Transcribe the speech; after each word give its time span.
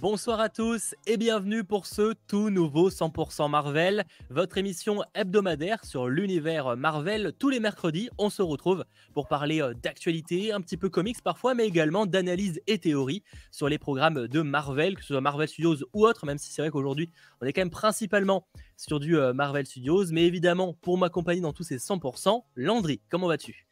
Bonsoir 0.00 0.40
à 0.40 0.48
tous 0.48 0.94
et 1.06 1.18
bienvenue 1.18 1.62
pour 1.62 1.84
ce 1.84 2.14
tout 2.26 2.48
nouveau 2.48 2.88
100% 2.88 3.50
Marvel, 3.50 4.04
votre 4.30 4.56
émission 4.56 5.02
hebdomadaire 5.14 5.84
sur 5.84 6.08
l'univers 6.08 6.74
Marvel. 6.74 7.34
Tous 7.38 7.50
les 7.50 7.60
mercredis, 7.60 8.08
on 8.16 8.30
se 8.30 8.40
retrouve 8.40 8.86
pour 9.12 9.28
parler 9.28 9.60
euh, 9.60 9.74
d'actualité, 9.74 10.52
un 10.52 10.62
petit 10.62 10.78
peu 10.78 10.88
comics 10.88 11.22
parfois, 11.22 11.54
mais 11.54 11.66
également 11.66 12.06
d'analyse 12.06 12.62
et 12.66 12.78
théorie 12.78 13.22
sur 13.50 13.68
les 13.68 13.76
programmes 13.76 14.26
de 14.26 14.40
Marvel, 14.40 14.94
que 14.94 15.02
ce 15.02 15.08
soit 15.08 15.20
Marvel 15.20 15.48
Studios 15.48 15.76
ou 15.92 16.06
autre, 16.06 16.24
même 16.24 16.38
si 16.38 16.50
c'est 16.50 16.62
vrai 16.62 16.70
qu'aujourd'hui, 16.70 17.10
on 17.42 17.46
est 17.46 17.52
quand 17.52 17.60
même 17.60 17.68
principalement 17.68 18.46
sur 18.78 19.00
du 19.00 19.18
euh, 19.18 19.34
Marvel 19.34 19.66
Studios. 19.66 20.06
Mais 20.12 20.24
évidemment, 20.24 20.72
pour 20.80 20.96
m'accompagner 20.96 21.42
dans 21.42 21.52
tous 21.52 21.64
ces 21.64 21.76
100%, 21.76 22.42
Landry, 22.56 23.02
comment 23.10 23.28
vas-tu? 23.28 23.66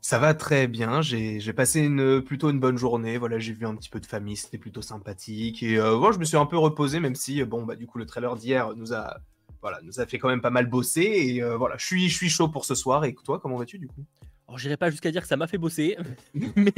Ça 0.00 0.18
va 0.18 0.34
très 0.34 0.66
bien, 0.66 1.02
j'ai 1.02 1.52
passé 1.52 1.88
plutôt 2.24 2.50
une 2.50 2.60
bonne 2.60 2.78
journée, 2.78 3.18
voilà, 3.18 3.38
j'ai 3.38 3.52
vu 3.52 3.66
un 3.66 3.74
petit 3.74 3.88
peu 3.88 4.00
de 4.00 4.06
famille, 4.06 4.36
c'était 4.36 4.58
plutôt 4.58 4.82
sympathique, 4.82 5.62
et 5.62 5.78
euh, 5.78 6.12
je 6.12 6.18
me 6.18 6.24
suis 6.24 6.36
un 6.36 6.46
peu 6.46 6.56
reposé, 6.58 7.00
même 7.00 7.14
si, 7.14 7.42
bon, 7.44 7.64
bah, 7.64 7.76
du 7.76 7.86
coup, 7.86 7.98
le 7.98 8.06
trailer 8.06 8.36
d'hier 8.36 8.74
nous 8.76 8.92
a, 8.92 9.18
voilà, 9.60 9.80
nous 9.82 10.00
a 10.00 10.06
fait 10.06 10.18
quand 10.18 10.28
même 10.28 10.40
pas 10.40 10.50
mal 10.50 10.66
bosser, 10.66 11.02
et 11.02 11.42
euh, 11.42 11.56
voilà, 11.56 11.76
je 11.78 11.86
suis, 11.86 12.08
je 12.08 12.14
suis 12.14 12.28
chaud 12.28 12.48
pour 12.48 12.64
ce 12.64 12.74
soir, 12.74 13.04
et 13.04 13.14
toi, 13.24 13.40
comment 13.40 13.56
vas-tu, 13.56 13.78
du 13.78 13.88
coup? 13.88 14.04
Alors, 14.46 14.58
j'irai 14.58 14.78
pas 14.78 14.88
jusqu'à 14.88 15.10
dire 15.10 15.20
que 15.20 15.28
ça 15.28 15.36
m'a 15.36 15.46
fait 15.46 15.58
bosser, 15.58 15.98
mais, 16.34 16.72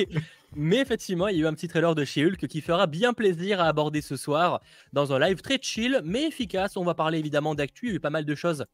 mais, 0.56 0.78
effectivement, 0.78 1.28
il 1.28 1.36
y 1.36 1.40
a 1.40 1.44
eu 1.44 1.46
un 1.46 1.54
petit 1.54 1.68
trailer 1.68 1.94
de 1.94 2.04
chez 2.04 2.26
Hulk 2.26 2.48
qui 2.48 2.60
fera 2.60 2.88
bien 2.88 3.12
plaisir 3.12 3.60
à 3.60 3.66
aborder 3.66 4.00
ce 4.00 4.16
soir 4.16 4.60
dans 4.92 5.12
un 5.12 5.20
live 5.20 5.40
très 5.40 5.58
chill 5.62 6.00
mais 6.04 6.26
efficace. 6.26 6.76
On 6.76 6.84
va 6.84 6.94
parler 6.94 7.18
évidemment 7.20 7.54
d'actu, 7.54 7.86
il 7.86 7.88
y 7.90 7.92
a 7.92 7.96
eu 7.96 8.00
pas 8.00 8.10
mal 8.10 8.24
de 8.24 8.34
choses 8.34 8.64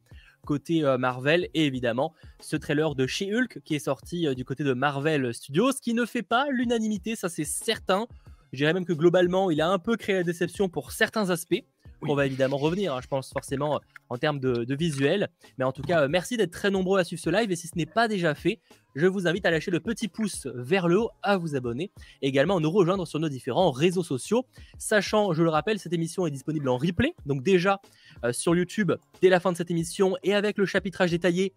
côté 0.46 0.82
euh, 0.82 0.96
Marvel 0.96 1.50
et 1.52 1.66
évidemment 1.66 2.14
ce 2.40 2.56
trailer 2.56 2.94
de 2.94 3.06
chez 3.06 3.34
Hulk 3.34 3.60
qui 3.64 3.74
est 3.74 3.80
sorti 3.80 4.26
euh, 4.26 4.34
du 4.34 4.46
côté 4.46 4.64
de 4.64 4.72
Marvel 4.72 5.34
Studios 5.34 5.72
qui 5.82 5.92
ne 5.92 6.06
fait 6.06 6.22
pas 6.22 6.46
l'unanimité, 6.50 7.16
ça 7.16 7.28
c'est 7.28 7.44
certain. 7.44 8.06
Je 8.52 8.58
dirais 8.58 8.72
même 8.72 8.86
que 8.86 8.94
globalement, 8.94 9.50
il 9.50 9.60
a 9.60 9.68
un 9.68 9.78
peu 9.78 9.96
créé 9.96 10.14
la 10.14 10.22
déception 10.22 10.70
pour 10.70 10.92
certains 10.92 11.28
aspects. 11.28 11.64
On 12.02 12.14
va 12.14 12.26
évidemment 12.26 12.56
revenir, 12.56 12.94
hein, 12.94 13.00
je 13.02 13.08
pense 13.08 13.32
forcément 13.32 13.80
en 14.10 14.18
termes 14.18 14.38
de, 14.38 14.74
visuel. 14.74 15.28
Mais 15.58 15.64
en 15.64 15.72
tout 15.72 15.82
cas, 15.82 16.02
euh, 16.02 16.08
merci 16.08 16.36
d'être 16.36 16.50
très 16.50 16.70
nombreux 16.70 16.98
à 16.98 17.04
suivre 17.04 17.22
ce 17.22 17.30
live. 17.30 17.50
Et 17.50 17.56
si 17.56 17.68
ce 17.68 17.76
n'est 17.76 17.86
pas 17.86 18.06
déjà 18.08 18.34
fait, 18.34 18.60
je 18.94 19.06
vous 19.06 19.26
invite 19.26 19.46
à 19.46 19.50
lâcher 19.50 19.70
le 19.70 19.80
petit 19.80 20.08
pouce 20.08 20.46
vers 20.54 20.88
le 20.88 21.00
haut, 21.00 21.10
à 21.22 21.36
vous 21.36 21.56
abonner 21.56 21.90
et 22.22 22.28
également 22.28 22.58
à 22.58 22.60
nous 22.60 22.70
rejoindre 22.70 23.06
sur 23.06 23.18
nos 23.18 23.28
différents 23.28 23.70
réseaux 23.70 24.02
sociaux. 24.02 24.46
Sachant, 24.78 25.32
je 25.32 25.42
le 25.42 25.50
rappelle, 25.50 25.78
cette 25.78 25.92
émission 25.92 26.26
est 26.26 26.30
disponible 26.30 26.68
en 26.68 26.76
replay. 26.76 27.14
Donc 27.24 27.42
déjà 27.42 27.80
euh, 28.24 28.32
sur 28.32 28.54
YouTube 28.54 28.92
dès 29.20 29.28
la 29.28 29.40
fin 29.40 29.52
de 29.52 29.56
cette 29.56 29.70
émission 29.70 30.16
et 30.22 30.34
avec 30.34 30.58
le 30.58 30.66
chapitrage 30.66 31.10
détaillé 31.10 31.54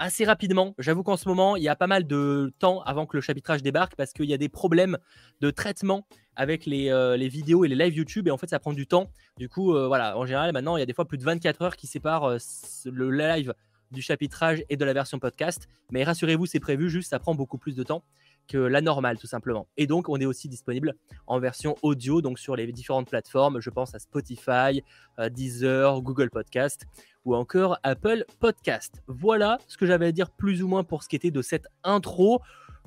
assez 0.00 0.24
rapidement. 0.24 0.74
J'avoue 0.78 1.02
qu'en 1.02 1.18
ce 1.18 1.28
moment, 1.28 1.56
il 1.56 1.62
y 1.62 1.68
a 1.68 1.76
pas 1.76 1.86
mal 1.86 2.06
de 2.06 2.52
temps 2.58 2.82
avant 2.82 3.06
que 3.06 3.16
le 3.16 3.20
chapitrage 3.20 3.62
débarque 3.62 3.94
parce 3.96 4.12
qu'il 4.12 4.24
y 4.24 4.34
a 4.34 4.38
des 4.38 4.48
problèmes 4.48 4.96
de 5.40 5.50
traitement 5.50 6.06
avec 6.36 6.66
euh, 6.66 7.16
les, 7.18 7.28
vidéos 7.28 7.64
et 7.66 7.68
les 7.68 7.76
lives 7.76 7.94
YouTube 7.94 8.26
et 8.26 8.30
en 8.30 8.38
fait 8.38 8.48
ça 8.48 8.58
prend 8.58 8.72
du 8.72 8.86
temps. 8.86 9.10
Du 9.36 9.48
coup, 9.48 9.74
euh, 9.74 9.86
voilà, 9.86 10.16
en 10.16 10.24
général, 10.24 10.52
maintenant 10.52 10.76
il 10.76 10.80
y 10.80 10.82
a 10.82 10.86
des 10.86 10.94
fois 10.94 11.04
plus 11.04 11.18
de 11.18 11.22
24 11.22 11.62
heures 11.62 11.76
qui 11.76 11.86
séparent 11.86 12.24
euh, 12.24 12.38
le 12.86 13.10
live 13.10 13.54
du 13.90 14.00
chapitrage 14.00 14.64
et 14.70 14.76
de 14.76 14.84
la 14.84 14.94
version 14.94 15.18
podcast. 15.18 15.68
Mais 15.92 16.02
rassurez-vous, 16.02 16.46
c'est 16.46 16.60
prévu, 16.60 16.88
juste 16.88 17.10
ça 17.10 17.18
prend 17.18 17.34
beaucoup 17.34 17.58
plus 17.58 17.76
de 17.76 17.82
temps 17.82 18.02
que 18.50 18.58
la 18.58 18.80
normale 18.80 19.16
tout 19.16 19.28
simplement. 19.28 19.68
Et 19.76 19.86
donc 19.86 20.08
on 20.08 20.16
est 20.16 20.26
aussi 20.26 20.48
disponible 20.48 20.94
en 21.28 21.38
version 21.38 21.76
audio, 21.82 22.20
donc 22.20 22.38
sur 22.38 22.56
les 22.56 22.70
différentes 22.72 23.08
plateformes, 23.08 23.60
je 23.60 23.70
pense 23.70 23.94
à 23.94 24.00
Spotify, 24.00 24.82
Deezer, 25.30 26.02
Google 26.02 26.30
Podcast 26.30 26.84
ou 27.24 27.36
encore 27.36 27.78
Apple 27.84 28.24
Podcast. 28.40 29.02
Voilà 29.06 29.58
ce 29.68 29.76
que 29.76 29.86
j'avais 29.86 30.06
à 30.06 30.12
dire 30.12 30.30
plus 30.30 30.62
ou 30.62 30.68
moins 30.68 30.82
pour 30.82 31.04
ce 31.04 31.08
qui 31.08 31.14
était 31.14 31.30
de 31.30 31.42
cette 31.42 31.68
intro. 31.84 32.40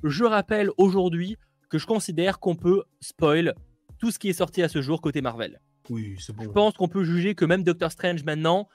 Je 0.03 0.25
rappelle 0.25 0.69
aujourd'hui 0.77 1.37
que 1.69 1.77
je 1.77 1.87
considère 1.87 2.39
qu'on 2.39 2.55
peut 2.55 2.83
spoil 2.99 3.53
tout 3.99 4.11
ce 4.11 4.19
qui 4.19 4.27
est 4.27 4.33
sorti 4.33 4.61
à 4.63 4.67
ce 4.67 4.81
jour 4.81 4.99
côté 4.99 5.21
Marvel. 5.21 5.61
Oui, 5.89 6.17
c'est 6.19 6.35
bon. 6.35 6.43
Je 6.43 6.49
pense 6.49 6.73
qu'on 6.73 6.89
peut 6.89 7.05
juger 7.05 7.35
que 7.35 7.45
même 7.45 7.63
Doctor 7.63 7.89
Strange 7.91 8.23
maintenant, 8.25 8.67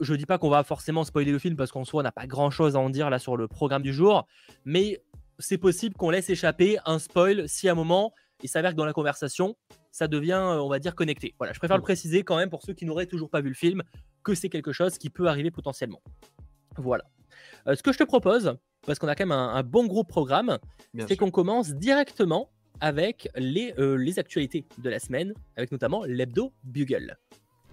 je 0.00 0.14
dis 0.14 0.26
pas 0.26 0.38
qu'on 0.38 0.50
va 0.50 0.62
forcément 0.62 1.04
spoiler 1.04 1.32
le 1.32 1.38
film 1.38 1.56
parce 1.56 1.70
qu'en 1.70 1.84
soi 1.84 2.00
on 2.00 2.02
n'a 2.02 2.12
pas 2.12 2.26
grand 2.26 2.50
chose 2.50 2.76
à 2.76 2.80
en 2.80 2.90
dire 2.90 3.08
là 3.08 3.18
sur 3.18 3.36
le 3.36 3.48
programme 3.48 3.82
du 3.82 3.94
jour, 3.94 4.26
mais 4.64 5.00
c'est 5.38 5.58
possible 5.58 5.94
qu'on 5.96 6.10
laisse 6.10 6.30
échapper 6.30 6.78
un 6.84 6.98
spoil 6.98 7.48
si 7.48 7.68
à 7.68 7.72
un 7.72 7.74
moment 7.74 8.12
il 8.42 8.48
s'avère 8.48 8.72
que 8.72 8.76
dans 8.76 8.84
la 8.84 8.92
conversation 8.92 9.56
ça 9.94 10.08
devient, 10.08 10.32
euh, 10.32 10.60
on 10.60 10.68
va 10.68 10.80
dire, 10.80 10.96
connecté. 10.96 11.34
Voilà, 11.38 11.52
je 11.52 11.58
préfère 11.60 11.76
le 11.76 11.82
préciser 11.82 12.24
quand 12.24 12.36
même 12.36 12.50
pour 12.50 12.62
ceux 12.62 12.72
qui 12.72 12.84
n'auraient 12.84 13.06
toujours 13.06 13.30
pas 13.30 13.40
vu 13.40 13.48
le 13.48 13.54
film 13.54 13.82
que 14.24 14.34
c'est 14.34 14.48
quelque 14.48 14.72
chose 14.72 14.98
qui 14.98 15.08
peut 15.08 15.28
arriver 15.28 15.52
potentiellement. 15.52 16.02
Voilà. 16.76 17.04
Euh, 17.68 17.76
ce 17.76 17.82
que 17.82 17.92
je 17.92 17.98
te 17.98 18.04
propose, 18.04 18.56
parce 18.86 18.98
qu'on 18.98 19.06
a 19.06 19.14
quand 19.14 19.24
même 19.24 19.38
un, 19.38 19.62
bon 19.62 19.86
gros 19.86 20.02
programme, 20.02 20.58
c'est 21.06 21.16
qu'on 21.16 21.30
commence 21.30 21.70
directement 21.74 22.50
avec 22.80 23.28
les, 23.36 23.72
euh, 23.78 23.94
les 23.94 24.18
actualités 24.18 24.66
de 24.78 24.90
la 24.90 24.98
semaine, 24.98 25.32
avec 25.56 25.70
notamment 25.70 26.04
l'hebdo 26.04 26.52
Bugle. 26.64 27.16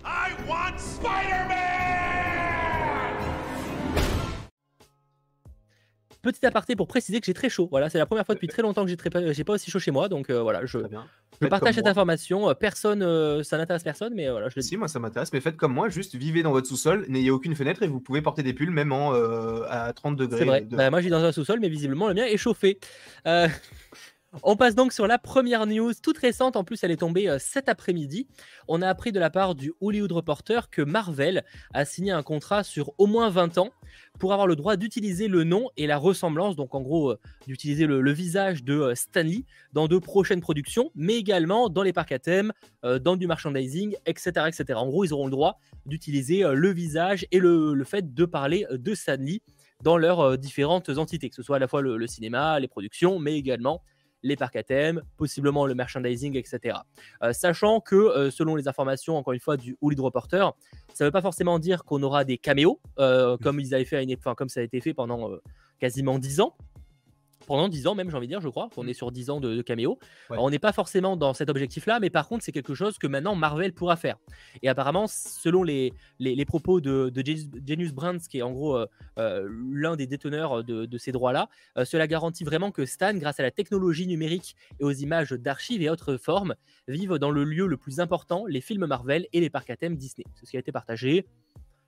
I 0.06 0.34
want 0.48 0.78
Petit 6.22 6.46
aparté 6.46 6.76
pour 6.76 6.88
préciser 6.88 7.20
que 7.20 7.26
j'ai 7.26 7.34
très 7.34 7.50
chaud. 7.50 7.68
Voilà, 7.72 7.90
c'est 7.90 7.98
la 7.98 8.06
première 8.06 8.26
fois 8.26 8.36
depuis 8.36 8.48
très 8.48 8.62
longtemps 8.62 8.84
que 8.84 8.90
j'ai 8.90 8.98
très... 8.98 9.10
pas 9.10 9.54
aussi 9.54 9.72
chaud 9.72 9.80
chez 9.80 9.90
moi, 9.90 10.08
donc 10.08 10.30
euh, 10.30 10.42
voilà, 10.42 10.66
je, 10.66 10.78
je 11.42 11.48
partage 11.48 11.76
cette 11.76 11.88
information. 11.88 12.50
Euh, 12.50 12.54
personne, 12.54 13.02
euh, 13.02 13.42
ça 13.42 13.58
n'intéresse 13.58 13.82
personne, 13.82 14.14
mais 14.14 14.30
voilà, 14.30 14.48
je 14.50 14.56
le 14.56 14.62
Si, 14.62 14.78
moi 14.78 14.88
ça 14.88 15.00
m'intéresse, 15.00 15.34
mais 15.34 15.42
faites 15.42 15.58
comme 15.58 15.74
moi, 15.74 15.90
juste 15.90 16.16
vivez 16.16 16.44
dans 16.44 16.52
votre 16.52 16.68
sous-sol, 16.68 17.06
n'ayez 17.10 17.32
aucune 17.32 17.56
fenêtre 17.56 17.82
et 17.82 17.88
vous 17.88 18.00
pouvez 18.00 18.22
porter 18.22 18.44
des 18.44 18.54
pulls 18.54 18.70
même 18.70 18.92
en, 18.92 19.14
à 19.68 19.92
30 19.94 20.16
degrés. 20.16 20.40
C'est 20.40 20.46
vrai. 20.46 20.62
Bah, 20.70 20.92
moi, 20.92 21.02
j'ai 21.02 21.10
dans 21.10 21.24
un 21.24 21.32
sous-sol, 21.32 21.60
mais 21.60 21.70
visiblement 21.70 22.08
le 22.08 22.14
mien 22.14 22.26
est 22.26 22.38
chauffé. 22.38 22.80
On 24.44 24.56
passe 24.56 24.76
donc 24.76 24.94
sur 24.94 25.08
la 25.08 25.18
première 25.18 25.68
news, 25.68 25.92
toute 26.02 26.18
récente, 26.18 26.56
en 26.56 26.64
plus 26.64 26.82
elle 26.86 26.92
est 26.92 26.98
tombée 26.98 27.28
euh, 27.28 27.38
cet 27.38 27.68
après-midi. 27.68 28.28
On 28.70 28.82
a 28.82 28.88
appris 28.88 29.12
de 29.12 29.20
la 29.20 29.30
part 29.30 29.56
du 29.56 29.74
Hollywood 29.82 30.14
Reporter 30.14 30.70
que 30.70 30.82
Marvel 30.82 31.44
a 31.74 31.84
signé 31.84 32.12
un 32.12 32.24
contrat 32.24 32.64
sur 32.64 32.94
au 32.98 33.08
moins 33.08 33.30
20 33.30 33.58
ans 33.58 33.72
pour 34.20 34.32
avoir 34.32 34.48
le 34.48 34.56
droit 34.56 34.78
d'utiliser 34.78 35.28
le 35.28 35.44
nom 35.44 35.70
et 35.76 35.86
la 35.86 35.98
ressemblance, 35.98 36.56
donc 36.56 36.74
en 36.76 36.82
gros 36.82 37.12
euh, 37.12 37.20
d'utiliser 37.46 37.86
le, 37.86 38.12
visage 38.14 38.64
de 38.64 38.80
euh, 38.80 38.96
Stanley 38.96 39.44
dans 39.74 39.90
de 39.90 39.98
prochaines 39.98 40.40
productions, 40.40 40.92
mais 40.96 41.16
également 41.16 41.68
dans 41.68 41.84
les 41.84 41.92
parcs 41.92 42.14
à 42.14 42.20
thème, 42.20 42.54
dans 42.84 43.18
du 43.18 43.28
merchandising, 43.28 43.96
etc., 44.06 44.48
etc. 44.48 44.64
En 44.76 44.88
gros, 44.88 45.04
ils 45.04 45.14
auront 45.14 45.26
le 45.26 45.32
droit 45.32 45.60
d'utiliser 45.86 46.44
le 46.44 46.72
visage 46.72 47.26
et 47.32 47.40
le, 47.40 47.84
fait 47.84 48.14
de 48.14 48.26
parler 48.26 48.66
de 48.72 48.96
Stanley 48.96 49.42
dans 49.84 49.98
leurs 49.98 50.38
différentes 50.38 50.90
entités, 50.90 51.30
que 51.30 51.36
ce 51.36 51.44
soit 51.44 51.58
à 51.58 51.60
la 51.60 51.68
fois 51.68 51.82
le 51.82 52.08
cinéma, 52.08 52.60
les 52.60 52.68
productions, 52.68 53.20
mais 53.20 53.38
également 53.38 53.82
les 54.24 54.36
parcs 54.36 54.56
à 54.56 54.64
thème, 54.64 55.02
possiblement 55.18 55.66
le 55.66 55.76
merchandising, 55.76 56.38
etc. 56.38 56.78
Euh, 57.24 57.34
sachant 57.34 57.80
que, 57.80 57.96
euh, 57.96 58.32
selon 58.32 58.56
les 58.56 58.68
informations, 58.68 59.18
encore 59.18 59.34
une 59.34 59.40
fois, 59.40 59.58
du 59.58 59.78
Hollywood 59.82 60.06
Reporter, 60.06 60.54
ça 60.94 61.04
ne 61.04 61.08
veut 61.08 61.12
pas 61.12 61.22
forcément 61.22 61.60
dire 61.60 61.84
qu'on 61.84 62.04
aura 62.04 62.24
des 62.24 62.38
caméos, 62.38 62.80
euh, 63.00 63.38
comme 63.38 63.60
ils 63.60 63.74
avaient 63.74 63.86
fait 63.86 63.98
à 63.98 64.02
une... 64.02 64.14
enfin, 64.14 64.36
comme 64.36 64.50
ça 64.50 64.60
a 64.60 64.64
été 64.64 64.82
fait 64.82 64.94
pendant 64.94 65.32
quasiment 65.80 66.20
10 66.20 66.42
ans 66.42 66.56
pendant 67.46 67.68
10 67.68 67.88
ans 67.88 67.96
même, 67.96 68.10
j'ai 68.10 68.18
envie 68.18 68.28
de 68.28 68.32
dire, 68.32 68.42
je 68.42 68.50
crois, 68.50 68.70
qu'on 68.74 68.88
est 68.88 68.94
sur 68.94 69.12
10 69.12 69.30
ans 69.30 69.40
de, 69.40 69.62
caméo. 69.62 70.00
on 70.30 70.50
n'est 70.50 70.60
pas 70.60 70.72
forcément 70.72 71.18
dans 71.18 71.34
cet 71.34 71.50
objectif-là, 71.50 72.00
mais 72.00 72.10
par 72.10 72.28
contre, 72.28 72.44
c'est 72.44 72.52
quelque 72.52 72.74
chose 72.74 72.98
que 72.98 73.08
maintenant 73.08 73.36
Marvel 73.36 73.74
pourra 73.74 73.96
faire. 73.96 74.18
Et 74.62 74.70
apparemment, 74.70 75.08
selon 75.08 75.64
les, 75.64 75.94
les, 76.20 76.46
propos 76.46 76.82
de, 76.82 77.10
de 77.10 77.24
Genius 77.66 77.94
Brands, 77.94 78.20
qui 78.30 78.40
est 78.40 78.42
en 78.42 78.52
gros 78.52 78.78
euh, 78.78 78.86
euh, 79.18 79.48
l'un 79.72 79.96
des 79.96 80.08
déteneurs 80.08 80.64
de, 80.64 80.98
ces 80.98 81.12
droits-là, 81.12 81.50
euh, 81.78 81.86
cela 81.86 82.08
garantit 82.08 82.44
vraiment 82.44 82.72
que 82.72 82.86
Stan, 82.86 83.14
grâce 83.14 83.40
à 83.40 83.44
la 83.44 83.52
technologie 83.52 84.08
numérique 84.08 84.56
et 84.80 84.84
aux 84.84 84.92
images 84.92 85.32
d'archives 85.32 85.82
et 85.82 85.90
autres 85.90 86.18
formes, 86.18 86.56
vive 86.88 87.14
dans 87.16 87.32
le 87.32 87.44
lieu 87.44 87.68
le 87.68 87.78
plus 87.78 88.00
important, 88.00 88.46
les 88.46 88.62
films 88.62 88.86
Marvel 88.86 89.28
et 89.34 89.40
les 89.40 89.50
parcs 89.50 89.70
à 89.70 89.76
thème 89.76 89.96
Disney. 89.96 90.26
C'est 90.36 90.46
ce 90.46 90.52
qui 90.52 90.58
a 90.58 90.60
été 90.60 90.72
partagé. 90.72 91.26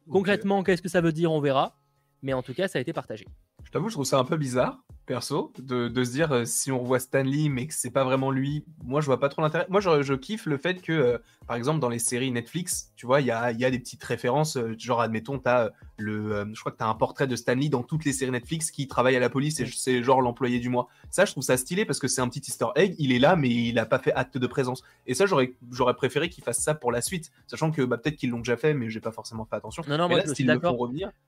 Concrètement, 0.10 0.64
qu'est-ce 0.64 0.82
que 0.82 0.90
ça 0.90 1.02
veut 1.02 1.12
dire 1.12 1.32
On 1.32 1.40
verra. 1.40 1.78
Mais 2.22 2.34
en 2.34 2.42
tout 2.42 2.54
cas, 2.54 2.68
ça 2.68 2.80
a 2.80 2.82
été 2.82 2.94
partagé. 2.94 3.26
Je 3.64 3.72
t'avoue, 3.72 3.90
je 3.90 3.96
trouve 3.96 4.06
ça 4.06 4.18
un 4.18 4.24
peu 4.24 4.38
bizarre 4.38 4.82
perso, 5.06 5.52
de, 5.60 5.88
de, 5.88 6.04
se 6.04 6.12
dire 6.12 6.32
euh, 6.32 6.46
si 6.46 6.72
on 6.72 6.80
revoit 6.80 7.00
Stanley 7.00 7.50
mais 7.50 7.68
que 7.68 7.74
c'est 7.74 7.92
pas 7.92 8.04
vraiment 8.04 8.32
lui, 8.32 8.64
moi 8.84 9.02
je 9.02 9.06
vois 9.06 9.20
pas 9.20 9.30
trop 9.30 9.42
l'intérêt. 9.42 9.66
Moi 9.70 9.82
je, 9.82 10.02
je, 10.02 10.14
kiffe 10.14 10.46
le 10.46 10.58
fait 10.58 10.82
que, 10.82 10.92
euh, 10.92 11.18
par 11.48 11.58
exemple, 11.58 11.80
dans 11.80 11.90
les 11.90 12.00
séries 12.00 12.32
Netflix, 12.32 12.92
tu 12.96 13.06
vois, 13.06 13.20
il 13.20 13.28
y 13.28 13.32
a, 13.32 13.52
y 13.52 13.66
a, 13.66 13.72
des 13.72 13.80
petites 13.80 14.04
références, 14.04 14.56
euh, 14.56 14.76
genre 14.78 15.02
admettons, 15.02 15.42
as 15.46 15.72
le, 15.98 16.48
je 16.54 16.60
crois 16.60 16.72
que 16.72 16.78
tu 16.78 16.84
as 16.84 16.88
un 16.88 16.96
portrait 16.96 17.28
de 17.28 17.36
Stanley 17.36 17.70
dans 17.70 17.84
toutes 17.84 18.06
les 18.06 18.14
séries 18.14 18.32
Netflix 18.32 18.72
qui 18.72 18.88
travaille 18.88 19.16
à 19.16 19.20
la 19.20 19.30
police 19.30 19.60
et 19.60 19.66
c'est 19.66 20.04
genre 20.04 20.22
l'employé 20.22 20.60
du 20.60 20.70
mois. 20.70 20.88
Ça, 21.10 21.26
je 21.26 21.32
trouve 21.32 21.44
ça 21.44 21.58
stylé 21.58 21.86
parce 21.86 22.00
que 22.00 22.08
c'est 22.08 22.22
un 22.22 22.30
petit 22.30 22.42
easter 22.48 22.68
egg, 22.76 22.96
il 22.98 23.12
est 23.12 23.20
là 23.20 23.36
mais 23.36 23.50
il 23.50 23.78
a 23.80 23.86
pas 23.86 24.00
fait 24.00 24.14
acte 24.14 24.38
de 24.38 24.48
présence. 24.48 24.84
Et 25.06 25.14
ça, 25.14 25.26
j'aurais 25.26 25.94
préféré 25.96 26.30
qu'il 26.30 26.44
fasse 26.44 26.60
ça 26.60 26.76
pour 26.76 26.92
la 26.92 27.02
suite, 27.02 27.32
sachant 27.48 27.72
que 27.72 27.82
bah, 27.82 27.98
peut-être 27.98 28.16
qu'ils 28.16 28.30
l'ont 28.30 28.40
déjà 28.40 28.58
fait 28.58 28.74
mais 28.74 28.90
j'ai 28.90 29.02
pas 29.02 29.12
forcément 29.12 29.46
fait 29.46 29.58
attention. 29.58 29.84
Non, 29.88 29.98
non, 29.98 30.08
moi 30.08 30.22
je 30.26 30.34
suis 30.34 30.46
d'accord. 30.46 30.78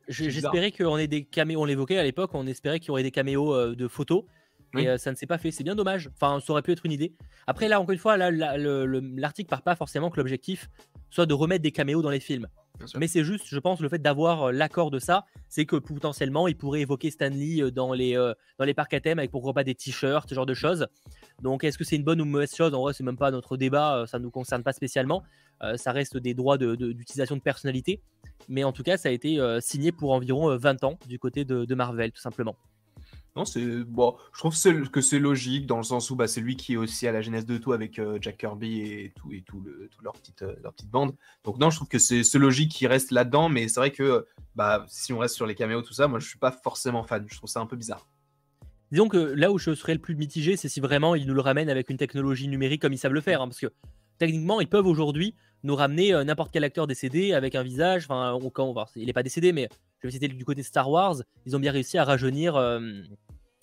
J'espérais 0.07 0.71
qu'on 0.71 0.97
ait 0.97 1.07
des 1.07 1.25
caméos, 1.25 1.61
on 1.61 1.65
l'évoquait 1.65 1.97
à 1.97 2.03
l'époque, 2.03 2.31
on 2.33 2.47
espérait 2.47 2.79
qu'il 2.79 2.87
y 2.89 2.91
aurait 2.91 3.03
des 3.03 3.11
caméos 3.11 3.64
de 3.73 3.87
photos. 3.87 4.25
Et 4.77 4.89
euh, 4.89 4.97
ça 4.97 5.11
ne 5.11 5.15
s'est 5.15 5.27
pas 5.27 5.37
fait. 5.37 5.51
C'est 5.51 5.63
bien 5.63 5.75
dommage. 5.75 6.09
Enfin, 6.13 6.39
ça 6.39 6.51
aurait 6.51 6.61
pu 6.61 6.71
être 6.71 6.85
une 6.85 6.91
idée. 6.91 7.13
Après, 7.47 7.67
là, 7.67 7.79
encore 7.79 7.93
une 7.93 7.99
fois, 7.99 8.17
là, 8.17 8.31
l'article 8.31 9.49
part 9.49 9.61
pas 9.61 9.75
forcément 9.75 10.09
que 10.09 10.17
l'objectif 10.17 10.69
soit 11.09 11.25
de 11.25 11.33
remettre 11.33 11.61
des 11.61 11.71
caméos 11.71 12.01
dans 12.01 12.09
les 12.09 12.19
films. 12.19 12.47
Mais 12.97 13.07
c'est 13.07 13.23
juste, 13.23 13.45
je 13.47 13.57
pense, 13.57 13.79
le 13.79 13.87
fait 13.87 13.99
d'avoir 13.99 14.51
l'accord 14.51 14.91
de 14.91 14.99
ça, 14.99 15.25
c'est 15.47 15.65
que 15.65 15.77
potentiellement, 15.77 16.49
il 16.49 16.57
pourrait 16.57 16.81
évoquer 16.81 17.09
Stanley 17.09 17.71
dans 17.71 17.93
les, 17.93 18.15
dans 18.59 18.65
les 18.65 18.73
parcs 18.73 18.93
à 18.93 18.99
thème 18.99 19.17
avec 19.17 19.31
pourquoi 19.31 19.53
pas 19.53 19.63
des 19.63 19.75
t-shirts, 19.75 20.27
ce 20.27 20.35
genre 20.35 20.45
de 20.45 20.53
choses. 20.53 20.87
Donc, 21.41 21.63
est-ce 21.63 21.77
que 21.77 21.85
c'est 21.85 21.95
une 21.95 22.03
bonne 22.03 22.19
ou 22.19 22.25
mauvaise 22.25 22.53
chose? 22.53 22.73
En 22.73 22.81
vrai, 22.81 22.91
c'est 22.91 23.03
même 23.05 23.15
pas 23.15 23.31
notre 23.31 23.55
débat, 23.55 24.03
ça 24.07 24.19
ne 24.19 24.23
nous 24.23 24.31
concerne 24.31 24.61
pas 24.61 24.73
spécialement. 24.73 25.23
ça 25.77 25.93
reste 25.93 26.17
des 26.17 26.33
droits 26.33 26.57
d'utilisation 26.57 27.35
de, 27.35 27.39
de, 27.39 27.43
personnalité. 27.43 28.01
Mais 28.49 28.65
en 28.65 28.73
tout 28.73 28.83
cas, 28.83 28.97
ça 28.97 29.07
a 29.07 29.13
été 29.13 29.39
signé 29.61 29.93
pour 29.93 30.11
environ 30.11 30.57
20 30.57 30.83
ans 30.83 30.99
du 31.07 31.17
côté 31.17 31.45
de 31.45 31.75
Marvel, 31.75 32.11
tout 32.11 32.21
simplement. 32.21 32.57
Non, 33.35 33.43
c'est 33.43 33.65
bon. 33.83 34.15
Je 34.33 34.39
trouve 34.39 34.89
que 34.89 35.01
c'est 35.01 35.19
logique 35.19 35.65
dans 35.67 35.75
le 35.75 35.83
sens 35.83 36.09
où 36.09 36.15
bah, 36.15 36.25
c'est 36.25 36.39
lui 36.39 36.55
qui 36.55 36.73
est 36.73 36.77
aussi 36.77 37.05
à 37.05 37.11
la 37.11 37.21
genèse 37.21 37.45
de 37.45 37.57
tout 37.57 37.73
avec 37.73 37.99
euh, 37.99 38.17
Jack 38.21 38.37
Kirby 38.37 38.79
et 38.79 39.13
tout 39.13 39.33
et 39.33 39.41
tout, 39.41 39.59
le, 39.59 39.89
leur 40.01 40.13
petite 40.13 40.41
euh, 40.43 40.55
leur 40.63 40.73
petite 40.73 40.89
bande. 40.89 41.13
Donc 41.43 41.57
non, 41.57 41.69
je 41.69 41.75
trouve 41.75 41.89
que 41.89 41.99
c'est 41.99 42.23
logique 42.35 42.71
qu'il 42.71 42.87
reste 42.87 43.11
là-dedans, 43.11 43.49
mais 43.49 43.67
c'est 43.67 43.81
vrai 43.81 43.91
que 43.91 44.25
bah 44.55 44.85
si 44.87 45.11
on 45.11 45.17
reste 45.17 45.35
sur 45.35 45.45
les 45.45 45.55
caméos 45.55 45.81
tout 45.81 45.93
ça, 45.93 46.07
moi 46.07 46.19
je 46.19 46.27
suis 46.27 46.39
pas 46.39 46.51
forcément 46.51 47.03
fan. 47.03 47.25
Je 47.27 47.35
trouve 47.35 47.49
ça 47.49 47.59
un 47.59 47.65
peu 47.65 47.75
bizarre. 47.75 48.07
Disons 48.91 49.09
que 49.09 49.17
là 49.17 49.51
où 49.51 49.57
je 49.57 49.75
serais 49.75 49.95
le 49.95 49.99
plus 49.99 50.15
mitigé, 50.15 50.55
c'est 50.55 50.69
si 50.69 50.79
vraiment 50.79 51.15
ils 51.15 51.27
nous 51.27 51.33
le 51.33 51.41
ramènent 51.41 51.69
avec 51.69 51.89
une 51.89 51.97
technologie 51.97 52.47
numérique 52.47 52.81
comme 52.81 52.93
ils 52.93 52.97
savent 52.97 53.11
le 53.11 53.19
faire, 53.19 53.41
hein, 53.41 53.49
parce 53.49 53.59
que 53.59 53.73
techniquement 54.17 54.61
ils 54.61 54.69
peuvent 54.69 54.87
aujourd'hui 54.87 55.35
nous 55.63 55.75
ramener 55.75 56.13
euh, 56.13 56.23
n'importe 56.23 56.51
quel 56.53 56.63
acteur 56.63 56.87
décédé 56.87 57.33
avec 57.33 57.55
un 57.55 57.63
visage. 57.63 58.05
Enfin, 58.07 58.39
quand 58.53 58.63
on 58.63 58.85
il 58.95 59.07
n'est 59.07 59.13
pas 59.13 59.23
décédé, 59.23 59.51
mais 59.51 59.67
citer 60.09 60.27
du 60.27 60.45
côté 60.45 60.61
de 60.61 60.65
Star 60.65 60.89
Wars, 60.89 61.15
ils 61.45 61.55
ont 61.55 61.59
bien 61.59 61.71
réussi 61.71 61.97
à 61.97 62.03
rajeunir 62.03 62.55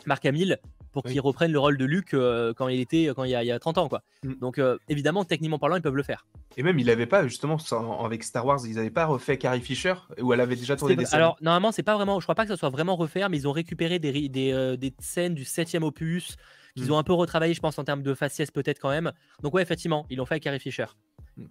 Marc 0.07 0.25
Hamill 0.27 0.59
pour 0.93 1.05
qu'il 1.05 1.21
reprenne 1.21 1.53
le 1.53 1.59
rôle 1.59 1.79
de 1.79 1.85
Luke 1.85 2.15
euh, 2.15 2.53
quand 2.55 2.69
il 2.69 2.79
était 2.79 3.11
quand 3.17 3.25
il 3.25 3.31
y, 3.31 3.51
a, 3.51 3.59
30 3.59 3.79
ans 3.79 3.89
quoi. 3.89 4.03
Mm. 4.23 4.35
Donc 4.41 4.59
euh, 4.59 4.77
évidemment 4.89 5.25
techniquement 5.25 5.59
parlant 5.59 5.77
ils 5.77 5.83
peuvent 5.83 5.97
le 5.97 6.03
faire. 6.03 6.27
Et 6.57 6.63
même 6.63 6.79
il 6.79 6.87
n'avait 6.87 7.07
pas 7.07 7.27
justement 7.27 7.57
avec 8.05 8.23
Star 8.23 8.45
Wars 8.45 8.61
ils 8.67 8.77
n'avaient 8.77 8.91
pas 8.91 9.07
refait 9.07 9.39
Carrie 9.39 9.61
Fisher 9.61 9.95
où 10.21 10.33
elle 10.33 10.41
avait 10.41 10.57
déjà 10.57 10.77
tourné 10.77 10.95
des 10.95 11.07
scènes. 11.07 11.19
Alors 11.19 11.37
normalement 11.41 11.73
c'est 11.73 11.83
pas 11.83 11.95
vraiment 11.95 12.21
je 12.21 12.27
crois 12.27 12.35
pas 12.35 12.45
que 12.45 12.51
ça 12.51 12.57
soit 12.57 12.71
vraiment 12.71 12.97
refait 12.97 13.27
mais 13.29 13.39
ils 13.39 13.49
ont 13.49 13.53
récupéré 13.53 13.99
des, 13.99 14.29
des, 14.29 14.53
euh, 14.53 14.77
des 14.77 14.95
scènes 15.01 15.35
du 15.35 15.45
7 15.45 15.77
opus 15.83 16.37
qu'ils 16.77 16.89
mm. 16.89 16.93
ont 16.93 16.99
un 16.99 17.05
peu 17.05 17.15
retravaillé 17.15 17.55
je 17.55 17.61
pense 17.61 17.79
en 17.79 17.85
termes 17.85 18.03
de 18.03 18.15
faciès 18.15 18.51
peut-être 18.51 18.79
quand 18.79 18.91
même. 18.91 19.13
Donc 19.43 19.55
ouais 19.55 19.63
effectivement 19.63 20.07
ils 20.11 20.19
l'ont 20.19 20.27
fait 20.27 20.35
avec 20.35 20.43
Carrie 20.43 20.61
Fisher. 20.61 20.87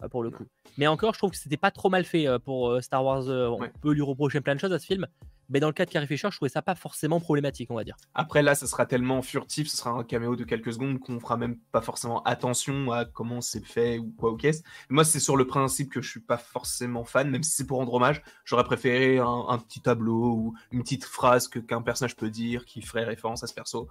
Mm. 0.01 0.07
pour 0.09 0.23
le 0.23 0.31
coup. 0.31 0.45
Mais 0.77 0.87
encore, 0.87 1.13
je 1.13 1.19
trouve 1.19 1.31
que 1.31 1.37
c'était 1.37 1.57
pas 1.57 1.71
trop 1.71 1.89
mal 1.89 2.05
fait 2.05 2.27
pour 2.43 2.81
Star 2.81 3.03
Wars. 3.03 3.27
on 3.27 3.59
peut 3.81 3.93
lui 3.93 4.01
reprocher 4.01 4.41
plein 4.41 4.55
de 4.55 4.59
choses 4.59 4.73
à 4.73 4.79
ce 4.79 4.85
film, 4.85 5.07
mais 5.51 5.59
dans 5.59 5.67
le 5.67 5.73
cas 5.73 5.85
de 5.85 5.91
Carrie 5.91 6.07
Fisher, 6.07 6.29
je 6.31 6.37
trouvais 6.37 6.49
ça 6.49 6.61
pas 6.61 6.75
forcément 6.75 7.19
problématique, 7.19 7.69
on 7.71 7.75
va 7.75 7.83
dire. 7.83 7.97
Après, 8.15 8.41
là, 8.41 8.55
ça 8.55 8.67
sera 8.67 8.85
tellement 8.85 9.21
furtif, 9.21 9.67
ce 9.67 9.75
sera 9.75 9.91
un 9.91 10.05
caméo 10.05 10.37
de 10.37 10.45
quelques 10.45 10.71
secondes 10.71 10.99
qu'on 10.99 11.19
fera 11.19 11.35
même 11.35 11.57
pas 11.73 11.81
forcément 11.81 12.23
attention 12.23 12.89
à 12.93 13.03
comment 13.03 13.41
c'est 13.41 13.65
fait 13.65 13.97
ou 13.97 14.13
quoi 14.17 14.31
ou 14.31 14.37
qu'est-ce. 14.37 14.63
Moi, 14.89 15.03
c'est 15.03 15.19
sur 15.19 15.35
le 15.35 15.45
principe 15.45 15.91
que 15.91 16.01
je 16.01 16.09
suis 16.09 16.21
pas 16.21 16.37
forcément 16.37 17.03
fan, 17.03 17.29
même 17.29 17.43
si 17.43 17.51
c'est 17.51 17.67
pour 17.67 17.79
rendre 17.79 17.93
hommage. 17.93 18.23
J'aurais 18.45 18.63
préféré 18.63 19.19
un, 19.19 19.57
petit 19.57 19.81
tableau 19.81 20.35
ou 20.35 20.53
une 20.71 20.83
petite 20.83 21.03
phrase 21.03 21.49
que 21.49 21.59
qu'un 21.59 21.81
personnage 21.81 22.15
peut 22.15 22.29
dire 22.29 22.63
qui 22.63 22.81
ferait 22.81 23.03
référence 23.03 23.43
à 23.43 23.47
ce 23.47 23.53
perso. 23.53 23.89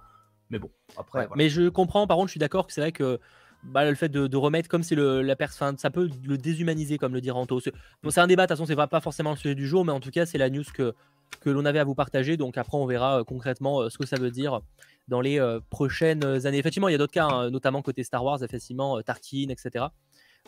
Mais 0.49 0.57
bon, 0.57 0.71
après. 0.97 1.29
Mais 1.35 1.49
je 1.49 1.69
comprends, 1.69 2.07
par 2.07 2.17
contre, 2.17 2.29
je 2.29 2.33
suis 2.33 2.39
d'accord 2.39 2.65
que 2.65 2.73
c'est 2.73 2.81
vrai 2.81 2.91
que 2.91 3.19
bah, 3.63 3.87
le 3.89 3.95
fait 3.95 4.09
de, 4.09 4.37
remettre 4.37 4.69
comme 4.69 4.83
c'est 4.83 4.95
la 4.95 5.35
personne, 5.35 5.77
ça 5.77 5.89
peut 5.89 6.09
le 6.25 6.37
déshumaniser, 6.37 6.97
comme 6.97 7.13
le 7.13 7.21
dit 7.21 7.31
Ranto. 7.31 7.59
C'est 7.59 7.71
un 8.19 8.27
débat, 8.27 8.43
de 8.43 8.47
toute 8.47 8.57
façon, 8.57 8.65
c'est 8.65 8.75
pas 8.75 9.01
forcément 9.01 9.31
le 9.31 9.37
sujet 9.37 9.55
du 9.55 9.67
jour, 9.67 9.85
mais 9.85 9.91
en 9.91 9.99
tout 9.99 10.11
cas, 10.11 10.25
c'est 10.25 10.37
la 10.37 10.49
news 10.49 10.63
que, 10.73 10.93
que 11.39 11.49
l'on 11.49 11.65
avait 11.65 11.79
à 11.79 11.83
vous 11.83 11.95
partager. 11.95 12.37
Donc 12.37 12.57
après, 12.57 12.77
on 12.77 12.85
verra 12.85 13.19
euh, 13.19 13.23
concrètement 13.23 13.81
euh, 13.81 13.89
ce 13.89 13.97
que 13.97 14.05
ça 14.05 14.17
veut 14.17 14.31
dire 14.31 14.61
dans 15.07 15.21
les 15.21 15.39
euh, 15.39 15.59
prochaines 15.69 16.23
années. 16.45 16.57
Effectivement, 16.57 16.87
il 16.87 16.91
y 16.91 16.95
a 16.95 16.97
d'autres 16.97 17.13
cas, 17.13 17.25
hein, 17.25 17.49
notamment 17.49 17.81
côté 17.81 18.03
Star 18.03 18.23
Wars, 18.23 18.43
effectivement, 18.43 19.01
Tarkin, 19.01 19.49
etc. 19.49 19.85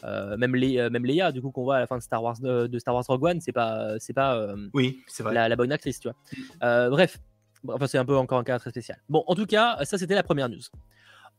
même, 0.03 0.55
les, 0.55 0.89
même 0.89 1.05
Leia, 1.05 1.31
du 1.31 1.41
coup, 1.41 1.51
qu'on 1.51 1.63
voit 1.63 1.77
à 1.77 1.79
la 1.79 1.87
fin 1.87 1.97
de 1.97 2.03
Star 2.03 2.23
Wars, 2.23 2.39
de 2.39 2.79
Star 2.79 2.93
Wars 2.93 3.05
Rogue 3.07 3.23
One, 3.23 3.41
c'est 3.41 3.51
pas, 3.51 3.99
c'est 3.99 4.13
pas 4.13 4.55
oui, 4.73 4.99
c'est 5.07 5.23
vrai. 5.23 5.33
La, 5.33 5.55
bonne 5.55 5.71
actrice, 5.71 5.99
tu 5.99 6.09
vois. 6.09 6.89
bref, 6.89 7.19
enfin, 7.67 7.87
c'est 7.87 7.97
un 7.97 8.05
peu 8.05 8.17
encore 8.17 8.39
un 8.39 8.43
cas 8.43 8.59
très 8.59 8.69
spécial. 8.69 8.97
Bon, 9.09 9.23
en 9.27 9.35
tout 9.35 9.45
cas, 9.45 9.77
ça, 9.83 9.97
c'était 9.97 10.15
la 10.15 10.23
première 10.23 10.49
news. 10.49 10.61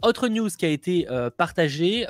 Autre 0.05 0.29
news 0.29 0.49
qui 0.49 0.67
a 0.67 0.69
été 0.69 1.07
partagée, 1.37 2.07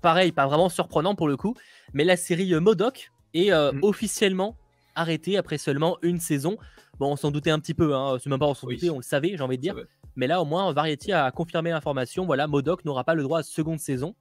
pareil, 0.00 0.32
pas 0.32 0.46
vraiment 0.46 0.68
surprenant 0.68 1.14
pour 1.14 1.28
le 1.28 1.36
coup, 1.36 1.54
mais 1.92 2.04
la 2.04 2.16
série 2.16 2.54
Modoc 2.58 3.10
est 3.34 3.50
mm. 3.50 3.80
officiellement 3.82 4.56
arrêté 4.94 5.36
après 5.36 5.58
seulement 5.58 5.98
une 6.02 6.18
saison. 6.18 6.56
Bon, 6.98 7.12
on 7.12 7.16
s'en 7.16 7.30
doutait 7.30 7.50
un 7.50 7.60
petit 7.60 7.74
peu, 7.74 7.94
hein. 7.94 8.16
c'est 8.18 8.30
même 8.30 8.38
pas 8.38 8.46
on 8.46 8.54
s'en 8.54 8.66
doutait, 8.66 8.88
on 8.88 8.96
le 8.96 9.02
savait, 9.02 9.34
j'ai 9.36 9.42
envie 9.42 9.58
de 9.58 9.62
dire. 9.62 9.76
Mais 10.16 10.26
là, 10.26 10.40
au 10.40 10.46
moins, 10.46 10.72
Variety 10.72 11.12
a 11.12 11.30
confirmé 11.30 11.70
l'information. 11.70 12.24
Voilà, 12.24 12.46
Modoc 12.46 12.84
n'aura 12.84 13.04
pas 13.04 13.14
le 13.14 13.22
droit 13.22 13.40
à 13.40 13.42
seconde 13.42 13.78
saison. 13.78 14.14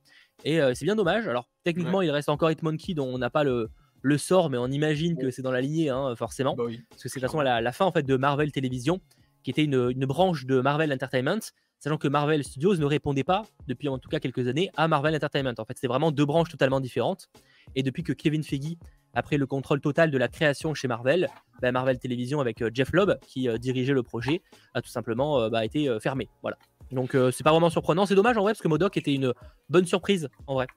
Et 0.43 0.61
euh, 0.61 0.73
c'est 0.75 0.83
bien 0.83 0.95
dommage. 0.95 1.27
Alors, 1.27 1.49
techniquement, 1.63 2.01
il 2.01 2.11
reste 2.11 2.27
encore 2.27 2.51
Hitmonkey 2.51 2.93
dont 2.93 3.07
on 3.07 3.17
n'a 3.17 3.29
pas 3.29 3.45
le, 3.45 3.69
le 4.01 4.17
sort, 4.17 4.49
mais 4.49 4.57
on 4.57 4.67
imagine 4.67 5.17
que 5.17 5.31
c'est 5.31 5.41
dans 5.41 5.51
la 5.51 5.61
lignée, 5.61 5.89
hein, 5.89 6.13
forcément. 6.17 6.55
Bah 6.55 6.65
parce 6.89 7.01
que 7.01 7.09
c'est 7.09 7.19
de 7.19 7.25
toute 7.25 7.31
façon 7.31 7.39
la, 7.41 7.61
la, 7.61 7.71
fin 7.71 7.85
en 7.85 7.91
fait, 7.93 8.03
de 8.03 8.17
Marvel 8.17 8.51
Télévision, 8.51 8.99
qui 9.43 9.51
était 9.51 9.63
une, 9.63 9.91
une, 9.91 10.05
branche 10.05 10.45
de 10.45 10.59
Marvel 10.59 10.91
Entertainment, 10.91 11.39
sachant 11.85 11.97
que 11.97 12.07
Marvel 12.07 12.43
Studios 12.43 12.77
ne 12.77 12.85
répondait 12.85 13.23
pas, 13.23 13.43
depuis 13.67 13.89
en 13.89 13.99
tout 13.99 14.09
cas 14.09 14.19
quelques 14.19 14.47
années, 14.47 14.71
à 14.75 14.87
Marvel 14.87 15.15
Entertainment. 15.15 15.53
En 15.59 15.65
fait, 15.65 15.77
c'est 15.77 15.85
vraiment 15.85 16.11
deux 16.11 16.25
branches 16.25 16.49
totalement 16.49 16.79
différentes. 16.79 17.29
Et 17.75 17.83
depuis 17.83 18.01
que 18.01 18.11
Kevin 18.11 18.43
Feige 18.43 18.75
après 19.13 19.37
le 19.37 19.45
contrôle 19.45 19.81
total 19.81 20.09
de 20.09 20.17
la 20.17 20.27
création 20.27 20.73
chez 20.73 20.87
Marvel, 20.87 21.29
bah, 21.61 21.71
Marvel 21.71 21.99
Television 21.99 22.41
avec 22.41 22.63
euh, 22.63 22.71
Jeff 22.73 22.91
Lobb 22.91 23.19
qui 23.27 23.47
euh, 23.47 23.59
dirigeait 23.59 23.93
le 23.93 24.01
projet 24.01 24.41
a 24.73 24.81
tout 24.81 24.89
simplement 24.89 25.39
euh, 25.39 25.49
bah, 25.49 25.63
été 25.63 25.87
fermé. 26.01 26.27
Voilà. 26.41 26.57
Donc 26.91 27.15
c'est 27.31 27.43
pas 27.43 27.51
vraiment 27.51 27.69
surprenant. 27.69 28.05
C'est 28.05 28.15
dommage 28.15 28.37
en 28.37 28.41
vrai 28.41 28.53
parce 28.53 28.61
que 28.61 28.67
Modoc 28.67 28.97
était 28.97 29.13
une 29.13 29.33
bonne 29.69 29.85
surprise 29.85 30.29
en 30.47 30.55
vrai. 30.55 30.67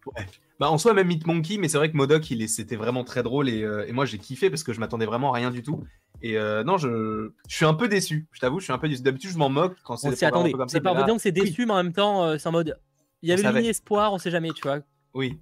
Bah, 0.58 0.70
en 0.70 0.78
soi 0.78 0.94
même 0.94 1.06
Meat 1.06 1.26
Monkey, 1.26 1.56
mais 1.58 1.68
c'est 1.68 1.78
vrai 1.78 1.90
que 1.90 1.96
Modoc 1.96 2.30
il 2.30 2.48
c'était 2.48 2.76
vraiment 2.76 3.04
très 3.04 3.22
drôle 3.22 3.48
et, 3.48 3.92
moi 3.92 4.04
j'ai 4.04 4.18
kiffé 4.18 4.50
parce 4.50 4.62
que 4.62 4.72
je 4.72 4.80
m'attendais 4.80 5.06
vraiment 5.06 5.32
à 5.32 5.36
rien 5.36 5.50
du 5.50 5.62
tout. 5.62 5.84
Et 6.22 6.36
non, 6.64 6.78
je... 6.78 7.30
je 7.48 7.54
suis 7.54 7.66
un 7.66 7.74
peu 7.74 7.88
déçu. 7.88 8.26
Je 8.32 8.40
t'avoue, 8.40 8.58
je 8.58 8.64
suis 8.64 8.72
un 8.72 8.78
peu 8.78 8.88
déçu. 8.88 9.02
D'habitude, 9.02 9.30
je 9.30 9.38
m'en 9.38 9.50
moque 9.50 9.76
quand 9.84 9.96
c'est. 9.96 10.08
On 10.08 10.16
s'y 10.16 10.24
attendait. 10.24 10.52
C'est 10.68 10.80
pas 10.80 10.94
dire 10.94 11.14
que 11.14 11.20
c'est 11.20 11.32
déçu, 11.32 11.66
mais 11.66 11.72
en 11.72 11.82
même 11.82 11.92
temps, 11.92 12.38
c'est 12.38 12.48
en 12.48 12.52
mode. 12.52 12.78
Il 13.22 13.28
y 13.28 13.32
avait 13.32 13.42
une 13.42 13.66
espoir, 13.66 14.12
on 14.12 14.18
sait 14.18 14.30
jamais, 14.30 14.50
tu 14.52 14.62
vois. 14.62 14.78
Oui. 15.14 15.38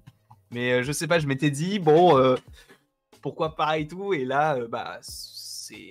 Mais 0.51 0.81
je 0.81 0.91
sais 0.93 1.07
pas, 1.07 1.19
je 1.19 1.27
m'étais 1.27 1.51
dit, 1.51 1.77
bon, 1.77 2.37
pourquoi 3.27 3.55
pas 3.55 3.77
et 3.77 3.87
tout. 3.87 4.13
Et 4.13 4.25
là, 4.25 4.55
euh, 4.55 4.67
bah, 4.67 4.99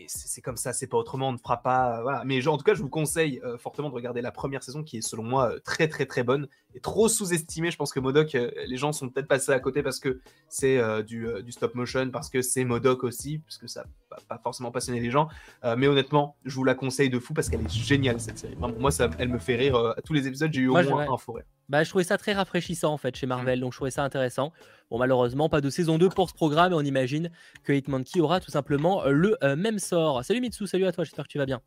c'est 0.06 0.40
comme 0.40 0.56
ça, 0.56 0.72
c'est 0.72 0.86
pas 0.86 0.96
autrement, 0.96 1.28
on 1.28 1.32
ne 1.32 1.38
fera 1.38 1.62
pas. 1.62 2.22
Mais 2.24 2.46
en 2.46 2.56
tout 2.56 2.64
cas, 2.64 2.74
je 2.74 2.82
vous 2.82 2.88
conseille 2.88 3.40
euh, 3.44 3.58
fortement 3.58 3.88
de 3.88 3.94
regarder 3.94 4.20
la 4.20 4.32
première 4.32 4.62
saison 4.62 4.82
qui 4.82 4.98
est 4.98 5.02
selon 5.02 5.22
moi 5.22 5.52
euh, 5.52 5.58
très 5.60 5.88
très 5.88 6.06
très 6.06 6.22
bonne 6.22 6.48
trop 6.82 7.08
sous-estimée. 7.08 7.70
Je 7.70 7.76
pense 7.76 7.92
que 7.92 8.00
Modoc, 8.00 8.32
les 8.32 8.76
gens 8.76 8.92
sont 8.92 9.08
peut-être 9.08 9.28
passés 9.28 9.52
à 9.52 9.60
côté 9.60 9.82
parce 9.82 9.98
que 9.98 10.20
c'est 10.48 10.80
du, 11.04 11.26
du, 11.42 11.52
stop 11.52 11.74
motion, 11.74 12.10
parce 12.10 12.30
que 12.30 12.42
c'est 12.42 12.64
Modoc 12.64 13.04
aussi, 13.04 13.38
parce 13.38 13.58
que 13.58 13.66
ça 13.66 13.84
va 14.10 14.18
pas 14.28 14.40
forcément 14.42 14.70
passionner 14.70 15.00
les 15.00 15.10
gens. 15.10 15.28
mais 15.76 15.86
honnêtement, 15.86 16.36
je 16.44 16.54
vous 16.54 16.64
la 16.64 16.74
conseille 16.74 17.10
de 17.10 17.18
fou 17.18 17.34
parce 17.34 17.48
qu'elle 17.48 17.62
est 17.62 17.70
géniale 17.70 18.20
cette 18.20 18.38
série. 18.38 18.56
moi, 18.56 18.90
ça, 18.90 19.10
elle 19.18 19.28
me 19.28 19.38
fait 19.38 19.56
rire. 19.56 19.76
à 19.76 20.00
tous 20.02 20.12
les 20.12 20.26
épisodes, 20.26 20.52
j'ai 20.52 20.62
eu 20.62 20.68
au 20.68 20.72
moins 20.72 21.12
un 21.12 21.16
fou 21.16 21.38
Bah, 21.68 21.82
je 21.82 21.88
trouvais 21.88 22.04
ça 22.04 22.18
très 22.18 22.32
rafraîchissant 22.32 22.92
en 22.92 22.98
fait 22.98 23.16
chez 23.16 23.26
Marvel, 23.26 23.58
mmh. 23.58 23.62
donc 23.62 23.72
je 23.72 23.78
trouvais 23.78 23.90
ça 23.90 24.04
intéressant. 24.04 24.52
Bon, 24.90 24.98
malheureusement, 24.98 25.48
pas 25.48 25.60
de 25.60 25.68
saison 25.68 25.98
2 25.98 26.10
pour 26.10 26.28
ce 26.30 26.34
programme 26.34 26.72
et 26.72 26.76
on 26.76 26.80
imagine 26.80 27.30
que 27.64 27.72
Hitmonkey 27.72 28.20
aura 28.20 28.38
tout 28.38 28.52
simplement 28.52 29.04
euh, 29.04 29.10
le 29.10 29.36
euh, 29.42 29.56
même 29.56 29.80
sort. 29.80 30.24
Salut 30.24 30.40
Mitsu, 30.40 30.68
salut 30.68 30.86
à 30.86 30.92
toi, 30.92 31.02
j'espère 31.02 31.24
que 31.24 31.32
tu 31.32 31.38
vas 31.38 31.46
bien. 31.46 31.60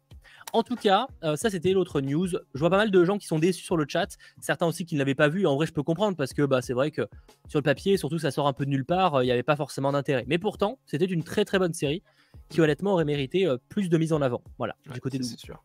En 0.53 0.63
tout 0.63 0.77
cas, 0.77 1.07
euh, 1.23 1.35
ça 1.35 1.49
c'était 1.49 1.73
l'autre 1.73 1.99
news. 1.99 2.27
Je 2.27 2.59
vois 2.59 2.69
pas 2.69 2.77
mal 2.77 2.91
de 2.91 3.03
gens 3.03 3.17
qui 3.17 3.27
sont 3.27 3.37
déçus 3.37 3.65
sur 3.65 3.75
le 3.75 3.85
chat, 3.87 4.07
certains 4.39 4.67
aussi 4.67 4.85
qui 4.85 4.95
ne 4.99 5.03
l'avaient 5.03 5.15
pas 5.15 5.29
vu. 5.29 5.47
En 5.47 5.55
vrai, 5.55 5.65
je 5.65 5.73
peux 5.73 5.83
comprendre 5.83 6.15
parce 6.15 6.33
que 6.33 6.43
bah, 6.43 6.61
c'est 6.61 6.73
vrai 6.73 6.91
que 6.91 7.07
sur 7.47 7.59
le 7.59 7.63
papier, 7.63 7.97
surtout 7.97 8.19
ça 8.19 8.31
sort 8.31 8.47
un 8.47 8.53
peu 8.53 8.65
de 8.65 8.69
nulle 8.69 8.85
part, 8.85 9.23
il 9.23 9.25
n'y 9.25 9.31
avait 9.31 9.43
pas 9.43 9.55
forcément 9.55 9.91
d'intérêt. 9.91 10.25
Mais 10.27 10.37
pourtant, 10.37 10.79
c'était 10.85 11.05
une 11.05 11.23
très 11.23 11.45
très 11.45 11.59
bonne 11.59 11.73
série 11.73 12.03
qui 12.49 12.61
honnêtement 12.61 12.93
aurait 12.93 13.05
mérité 13.05 13.47
plus 13.69 13.89
de 13.89 13.97
mise 13.97 14.13
en 14.13 14.21
avant. 14.21 14.43
Voilà, 14.57 14.75
du 14.93 14.99
côté 15.01 15.17
de 15.17 15.23
sûr. 15.23 15.63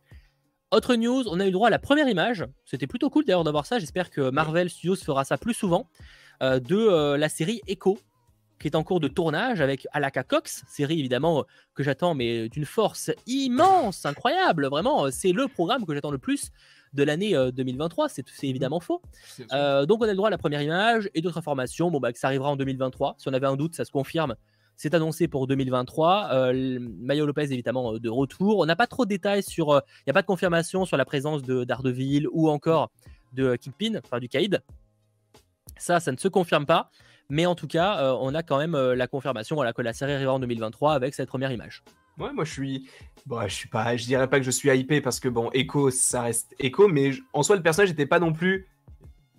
Autre 0.70 0.96
news, 0.96 1.22
on 1.28 1.38
a 1.38 1.46
eu 1.46 1.52
droit 1.52 1.68
à 1.68 1.70
la 1.70 1.78
première 1.78 2.08
image. 2.08 2.44
C'était 2.64 2.88
plutôt 2.88 3.08
cool 3.08 3.24
d'ailleurs 3.24 3.44
d'avoir 3.44 3.64
ça. 3.64 3.78
J'espère 3.78 4.10
que 4.10 4.30
Marvel 4.30 4.68
Studios 4.68 4.96
fera 4.96 5.24
ça 5.24 5.38
plus 5.38 5.54
souvent. 5.54 5.88
Euh, 6.42 6.58
de 6.58 6.76
euh, 6.76 7.16
la 7.16 7.28
série 7.28 7.60
Echo, 7.68 7.96
qui 8.58 8.66
est 8.66 8.74
en 8.74 8.82
cours 8.82 8.98
de 8.98 9.06
tournage 9.06 9.60
avec 9.60 9.86
Alaka 9.92 10.24
Cox, 10.24 10.64
série 10.66 10.98
évidemment 10.98 11.44
que 11.74 11.84
j'attends, 11.84 12.14
mais 12.14 12.48
d'une 12.48 12.64
force 12.64 13.12
immense, 13.26 14.04
incroyable, 14.04 14.66
vraiment, 14.66 15.10
c'est 15.12 15.30
le 15.30 15.46
programme 15.46 15.86
que 15.86 15.94
j'attends 15.94 16.10
le 16.10 16.18
plus 16.18 16.50
de 16.94 17.02
l'année 17.02 17.34
2023, 17.52 18.08
c'est 18.08 18.24
évidemment 18.42 18.80
faux. 18.80 19.02
donc 19.38 20.00
on 20.00 20.04
a 20.04 20.08
le 20.08 20.14
droit 20.14 20.28
à 20.28 20.30
la 20.30 20.38
première 20.38 20.62
image 20.62 21.10
et 21.14 21.20
d'autres 21.20 21.38
informations, 21.38 21.90
bon 21.90 22.00
bah 22.00 22.12
que 22.12 22.18
ça 22.18 22.28
arrivera 22.28 22.50
en 22.50 22.56
2023, 22.56 23.16
si 23.18 23.28
on 23.28 23.32
avait 23.32 23.46
un 23.46 23.56
doute, 23.56 23.74
ça 23.74 23.84
se 23.84 23.90
confirme. 23.90 24.34
C'est 24.76 24.94
annoncé 24.94 25.28
pour 25.28 25.46
2023. 25.46 26.30
Euh, 26.32 26.78
Mayo 26.80 27.26
Lopez 27.26 27.52
évidemment 27.52 27.92
de 27.98 28.08
retour. 28.08 28.58
On 28.58 28.66
n'a 28.66 28.76
pas 28.76 28.86
trop 28.86 29.04
de 29.04 29.08
détails 29.08 29.42
sur. 29.42 29.80
Il 30.00 30.02
n'y 30.08 30.10
a 30.10 30.14
pas 30.14 30.22
de 30.22 30.26
confirmation 30.26 30.84
sur 30.84 30.96
la 30.96 31.04
présence 31.04 31.42
de 31.42 31.64
d'Ardeville 31.64 32.26
ou 32.32 32.48
encore 32.48 32.90
de 33.32 33.56
Kingpin, 33.56 34.00
enfin 34.04 34.18
du 34.18 34.28
Kaïd. 34.28 34.62
Ça, 35.76 36.00
ça 36.00 36.12
ne 36.12 36.16
se 36.16 36.28
confirme 36.28 36.66
pas. 36.66 36.90
Mais 37.30 37.46
en 37.46 37.54
tout 37.54 37.66
cas, 37.66 37.98
euh, 38.00 38.16
on 38.20 38.34
a 38.34 38.42
quand 38.42 38.58
même 38.58 38.74
euh, 38.74 38.94
la 38.94 39.06
confirmation 39.06 39.56
voilà, 39.56 39.72
que 39.72 39.82
la 39.82 39.92
série 39.92 40.12
arrivera 40.12 40.34
en 40.34 40.40
2023 40.40 40.92
avec 40.92 41.14
cette 41.14 41.28
première 41.28 41.52
image. 41.52 41.82
Ouais, 42.18 42.32
moi 42.32 42.44
je 42.44 42.52
suis. 42.52 42.88
Bon, 43.26 43.40
je 43.42 43.54
suis 43.54 43.68
pas. 43.68 43.96
Je 43.96 44.04
dirais 44.04 44.28
pas 44.28 44.38
que 44.38 44.44
je 44.44 44.50
suis 44.50 44.70
hypé 44.70 45.00
parce 45.00 45.18
que 45.18 45.28
bon, 45.28 45.50
Echo, 45.52 45.90
ça 45.90 46.22
reste 46.22 46.54
Echo, 46.58 46.88
mais 46.88 47.12
en 47.32 47.42
soi, 47.42 47.56
le 47.56 47.62
personnage 47.62 47.90
n'était 47.90 48.06
pas 48.06 48.20
non 48.20 48.32
plus 48.32 48.66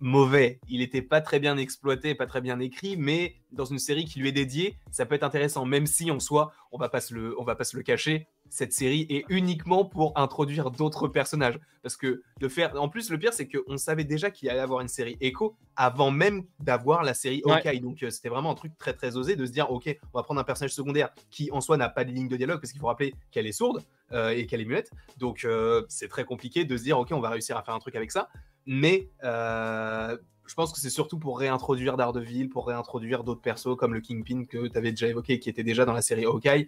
mauvais. 0.05 0.59
Il 0.69 0.81
n'était 0.81 1.01
pas 1.01 1.19
très 1.19 1.39
bien 1.39 1.57
exploité, 1.57 2.13
pas 2.13 2.27
très 2.27 2.39
bien 2.39 2.59
écrit, 2.59 2.95
mais 2.95 3.38
dans 3.51 3.65
une 3.65 3.79
série 3.79 4.05
qui 4.05 4.19
lui 4.19 4.29
est 4.29 4.31
dédiée, 4.31 4.77
ça 4.91 5.07
peut 5.07 5.15
être 5.15 5.24
intéressant, 5.24 5.65
même 5.65 5.88
si 5.88 6.12
en 6.12 6.19
soi, 6.19 6.53
on 6.71 6.77
va 6.77 6.89
pas 6.89 7.01
se 7.01 7.15
le, 7.15 7.35
on 7.39 7.43
va 7.43 7.55
pas 7.55 7.63
se 7.63 7.75
le 7.75 7.81
cacher, 7.81 8.27
cette 8.50 8.71
série 8.71 9.07
est 9.09 9.25
uniquement 9.29 9.83
pour 9.83 10.13
introduire 10.15 10.69
d'autres 10.69 11.07
personnages. 11.07 11.59
Parce 11.81 11.97
que 11.97 12.21
de 12.39 12.47
faire, 12.47 12.79
en 12.79 12.88
plus, 12.88 13.09
le 13.09 13.17
pire, 13.17 13.33
c'est 13.33 13.47
qu'on 13.47 13.77
savait 13.77 14.03
déjà 14.03 14.29
qu'il 14.29 14.47
allait 14.50 14.59
avoir 14.59 14.81
une 14.81 14.88
série 14.88 15.17
Echo 15.21 15.55
avant 15.75 16.12
même 16.12 16.43
d'avoir 16.59 17.03
la 17.03 17.15
série 17.15 17.41
Hawkeye. 17.43 17.79
Donc 17.79 18.03
euh, 18.03 18.12
c'était 18.12 18.29
vraiment 18.29 18.51
un 18.51 18.55
truc 18.55 18.77
très 18.77 18.93
très 18.93 19.17
osé 19.17 19.35
de 19.35 19.45
se 19.45 19.51
dire, 19.51 19.71
ok, 19.71 19.97
on 20.13 20.19
va 20.19 20.24
prendre 20.24 20.39
un 20.39 20.43
personnage 20.43 20.74
secondaire 20.74 21.09
qui 21.31 21.50
en 21.51 21.62
soi 21.62 21.77
n'a 21.77 21.89
pas 21.89 22.03
de 22.03 22.12
ligne 22.12 22.27
de 22.27 22.38
dialogue, 22.38 22.62
parce 22.62 22.71
qu'il 22.71 22.79
faut 22.79 22.88
rappeler 22.88 23.15
qu'elle 23.31 23.47
est 23.47 23.51
sourde 23.51 23.83
euh, 24.12 24.29
et 24.29 24.45
qu'elle 24.45 24.62
est 24.62 24.65
muette. 24.65 24.91
Donc 25.17 25.45
euh, 25.45 25.83
c'est 25.89 26.09
très 26.09 26.25
compliqué 26.25 26.63
de 26.63 26.77
se 26.77 26.83
dire, 26.83 27.00
ok, 27.00 27.09
on 27.12 27.19
va 27.19 27.29
réussir 27.29 27.57
à 27.57 27.63
faire 27.63 27.74
un 27.74 27.79
truc 27.79 27.95
avec 27.95 28.12
ça. 28.12 28.29
Mais 28.65 29.10
je 29.22 30.53
pense 30.53 30.72
que 30.72 30.79
c'est 30.79 30.89
surtout 30.89 31.17
pour 31.17 31.39
réintroduire 31.39 31.98
Daredevil, 31.98 32.50
pour 32.50 32.67
réintroduire 32.67 33.24
d'autres 33.24 33.41
persos 33.41 33.75
comme 33.77 33.93
le 33.93 34.01
Kingpin 34.01 34.45
que 34.45 34.67
tu 34.67 34.77
avais 34.77 34.91
déjà 34.91 35.07
évoqué, 35.07 35.39
qui 35.39 35.50
était 35.50 35.63
déjà 35.63 35.86
dans 35.86 35.93
la 35.93 36.01
série 36.01 36.25
Hawkeye. 36.25 36.67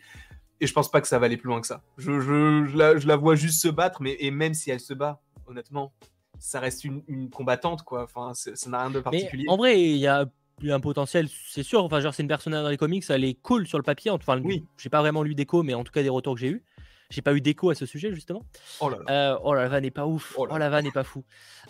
Et 0.60 0.66
je 0.66 0.74
pense 0.74 0.90
pas 0.90 1.02
que 1.02 1.08
ça 1.08 1.20
va 1.20 1.28
aller 1.28 1.38
plus 1.38 1.50
loin 1.50 1.62
que 1.62 1.68
ça. 1.68 1.84
Je, 1.98 2.20
je, 2.20 3.08
la, 3.08 3.16
vois 3.16 3.36
juste 3.36 3.62
se 3.62 3.68
battre, 3.68 4.02
mais 4.02 4.18
et 4.20 4.32
même 4.32 4.56
si 4.56 4.72
elle 4.72 4.80
se 4.80 4.94
bat, 4.94 5.22
honnêtement, 5.46 5.94
ça 6.40 6.60
reste 6.60 6.84
une, 6.84 7.30
combattante, 7.30 7.84
quoi. 7.84 8.04
Enfin, 8.04 8.34
ça 8.34 8.70
n'a 8.70 8.82
rien 8.82 8.90
de 8.90 9.00
particulier. 9.00 9.46
en 9.48 9.58
vrai, 9.58 9.80
il 9.80 9.98
y 9.98 10.08
a 10.08 10.26
un 10.64 10.80
potentiel, 10.80 11.30
c'est 11.30 11.64
sûr. 11.64 11.84
Enfin, 11.84 12.00
genre, 12.00 12.14
c'est 12.14 12.24
une 12.24 12.28
personnage 12.28 12.64
dans 12.64 12.70
les 12.70 12.78
comics, 12.78 13.04
elle 13.10 13.24
est 13.24 13.36
cool 13.36 13.68
sur 13.68 13.78
le 13.78 13.84
papier. 13.84 14.10
Enfin, 14.10 14.42
oui. 14.44 14.66
j'ai 14.78 14.90
pas 14.90 15.02
vraiment 15.02 15.22
lu 15.22 15.36
d'écho, 15.36 15.62
mais 15.62 15.76
en 15.76 15.84
tout 15.84 15.92
cas, 15.92 16.02
des 16.02 16.10
retours 16.10 16.34
que 16.34 16.42
j'ai 16.42 16.50
eu. 16.50 16.64
J'ai 17.10 17.22
pas 17.22 17.34
eu 17.34 17.42
d'écho 17.42 17.70
à 17.70 17.76
ce 17.76 17.86
sujet, 17.86 18.14
justement. 18.14 18.44
Oh 18.82 18.90
là 18.90 18.98
là. 19.06 19.32
Euh, 19.34 19.40
oh 19.44 19.54
la 19.54 19.68
vanne 19.68 19.84
n'est 19.84 19.92
pas 19.92 20.06
ouf. 20.06 20.36
Oh, 20.38 20.48
oh 20.50 20.58
la 20.58 20.70
vanne 20.70 20.86
n'est 20.86 20.92
pas 20.92 21.04
fou. 21.04 21.24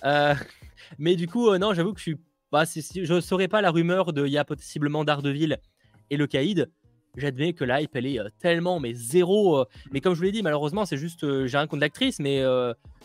Euh, 0.03 0.34
mais 0.98 1.15
du 1.15 1.27
coup, 1.27 1.50
euh, 1.50 1.58
non, 1.58 1.74
j'avoue 1.74 1.94
que 1.94 2.00
je 2.00 2.03
suis. 2.03 2.17
Bah, 2.51 2.63
je 2.65 3.20
saurais 3.20 3.50
pas 3.50 3.62
la 3.62 3.72
rumeur 3.72 4.13
de 4.13 4.25
il 4.25 4.32
y 4.32 4.38
a 4.38 4.46
possiblement 4.46 5.03
Daredevil 5.03 5.58
et 6.10 6.15
le 6.15 6.27
Caïd 6.27 6.70
j'admets 7.17 7.53
que 7.53 7.65
l'hype 7.65 7.96
elle 7.96 8.06
est 8.06 8.20
euh, 8.20 8.29
tellement 8.39 8.79
mais 8.79 8.94
zéro. 8.94 9.58
Euh, 9.60 9.65
mais 9.91 10.00
comme 10.00 10.13
je 10.13 10.20
vous 10.20 10.24
l'ai 10.24 10.32
dit, 10.32 10.44
malheureusement, 10.44 10.86
c'est 10.86 10.98
juste 10.98 11.24
euh, 11.24 11.48
j'ai 11.48 11.58
un 11.58 11.67
compte 11.67 11.82
d'actrice, 11.82 12.20
mais 12.20 12.44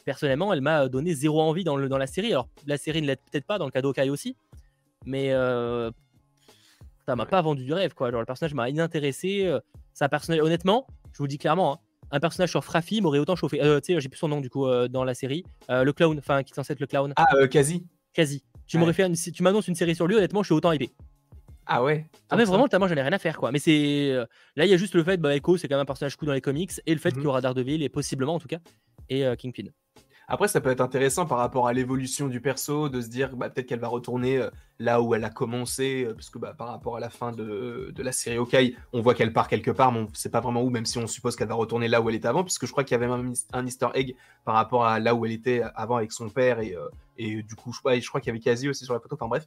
personnellement, 0.05 0.53
elle 0.53 0.61
m'a 0.61 0.89
donné 0.89 1.15
zéro 1.15 1.41
envie 1.41 1.65
dans, 1.65 1.77
le, 1.77 1.89
dans 1.89 1.99
la 1.99 2.07
série. 2.07 2.31
Alors 2.33 2.49
la 2.67 2.77
série 2.77 3.03
ne 3.03 3.07
l'aide 3.07 3.21
peut-être 3.31 3.47
pas 3.47 3.59
dans 3.59 3.65
le 3.65 3.71
cas 3.71 3.83
d'Okai 3.83 4.11
aussi, 4.11 4.37
mais 5.07 5.31
ça 5.31 7.17
m'a 7.17 7.27
pas 7.27 7.43
vendu 7.43 7.65
du 7.65 7.73
rêve 7.73 7.95
quoi. 7.95 8.11
Genre 8.11 8.21
le 8.21 8.27
personnage 8.27 8.55
m'a 8.55 8.69
inintéressé. 8.69 9.51
ça 9.93 10.09
personnage, 10.09 10.41
honnêtement, 10.41 10.87
je 11.13 11.19
vous 11.19 11.25
le 11.25 11.29
dis 11.29 11.39
clairement. 11.39 11.75
Hein, 11.75 11.79
un 12.13 12.21
personnage 12.21 12.51
sur 12.51 12.65
Frafi 12.65 13.01
m'aurait 13.01 13.19
autant 13.19 13.37
chauffé. 13.37 13.59
tu 13.59 13.95
sais, 13.95 14.01
j'ai 14.01 14.09
plus 14.09 14.19
son 14.19 14.29
nom 14.29 14.41
du 14.41 14.51
coup 14.51 14.67
dans 14.89 15.05
la 15.05 15.15
série. 15.15 15.45
le 15.69 15.91
clown, 15.93 16.17
enfin 16.19 16.43
qui 16.43 16.53
est 16.53 16.55
censé 16.55 16.73
être 16.75 16.81
le 16.81 16.87
clown. 16.87 17.13
Ah, 17.17 17.49
quasi. 17.49 17.85
Quasi. 18.13 18.45
Tu 18.67 18.79
m'aurais 18.79 18.93
fait, 18.93 19.11
tu 19.33 19.43
m'annonces 19.43 19.69
une 19.69 19.75
série 19.75 19.95
sur 19.95 20.07
lui, 20.07 20.17
honnêtement, 20.17 20.43
je 20.43 20.47
suis 20.47 20.55
autant 20.55 20.73
hypé. 20.73 20.91
Ah 21.67 21.83
ouais 21.83 22.07
Ah 22.29 22.37
mais 22.37 22.45
vraiment, 22.45 22.65
notamment, 22.65 22.89
j'en 22.89 22.97
ai 22.97 23.03
rien 23.03 23.13
à 23.13 23.19
faire 23.19 23.39
quoi. 23.39 23.53
Mais 23.53 23.59
c'est. 23.59 24.11
Euh, 24.11 24.27
là, 24.57 24.65
il 24.67 24.71
y 24.71 24.75
a 24.75 24.77
juste 24.77 24.95
le 24.95 25.05
fait, 25.05 25.17
bah, 25.17 25.35
Echo, 25.35 25.57
c'est 25.57 25.69
quand 25.69 25.77
même 25.77 25.83
un 25.83 25.87
personnage 25.87 26.17
cool 26.17 26.27
dans 26.27 26.35
les 26.35 26.41
comics, 26.41 26.73
et 26.87 26.93
le 26.93 27.01
fait 27.01 27.11
mmh 27.11 27.13
qu'il 27.15 27.23
y 27.23 27.27
aura 27.27 27.41
Daredevil, 27.41 27.83
et 27.83 27.89
possiblement 27.89 28.35
en 28.35 28.41
tout 28.41 28.49
cas, 28.49 28.59
et 29.09 29.25
euh, 29.25 29.37
Kingpin. 29.37 29.69
Après, 30.29 30.49
ça 30.49 30.61
peut 30.61 30.71
être 30.71 30.81
intéressant 30.81 31.27
par 31.27 31.39
rapport 31.39 31.69
à 31.69 31.73
l'évolution 31.73 32.29
du 32.29 32.41
perso, 32.41 32.89
de 32.89 33.01
se 33.01 33.09
dire 33.09 33.37
bah, 33.37 33.51
peut-être 33.51 33.67
qu'elle 33.67 33.81
va 33.81 33.89
retourner 33.89 34.39
euh, 34.39 34.51
là 34.79 35.03
où 35.03 35.15
elle 35.15 35.25
a 35.25 35.31
commencé, 35.31 36.09
parce 36.15 36.31
que 36.31 36.39
bah, 36.39 36.55
par 36.57 36.69
rapport 36.69 36.97
à 36.97 37.01
la 37.01 37.11
fin 37.11 37.33
de, 37.33 37.93
de 37.95 38.03
la 38.03 38.13
série 38.13 38.37
Hawkeye, 38.37 38.77
on 38.93 39.01
voit 39.03 39.15
qu'elle 39.15 39.33
part 39.33 39.49
quelque 39.49 39.71
part, 39.71 39.93
mais 39.93 40.01
on 40.01 40.03
ne 40.03 40.15
sait 40.15 40.31
pas 40.31 40.41
vraiment 40.41 40.63
où, 40.63 40.71
même 40.71 40.87
si 40.87 40.99
on 40.99 41.07
suppose 41.07 41.37
qu'elle 41.37 41.49
va 41.49 41.55
retourner 41.55 41.89
là 41.89 42.01
où 42.01 42.09
elle 42.09 42.17
était 42.17 42.29
avant, 42.29 42.45
puisque 42.45 42.67
je 42.67 42.73
crois 42.73 42.85
qu'il 42.85 42.93
y 42.93 43.03
avait 43.03 43.09
même 43.09 43.33
un 43.53 43.67
easter 43.67 43.89
egg 43.95 44.15
par 44.45 44.55
rapport 44.55 44.85
à 44.85 44.99
là 44.99 45.15
où 45.15 45.27
elle 45.27 45.33
était 45.33 45.63
avant 45.75 45.97
avec 45.97 46.13
son 46.13 46.29
père, 46.29 46.61
et, 46.61 46.77
et 47.19 47.43
du 47.43 47.55
coup, 47.55 47.73
je, 47.73 48.01
je 48.01 48.09
crois 48.09 48.21
qu'il 48.21 48.29
y 48.29 48.31
avait 48.31 48.41
quasi 48.41 48.69
aussi 48.69 48.85
sur 48.85 48.95
la 48.95 49.01
photo, 49.01 49.17
enfin 49.17 49.29
bref. 49.29 49.45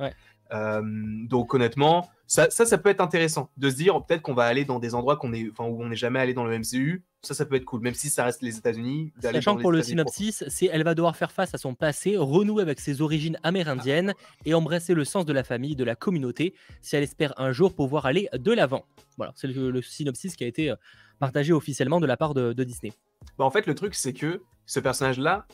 Euh, 0.54 0.82
donc 1.28 1.54
honnêtement, 1.54 2.10
ça, 2.28 2.50
ça, 2.50 2.78
peut 2.78 2.90
être 2.90 3.02
intéressant 3.02 3.50
de 3.58 3.70
se 3.70 3.76
dire 3.76 4.04
peut-être 4.06 4.22
qu'on 4.22 4.34
va 4.34 4.46
aller 4.46 4.66
dans 4.66 4.80
des 4.80 4.96
endroits 4.96 5.18
qu'on 5.18 5.34
est, 5.34 5.50
enfin, 5.52 5.66
où 5.66 5.82
on 5.82 5.90
n'est 5.90 5.96
jamais 5.96 6.20
allé 6.20 6.34
dans 6.34 6.46
le 6.46 6.58
MCU. 6.58 7.04
Ça, 7.26 7.34
ça 7.34 7.46
peut 7.46 7.56
être 7.56 7.66
cool, 7.66 7.82
même 7.82 7.96
si 7.96 8.10
ça 8.10 8.24
reste 8.24 8.42
les 8.44 8.58
États-Unis. 8.58 9.12
Sachant 9.20 9.56
que 9.56 9.62
pour 9.62 9.72
le 9.72 9.82
synopsis, 9.82 10.44
c'est 10.48 10.68
elle 10.68 10.84
va 10.84 10.94
devoir 10.94 11.16
faire 11.16 11.32
face 11.32 11.54
à 11.56 11.58
son 11.58 11.74
passé, 11.74 12.18
renouer 12.18 12.62
avec 12.62 12.80
ses 12.80 13.02
origines 13.02 13.38
amérindiennes 13.42 14.14
et 14.46 14.54
embrasser 14.54 14.94
le 14.94 15.06
sens 15.06 15.26
de 15.26 15.34
la 15.34 15.44
famille, 15.44 15.76
de 15.76 15.84
la 15.84 15.96
communauté, 15.96 16.54
si 16.82 16.96
elle 16.96 17.04
espère 17.04 17.34
un 17.38 17.52
jour 17.52 17.74
pouvoir 17.74 18.06
aller 18.06 18.30
de 18.34 18.52
l'avant. 18.52 18.86
Voilà, 19.18 19.34
c'est 19.36 19.48
le, 19.48 19.82
synopsis 19.82 20.36
qui 20.36 20.44
a 20.44 20.48
été 20.48 20.70
euh, 20.70 20.76
partagé 21.20 21.52
officiellement 21.52 22.00
de 22.00 22.06
la 22.06 22.18
part 22.18 22.34
de, 22.34 22.54
Disney. 22.64 22.94
Bah 23.38 23.46
en 23.46 23.52
fait, 23.52 23.66
le 23.66 23.76
truc, 23.76 23.96
c'est 23.96 24.14
que 24.14 24.42
ce 24.66 24.80
personnage-là, 24.80 25.48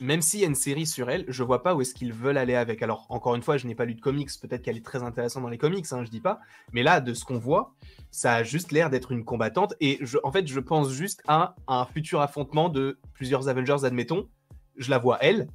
même 0.00 0.20
s'il 0.20 0.40
y 0.40 0.44
a 0.44 0.46
une 0.46 0.54
série 0.54 0.86
sur 0.86 1.10
elle, 1.10 1.24
je 1.28 1.42
vois 1.42 1.62
pas 1.62 1.74
où 1.74 1.80
est-ce 1.80 1.94
qu'ils 1.94 2.12
veulent 2.12 2.38
aller 2.38 2.54
avec. 2.54 2.82
Alors, 2.82 3.06
encore 3.08 3.34
une 3.34 3.42
fois, 3.42 3.56
je 3.56 3.66
n'ai 3.66 3.74
pas 3.74 3.84
lu 3.84 3.94
de 3.94 4.00
comics, 4.00 4.30
peut-être 4.40 4.62
qu'elle 4.62 4.76
est 4.76 4.84
très 4.84 5.02
intéressante 5.02 5.42
dans 5.42 5.48
les 5.48 5.58
comics, 5.58 5.86
hein, 5.90 6.04
je 6.04 6.10
dis 6.10 6.20
pas. 6.20 6.40
Mais 6.72 6.82
là, 6.82 7.00
de 7.00 7.14
ce 7.14 7.24
qu'on 7.24 7.38
voit, 7.38 7.74
ça 8.10 8.34
a 8.34 8.42
juste 8.42 8.72
l'air 8.72 8.90
d'être 8.90 9.12
une 9.12 9.24
combattante. 9.24 9.74
Et 9.80 10.00
en 10.22 10.32
fait, 10.32 10.46
je 10.46 10.60
pense 10.60 10.90
juste 10.92 11.22
à 11.26 11.54
un 11.66 11.86
futur 11.86 12.20
affrontement 12.20 12.68
de 12.68 12.98
plusieurs 13.14 13.48
Avengers, 13.48 13.84
admettons. 13.84 14.28
Je 14.76 14.90
la 14.90 14.98
vois 14.98 15.18
elle, 15.20 15.48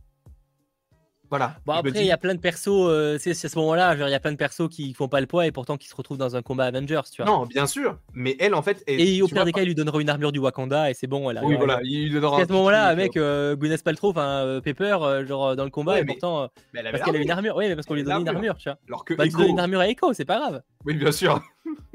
voilà. 1.32 1.56
Bon, 1.66 1.72
après, 1.72 2.02
il 2.02 2.06
y 2.06 2.12
a 2.12 2.18
plein 2.18 2.36
de 2.36 2.42
persos, 2.42 2.68
euh, 2.68 3.18
c'est 3.18 3.32
à 3.32 3.50
ce 3.50 3.58
moment-là, 3.58 3.96
il 3.96 4.12
y 4.12 4.14
a 4.14 4.20
plein 4.20 4.34
de 4.34 4.38
persos 4.38 4.68
qui 4.68 4.94
font 4.94 5.08
pas 5.08 5.22
le 5.22 5.28
poids 5.28 5.48
et 5.48 5.52
pourtant 5.54 5.78
qui 5.78 5.88
se 5.88 5.96
retrouvent 5.96 6.18
dans 6.18 6.36
un 6.36 6.42
combat 6.42 6.66
Avengers, 6.66 7.00
tu 7.10 7.24
vois. 7.24 7.32
Non, 7.32 7.46
bien 7.46 7.68
sûr, 7.68 7.98
mais 8.14 8.36
elle, 8.38 8.54
en 8.54 8.62
fait. 8.62 8.84
et 8.86 9.22
au 9.22 9.30
pire 9.30 9.46
des 9.46 9.54
cas, 9.54 9.62
il 9.62 9.68
lui 9.68 9.76
donnera 9.76 10.02
une 10.02 10.10
armure 10.10 10.34
du 10.34 10.40
Wakanda 10.40 10.92
et 10.92 10.94
c'est 10.94 11.08
bon. 11.08 11.30
Elle 11.32 11.40
oui, 11.42 11.56
voilà, 11.56 11.80
il 11.84 12.12
lui 12.12 12.20
donnera. 12.20 12.42
À 12.42 12.46
ce 12.46 12.52
moment-là, 12.52 12.94
mec, 12.96 13.16
euh, 13.16 13.56
Gwyneth 13.56 13.82
Paltrow, 13.82 14.10
enfin, 14.10 14.44
euh, 14.46 14.60
Pepper, 14.60 14.98
genre 15.26 15.56
dans 15.56 15.64
le 15.64 15.70
combat, 15.70 16.02
et 16.02 16.06
pourtant. 16.06 16.50
parce 16.74 17.02
qu'elle 17.02 17.16
a 17.16 17.20
une 17.20 17.32
armure, 17.32 17.56
oui, 17.56 17.70
mais 17.70 17.76
parce 17.76 17.88
qu'on 17.88 17.96
lui 17.96 18.04
donne 18.04 18.22
une 18.22 18.28
armure, 18.28 18.58
tu 18.58 18.68
vois. 18.68 18.78
Alors 18.90 19.06
que. 19.06 19.14
Bah, 19.14 19.26
Echo... 19.26 19.44
une 19.44 19.60
armure 19.60 19.80
à 19.80 19.88
Echo, 19.88 20.12
c'est 20.12 20.26
pas 20.26 20.38
grave. 20.38 20.62
Oui, 20.86 20.96
bien 20.96 21.14
sûr. 21.14 21.42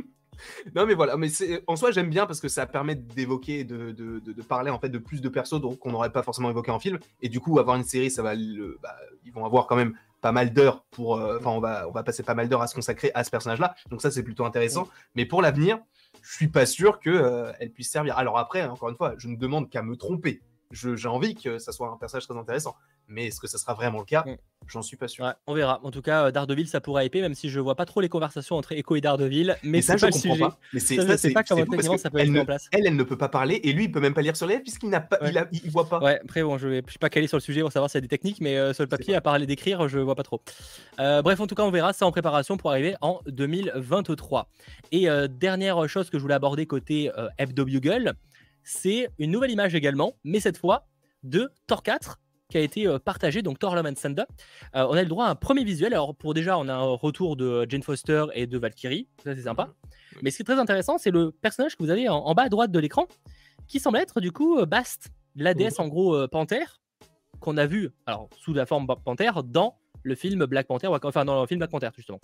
non 0.75 0.87
mais 0.87 0.95
voilà, 0.95 1.17
mais 1.17 1.29
en 1.67 1.77
soi 1.77 1.91
j'aime 1.91 2.11
bien 2.11 2.27
parce 2.27 2.41
que 2.41 2.49
ça 2.49 2.67
permet 2.67 2.95
d'évoquer, 2.95 3.65
de, 3.65 3.93
de, 3.93 4.21
de, 4.21 4.43
parler 4.43 4.71
en 4.71 4.79
fait 4.79 4.89
de 4.89 4.99
plus 4.99 5.21
de 5.21 5.29
persos 5.29 5.61
qu'on 5.81 5.91
n'aurait 5.91 6.13
pas 6.13 6.23
forcément 6.23 6.51
évoqué 6.51 6.71
en 6.71 6.79
film. 6.79 6.99
Et 7.23 7.29
du 7.29 7.41
coup 7.41 7.59
avoir 7.59 7.77
une 7.77 7.85
série, 7.85 8.11
ça 8.11 8.23
va, 8.23 8.35
le, 8.35 8.79
bah, 8.83 8.97
ils 9.25 9.33
vont 9.33 9.45
avoir 9.45 9.67
quand 9.67 9.77
même 9.77 9.95
pas 10.21 10.33
mal 10.33 10.53
d'heures 10.53 10.85
pour, 10.91 11.17
euh, 11.17 11.39
enfin 11.39 11.51
on 11.51 11.61
va 11.61 11.89
on 11.89 11.93
va 11.93 12.03
passer 12.03 12.23
pas 12.23 12.35
mal 12.35 12.49
d'heures 12.49 12.63
à 12.63 12.67
se 12.67 12.75
consacrer 12.75 13.11
à 13.15 13.25
ce 13.25 13.31
personnage-là. 13.31 13.75
Donc 13.91 14.03
ça 14.03 14.11
c'est 14.11 14.23
plutôt 14.23 14.45
intéressant. 14.45 14.89
Mais 15.15 15.27
pour 15.27 15.43
l'avenir, 15.43 15.79
je 16.23 16.35
suis 16.35 16.49
pas 16.49 16.67
sûr 16.67 17.01
que 17.01 17.11
euh, 17.11 17.53
elle 17.61 17.71
puisse 17.71 17.91
servir. 17.91 18.17
Alors 18.19 18.39
après, 18.39 18.65
encore 18.65 18.89
une 18.89 18.97
fois, 18.97 19.15
je 19.19 19.29
ne 19.29 19.37
demande 19.37 19.71
qu'à 19.71 19.83
me 19.83 19.97
tromper 19.97 20.43
j'ai 20.73 21.09
envie 21.09 21.35
que 21.35 21.59
ça 21.59 21.73
soit 21.73 21.89
un 21.89 21.97
personnage 21.97 22.27
très 22.27 22.37
intéressant. 22.37 22.77
Mais 23.09 23.27
est-ce 23.27 23.41
que 23.41 23.47
ça 23.47 23.59
sera 23.59 23.75
vraiment 23.75 24.01
le 24.01 24.05
cas 24.05 24.25
mm. 24.27 24.37
J'en 24.69 24.83
suis 24.83 24.97
pas 24.97 25.07
sûr. 25.07 25.33
on 25.47 25.55
verra. 25.55 25.81
En 25.85 25.93
tout 25.93 26.03
cas, 26.03 26.25
euh, 26.25 26.31
Daredevil, 26.33 26.67
ça 26.67 26.81
pourrait 26.81 27.07
épée, 27.07 27.21
même 27.21 27.35
si 27.35 27.51
je 27.51 27.61
vois 27.61 27.77
pas 27.77 27.85
trop 27.85 28.01
les 28.01 28.09
conversations 28.09 28.57
entre 28.57 28.73
Echo 28.73 28.97
et 28.97 29.01
Daredevil. 29.01 29.57
Mais, 29.63 29.81
ça, 29.81 29.97
je 29.97 30.07
comprends 30.07 30.49
pas. 30.49 30.59
Mais 30.73 30.81
c'est 30.81 30.97
ça, 30.97 31.17
c'est 31.17 31.31
pas 31.31 31.45
comment 31.45 31.97
ça 31.97 32.11
peut 32.11 32.19
être 32.19 32.37
en 32.37 32.45
place. 32.45 32.67
Elle, 32.73 32.87
elle 32.87 32.97
ne 32.97 33.03
peut 33.05 33.19
pas 33.19 33.29
parler 33.29 33.61
et 33.63 33.73
lui, 33.73 33.85
il 33.85 33.93
peut 33.93 34.01
même 34.01 34.15
pas 34.15 34.23
lire 34.23 34.37
sur 34.37 34.47
les 34.47 34.59
puisqu'il 34.59 34.89
n'a 34.89 35.01
pas, 35.01 35.19
il, 35.23 35.61
il, 35.65 35.71
voit 35.71 35.89
pas. 35.89 36.01
Ouais. 36.01 36.19
Après, 36.21 36.43
bon, 36.43 36.59
je, 36.59 36.67
vais, 36.67 36.83
je 36.85 36.91
suis 36.91 36.99
pas 36.99 37.11
calé 37.11 37.29
sur 37.29 37.37
le 37.37 37.43
sujet 37.43 37.61
pour 37.61 37.71
savoir 37.71 37.91
s'il 37.91 37.99
y 37.99 38.01
a 38.01 38.03
des 38.03 38.09
techniques, 38.09 38.41
mais 38.41 38.57
euh, 38.57 38.73
sur 38.73 38.83
le 38.83 38.89
papier, 38.89 39.15
à 39.15 39.21
parler 39.21 39.47
d'écrire, 39.47 39.87
je 39.87 40.01
vois 40.01 40.17
pas 40.17 40.25
trop. 40.25 40.43
Euh, 40.99 41.23
bref, 41.23 41.39
en 41.39 41.47
tout 41.47 41.55
cas, 41.55 41.63
on 41.63 41.71
verra 41.71 41.93
ça 41.93 42.05
en 42.07 42.11
préparation 42.11 42.57
pour 42.57 42.71
arriver 42.71 42.97
en 43.03 43.21
2023. 43.27 44.51
Et 44.91 45.07
dernière 45.31 45.89
chose 45.89 46.11
que 46.11 46.19
je 46.19 46.23
voulais 46.23 46.35
aborder 46.35 46.67
côté 46.67 47.11
Hebdo 47.39 47.65
Bugle, 47.67 48.15
c'est 48.65 49.09
une 49.19 49.31
nouvelle 49.31 49.53
image 49.53 49.75
également, 49.75 50.17
mais 50.25 50.41
cette 50.41 50.59
fois 50.59 50.87
de 51.23 51.51
Thor 51.67 51.83
4 51.83 52.19
qui 52.49 52.59
a 52.59 52.61
été 52.61 52.87
euh, 52.87 52.99
partagé, 52.99 53.43
donc 53.43 53.59
Thor 53.59 53.75
Love 53.75 53.87
and 53.87 53.95
Thunder. 53.95 54.25
Euh, 54.75 54.87
on 54.89 54.93
a 54.93 55.03
le 55.03 55.09
droit 55.09 55.27
à 55.27 55.31
un 55.31 55.35
premier 55.35 55.65
visuel. 55.65 55.93
Alors, 55.95 56.15
pour 56.15 56.35
déjà, 56.35 56.59
on 56.59 56.69
a 56.69 56.75
un 56.75 56.95
retour 56.95 57.37
de 57.37 57.67
Jane 57.69 57.83
Foster 57.83 58.27
et 58.35 58.47
de 58.47 58.59
Valkyrie. 58.59 59.09
Ça, 59.25 59.35
c'est 59.35 59.43
sympa. 59.43 59.75
Mais 60.23 60.31
ce 60.31 60.37
qui 60.37 60.43
est 60.43 60.45
très 60.45 60.59
intéressant, 60.59 60.99
c'est 60.99 61.11
le 61.11 61.33
personnage 61.33 61.77
que 61.77 61.83
vous 61.83 61.91
avez 61.91 62.09
en, 62.09 62.33
bas 62.35 62.45
à 62.45 62.49
droite 62.49 62.71
de 62.71 62.79
l'écran, 62.79 63.07
qui 63.69 63.81
semble 63.81 63.99
être 63.99 64.21
du 64.21 64.33
coup 64.33 64.59
euh, 64.59 64.67
Bast, 64.67 65.09
la 65.35 65.55
déesse 65.55 65.79
en 65.79 65.89
gros 65.89 66.27
panthère, 66.29 66.81
qu'on 67.41 67.59
a 67.59 67.67
vu, 67.67 67.91
alors 68.07 68.31
sous 68.39 68.55
la 68.55 68.65
forme 68.65 68.87
panthère, 69.05 69.43
dans 69.43 69.77
le 70.03 70.15
film 70.15 70.47
Black 70.47 70.67
Panther, 70.67 70.87
enfin 70.87 71.27
dans 71.27 71.43
le 71.43 71.47
film 71.47 71.59
Black 71.59 71.71
Panther, 71.71 71.91
justement. 71.95 72.21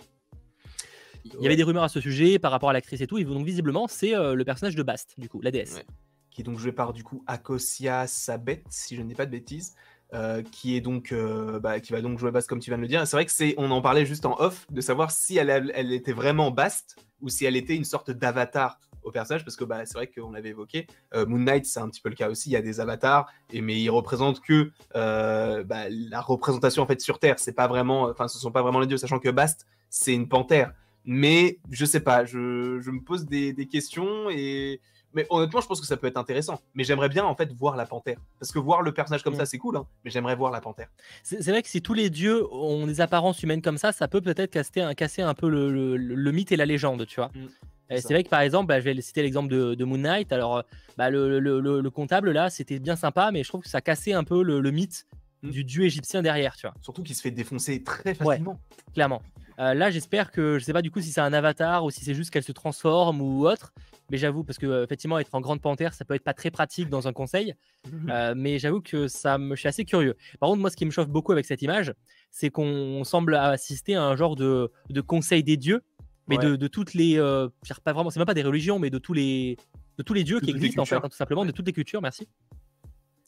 Il 1.25 1.41
y 1.41 1.45
avait 1.45 1.55
des 1.55 1.63
rumeurs 1.63 1.83
à 1.83 1.89
ce 1.89 2.01
sujet 2.01 2.39
par 2.39 2.51
rapport 2.51 2.71
à 2.71 2.73
l'actrice 2.73 3.01
et 3.01 3.07
tout, 3.07 3.19
et 3.19 3.23
donc 3.23 3.45
visiblement, 3.45 3.87
c'est 3.87 4.13
le 4.15 4.43
personnage 4.43 4.75
de 4.75 4.81
Bast, 4.81 5.13
du 5.19 5.29
coup, 5.29 5.41
la 5.41 5.51
déesse 5.51 5.83
qui 6.33 6.41
est 6.41 6.43
donc 6.43 6.57
joué 6.57 6.71
par 6.71 6.93
du 6.93 7.03
coup 7.03 7.23
Akosia 7.27 8.07
Sabet, 8.07 8.63
si 8.69 8.95
je 8.95 9.01
ne 9.01 9.07
dis 9.07 9.15
pas 9.15 9.25
de 9.25 9.31
bêtises. 9.31 9.75
Euh, 10.13 10.43
qui 10.43 10.77
est 10.77 10.81
donc 10.81 11.11
euh, 11.11 11.59
bah, 11.59 11.79
qui 11.79 11.91
va 11.91 11.99
donc 11.99 12.19
jouer 12.19 12.29
Bast 12.29 12.47
comme 12.47 12.59
tu 12.59 12.69
viens 12.69 12.77
de 12.77 12.83
le 12.83 12.87
dire. 12.87 13.07
C'est 13.07 13.15
vrai 13.15 13.25
que 13.25 13.31
c'est 13.31 13.55
on 13.57 13.71
en 13.71 13.81
parlait 13.81 14.05
juste 14.05 14.27
en 14.27 14.39
off 14.39 14.67
de 14.69 14.79
savoir 14.79 15.09
si 15.09 15.39
elle, 15.39 15.91
était 15.91 16.11
vraiment 16.11 16.51
Bast 16.51 16.97
ou 17.21 17.29
si 17.29 17.45
elle 17.45 17.55
était 17.55 17.75
une 17.75 17.83
sorte 17.83 18.11
d'avatar 18.11 18.79
au 19.01 19.09
personnage 19.09 19.43
parce 19.43 19.55
que 19.55 19.63
bah, 19.63 19.83
c'est 19.87 19.95
vrai 19.95 20.05
qu'on 20.05 20.31
l'avait 20.31 20.49
évoqué. 20.49 20.85
Euh, 21.15 21.25
Moon 21.25 21.39
Knight 21.39 21.65
c'est 21.65 21.79
un 21.79 21.89
petit 21.89 21.99
peu 21.99 22.09
le 22.09 22.15
cas 22.15 22.29
aussi. 22.29 22.51
Il 22.51 22.53
y 22.53 22.55
a 22.55 22.61
des 22.61 22.79
avatars 22.79 23.27
mais 23.51 23.81
ils 23.81 23.89
représentent 23.89 24.39
que 24.39 24.71
bah, 24.93 25.89
la 25.89 26.21
représentation 26.21 26.83
en 26.83 26.85
fait 26.85 27.01
sur 27.01 27.17
Terre. 27.17 27.39
C'est 27.39 27.53
pas 27.53 27.67
vraiment 27.67 28.03
enfin 28.03 28.27
ce 28.27 28.37
sont 28.37 28.51
pas 28.51 28.61
vraiment 28.61 28.81
les 28.81 28.87
dieux 28.87 28.97
sachant 28.97 29.17
que 29.17 29.29
Bast 29.29 29.65
c'est 29.89 30.13
une 30.13 30.29
panthère. 30.29 30.73
Mais 31.05 31.57
je 31.71 31.85
sais 31.85 32.01
pas, 32.01 32.23
je, 32.23 32.79
je 32.79 32.91
me 32.91 33.01
pose 33.01 33.25
des, 33.25 33.51
des 33.51 33.65
questions 33.65 34.29
et 34.29 34.79
Mais 35.13 35.25
honnêtement, 35.29 35.61
je 35.61 35.67
pense 35.67 35.79
que 35.79 35.85
ça 35.87 35.97
peut 35.97 36.07
être 36.07 36.17
intéressant. 36.17 36.59
Mais 36.73 36.83
j'aimerais 36.83 37.09
bien 37.09 37.23
en 37.25 37.35
fait 37.35 37.51
voir 37.53 37.75
la 37.75 37.85
panthère. 37.85 38.17
Parce 38.39 38.51
que 38.51 38.59
voir 38.59 38.81
le 38.81 38.91
personnage 38.93 39.23
comme 39.23 39.33
Mm. 39.35 39.37
ça, 39.37 39.45
c'est 39.45 39.57
cool, 39.57 39.77
hein, 39.77 39.85
mais 40.03 40.11
j'aimerais 40.11 40.35
voir 40.35 40.51
la 40.51 40.61
panthère. 40.61 40.87
C'est 41.23 41.47
vrai 41.49 41.61
que 41.61 41.69
si 41.69 41.81
tous 41.81 41.93
les 41.93 42.09
dieux 42.09 42.45
ont 42.53 42.87
des 42.87 43.01
apparences 43.01 43.41
humaines 43.43 43.61
comme 43.61 43.77
ça, 43.77 43.91
ça 43.91 44.07
peut 44.07 44.21
peut-être 44.21 44.51
casser, 44.51 44.81
un- 44.81 44.93
casser 44.93 45.21
un 45.21 45.33
peu 45.33 45.49
le, 45.49 45.71
le- 45.71 45.97
le 45.97 46.31
mythe 46.31 46.51
et 46.51 46.55
la 46.55 46.65
légende, 46.65 47.05
tu 47.05 47.15
vois. 47.17 47.29
Mm, 47.35 47.95
c'est 47.97 48.13
vrai 48.13 48.23
que 48.23 48.29
par 48.29 48.41
exemple, 48.41 48.67
bah, 48.67 48.79
je 48.79 48.85
vais 48.85 48.99
citer 49.01 49.21
l'exemple 49.21 49.49
de, 49.49 49.75
de 49.75 49.85
Moon 49.85 49.97
Knight. 49.99 50.31
Alors, 50.33 50.63
bah, 50.97 51.09
le, 51.09 51.39
le- 51.39 51.59
le- 51.59 51.81
le 51.81 51.89
comptable 51.91 52.31
là, 52.31 52.49
c'était 52.49 52.79
bien 52.79 52.95
sympa, 52.95 53.29
mais 53.31 53.43
je 53.43 53.49
trouve 53.49 53.61
que 53.61 53.69
ça 53.69 53.81
cassait 53.81 54.13
un 54.13 54.23
peu 54.23 54.41
le, 54.43 54.59
le 54.61 54.71
mythe 54.71 55.05
Mm. 55.43 55.49
du 55.49 55.63
dieu 55.65 55.83
égyptien 55.83 56.21
derrière, 56.21 56.55
tu 56.55 56.65
vois, 56.65 56.73
Surtout 56.81 57.03
qu'il 57.03 57.13
se 57.15 57.21
fait 57.21 57.29
défoncer 57.29 57.83
très 57.83 58.13
facilement. 58.15 58.57
clairement. 58.93 59.21
Euh, 59.59 59.73
là, 59.73 59.91
j'espère 59.91 60.31
que 60.31 60.57
je 60.59 60.63
sais 60.63 60.73
pas 60.73 60.81
du 60.81 60.91
coup 60.91 61.01
si 61.01 61.11
c'est 61.11 61.21
un 61.21 61.33
avatar 61.33 61.85
ou 61.85 61.91
si 61.91 62.03
c'est 62.03 62.13
juste 62.13 62.31
qu'elle 62.31 62.43
se 62.43 62.51
transforme 62.51 63.21
ou 63.21 63.47
autre. 63.47 63.73
Mais 64.09 64.17
j'avoue, 64.17 64.43
parce 64.43 64.57
que 64.57 64.65
euh, 64.65 64.83
effectivement, 64.83 65.17
être 65.19 65.33
en 65.33 65.41
grande 65.41 65.61
panthère, 65.61 65.93
ça 65.93 66.05
peut 66.05 66.13
être 66.13 66.23
pas 66.23 66.33
très 66.33 66.51
pratique 66.51 66.89
dans 66.89 67.07
un 67.07 67.13
conseil. 67.13 67.53
Mhm. 67.91 68.09
Euh, 68.09 68.33
mais 68.35 68.59
j'avoue 68.59 68.81
que 68.81 69.07
ça 69.07 69.37
me, 69.37 69.55
je 69.55 69.59
suis 69.59 69.69
assez 69.69 69.85
curieux. 69.85 70.15
Par 70.39 70.49
contre, 70.49 70.61
moi, 70.61 70.69
ce 70.69 70.75
qui 70.75 70.85
me 70.85 70.91
chauffe 70.91 71.07
beaucoup 71.09 71.31
avec 71.31 71.45
cette 71.45 71.61
image, 71.61 71.93
c'est 72.31 72.49
qu'on 72.49 73.03
semble 73.03 73.35
assister 73.35 73.95
à 73.95 74.03
un 74.03 74.15
genre 74.15 74.35
de, 74.35 74.71
de 74.89 75.01
conseil 75.01 75.43
des 75.43 75.57
dieux, 75.57 75.81
mais 76.27 76.37
Ouais. 76.37 76.45
de, 76.45 76.55
de 76.55 76.67
toutes 76.67 76.93
les, 76.93 77.17
pas 77.83 77.93
vraiment, 77.93 78.09
c'est 78.09 78.19
même 78.19 78.25
pas 78.25 78.33
des 78.33 78.43
religions, 78.43 78.79
mais 78.79 78.89
de 78.89 78.97
tous 78.97 79.13
les, 79.13 79.57
de 79.97 80.03
tous 80.03 80.13
les 80.13 80.23
dieux 80.23 80.39
qui 80.39 80.49
existent 80.51 80.81
en 80.81 80.85
fait, 80.85 80.95
hein, 80.95 81.09
tout 81.09 81.17
simplement, 81.17 81.45
de 81.45 81.51
toutes 81.51 81.67
les 81.67 81.73
cultures. 81.73 82.01
Merci. 82.01 82.27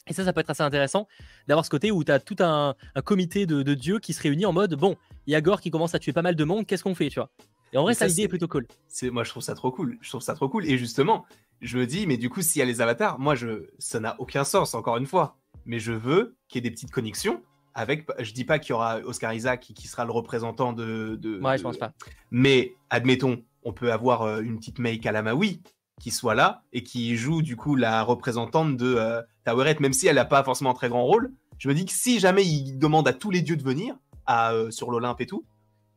Et 0.07 0.13
ça, 0.13 0.24
ça 0.24 0.33
peut 0.33 0.39
être 0.41 0.50
assez 0.51 0.62
intéressant 0.63 1.07
d'avoir 1.47 1.65
ce 1.65 1.69
côté 1.69 1.91
où 1.91 2.03
tu 2.03 2.12
as 2.12 2.19
tout 2.19 2.35
un, 2.39 2.75
un 2.93 3.01
comité 3.01 3.45
de, 3.45 3.63
de 3.63 3.74
dieux 3.74 4.00
qui 4.00 4.13
se 4.13 4.21
réunit 4.21 4.45
en 4.45 4.53
mode 4.53 4.75
bon, 4.75 4.95
il 5.25 5.33
y 5.33 5.35
a 5.35 5.41
Gore 5.41 5.62
qui 5.62 5.71
commence 5.71 5.95
à 5.95 6.00
tuer 6.00 6.13
pas 6.13 6.21
mal 6.21 6.35
de 6.35 6.43
monde, 6.43 6.65
qu'est-ce 6.67 6.83
qu'on 6.83 6.93
fait, 6.95 7.09
tu 7.09 7.19
vois? 7.19 7.29
Et 7.74 7.77
en 7.77 7.83
vrai, 7.83 7.93
ça, 7.95 8.05
l'idée 8.07 8.21
est 8.24 8.27
plutôt 8.27 8.47
cool. 8.47 8.67
C'est 8.88 9.09
moi 9.09 9.24
je 9.24 9.31
trouve 9.31 9.41
ça 9.43 9.55
trop 9.55 9.71
cool. 9.71 9.97
Je 10.01 10.09
trouve 10.09 10.21
ça 10.21 10.35
trop 10.35 10.47
cool. 10.47 10.65
Et 10.65 10.77
justement, 10.77 11.25
je 11.62 11.77
me 11.77 11.85
dis, 11.88 12.05
mais 12.07 12.17
du 12.17 12.29
coup, 12.29 12.41
s'il 12.41 12.59
y 12.59 12.62
a 12.62 12.65
les 12.65 12.79
avatars, 12.81 13.17
moi 13.19 13.33
je 13.35 13.67
ça 13.79 14.00
n'a 14.00 14.15
aucun 14.19 14.43
sens, 14.43 14.75
encore 14.75 14.97
une 14.97 15.07
fois. 15.07 15.38
Mais 15.65 15.79
je 15.79 15.91
veux 15.91 16.35
qu'il 16.47 16.63
y 16.63 16.65
ait 16.65 16.69
des 16.69 16.74
petites 16.74 16.91
connexions 16.91 17.41
avec. 17.74 18.05
Je 18.19 18.31
dis 18.33 18.45
pas 18.45 18.59
qu'il 18.59 18.69
y 18.69 18.74
aura 18.74 19.00
Oscar 19.00 19.33
Isaac 19.33 19.59
qui, 19.62 19.74
qui 19.74 19.88
sera 19.88 20.05
le 20.05 20.12
représentant 20.12 20.71
de. 20.74 21.15
de- 21.19 21.39
Ouais, 21.41 21.53
de- 21.53 21.57
je 21.57 21.63
pense 21.63 21.77
pas. 21.77 21.91
Mais 22.29 22.75
admettons, 22.91 23.43
on 23.63 23.74
peut 23.74 23.91
avoir 23.91 24.21
euh, 24.21 24.41
une 24.41 24.57
petite 24.59 24.77
Mei 24.79 25.00
Kalamawi 25.00 25.62
qui 26.01 26.11
soit 26.11 26.35
là 26.35 26.63
et 26.73 26.83
qui 26.83 27.15
joue 27.15 27.41
du 27.41 27.55
coup 27.55 27.75
la 27.75 28.03
représentante 28.03 28.77
de 28.77 28.95
euh, 28.95 29.21
Taweret, 29.43 29.77
même 29.79 29.93
si 29.93 30.07
elle 30.07 30.15
n'a 30.15 30.25
pas 30.25 30.43
forcément 30.43 30.71
un 30.71 30.75
très 30.75 30.89
grand 30.89 31.03
rôle. 31.05 31.31
Je 31.57 31.69
me 31.69 31.73
dis 31.73 31.85
que 31.85 31.93
si 31.93 32.19
jamais 32.19 32.45
il 32.45 32.77
demande 32.77 33.07
à 33.07 33.13
tous 33.13 33.31
les 33.31 33.41
dieux 33.41 33.55
de 33.55 33.63
venir 33.63 33.95
à, 34.25 34.51
euh, 34.53 34.71
sur 34.71 34.91
l'Olympe 34.91 35.21
et 35.21 35.25
tout, 35.25 35.45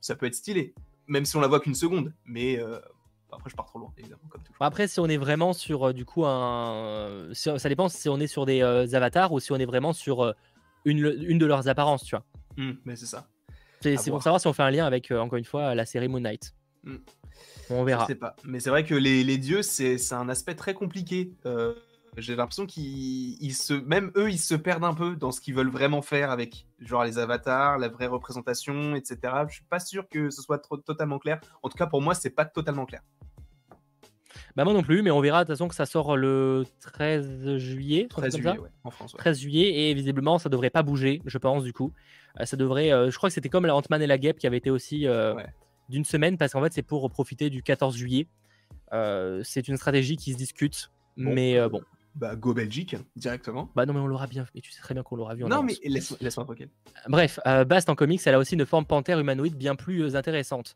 ça 0.00 0.14
peut 0.14 0.26
être 0.26 0.34
stylé. 0.34 0.74
Même 1.06 1.24
si 1.24 1.36
on 1.36 1.40
la 1.40 1.48
voit 1.48 1.60
qu'une 1.60 1.74
seconde. 1.74 2.12
Mais 2.24 2.58
euh, 2.58 2.78
après, 3.32 3.50
je 3.50 3.56
pars 3.56 3.66
trop 3.66 3.78
loin, 3.78 3.92
évidemment, 3.98 4.22
comme 4.28 4.42
toujours. 4.42 4.56
Après, 4.60 4.86
si 4.86 5.00
on 5.00 5.06
est 5.06 5.16
vraiment 5.16 5.52
sur 5.52 5.88
euh, 5.88 5.92
du 5.92 6.04
coup 6.04 6.24
un, 6.26 7.28
ça 7.32 7.68
dépend 7.68 7.88
si 7.88 8.08
on 8.08 8.20
est 8.20 8.26
sur 8.26 8.46
des 8.46 8.62
avatars 8.94 9.32
ou 9.32 9.40
si 9.40 9.52
on 9.52 9.56
est 9.56 9.66
vraiment 9.66 9.92
sur 9.92 10.34
une, 10.84 11.16
une 11.26 11.38
de 11.38 11.46
leurs 11.46 11.68
apparences, 11.68 12.04
tu 12.04 12.14
vois. 12.14 12.24
Hmm, 12.56 12.74
mais 12.84 12.96
c'est 12.96 13.06
ça. 13.06 13.28
C'est 13.80 13.94
voir. 13.94 14.10
pour 14.10 14.22
savoir 14.22 14.40
si 14.40 14.46
on 14.48 14.52
fait 14.52 14.62
un 14.62 14.70
lien 14.70 14.86
avec 14.86 15.10
encore 15.12 15.38
une 15.38 15.44
fois 15.44 15.74
la 15.74 15.86
série 15.86 16.08
Moon 16.08 16.20
Knight. 16.20 16.52
Mm. 16.88 16.97
On 17.71 17.80
Je 17.80 17.85
verra. 17.85 18.07
sais 18.07 18.14
pas. 18.14 18.35
Mais 18.45 18.61
c'est 18.61 18.71
vrai 18.71 18.85
que 18.85 18.95
les, 18.95 19.23
les 19.25 19.38
dieux, 19.38 19.62
c'est 19.62 19.97
un 20.12 20.28
aspect 20.28 20.54
très 20.54 20.75
compliqué. 20.75 21.33
Euh, 21.47 21.75
J'ai 22.16 22.35
l'impression 22.35 22.66
qu'ils 22.66 23.40
ils 23.42 23.54
se, 23.54 23.75
même 23.75 24.11
eux, 24.16 24.30
ils 24.30 24.38
se 24.38 24.54
perdent 24.54 24.85
un 24.85 24.95
peu 24.95 25.14
dans 25.16 25.30
ce 25.30 25.40
qu'ils 25.40 25.54
veulent 25.54 25.71
vraiment 25.71 26.02
faire 26.02 26.30
avec, 26.30 26.66
genre 26.80 27.04
les 27.04 27.18
avatars, 27.18 27.78
la 27.78 27.88
vraie 27.88 28.07
représentation, 28.07 28.95
etc. 28.97 29.18
Je 29.49 29.54
suis 29.54 29.64
pas 29.64 29.78
sûr 29.80 30.09
que 30.09 30.30
ce 30.30 30.40
soit 30.42 30.59
trop, 30.59 30.78
totalement 30.78 31.18
clair. 31.18 31.40
En 31.62 31.68
tout 31.68 31.76
cas, 31.78 31.87
pour 31.87 32.00
moi, 32.02 32.14
c'est 32.14 32.30
pas 32.30 32.45
totalement 32.47 32.87
clair. 32.87 33.02
Bah 34.57 34.64
moi 34.64 34.73
non 34.73 34.83
plus, 34.83 35.02
mais 35.02 35.11
on 35.11 35.21
verra 35.21 35.45
de 35.45 35.47
toute 35.49 35.54
façon 35.57 35.68
que 35.68 35.75
ça 35.75 35.87
sort 35.87 36.16
le 36.16 36.64
13 36.80 37.57
juillet. 37.59 38.04
un 38.04 38.09
truc 38.09 38.23
13 38.25 38.33
comme 38.35 38.42
ça. 38.42 38.50
juillet, 38.52 38.62
ouais, 38.64 38.71
en 38.85 38.90
France. 38.90 39.12
ouais. 39.12 39.18
13 39.18 39.38
juillet 39.40 39.90
et 39.90 39.94
visiblement 39.94 40.38
ça 40.38 40.48
devrait 40.48 40.70
pas 40.70 40.83
bouger, 40.83 41.22
je 41.27 41.38
pense 41.38 41.62
du 41.62 41.72
coup. 41.72 41.92
Euh, 42.40 42.44
ça 42.44 42.57
devrait, 42.57 42.92
euh, 42.92 43.11
je 43.11 43.16
crois 43.16 43.29
que 43.31 43.35
c'était 43.35 43.48
comme 43.48 43.66
la 43.66 43.77
Ant-Man 43.77 44.03
et 44.03 44.07
la 44.07 44.18
Guêpe 44.18 44.38
qui 44.38 44.46
avait 44.48 44.57
été 44.57 44.70
aussi 44.70 45.07
euh, 45.07 45.35
Ouais. 45.35 45.46
D'une 45.88 46.05
semaine 46.05 46.37
parce 46.38 46.53
qu'en 46.53 46.62
fait 46.62 46.72
c'est 46.72 46.83
pour 46.83 47.09
profiter 47.11 47.51
du 47.51 47.62
14 47.62 47.96
juillet. 47.96 48.29
Euh, 48.92 49.42
c'est 49.44 49.68
une 49.68 49.77
stratégie 49.77 50.16
qui 50.16 50.33
se 50.33 50.38
discute, 50.38 50.90
Bon, 51.16 51.35
mais 51.35 51.59
euh, 51.59 51.68
bon, 51.68 51.83
Bah, 52.14 52.37
go 52.37 52.55
Belgique, 52.55 52.96
directement. 53.16 53.70
bah 53.77 53.85
non 53.87 53.92
mais 53.92 54.01
on 54.01 54.07
l'aura 54.07 54.27
bien, 54.27 54.46
et 54.55 54.61
tu 54.61 54.70
sais 54.72 54.81
très 54.81 54.94
bien 54.94 55.03
qu'on 55.03 55.16
l'aura 55.16 55.35
vu. 55.35 55.44
En 55.44 55.48
Non, 55.48 55.57
avance. 55.59 55.79
mais 55.83 55.88
laisse- 55.90 56.18
laisse-moi 56.20 56.44
tranquille. 56.46 56.70
Bref, 57.09 57.38
euh, 57.46 57.64
Bast 57.64 57.88
en 57.90 57.94
comics, 57.94 58.20
elle 58.24 58.35
a 58.35 58.38
aussi 58.38 58.55
une 58.55 58.64
forme 58.66 58.87
panthère 58.87 59.18
humanoïde 59.18 59.57
bien 59.57 59.74
plus 59.77 60.16
intéressante. 60.16 60.74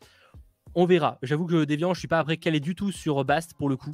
On 0.74 0.84
verra. 0.86 1.18
J'avoue 1.22 1.46
que 1.46 1.64
Deviant, 1.64 1.94
je 1.94 1.98
suis 2.00 2.08
pas 2.08 2.18
après 2.18 2.36
calé 2.38 2.60
du 2.60 2.74
tout 2.74 2.92
sur 2.92 3.24
Bast 3.24 3.54
pour 3.54 3.68
le 3.68 3.76
coup, 3.76 3.92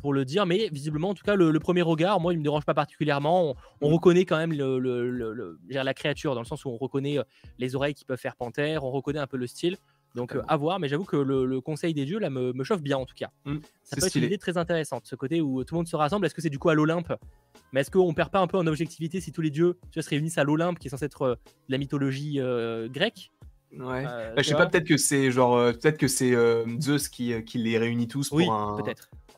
pour 0.00 0.12
le 0.12 0.24
dire, 0.24 0.44
mais 0.44 0.68
visiblement, 0.72 1.10
en 1.10 1.14
tout 1.14 1.22
cas, 1.24 1.36
le, 1.36 1.52
le 1.52 1.60
premier 1.60 1.82
regard, 1.82 2.18
moi, 2.18 2.32
il 2.32 2.38
me 2.38 2.42
dérange 2.42 2.64
pas 2.64 2.74
particulièrement. 2.74 3.50
On, 3.50 3.54
on 3.82 3.90
Mm. 3.90 3.92
reconnaît 3.94 4.24
quand 4.24 4.36
même 4.36 4.52
le, 4.52 5.58
la 5.68 5.94
créature, 5.94 6.34
dans 6.34 6.40
le 6.40 6.46
sens 6.46 6.64
où 6.64 6.70
on 6.70 6.76
reconnaît 6.76 7.18
les 7.58 7.76
oreilles 7.76 7.94
qui 7.94 8.04
peuvent 8.04 8.18
faire 8.18 8.34
panthère, 8.36 8.82
on 8.84 8.90
reconnaît 8.90 9.20
un 9.20 9.26
peu 9.28 9.36
le 9.36 9.46
style. 9.46 9.76
Donc, 10.14 10.34
euh, 10.34 10.42
à 10.48 10.56
voir, 10.56 10.80
mais 10.80 10.88
j'avoue 10.88 11.04
que 11.04 11.16
le, 11.16 11.44
le 11.44 11.60
conseil 11.60 11.94
des 11.94 12.04
dieux, 12.04 12.18
là, 12.18 12.30
me, 12.30 12.52
me 12.52 12.64
chauffe 12.64 12.82
bien 12.82 12.96
en 12.96 13.06
tout 13.06 13.14
cas. 13.14 13.30
Mm. 13.44 13.58
Ça 13.84 13.96
peut 13.96 14.06
être 14.06 14.14
une 14.16 14.24
idée 14.24 14.38
très 14.38 14.56
intéressante, 14.56 15.06
ce 15.06 15.14
côté 15.14 15.40
où 15.40 15.62
tout 15.64 15.74
le 15.74 15.78
monde 15.78 15.86
se 15.88 15.96
rassemble. 15.96 16.26
Est-ce 16.26 16.34
que 16.34 16.42
c'est 16.42 16.50
du 16.50 16.58
coup 16.58 16.70
à 16.70 16.74
l'Olympe? 16.74 17.12
Mais 17.72 17.82
est-ce 17.82 17.90
qu'on 17.90 18.14
perd 18.14 18.30
pas 18.30 18.40
un 18.40 18.46
peu 18.46 18.56
en 18.56 18.66
objectivité 18.66 19.20
si 19.20 19.32
tous 19.32 19.42
les 19.42 19.50
dieux 19.50 19.78
tu 19.90 19.98
vois, 19.98 20.02
se 20.02 20.08
réunissent 20.08 20.38
à 20.38 20.44
l'Olympe, 20.44 20.78
qui 20.78 20.88
est 20.88 20.90
censé 20.90 21.04
être 21.04 21.22
euh, 21.22 21.34
de 21.34 21.72
la 21.72 21.78
mythologie 21.78 22.40
euh, 22.40 22.88
grecque? 22.88 23.30
Ouais. 23.72 24.04
Bah, 24.04 24.32
je 24.38 24.42
sais 24.42 24.54
pas, 24.54 24.66
peut-être 24.66 24.86
que 24.86 24.96
c'est 24.96 25.30
genre, 25.30 25.58
peut-être 25.74 25.98
que 25.98 26.08
c'est 26.08 26.34
Zeus 26.80 27.08
qui, 27.08 27.44
qui 27.44 27.58
les 27.58 27.76
réunit 27.76 28.08
tous 28.08 28.30
pour 28.30 28.38
Oui, 28.38 28.48
un, 28.48 28.78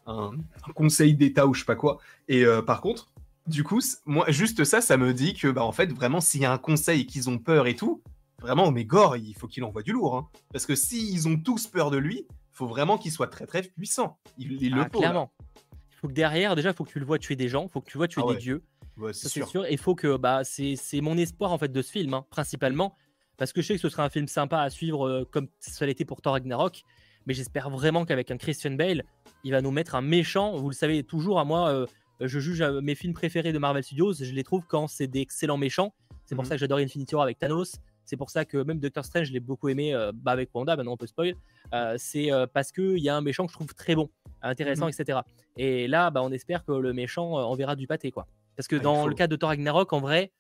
un, 0.07 0.31
un 0.33 0.73
conseil 0.73 1.15
d'État 1.15 1.49
ou 1.49 1.55
je 1.55 1.61
sais 1.61 1.67
pas 1.67 1.75
quoi. 1.75 1.99
Et 2.29 2.45
par 2.65 2.81
contre, 2.81 3.09
du 3.49 3.65
coup, 3.65 3.81
moi, 4.07 4.31
juste 4.31 4.63
ça, 4.63 4.81
ça 4.81 4.97
me 4.97 5.13
dit 5.13 5.35
que, 5.35 5.49
bah, 5.49 5.65
en 5.65 5.73
fait, 5.73 5.93
vraiment, 5.93 6.21
s'il 6.21 6.43
y 6.43 6.45
a 6.45 6.53
un 6.53 6.59
conseil 6.59 7.07
qu'ils 7.07 7.29
ont 7.29 7.39
peur 7.39 7.67
et 7.67 7.75
tout, 7.75 8.03
vraiment, 8.41 8.71
mais 8.71 8.85
Gore, 8.85 9.17
il 9.17 9.35
faut 9.35 9.47
qu'il 9.47 9.65
envoie 9.65 9.83
du 9.83 9.93
lourd. 9.93 10.17
hein. 10.17 10.29
Parce 10.53 10.67
que 10.67 10.75
s'ils 10.75 11.29
ont 11.29 11.39
tous 11.39 11.67
peur 11.67 11.91
de 11.91 11.97
lui, 11.99 12.27
faut 12.53 12.67
vraiment 12.67 12.99
qu'il 12.99 13.13
soit 13.13 13.29
très 13.29 13.47
très 13.47 13.63
puissant. 13.63 14.19
Il, 14.39 14.61
il 14.63 14.75
le 14.75 14.83
Ah, 14.83 14.89
faut. 14.93 14.99
clairement. 14.99 15.33
Il 15.93 15.97
faut 16.01 16.09
que 16.09 16.13
derrière, 16.13 16.57
déjà, 16.57 16.71
il 16.71 16.75
faut 16.75 16.85
que 16.85 16.91
tu 16.91 16.99
le 16.99 17.05
vois 17.07 17.19
tuer 17.19 17.37
des 17.37 17.49
gens, 17.49 17.65
il 17.65 17.71
faut 17.71 17.81
que 17.81 17.91
tu 17.91 17.99
vois 17.99 18.09
tuer 18.09 18.23
Ah 18.27 18.33
des 18.33 18.39
dieux. 18.39 18.63
Ouais, 18.97 19.13
c'est 19.13 19.29
sûr. 19.29 19.49
sûr. 19.49 19.65
Et 19.67 19.73
il 19.73 19.79
faut 19.79 19.95
que, 19.95 20.17
bah, 20.17 20.43
c'est 20.45 20.77
mon 21.01 21.17
espoir 21.17 21.53
en 21.53 21.59
fait 21.59 21.71
de 21.73 21.83
ce 21.83 21.91
film, 21.93 22.15
hein, 22.15 22.25
principalement, 22.31 22.97
parce 23.37 23.53
que 23.53 23.63
je 23.63 23.69
sais 23.69 23.75
que 23.75 23.81
ce 23.81 23.89
serait 23.89 24.03
un 24.03 24.11
film 24.11 24.27
sympa 24.29 24.61
à 24.61 24.71
suivre, 24.71 25.07
euh, 25.07 25.25
comme 25.31 25.49
ça 25.59 25.87
l'était 25.87 26.05
pour 26.05 26.21
Thor 26.23 26.33
Ragnarok. 26.35 26.83
Mais 27.27 27.35
j'espère 27.35 27.69
vraiment 27.71 28.05
qu'avec 28.07 28.31
un 28.31 28.39
Christian 28.39 28.73
Bale, 28.73 29.05
il 29.45 29.53
va 29.53 29.61
nous 29.63 29.71
mettre 29.71 29.95
un 29.95 30.01
méchant. 30.03 30.57
Vous 30.57 30.69
le 30.71 30.75
savez 30.75 31.03
toujours, 31.05 31.39
à 31.39 31.45
moi, 31.45 31.69
euh, 31.69 31.87
je 32.21 32.39
juge 32.41 32.61
euh, 32.63 32.81
mes 32.83 32.95
films 32.95 33.13
préférés 33.15 33.53
de 33.53 33.59
Marvel 33.59 33.83
Studios, 33.85 34.15
je 34.15 34.33
les 34.33 34.43
trouve 34.45 34.63
quand 34.67 34.87
c'est 34.89 35.07
des 35.07 35.21
excellents 35.21 35.57
méchants. 35.59 35.95
C'est 36.25 36.35
pour 36.35 36.45
Mhm. 36.45 36.49
ça 36.49 36.55
que 36.57 36.61
j'adore 36.61 36.79
Infinity 36.79 37.15
War 37.15 37.25
avec 37.25 37.39
Thanos. 37.39 37.77
C'est 38.11 38.17
pour 38.17 38.29
ça 38.31 38.45
que 38.45 38.59
même 38.65 38.81
Doctor 38.81 39.05
Strange, 39.05 39.29
je 39.29 39.33
l'ai 39.33 39.39
beaucoup 39.39 39.69
aimé 39.69 39.95
euh, 39.95 40.11
bah, 40.13 40.33
avec 40.33 40.51
Wanda, 40.53 40.75
maintenant 40.75 40.95
on 40.95 40.97
peut 40.97 41.07
spoil. 41.07 41.35
Euh, 41.73 41.95
c'est 41.97 42.33
euh, 42.33 42.45
parce 42.53 42.73
qu'il 42.73 42.99
y 42.99 43.09
a 43.09 43.15
un 43.17 43.21
méchant 43.21 43.47
que 43.47 43.53
je 43.53 43.57
trouve 43.57 43.73
très 43.73 43.95
bon, 43.95 44.11
intéressant, 44.43 44.87
Mhm. 44.87 44.93
etc. 44.99 45.21
Et 45.57 45.87
là, 45.87 46.11
bah, 46.11 46.21
on 46.25 46.33
espère 46.33 46.65
que 46.65 46.73
le 46.73 46.93
méchant 46.93 47.35
enverra 47.35 47.77
du 47.77 47.87
pâté, 47.87 48.11
quoi. 48.11 48.27
Parce 48.57 48.67
que 48.67 48.75
Ah, 48.75 48.81
dans 48.81 49.07
le 49.07 49.15
cas 49.15 49.29
de 49.29 49.37
Thor 49.37 49.51
Ragnarok, 49.51 49.93
en 49.93 50.01
vrai, 50.01 50.33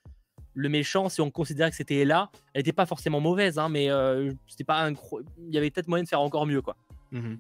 le 0.55 0.69
méchant, 0.69 1.09
si 1.09 1.21
on 1.21 1.31
considérait 1.31 1.71
que 1.71 1.77
c'était 1.77 1.99
Ella, 1.99 2.29
elle 2.55 2.61
n'était 2.61 2.73
pas 2.73 2.87
forcément 2.87 3.21
mauvaise, 3.21 3.57
hein, 3.57 3.69
mais 3.69 3.89
euh, 3.89 4.33
c'était 4.49 4.65
pas 4.65 4.91
incro- 4.91 5.23
il 5.39 5.55
y 5.55 5.57
avait 5.59 5.71
peut-être 5.71 5.87
moyen 5.87 6.03
de 6.03 6.09
faire 6.09 6.21
encore 6.21 6.47
mieux, 6.47 6.63
quoi. 6.63 6.75
Mhm. 7.13 7.39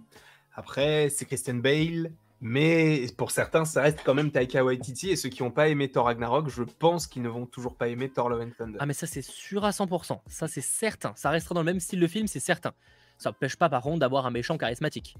Après, 0.55 1.09
c'est 1.09 1.25
Christian 1.25 1.55
Bale, 1.57 2.13
mais 2.41 3.07
pour 3.17 3.31
certains, 3.31 3.65
ça 3.65 3.83
reste 3.83 4.01
quand 4.05 4.15
même 4.15 4.31
Taika 4.31 4.65
Waititi. 4.65 5.11
Et 5.11 5.17
ceux 5.17 5.29
qui 5.29 5.43
n'ont 5.43 5.51
pas 5.51 5.69
aimé 5.69 5.91
Thor 5.91 6.07
Ragnarok, 6.07 6.49
je 6.49 6.63
pense 6.63 7.07
qu'ils 7.07 7.23
ne 7.23 7.29
vont 7.29 7.47
toujours 7.47 7.77
pas 7.77 7.89
aimer 7.89 8.09
Thor 8.09 8.29
Love 8.29 8.41
and 8.43 8.51
Thunder. 8.57 8.79
Ah 8.81 8.87
mais 8.87 8.95
ça 8.95 9.07
c'est 9.07 9.23
sûr 9.23 9.65
à 9.65 9.71
100%, 9.71 10.21
ça 10.27 10.49
c'est 10.49 10.61
certain, 10.61 11.13
ça 11.17 11.31
restera 11.31 11.55
dans 11.55 11.61
le 11.63 11.67
même 11.67 11.81
style 11.81 12.01
de 12.01 12.07
film, 12.07 12.27
c'est 12.27 12.41
certain. 12.41 12.73
Ça 13.19 13.31
n'empêche 13.31 13.57
pas 13.57 13.69
par 13.69 13.83
contre 13.83 13.99
d'avoir 13.99 14.25
un 14.27 14.31
méchant 14.31 14.57
charismatique. 14.57 15.15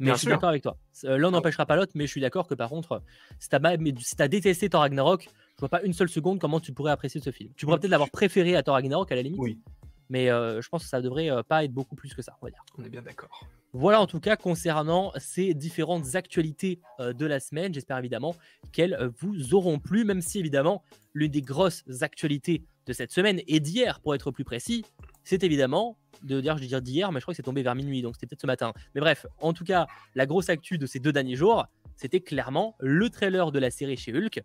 Mais 0.00 0.06
Bien 0.06 0.14
je 0.14 0.18
suis 0.20 0.28
d'accord 0.28 0.48
avec 0.48 0.62
toi. 0.62 0.76
Euh, 1.04 1.18
L'un 1.18 1.30
n'empêchera 1.30 1.66
pas 1.66 1.76
l'autre, 1.76 1.92
mais 1.94 2.06
je 2.06 2.10
suis 2.10 2.20
d'accord 2.20 2.48
que 2.48 2.54
par 2.54 2.68
contre, 2.68 3.00
si 3.38 3.48
mais 3.78 3.94
si 4.00 4.16
t'as 4.16 4.26
détesté 4.28 4.68
Thor 4.68 4.80
Ragnarok, 4.80 5.28
je 5.54 5.60
vois 5.60 5.68
pas 5.68 5.82
une 5.82 5.92
seule 5.92 6.08
seconde 6.08 6.40
comment 6.40 6.58
tu 6.58 6.72
pourrais 6.72 6.90
apprécier 6.90 7.20
ce 7.20 7.30
film. 7.30 7.52
Tu 7.56 7.64
pourrais 7.66 7.76
Mm, 7.76 7.80
peut-être 7.80 7.90
l'avoir 7.92 8.10
préféré 8.10 8.56
à 8.56 8.62
Thor 8.64 8.74
Ragnarok 8.74 9.12
à 9.12 9.14
la 9.14 9.22
limite, 9.22 9.38
Oui, 9.38 9.60
mais 10.14 10.30
euh, 10.30 10.62
je 10.62 10.68
pense 10.68 10.84
que 10.84 10.88
ça 10.88 11.02
devrait 11.02 11.28
euh, 11.28 11.42
pas 11.42 11.64
être 11.64 11.72
beaucoup 11.72 11.96
plus 11.96 12.14
que 12.14 12.22
ça, 12.22 12.36
on 12.40 12.46
va 12.46 12.50
dire. 12.52 12.64
on 12.78 12.84
est 12.84 12.88
bien 12.88 13.02
d'accord. 13.02 13.48
Voilà 13.72 14.00
en 14.00 14.06
tout 14.06 14.20
cas 14.20 14.36
concernant 14.36 15.10
ces 15.18 15.54
différentes 15.54 16.14
actualités 16.14 16.78
euh, 17.00 17.12
de 17.12 17.26
la 17.26 17.40
semaine. 17.40 17.74
J'espère 17.74 17.98
évidemment 17.98 18.36
qu'elles 18.70 19.10
vous 19.18 19.54
auront 19.54 19.80
plu, 19.80 20.04
même 20.04 20.20
si 20.20 20.38
évidemment 20.38 20.84
l'une 21.14 21.32
des 21.32 21.42
grosses 21.42 21.82
actualités 22.00 22.62
de 22.86 22.92
cette 22.92 23.10
semaine 23.10 23.40
et 23.48 23.58
d'hier 23.58 23.98
pour 23.98 24.14
être 24.14 24.30
plus 24.30 24.44
précis, 24.44 24.84
c'est 25.24 25.42
évidemment 25.42 25.98
de 26.22 26.40
dire, 26.40 26.58
je 26.58 26.64
dire 26.64 26.80
d'hier, 26.80 27.10
mais 27.10 27.18
je 27.18 27.24
crois 27.24 27.32
que 27.32 27.36
c'est 27.36 27.42
tombé 27.42 27.64
vers 27.64 27.74
minuit, 27.74 28.00
donc 28.00 28.14
c'était 28.14 28.26
peut-être 28.26 28.42
ce 28.42 28.46
matin. 28.46 28.72
Mais 28.94 29.00
bref, 29.00 29.26
en 29.40 29.52
tout 29.52 29.64
cas, 29.64 29.88
la 30.14 30.26
grosse 30.26 30.48
actu 30.48 30.78
de 30.78 30.86
ces 30.86 31.00
deux 31.00 31.12
derniers 31.12 31.34
jours, 31.34 31.66
c'était 31.96 32.20
clairement 32.20 32.76
le 32.78 33.10
trailer 33.10 33.50
de 33.50 33.58
la 33.58 33.72
série 33.72 33.96
chez 33.96 34.12
Hulk. 34.16 34.42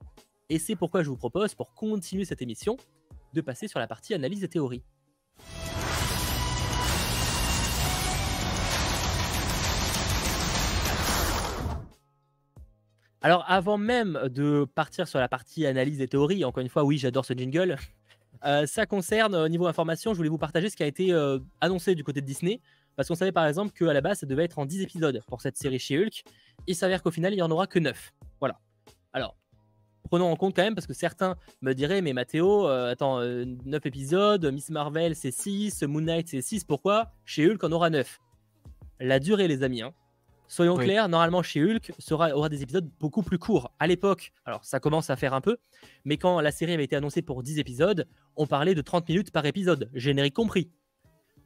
Et 0.50 0.58
c'est 0.58 0.76
pourquoi 0.76 1.04
je 1.04 1.10
vous 1.10 1.18
propose, 1.18 1.54
pour 1.54 1.76
continuer 1.76 2.26
cette 2.26 2.42
émission, 2.42 2.76
de 3.36 3.42
passer 3.42 3.68
sur 3.68 3.78
la 3.78 3.86
partie 3.86 4.16
analyse 4.16 4.44
et 4.44 4.48
théorie. 4.48 4.82
Alors, 13.22 13.44
avant 13.48 13.78
même 13.78 14.18
de 14.30 14.66
partir 14.76 15.08
sur 15.08 15.20
la 15.20 15.28
partie 15.28 15.66
analyse 15.66 16.00
et 16.00 16.08
théorie, 16.08 16.46
encore 16.46 16.62
une 16.62 16.70
fois, 16.70 16.86
oui, 16.86 16.98
j'adore 16.98 17.26
ce 17.26 17.34
jingle. 17.34 17.76
Euh, 18.46 18.66
ça 18.66 18.86
concerne, 18.86 19.36
au 19.36 19.50
niveau 19.50 19.68
information, 19.68 20.14
je 20.14 20.18
voulais 20.18 20.30
vous 20.30 20.38
partager 20.38 20.70
ce 20.70 20.78
qui 20.78 20.84
a 20.84 20.86
été 20.86 21.12
euh, 21.12 21.40
annoncé 21.60 21.94
du 21.94 22.06
côté 22.06 22.22
de 22.22 22.26
Disney. 22.26 22.62
Parce 22.96 23.10
qu'on 23.10 23.16
savait 23.16 23.34
par 23.34 23.46
exemple 23.46 23.74
qu'à 23.74 23.92
la 23.92 24.00
base, 24.00 24.20
ça 24.20 24.26
devait 24.26 24.46
être 24.46 24.60
en 24.60 24.66
10 24.66 24.82
épisodes 24.82 25.22
pour 25.28 25.42
cette 25.42 25.58
série 25.58 25.78
chez 25.78 25.98
Hulk. 25.98 26.24
Il 26.66 26.74
s'avère 26.74 27.04
qu'au 27.04 27.12
final, 27.12 27.34
il 27.34 27.36
n'y 27.36 27.42
en 27.42 27.52
aura 27.52 27.68
que 27.68 27.80
9. 27.80 28.14
Voilà. 28.40 28.58
Alors, 29.12 29.36
prenons 30.10 30.32
en 30.32 30.36
compte 30.36 30.56
quand 30.56 30.64
même, 30.64 30.76
parce 30.76 30.88
que 30.88 30.94
certains 30.94 31.36
me 31.62 31.74
diraient, 31.74 32.02
mais 32.02 32.14
Mathéo, 32.14 32.68
euh, 32.68 32.92
attends, 32.92 33.22
9 33.22 33.86
épisodes, 33.86 34.46
Miss 34.52 34.70
Marvel 34.70 35.16
c'est 35.16 35.32
6, 35.32 35.84
Moon 35.84 36.02
Knight 36.02 36.28
c'est 36.28 36.42
6, 36.42 36.64
pourquoi 36.64 37.12
Chez 37.26 37.50
Hulk, 37.50 37.64
on 37.64 37.72
aura 37.72 37.90
9. 37.90 38.20
La 39.00 39.20
durée, 39.20 39.48
les 39.48 39.64
amis, 39.64 39.82
hein, 39.82 39.94
Soyons 40.50 40.78
clairs, 40.78 41.10
normalement 41.10 41.44
chez 41.44 41.64
Hulk 41.64 41.94
sera, 42.00 42.36
aura 42.36 42.50
des 42.50 42.64
épisodes 42.64 42.90
beaucoup 43.00 43.22
plus 43.22 43.38
courts. 43.38 43.72
À 43.78 43.86
l'époque, 43.86 44.34
alors 44.46 44.66
ça 44.66 44.80
commence 44.80 45.12
à 45.12 45.16
faire 45.16 45.36
un 45.36 45.42
peu, 45.42 45.58
mais 46.06 46.18
quand 46.18 46.42
la 46.42 46.52
série 46.52 46.74
avait 46.74 46.86
été 46.86 46.96
annoncée 46.96 47.22
pour 47.22 47.44
10 47.44 47.60
épisodes, 47.60 48.08
on 48.36 48.48
parlait 48.48 48.74
de 48.74 48.82
30 48.82 49.08
minutes 49.08 49.32
par 49.32 49.46
épisode, 49.46 49.92
générique 49.94 50.34
compris. 50.34 50.72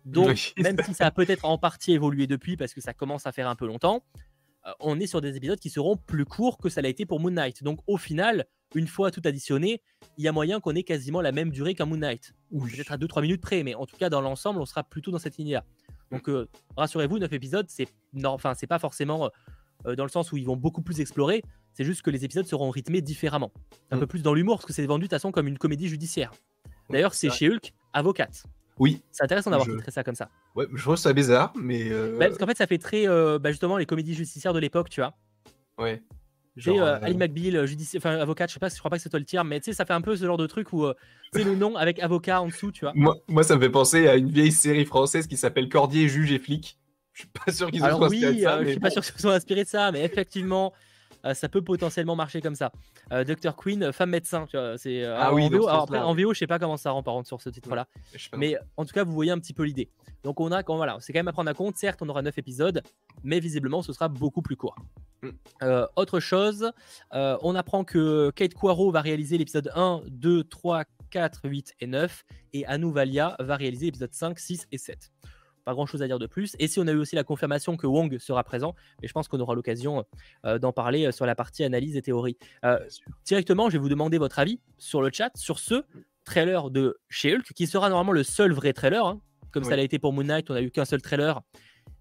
Donc, 0.05 0.53
même 0.57 0.77
si 0.85 0.93
ça 0.93 1.07
a 1.07 1.11
peut-être 1.11 1.43
en 1.43 1.57
partie 1.57 1.91
évolué 1.91 2.27
depuis 2.27 2.55
parce 2.55 2.73
que 2.73 2.79
ça 2.79 2.93
commence 2.93 3.27
à 3.27 3.33
faire 3.33 3.49
un 3.49 3.55
peu 3.55 3.67
longtemps, 3.67 4.05
euh, 4.15 4.32
on 4.79 4.99
est 4.99 5.07
sur 5.07 5.21
des 5.21 5.35
épisodes 5.35 5.59
qui 5.59 5.69
seront 5.69 5.97
plus 5.97 6.25
courts 6.25 6.57
que 6.57 6.69
ça 6.69 6.81
l'a 6.81 6.89
été 6.89 7.05
pour 7.05 7.19
Moon 7.19 7.31
Knight. 7.31 7.63
Donc, 7.63 7.79
au 7.87 7.97
final, 7.97 8.45
une 8.75 8.87
fois 8.87 9.11
tout 9.11 9.21
additionné, 9.25 9.81
il 10.17 10.23
y 10.23 10.27
a 10.27 10.31
moyen 10.31 10.59
qu'on 10.59 10.75
ait 10.75 10.83
quasiment 10.83 11.21
la 11.21 11.31
même 11.31 11.51
durée 11.51 11.75
qu'un 11.75 11.85
Moon 11.85 11.97
Knight. 11.97 12.33
Ou 12.51 12.65
peut-être 12.65 12.91
à 12.91 12.97
2-3 12.97 13.21
minutes 13.21 13.41
près, 13.41 13.63
mais 13.63 13.75
en 13.75 13.85
tout 13.85 13.97
cas, 13.97 14.09
dans 14.09 14.21
l'ensemble, 14.21 14.61
on 14.61 14.65
sera 14.65 14.83
plutôt 14.83 15.11
dans 15.11 15.19
cette 15.19 15.37
ligne-là. 15.37 15.63
Donc 16.11 16.29
euh, 16.29 16.47
rassurez-vous, 16.77 17.17
9 17.17 17.33
épisodes, 17.33 17.65
c'est 17.69 17.87
enfin 18.23 18.53
c'est 18.53 18.67
pas 18.67 18.77
forcément 18.77 19.25
euh, 19.25 19.29
euh, 19.87 19.95
dans 19.95 20.03
le 20.03 20.09
sens 20.09 20.31
où 20.31 20.37
ils 20.37 20.45
vont 20.45 20.55
beaucoup 20.55 20.83
plus 20.83 21.01
explorer, 21.01 21.41
c'est 21.73 21.83
juste 21.83 22.03
que 22.03 22.11
les 22.11 22.23
épisodes 22.23 22.45
seront 22.45 22.69
rythmés 22.69 23.01
différemment. 23.01 23.51
Un 23.89 23.97
mm. 23.97 23.99
peu 23.99 24.07
plus 24.07 24.21
dans 24.21 24.33
l'humour, 24.33 24.57
parce 24.57 24.65
que 24.65 24.73
c'est 24.73 24.85
vendu 24.85 25.01
de 25.01 25.07
toute 25.07 25.15
façon 25.15 25.31
comme 25.31 25.47
une 25.47 25.57
comédie 25.57 25.87
judiciaire. 25.87 26.31
D'ailleurs, 26.89 27.13
c'est 27.13 27.31
chez 27.31 27.49
Hulk, 27.49 27.73
avocate. 27.93 28.43
Oui. 28.79 29.01
C'est 29.11 29.23
intéressant 29.23 29.51
d'avoir 29.51 29.67
je... 29.67 29.91
ça 29.91 30.03
comme 30.03 30.15
ça. 30.15 30.29
Ouais, 30.55 30.65
je 30.73 30.81
trouve 30.81 30.95
ça 30.95 31.13
bizarre, 31.13 31.53
mais. 31.55 31.89
Bah, 31.89 32.27
parce 32.27 32.37
qu'en 32.37 32.47
fait, 32.47 32.57
ça 32.57 32.67
fait 32.67 32.77
très 32.77 33.07
bah, 33.07 33.51
justement 33.51 33.77
les 33.77 33.85
comédies 33.85 34.13
judiciaires 34.13 34.53
de 34.53 34.59
l'époque, 34.59 34.89
tu 34.89 35.01
vois. 35.01 35.13
Ouais. 35.77 36.01
J'ai 36.55 36.79
euh, 36.79 36.99
Ali 37.01 37.17
McBeal, 37.17 37.65
judiciaire, 37.65 37.99
enfin 37.99 38.19
avocate, 38.19 38.49
je 38.49 38.53
sais 38.53 38.59
pas, 38.59 38.69
je 38.69 38.77
crois 38.77 38.91
pas 38.91 38.97
que 38.97 39.01
c'est 39.01 39.09
toi 39.09 39.17
le 39.17 39.25
tir, 39.25 39.43
mais 39.43 39.59
tu 39.59 39.65
sais, 39.65 39.73
ça 39.73 39.85
fait 39.85 39.93
un 39.93 40.01
peu 40.01 40.15
ce 40.15 40.23
genre 40.23 40.37
de 40.37 40.45
truc 40.45 40.71
où 40.71 40.85
c'est 41.33 41.43
le 41.43 41.55
nom 41.55 41.75
avec 41.75 41.99
avocat 41.99 42.41
en 42.41 42.47
dessous, 42.47 42.71
tu 42.71 42.81
vois. 42.81 42.91
Moi, 42.95 43.15
moi, 43.27 43.43
ça 43.43 43.55
me 43.55 43.61
fait 43.61 43.71
penser 43.71 44.07
à 44.07 44.15
une 44.15 44.29
vieille 44.29 44.51
série 44.51 44.85
française 44.85 45.25
qui 45.25 45.35
s'appelle 45.35 45.67
Cordier, 45.67 46.07
juge 46.07 46.31
et 46.31 46.37
flic. 46.37 46.77
Je 47.13 47.21
suis 47.21 47.29
pas 47.29 47.51
sûr 47.51 47.71
qu'ils 47.71 47.79
soient 47.79 48.05
inspirés 48.05 48.33
de 48.33 48.41
ça. 48.41 48.57
Euh, 48.57 48.63
je 48.65 48.69
suis 48.69 48.79
pas 48.79 48.89
sûr 48.89 49.03
qu'ils 49.03 49.21
soient 49.21 49.35
inspirés 49.35 49.63
de 49.63 49.69
ça, 49.69 49.91
mais 49.91 50.03
effectivement, 50.03 50.73
euh, 50.73 50.77
ça 51.33 51.49
peut 51.49 51.61
potentiellement 51.61 52.15
marcher 52.15 52.41
comme 52.41 52.55
ça. 52.55 52.71
Euh, 53.11 53.23
Dr 53.23 53.55
Queen, 53.55 53.91
femme 53.93 54.09
médecin, 54.09 54.45
tu 54.45 54.57
vois. 54.57 54.77
C'est 54.77 55.05
ah 55.05 55.33
oui, 55.33 55.45
en 55.45 55.49
VO, 55.49 55.67
après, 55.67 55.99
en 55.99 56.13
VO, 56.13 56.33
je 56.33 56.39
sais 56.39 56.47
pas 56.47 56.59
comment 56.59 56.77
ça 56.77 56.91
rend 56.91 57.03
par 57.03 57.13
contre 57.13 57.27
sur 57.27 57.41
ce 57.41 57.49
titre-là, 57.49 57.87
mais 58.35 58.57
en 58.77 58.85
tout 58.85 58.93
cas, 58.93 59.03
vous 59.03 59.13
voyez 59.13 59.31
un 59.31 59.39
petit 59.39 59.53
peu 59.53 59.63
l'idée. 59.63 59.89
Donc 60.23 60.39
on 60.39 60.51
a, 60.51 60.63
quand 60.63 60.75
voilà, 60.75 60.97
c'est 60.99 61.13
quand 61.13 61.19
même 61.19 61.27
à 61.27 61.33
prendre 61.33 61.49
en 61.49 61.53
compte. 61.53 61.77
Certes, 61.77 62.01
on 62.01 62.09
aura 62.09 62.21
9 62.21 62.37
épisodes, 62.37 62.81
mais 63.23 63.39
visiblement, 63.39 63.81
ce 63.81 63.93
sera 63.93 64.09
beaucoup 64.09 64.41
plus 64.41 64.55
court. 64.55 64.75
Mm. 65.21 65.85
autre 65.95 66.19
chose, 66.19 66.71
on 67.11 67.55
apprend 67.55 67.85
que 67.85 68.31
Kate 68.31 68.53
Poirot 68.55 68.91
va 68.91 69.01
réaliser 69.01 69.37
l'épisode 69.37 69.71
1, 69.73 70.01
2, 70.07 70.43
3, 70.43 70.83
4, 71.11 71.41
8 71.45 71.75
et 71.79 71.87
9, 71.87 72.25
et 72.53 72.65
Anu 72.65 72.91
Valia 72.91 73.35
va 73.39 73.55
réaliser 73.55 73.85
l'épisode 73.85 74.13
5, 74.13 74.39
6 74.39 74.67
et 74.71 74.77
7 74.77 75.11
pas 75.63 75.73
grand 75.73 75.85
chose 75.85 76.01
à 76.01 76.07
dire 76.07 76.19
de 76.19 76.27
plus. 76.27 76.55
Et 76.59 76.67
si 76.67 76.79
on 76.79 76.87
a 76.87 76.91
eu 76.91 76.97
aussi 76.97 77.15
la 77.15 77.23
confirmation 77.23 77.77
que 77.77 77.87
Wong 77.87 78.17
sera 78.19 78.43
présent, 78.43 78.75
mais 79.01 79.07
je 79.07 79.13
pense 79.13 79.27
qu'on 79.27 79.39
aura 79.39 79.55
l'occasion 79.55 80.05
euh, 80.45 80.59
d'en 80.59 80.71
parler 80.71 81.05
euh, 81.05 81.11
sur 81.11 81.25
la 81.25 81.35
partie 81.35 81.63
analyse 81.63 81.95
et 81.95 82.01
théorie. 82.01 82.37
Euh, 82.65 82.79
directement, 83.25 83.69
je 83.69 83.73
vais 83.73 83.81
vous 83.81 83.89
demander 83.89 84.17
votre 84.17 84.39
avis 84.39 84.59
sur 84.77 85.01
le 85.01 85.09
chat 85.11 85.31
sur 85.35 85.59
ce 85.59 85.83
trailer 86.25 86.69
de 86.69 86.97
chez 87.09 87.35
Hulk, 87.35 87.53
qui 87.53 87.67
sera 87.67 87.89
normalement 87.89 88.13
le 88.13 88.23
seul 88.23 88.53
vrai 88.53 88.73
trailer. 88.73 89.05
Hein. 89.05 89.19
Comme 89.51 89.63
ça 89.63 89.75
l'a 89.75 89.83
été 89.83 89.99
pour 89.99 90.13
Moon 90.13 90.23
Knight, 90.23 90.49
on 90.49 90.55
a 90.55 90.61
eu 90.61 90.71
qu'un 90.71 90.85
seul 90.85 91.01
trailer. 91.01 91.41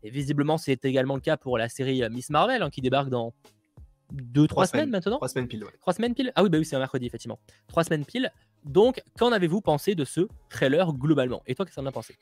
Et 0.03 0.11
visiblement, 0.11 0.57
c'est 0.57 0.85
également 0.87 1.17
le 1.17 1.21
cas 1.21 1.37
pour 1.37 1.59
la 1.59 1.69
série 1.69 2.03
Miss 2.09 2.31
Marvel, 2.31 2.63
hein, 2.63 2.71
qui 2.71 2.81
débarque 2.81 3.11
dans 3.11 3.35
deux, 4.13 4.47
trois, 4.47 4.67
semaines, 4.67 4.91
maintenant 4.91 5.17
Trois 5.17 5.29
semaines 5.29 5.49
pile, 5.49 5.65
Trois 5.81 5.93
semaines 5.93 6.15
pile 6.15 6.33
Ah 6.35 6.43
oui, 6.43 6.51
bah 6.51 6.59
oui, 6.59 6.65
c'est 6.65 6.77
un 6.77 6.79
mercredi, 6.79 7.07
effectivement. 7.07 7.39
Trois 7.69 7.85
semaines 7.85 8.05
pile. 8.05 8.31
Donc, 8.65 9.03
qu'en 9.19 9.33
avez-vous 9.33 9.61
pensé 9.61 9.95
de 9.95 10.05
ce 10.05 10.29
trailer 10.49 10.93
globalement? 10.93 11.43
Et 11.47 11.55
toi, 11.55 11.65
qu'est-ce 11.65 11.77
que 11.77 11.81
en 11.81 11.87
as 11.87 11.93
pensé? 11.93 12.17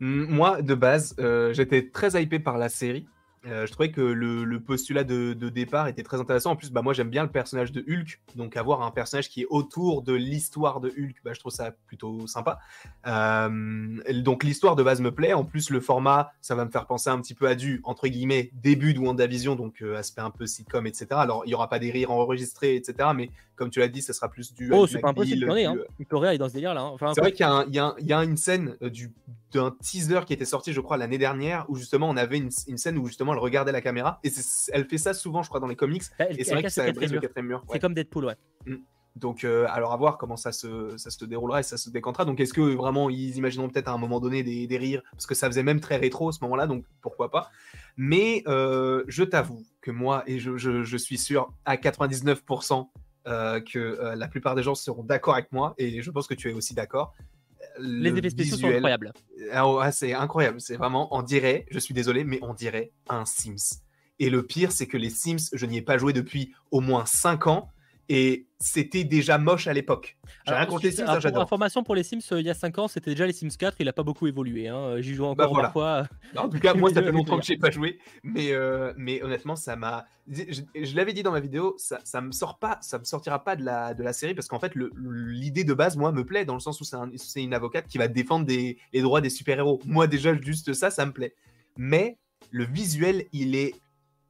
Moi, 0.00 0.62
de 0.62 0.74
base, 0.74 1.14
euh, 1.18 1.52
j'étais 1.52 1.88
très 1.90 2.20
hypé 2.20 2.38
par 2.38 2.58
la 2.58 2.68
série. 2.68 3.06
Euh, 3.46 3.66
je 3.66 3.72
trouvais 3.72 3.90
que 3.90 4.00
le, 4.00 4.58
postulat 4.58 5.04
de, 5.04 5.34
départ 5.34 5.86
était 5.86 6.02
très 6.02 6.18
intéressant. 6.18 6.52
En 6.52 6.56
plus, 6.56 6.70
bah, 6.70 6.80
moi 6.80 6.94
j'aime 6.94 7.10
bien 7.10 7.22
le 7.22 7.28
personnage 7.28 7.72
de 7.72 7.84
Hulk, 7.86 8.20
donc 8.36 8.56
avoir 8.56 8.82
un 8.82 8.90
personnage 8.90 9.28
qui 9.28 9.42
est 9.42 9.46
autour 9.50 10.00
de 10.00 10.14
l'histoire 10.14 10.80
de 10.80 10.88
Hulk, 10.88 11.16
bah, 11.24 11.32
je 11.34 11.40
trouve 11.40 11.52
ça 11.52 11.72
plutôt 11.86 12.26
sympa. 12.26 12.58
Euh, 13.06 14.00
donc 14.22 14.44
l'histoire 14.44 14.76
de 14.76 14.82
base 14.82 15.02
me 15.02 15.12
plaît. 15.12 15.34
En 15.34 15.44
plus, 15.44 15.68
le 15.68 15.80
format, 15.80 16.32
ça 16.40 16.54
va 16.54 16.64
me 16.64 16.70
faire 16.70 16.86
penser 16.86 17.10
un 17.10 17.20
petit 17.20 17.34
peu 17.34 17.46
à 17.46 17.54
du 17.54 17.82
entre 17.84 18.08
guillemets 18.08 18.50
début 18.54 18.94
de 18.94 18.98
WandaVision, 18.98 19.56
donc 19.56 19.82
aspect 19.82 20.22
un 20.22 20.30
peu 20.30 20.46
sitcom, 20.46 20.86
etc. 20.86 21.08
Alors 21.10 21.42
il 21.44 21.50
y 21.50 21.54
aura 21.54 21.68
pas 21.68 21.78
des 21.78 21.90
rires 21.90 22.12
enregistrés, 22.12 22.76
etc. 22.76 23.10
Mais 23.14 23.30
comme 23.56 23.68
tu 23.68 23.80
l'as 23.80 23.88
dit, 23.88 24.00
ça 24.00 24.14
sera 24.14 24.30
plus 24.30 24.54
du. 24.54 24.72
Oh, 24.72 24.86
c'est 24.86 25.00
pas 25.00 25.10
impossible, 25.10 25.50
hein. 25.50 25.76
il 25.98 26.06
pourrait 26.06 26.28
aller 26.28 26.38
dans 26.38 26.48
ce 26.48 26.54
délire 26.54 26.72
là. 26.72 26.80
Hein. 26.80 27.12
c'est 27.14 27.20
vrai 27.20 27.32
qu'il 27.32 27.46
y, 27.68 28.06
y, 28.06 28.12
a 28.12 28.24
une 28.24 28.38
scène 28.38 28.76
du 28.80 29.12
d'un 29.54 29.70
teaser 29.82 30.20
qui 30.26 30.32
était 30.32 30.44
sorti, 30.44 30.72
je 30.72 30.80
crois, 30.80 30.96
l'année 30.96 31.18
dernière, 31.18 31.64
où 31.68 31.76
justement 31.76 32.08
on 32.08 32.16
avait 32.16 32.38
une, 32.38 32.50
scène 32.50 32.98
où 32.98 33.06
justement 33.06 33.32
elle 33.32 33.38
regardait 33.38 33.72
la 33.72 33.80
caméra. 33.80 34.20
Et 34.24 34.30
elle 34.72 34.86
fait 34.86 34.98
ça 34.98 35.14
souvent, 35.14 35.42
je 35.42 35.48
crois, 35.48 35.60
dans 35.60 35.66
les 35.66 35.76
comics. 35.76 36.02
et 36.18 36.44
c'est 36.44 36.52
vrai 36.52 36.62
que 36.62 36.68
ça 36.68 36.90
brise 36.92 37.12
le 37.12 37.20
quatrième 37.20 37.46
mur. 37.46 37.64
C'est 37.70 37.78
comme 37.78 37.94
Deadpool, 37.94 38.26
ouais. 38.26 38.36
Mm. 38.66 38.76
Donc, 39.16 39.44
euh, 39.44 39.66
alors 39.68 39.92
à 39.92 39.96
voir 39.96 40.18
comment 40.18 40.36
ça 40.36 40.50
se, 40.50 40.96
ça 40.96 41.08
se 41.08 41.24
déroulera 41.24 41.60
et 41.60 41.62
ça 41.62 41.76
se 41.76 41.88
décantera. 41.88 42.24
Donc, 42.24 42.40
est-ce 42.40 42.52
que 42.52 42.60
vraiment 42.60 43.10
ils 43.10 43.36
imagineront 43.36 43.68
peut-être 43.68 43.88
à 43.88 43.92
un 43.92 43.98
moment 43.98 44.18
donné 44.18 44.42
des, 44.42 44.66
des, 44.66 44.76
rires? 44.76 45.02
Parce 45.12 45.26
que 45.26 45.36
ça 45.36 45.46
faisait 45.46 45.62
même 45.62 45.80
très 45.80 45.96
rétro 45.96 46.28
à 46.28 46.32
ce 46.32 46.40
moment-là, 46.42 46.66
donc 46.66 46.84
pourquoi 47.00 47.30
pas. 47.30 47.50
Mais 47.96 48.42
euh, 48.48 49.04
je 49.06 49.22
t'avoue 49.22 49.64
que 49.82 49.92
moi, 49.92 50.24
et 50.26 50.40
je, 50.40 50.56
je, 50.56 50.96
suis 50.96 51.18
sûr 51.18 51.52
à 51.64 51.76
99% 51.76 52.88
euh, 53.26 53.60
que 53.60 54.14
la 54.16 54.26
plupart 54.26 54.56
des 54.56 54.64
gens 54.64 54.74
seront 54.74 55.04
d'accord 55.04 55.34
avec 55.34 55.52
moi, 55.52 55.74
et 55.78 56.02
je 56.02 56.10
pense 56.10 56.26
que 56.26 56.34
tu 56.34 56.50
es 56.50 56.52
aussi 56.52 56.74
d'accord, 56.74 57.14
les 57.78 58.10
effets 58.10 58.30
spéciaux 58.30 58.56
sont 58.56 58.68
incroyables. 58.68 59.12
Ah, 59.52 59.92
c'est 59.92 60.12
incroyable. 60.12 60.60
C'est 60.60 60.76
vraiment, 60.76 61.14
on 61.16 61.22
dirait, 61.22 61.66
je 61.70 61.78
suis 61.78 61.94
désolé, 61.94 62.24
mais 62.24 62.38
on 62.42 62.54
dirait 62.54 62.92
un 63.08 63.24
Sims. 63.24 63.80
Et 64.20 64.30
le 64.30 64.44
pire, 64.44 64.72
c'est 64.72 64.86
que 64.86 64.96
les 64.96 65.10
Sims, 65.10 65.50
je 65.52 65.66
n'y 65.66 65.78
ai 65.78 65.82
pas 65.82 65.98
joué 65.98 66.12
depuis 66.12 66.54
au 66.70 66.80
moins 66.80 67.04
5 67.04 67.46
ans 67.48 67.68
et 68.08 68.46
c'était 68.58 69.04
déjà 69.04 69.38
moche 69.38 69.66
à 69.66 69.72
l'époque. 69.72 70.16
J'ai 70.46 70.54
rien 70.54 70.66
contre 70.66 70.84
les 70.84 70.92
Sims, 70.92 71.20
j'adore. 71.20 71.42
Information 71.42 71.82
pour 71.82 71.94
les 71.94 72.02
Sims, 72.02 72.20
euh, 72.32 72.40
il 72.40 72.46
y 72.46 72.50
a 72.50 72.54
5 72.54 72.78
ans, 72.78 72.88
c'était 72.88 73.10
déjà 73.10 73.26
les 73.26 73.32
Sims 73.32 73.56
4, 73.58 73.76
il 73.80 73.88
a 73.88 73.92
pas 73.92 74.02
beaucoup 74.02 74.26
évolué. 74.26 74.68
Hein. 74.68 75.00
J'y 75.00 75.14
joue 75.14 75.24
encore 75.24 75.54
bah, 75.54 75.62
parfois. 75.62 76.06
en 76.36 76.48
tout 76.48 76.58
cas, 76.58 76.74
moi, 76.74 76.92
ça 76.92 77.02
fait 77.02 77.12
longtemps 77.12 77.38
que 77.38 77.44
j'ai 77.44 77.56
pas 77.56 77.70
joué, 77.70 77.98
mais, 78.22 78.52
euh, 78.52 78.92
mais 78.96 79.22
honnêtement, 79.22 79.56
ça 79.56 79.76
m'a. 79.76 80.06
Je, 80.28 80.96
l'avais 80.96 81.12
dit 81.12 81.22
dans 81.22 81.32
ma 81.32 81.40
vidéo, 81.40 81.74
ça, 81.78 81.98
ça 82.04 82.20
me 82.20 82.32
sort 82.32 82.58
pas, 82.58 82.78
ça 82.80 82.98
me 82.98 83.04
sortira 83.04 83.44
pas 83.44 83.56
de 83.56 83.64
la, 83.64 83.94
de 83.94 84.02
la 84.02 84.12
série 84.12 84.34
parce 84.34 84.48
qu'en 84.48 84.58
fait, 84.58 84.72
l'idée 84.74 85.64
de 85.64 85.74
base, 85.74 85.96
moi, 85.96 86.12
me 86.12 86.24
plaît 86.24 86.44
dans 86.44 86.54
le 86.54 86.60
sens 86.60 86.80
où 86.80 86.84
c'est 86.84 87.42
une 87.42 87.54
avocate 87.54 87.86
qui 87.86 87.98
va 87.98 88.08
défendre 88.08 88.46
des, 88.46 88.78
les 88.92 89.02
droits 89.02 89.20
des 89.20 89.30
super-héros. 89.30 89.80
Moi, 89.84 90.06
déjà, 90.06 90.34
juste 90.40 90.72
ça, 90.72 90.90
ça 90.90 91.04
me 91.06 91.12
plaît. 91.12 91.34
Mais 91.76 92.18
le 92.50 92.64
visuel, 92.64 93.26
il 93.32 93.56
est 93.56 93.74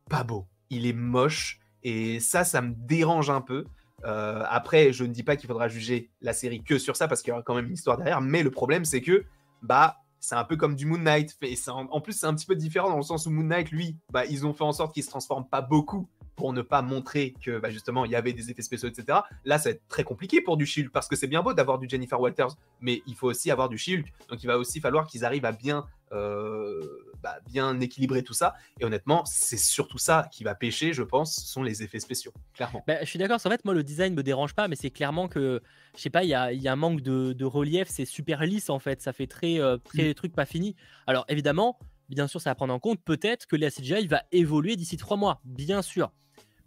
pas 0.09 0.25
beau, 0.25 0.47
il 0.71 0.87
est 0.87 0.93
moche 0.93 1.61
et 1.85 2.19
ça, 2.21 2.45
ça 2.45 2.63
me 2.63 2.75
dérange 2.75 3.31
un 3.31 3.41
peu. 3.41 3.65
Euh, 4.05 4.43
après, 4.49 4.93
je 4.93 5.05
ne 5.05 5.13
dis 5.13 5.23
pas 5.23 5.37
qu'il 5.37 5.47
faudra 5.47 5.69
juger 5.69 6.11
la 6.21 6.33
série 6.33 6.63
que 6.63 6.79
sur 6.79 6.97
ça 6.97 7.09
parce 7.09 7.23
qu'il 7.23 7.31
y 7.31 7.33
aura 7.33 7.43
quand 7.43 7.55
même 7.55 7.67
une 7.67 7.75
histoire 7.75 7.97
derrière. 7.97 8.21
Mais 8.21 8.43
le 8.43 8.51
problème, 8.51 8.85
c'est 8.85 9.01
que 9.01 9.25
bah 9.63 9.97
c'est 10.25 10.35
un 10.35 10.45
peu 10.45 10.57
comme 10.57 10.75
du 10.75 10.87
Moon 10.87 10.99
Knight. 10.99 11.37
Et 11.43 11.55
en, 11.69 12.01
plus, 12.01 12.15
c'est 12.15 12.27
un 12.27 12.35
petit 12.35 12.47
peu 12.47 12.57
différent 12.57 12.89
dans 12.89 12.97
le 12.97 13.03
sens 13.03 13.27
où 13.27 13.31
Moon 13.31 13.45
Knight, 13.45 13.71
lui, 13.71 13.99
bah, 14.11 14.25
ils 14.25 14.47
ont 14.47 14.55
fait 14.55 14.65
en 14.65 14.73
sorte 14.73 14.95
qu'il 14.95 15.05
se 15.05 15.11
transforme 15.11 15.47
pas 15.47 15.61
beaucoup 15.61 16.09
pour 16.35 16.53
ne 16.53 16.63
pas 16.63 16.83
montrer 16.83 17.35
que 17.45 17.59
bah, 17.59 17.71
justement 17.71 18.05
il 18.05 18.11
y 18.11 18.17
avait 18.17 18.33
des 18.33 18.51
effets 18.51 18.63
spéciaux, 18.63 18.89
etc. 18.89 19.19
Là, 19.45 19.59
ça 19.59 19.69
va 19.69 19.75
être 19.75 19.87
très 19.89 20.03
compliqué 20.03 20.41
pour 20.41 20.57
du 20.57 20.67
Shield 20.67 20.91
parce 20.91 21.09
que 21.09 21.15
c'est 21.15 21.27
bien 21.27 21.43
beau 21.43 21.53
d'avoir 21.53 21.79
du 21.79 21.89
Jennifer 21.89 22.21
Walters, 22.21 22.57
mais 22.81 23.03
il 23.07 23.15
faut 23.15 23.29
aussi 23.29 23.51
avoir 23.51 23.69
du 23.69 23.79
Shield. 23.79 24.07
Donc 24.29 24.43
il 24.43 24.47
va 24.47 24.59
aussi 24.59 24.81
falloir 24.81 25.07
qu'ils 25.07 25.25
arrivent 25.25 25.45
à 25.45 25.53
bien, 25.53 25.87
euh, 26.13 26.81
bah, 27.25 27.39
bien 27.51 27.81
équilibrer 27.81 28.23
tout 28.23 28.35
ça. 28.35 28.55
Et 28.79 28.85
honnêtement, 28.85 29.25
c'est 29.25 29.57
surtout 29.57 29.97
ça 29.97 30.29
qui 30.31 30.45
va 30.45 30.55
pêcher, 30.55 30.93
je 30.93 31.03
pense, 31.03 31.35
sont 31.35 31.63
les 31.63 31.83
effets 31.83 31.99
spéciaux, 31.99 32.35
clairement. 32.53 32.85
Bah, 32.87 32.99
je 33.01 33.07
suis 33.07 33.19
d'accord. 33.19 33.41
En 33.43 33.51
fait, 33.51 33.65
moi, 33.65 33.73
le 33.73 33.83
design 33.83 34.15
me 34.15 34.23
dérange 34.23 34.55
pas, 34.55 34.69
mais 34.69 34.77
c'est 34.77 34.91
clairement 34.91 35.27
que, 35.27 35.63
je 35.97 36.03
sais 36.03 36.11
pas, 36.11 36.23
il 36.23 36.29
y 36.29 36.35
a, 36.35 36.53
y 36.53 36.69
a, 36.69 36.73
un 36.73 36.77
manque 36.77 37.01
de, 37.01 37.45
relief. 37.45 37.89
C'est 37.89 38.05
super 38.05 38.45
lisse 38.45 38.69
en 38.69 38.79
fait. 38.79 39.01
Ça 39.01 39.15
fait 39.15 39.27
très, 39.27 39.59
euh, 39.59 39.79
très 39.79 40.11
mm. 40.11 40.15
truc 40.15 40.35
pas 40.35 40.45
fini. 40.45 40.77
Alors 41.07 41.25
évidemment. 41.29 41.79
Bien 42.11 42.29
sûr, 42.29 42.39
ça 42.39 42.51
va 42.51 42.55
prendre 42.55 42.75
en 42.75 42.79
compte 42.79 43.03
peut-être 43.03 43.47
que 43.47 43.57
la 43.57 43.71
CGI 43.71 44.07
va 44.07 44.25
évoluer 44.31 44.77
d'ici 44.77 44.99
trois 44.99 45.17
mois, 45.17 45.41
bien 45.47 45.81
sûr. 45.81 46.13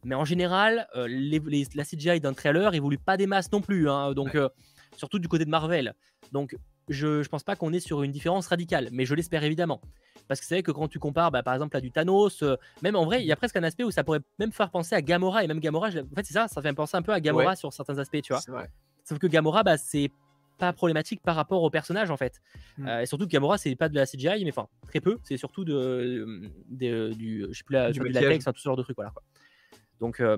Mais 0.04 0.16
en 0.16 0.26
général, 0.26 0.88
euh, 0.96 1.08
la 1.76 1.84
CGI 1.84 2.20
d'un 2.20 2.34
trailer 2.34 2.74
évolue 2.74 2.98
pas 2.98 3.18
des 3.18 3.28
masses 3.28 3.52
non 3.52 3.62
plus. 3.62 3.88
Hein, 3.88 4.14
donc, 4.14 4.34
euh, 4.34 4.50
surtout 4.96 5.20
du 5.20 5.28
côté 5.28 5.46
de 5.46 5.52
Marvel. 5.52 5.94
Donc, 6.32 6.58
je 6.90 7.20
ne 7.20 7.24
pense 7.26 7.44
pas 7.44 7.56
qu'on 7.56 7.74
est 7.74 7.80
sur 7.80 8.04
une 8.04 8.12
différence 8.12 8.48
radicale, 8.48 8.90
mais 8.92 9.06
je 9.06 9.14
l'espère 9.14 9.44
évidemment. 9.44 9.82
Parce 10.28 10.40
que 10.40 10.46
c'est 10.46 10.56
vrai 10.56 10.64
que 10.64 10.72
quand 10.72 10.88
tu 10.88 11.00
compares, 11.00 11.32
bah, 11.32 11.44
par 11.44 11.54
exemple, 11.54 11.76
à 11.78 11.82
du 11.82 11.92
Thanos, 11.92 12.44
euh, 12.44 12.58
même 12.82 12.96
en 12.96 13.06
vrai, 13.06 13.22
il 13.22 13.28
y 13.28 13.32
a 13.32 13.36
presque 13.36 13.56
un 13.56 13.64
aspect 13.64 13.84
où 13.84 13.92
ça 13.92 14.04
pourrait 14.04 14.22
même 14.40 14.52
faire 14.52 14.70
penser 14.70 14.96
à 14.96 15.02
Gamora. 15.02 15.44
Et 15.44 15.48
même 15.48 15.60
Gamora, 15.60 15.88
en 15.88 15.92
fait, 15.92 16.24
c'est 16.24 16.34
ça, 16.34 16.48
ça 16.48 16.62
fait 16.62 16.74
penser 16.74 16.98
un 16.98 17.02
peu 17.02 17.14
à 17.14 17.20
Gamora 17.20 17.56
sur 17.56 17.72
certains 17.74 17.98
aspects, 17.98 18.22
tu 18.22 18.34
vois. 18.34 18.42
Sauf 19.04 19.20
que 19.20 19.28
Gamora, 19.28 19.64
bah, 19.64 19.78
c'est 19.78 20.12
pas 20.58 20.74
problématique 20.74 21.22
par 21.22 21.36
rapport 21.36 21.64
au 21.64 21.70
personnage 21.70 22.10
en 22.12 22.18
fait. 22.18 22.42
Hmm. 22.78 22.88
Euh, 22.88 23.02
et 23.02 23.06
surtout 23.06 23.26
que 23.26 23.32
Gamora 23.32 23.58
c'est 23.58 23.76
pas 23.76 23.90
de 23.90 23.96
la 23.96 24.06
CGI 24.06 24.44
mais 24.44 24.50
enfin 24.50 24.68
très 24.88 25.00
peu, 25.00 25.20
c'est 25.24 25.38
surtout 25.38 25.64
de, 25.64 26.50
de, 26.70 27.14
du 27.14 27.46
je 27.52 27.58
sais 27.58 27.64
plus 27.64 27.74
la, 27.74 27.92
du 27.92 28.00
latex, 28.00 28.46
tout 28.46 28.54
ce 28.56 28.64
genre 28.64 28.76
de 28.76 28.84
trucs 28.84 28.96
voilà. 28.96 29.12
Quoi. 29.12 29.24
Donc 30.00 30.20
euh, 30.20 30.38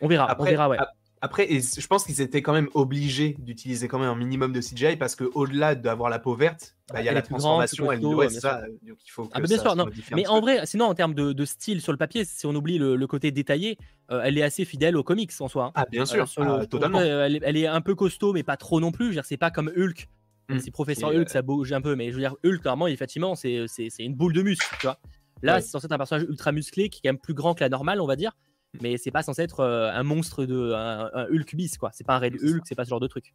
on 0.00 0.06
verra, 0.06 0.30
après, 0.30 0.48
on 0.48 0.50
verra 0.50 0.68
ouais. 0.68 0.78
Après, 1.24 1.50
et 1.50 1.62
je 1.62 1.86
pense 1.86 2.04
qu'ils 2.04 2.20
étaient 2.20 2.42
quand 2.42 2.52
même 2.52 2.68
obligés 2.74 3.34
d'utiliser 3.38 3.88
quand 3.88 3.98
même 3.98 4.10
un 4.10 4.14
minimum 4.14 4.52
de 4.52 4.60
CGI 4.60 4.96
parce 4.96 5.16
que 5.16 5.24
au-delà 5.32 5.74
d'avoir 5.74 6.10
la 6.10 6.18
peau 6.18 6.34
verte, 6.34 6.76
bah, 6.92 7.00
il 7.00 7.06
y 7.06 7.08
a 7.08 7.14
la 7.14 7.22
transformation. 7.22 7.90
elle, 7.90 8.04
ouais, 8.04 8.28
ça, 8.28 8.60
donc 8.86 8.98
il 9.06 9.10
faut 9.10 9.30
ah, 9.32 9.40
bien 9.40 9.56
sûr, 9.56 9.74
non. 9.74 9.86
Mais 10.12 10.26
en 10.26 10.42
vrai, 10.42 10.66
sinon 10.66 10.84
en 10.84 10.92
termes 10.92 11.14
de, 11.14 11.44
style 11.46 11.80
sur 11.80 11.92
le 11.92 11.96
papier, 11.96 12.26
si 12.26 12.44
on 12.44 12.54
oublie 12.54 12.76
le, 12.76 13.06
côté 13.06 13.30
détaillé, 13.30 13.78
euh, 14.10 14.20
elle 14.22 14.36
est 14.36 14.42
assez 14.42 14.66
fidèle 14.66 14.98
aux 14.98 15.02
comics 15.02 15.32
en 15.40 15.48
soi. 15.48 15.68
Hein. 15.68 15.72
Ah 15.76 15.86
bien 15.90 16.04
sûr, 16.04 16.26
ah, 16.36 16.66
totalement. 16.66 17.00
elle, 17.00 17.56
est, 17.56 17.66
un 17.66 17.80
peu 17.80 17.94
costaud, 17.94 18.34
mais 18.34 18.42
pas 18.42 18.58
trop 18.58 18.78
non 18.78 18.92
plus. 18.92 19.18
C'est 19.24 19.38
pas 19.38 19.50
comme 19.50 19.72
Hulk. 19.74 20.10
Mmh. 20.50 20.58
Si 20.58 20.70
Professeur 20.72 21.08
Hulk, 21.08 21.30
ça 21.30 21.40
bouge 21.40 21.72
un 21.72 21.80
peu, 21.80 21.96
mais 21.96 22.10
je 22.10 22.16
veux 22.16 22.20
dire, 22.20 22.36
Hulk, 22.44 22.60
clairement, 22.60 22.86
effectivement, 22.86 23.34
c'est 23.34 23.64
une 23.98 24.14
boule 24.14 24.34
de 24.34 24.42
muscle, 24.42 24.76
tu 24.78 24.86
vois. 24.86 24.98
Là, 25.40 25.62
c'est 25.62 25.68
censé 25.68 25.86
être 25.86 25.92
un 25.92 25.96
personnage 25.96 26.26
ultra 26.28 26.52
musclé 26.52 26.90
qui 26.90 26.98
est 26.98 27.08
quand 27.08 27.14
même 27.14 27.18
plus 27.18 27.32
grand 27.32 27.54
que 27.54 27.60
la 27.60 27.70
normale, 27.70 28.02
on 28.02 28.06
va 28.06 28.16
dire 28.16 28.32
mais 28.80 28.96
c'est 28.96 29.10
pas 29.10 29.22
censé 29.22 29.42
être 29.42 29.60
euh, 29.60 29.90
un 29.92 30.02
monstre 30.02 30.44
de 30.44 30.72
un, 30.72 31.26
Hulk 31.30 31.54
bis 31.54 31.78
quoi. 31.78 31.90
C'est 31.92 32.04
pas 32.04 32.16
un 32.16 32.18
Red 32.18 32.36
Hulk, 32.42 32.62
c'est 32.64 32.74
pas 32.74 32.84
ce 32.84 32.90
genre 32.90 33.00
de 33.00 33.06
truc. 33.06 33.32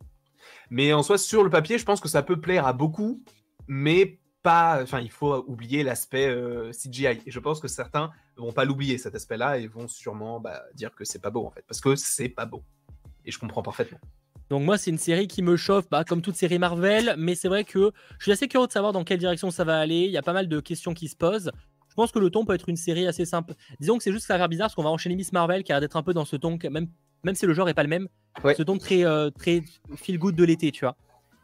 Mais 0.70 0.94
en 0.94 1.04
soi, 1.04 1.18
sur 1.18 1.44
le 1.44 1.50
papier, 1.50 1.78
je 1.78 1.86
pense 1.86 2.00
que 2.00 2.08
ça 2.08 2.24
peut 2.24 2.40
plaire 2.40 2.66
à 2.66 2.74
beaucoup, 2.74 3.24
mais 3.68 4.20
pas. 4.42 4.82
Enfin, 4.82 5.00
il 5.00 5.12
faut 5.12 5.44
oublier 5.48 5.84
l'aspect 5.84 6.28
euh, 6.28 6.72
CGI. 6.72 7.22
Et 7.26 7.32
je 7.32 7.40
pense 7.40 7.60
que 7.60 7.68
certains 7.68 8.12
vont 8.38 8.54
pas 8.54 8.66
l'oublier 8.66 8.98
cet 8.98 9.16
aspect-là 9.16 9.58
et 9.58 9.68
vont 9.68 9.88
sûrement 9.88 10.40
bah, 10.40 10.64
dire 10.74 10.96
que 10.96 11.04
c'est 11.04 11.20
pas 11.20 11.30
beau 11.30 11.46
en 11.46 11.52
fait, 11.52 11.64
parce 11.68 11.82
que 11.82 11.96
c'est 11.96 12.30
pas 12.30 12.46
beau. 12.46 12.64
Et 13.26 13.32
je 13.32 13.40
comprends 13.40 13.62
parfaitement. 13.62 14.00
Donc 14.50 14.64
moi, 14.64 14.78
c'est 14.78 14.90
une 14.90 14.98
série 14.98 15.28
qui 15.28 15.44
me 15.44 15.56
chauffe, 15.58 15.88
bah, 15.90 16.04
comme 16.04 16.22
toute 16.24 16.36
série 16.36 16.58
Marvel, 16.58 17.14
mais 17.18 17.36
c'est 17.36 17.48
vrai 17.48 17.64
que 17.64 17.92
je 18.18 18.24
suis 18.24 18.32
assez 18.32 18.48
curieux 18.48 18.66
de 18.66 18.72
savoir 18.72 18.94
dans 18.94 19.04
quelle 19.04 19.20
direction 19.20 19.52
ça 19.52 19.64
va 19.64 19.78
aller. 19.78 20.06
Il 20.06 20.12
y 20.12 20.18
a 20.18 20.24
pas 20.24 20.34
mal 20.34 20.48
de 20.48 20.60
questions 20.60 20.96
qui 20.96 21.08
se 21.08 21.16
posent. 21.16 21.52
Je 22.00 22.04
pense 22.04 22.14
que 22.14 22.20
le 22.20 22.30
ton 22.30 22.46
peut 22.46 22.54
être 22.54 22.70
une 22.70 22.78
série 22.78 23.08
assez 23.08 23.26
simple. 23.26 23.56
Disons 23.82 23.98
que 23.98 24.04
c'est 24.06 24.14
juste 24.14 24.24
que 24.24 24.28
ça 24.28 24.36
va 24.36 24.40
faire 24.40 24.48
bizarre 24.48 24.68
parce 24.68 24.76
qu'on 24.76 24.84
va 24.84 24.90
enchaîner 24.90 25.18
Miss 25.18 25.34
Marvel 25.34 25.66
qui 25.66 25.74
a 25.74 25.76
l'air 25.76 25.82
d'être 25.82 25.98
un 25.98 26.02
peu 26.02 26.14
dans 26.14 26.24
ce 26.24 26.38
ton, 26.38 26.58
même, 26.72 26.88
même 27.26 27.36
si 27.36 27.46
le 27.46 27.54
genre 27.54 27.68
est 27.68 27.74
pas 27.74 27.84
le 27.84 27.90
même, 27.90 28.08
ce 28.42 28.64
ton 28.64 28.78
très, 28.78 29.06
euh, 29.06 29.30
très 29.32 29.64
feel 29.98 30.18
good 30.18 30.34
de 30.34 30.46
l'été, 30.46 30.72
tu 30.72 30.86
vois. 30.86 30.96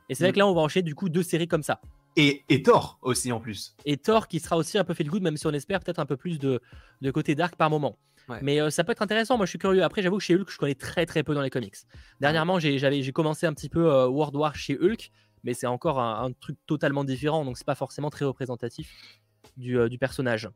Et 0.07 0.15
c'est 0.15 0.23
vrai 0.23 0.31
mm. 0.31 0.33
que 0.35 0.39
là, 0.39 0.47
on 0.47 0.53
va 0.53 0.61
enchaîner 0.61 0.83
du 0.83 0.95
coup 0.95 1.09
deux 1.09 1.23
séries 1.23 1.49
comme 1.49 1.61
ça. 1.61 1.81
Et, 2.15 2.45
et, 2.47 2.63
Thor 2.63 2.99
aussi 3.01 3.33
en 3.33 3.41
plus. 3.41 3.75
Et 3.83 3.97
Thor 3.97 4.29
qui 4.29 4.39
sera 4.39 4.55
aussi 4.55 4.77
un 4.77 4.85
peu 4.85 4.93
feel 4.93 5.09
good, 5.09 5.21
même 5.21 5.35
si 5.35 5.45
on 5.45 5.51
espère 5.51 5.81
peut-être 5.81 5.99
un 5.99 6.05
peu 6.05 6.15
plus 6.15 6.39
de, 6.39 6.61
de 7.01 7.11
côté 7.11 7.35
dark 7.35 7.57
par 7.57 7.69
moment. 7.69 7.97
Mais 8.41 8.61
euh, 8.61 8.69
ça 8.69 8.85
peut 8.85 8.93
être 8.93 9.01
intéressant, 9.01 9.35
moi 9.35 9.45
je 9.45 9.49
suis 9.49 9.59
curieux. 9.59 9.83
Après, 9.83 10.01
j'avoue 10.01 10.19
que 10.19 10.23
chez 10.23 10.35
Hulk, 10.35 10.49
je 10.49 10.57
connais 10.57 10.75
très 10.75 11.05
très 11.05 11.23
peu 11.23 11.35
dans 11.35 11.41
les 11.41 11.49
comics. 11.49 11.75
Dernièrement, 12.21 12.59
j'ai 12.59 13.11
commencé 13.11 13.45
un 13.45 13.53
petit 13.53 13.67
peu 13.67 13.91
euh, 13.91 14.07
World 14.07 14.37
War 14.37 14.55
chez 14.55 14.77
Hulk, 14.81 15.11
mais 15.43 15.53
c'est 15.53 15.67
encore 15.67 15.99
un, 15.99 16.31
truc 16.31 16.57
totalement 16.65 17.03
différent, 17.03 17.43
donc 17.43 17.57
c'est 17.57 17.67
pas 17.67 17.75
forcément 17.75 18.09
très 18.09 18.23
représentatif 18.23 19.19
du, 19.57 19.89
du 19.89 19.97
personnage. 19.97 20.49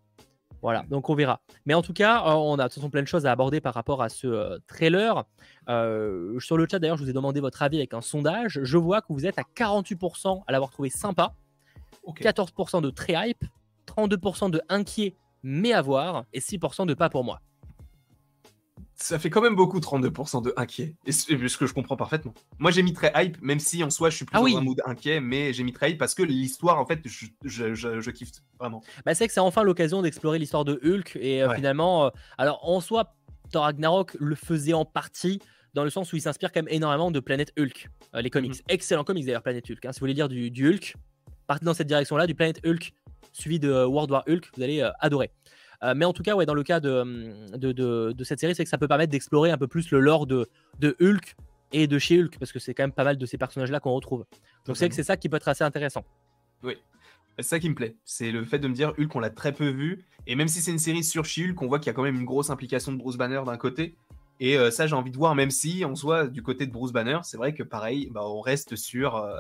Voilà, 0.62 0.84
donc 0.90 1.10
on 1.10 1.16
verra. 1.16 1.42
Mais 1.66 1.74
en 1.74 1.82
tout 1.82 1.94
cas, 1.94 2.18
euh, 2.26 2.34
on 2.34 2.56
a 2.56 2.64
de 2.64 2.68
toute 2.68 2.76
façon 2.76 2.90
plein 2.90 3.02
de 3.02 3.08
choses 3.08 3.26
à 3.26 3.32
aborder 3.32 3.62
par 3.62 3.74
rapport 3.74 4.02
à 4.02 4.10
ce 4.10 4.28
euh, 4.28 4.58
trailer. 4.68 5.24
Euh, 5.70 6.38
sur 6.40 6.58
le 6.58 6.68
chat 6.70 6.80
d'ailleurs, 6.80 6.98
je 6.98 7.04
vous 7.04 7.10
ai 7.10 7.14
demandé 7.14 7.40
votre 7.40 7.62
avis 7.64 7.78
avec 7.78 7.94
un 7.94 8.02
sondage. 8.02 8.60
Je 8.64 8.78
vois 8.78 9.02
que 9.02 9.08
vous 9.10 9.26
êtes 9.26 9.40
à 9.40 9.44
48% 9.56 10.44
à 10.46 10.52
l'avoir 10.52 10.70
trouvé 10.70 10.90
sympa, 10.90 11.34
14% 12.06 12.82
de 12.82 12.90
très 12.90 13.14
hype, 13.30 13.46
32% 13.88 14.52
de 14.52 14.62
inquiet 14.70 15.16
mais 15.42 15.72
à 15.72 15.82
voir 15.82 16.26
et 16.34 16.42
6% 16.42 16.86
de 16.86 16.94
pas 16.94 17.10
pour 17.10 17.24
moi 17.24 17.40
ça 19.02 19.18
fait 19.18 19.30
quand 19.30 19.42
même 19.42 19.56
beaucoup 19.56 19.80
32% 19.80 20.44
de 20.44 20.54
inquiet. 20.58 20.96
Et 21.06 21.12
ce 21.12 21.58
que 21.58 21.66
je 21.66 21.74
comprends 21.74 21.96
parfaitement. 21.96 22.34
Moi 22.60 22.72
j'ai 22.72 22.84
mis 22.84 22.94
très 22.94 23.12
hype, 23.16 23.42
même 23.42 23.60
si 23.60 23.84
en 23.84 23.90
soi 23.90 24.10
je 24.10 24.18
suis 24.18 24.26
plus 24.26 24.38
ah 24.38 24.42
dans 24.42 24.58
un 24.58 24.62
mood 24.62 24.82
inquiet, 24.86 25.22
mais 25.22 25.54
j'ai 25.54 25.64
mis 25.64 25.74
très 25.74 25.92
hype 25.92 25.98
parce 25.98 26.14
que 26.14 26.24
l'histoire 26.24 26.80
en 26.80 26.86
fait 26.86 27.00
je, 27.06 27.26
je, 27.44 27.74
je, 27.74 28.12
kiffe 28.12 28.32
vraiment. 28.60 28.84
Bah, 29.06 29.16
c'est 29.16 29.28
que 29.28 29.34
c'est 29.34 29.40
enfin 29.40 29.64
l'occasion 29.64 30.02
d'explorer 30.02 30.38
l'histoire 30.38 30.66
de 30.66 30.80
Hulk 30.84 31.18
et 31.20 31.42
euh, 31.42 31.54
finalement, 31.56 32.08
euh, 32.08 32.10
alors 32.38 32.60
en 32.68 32.82
soi, 32.82 33.16
Thor 33.52 33.64
Ragnarok 33.64 34.16
le 34.20 34.36
faisait 34.36 34.74
en 34.74 34.86
partie 34.86 35.40
dans 35.74 35.84
le 35.84 35.90
sens 35.90 36.12
où 36.12 36.16
il 36.16 36.22
s'inspire 36.22 36.52
quand 36.52 36.62
même 36.62 36.74
énormément 36.74 37.10
de 37.12 37.20
Planète 37.20 37.54
Hulk, 37.58 37.90
euh, 38.16 38.22
les 38.22 38.30
comics. 38.30 38.56
Mhm. 38.56 38.62
Excellent 38.68 39.04
comics 39.04 39.26
d'ailleurs, 39.26 39.44
Planète 39.44 39.70
Hulk. 39.70 39.86
Hein. 39.86 39.92
Si 39.94 40.00
vous 40.00 40.04
voulez 40.04 40.14
lire 40.14 40.28
du, 40.28 40.52
du 40.52 40.68
Hulk, 40.68 40.96
partez 41.48 41.66
dans 41.66 41.74
cette 41.74 41.88
direction-là, 41.88 42.28
du 42.28 42.36
Planète 42.36 42.60
Hulk 42.66 42.94
suivi 43.32 43.60
de 43.60 43.86
World 43.86 44.12
War 44.12 44.24
Hulk, 44.28 44.50
vous 44.58 44.64
allez 44.64 44.88
adorer. 45.00 45.30
Euh, 45.84 45.94
mais 45.96 46.06
en 46.06 46.14
tout 46.14 46.24
cas, 46.24 46.36
ouais, 46.36 46.46
dans 46.46 46.54
le 46.54 46.64
cas 46.64 46.78
hum, 46.78 47.46
de, 47.52 47.72
de, 47.72 48.12
de, 48.12 48.24
cette 48.24 48.40
série, 48.40 48.56
c'est 48.56 48.64
que 48.64 48.70
ça 48.70 48.78
peut 48.78 48.88
permettre 48.88 49.12
d'explorer 49.12 49.52
un 49.52 49.58
peu 49.58 49.68
plus 49.68 49.92
le 49.92 50.00
lore 50.00 50.28
de, 50.28 50.50
de 50.80 50.96
Hulk 51.02 51.36
et 51.72 51.88
de 51.88 52.00
chez 52.00 52.22
Hulk, 52.22 52.38
parce 52.40 52.52
que 52.52 52.60
c'est 52.60 52.74
quand 52.74 52.84
même 52.84 52.92
pas 52.92 53.04
mal 53.04 53.18
de 53.18 53.26
ces 53.26 53.38
personnages-là 53.38 53.80
qu'on 53.80 53.94
retrouve. 53.94 54.26
Donc 54.66 54.78
c'est 54.78 54.90
que 54.90 54.96
c'est 54.96 55.04
ça 55.04 55.18
qui 55.18 55.30
peut 55.30 55.38
être 55.38 55.48
assez 55.48 55.64
intéressant. 55.64 56.04
Oui. 56.64 56.76
C'est 57.38 57.44
ça 57.44 57.60
qui 57.60 57.70
me 57.70 57.76
plaît. 57.76 57.96
C'est 58.04 58.32
le 58.32 58.44
fait 58.44 58.60
de 58.60 58.68
me 58.68 58.74
dire 58.74 58.94
Hulk, 58.98 59.16
on 59.16 59.20
l'a 59.20 59.30
très 59.30 59.54
peu 59.54 59.70
vu. 59.70 60.06
Et 60.28 60.36
même 60.36 60.50
si 60.50 60.62
c'est 60.62 60.72
une 60.72 60.80
série 60.80 61.04
sur 61.04 61.24
She-Hulk, 61.24 61.62
on 61.62 61.68
voit 61.68 61.80
qu'il 61.80 61.88
y 61.88 61.90
a 61.92 61.94
quand 61.94 62.04
même 62.04 62.18
une 62.18 62.26
grosse 62.26 62.50
implication 62.50 62.92
de 62.92 62.98
Bruce 62.98 63.16
Banner 63.16 63.42
d'un 63.46 63.56
côté. 63.58 63.96
Et 64.42 64.58
euh, 64.58 64.72
ça, 64.72 64.88
j'ai 64.88 64.96
envie 64.96 65.12
de 65.12 65.18
voir, 65.18 65.36
même 65.36 65.52
si 65.52 65.84
on 65.86 65.96
soit 65.96 66.28
du 66.28 66.42
côté 66.42 66.66
de 66.66 66.72
Bruce 66.72 66.92
Banner, 66.92 67.20
c'est 67.24 67.38
vrai 67.38 67.54
que 67.54 67.64
pareil, 67.64 68.10
bah, 68.12 68.22
on 68.24 68.42
reste 68.42 68.76
sur 68.76 69.18
euh, 69.18 69.38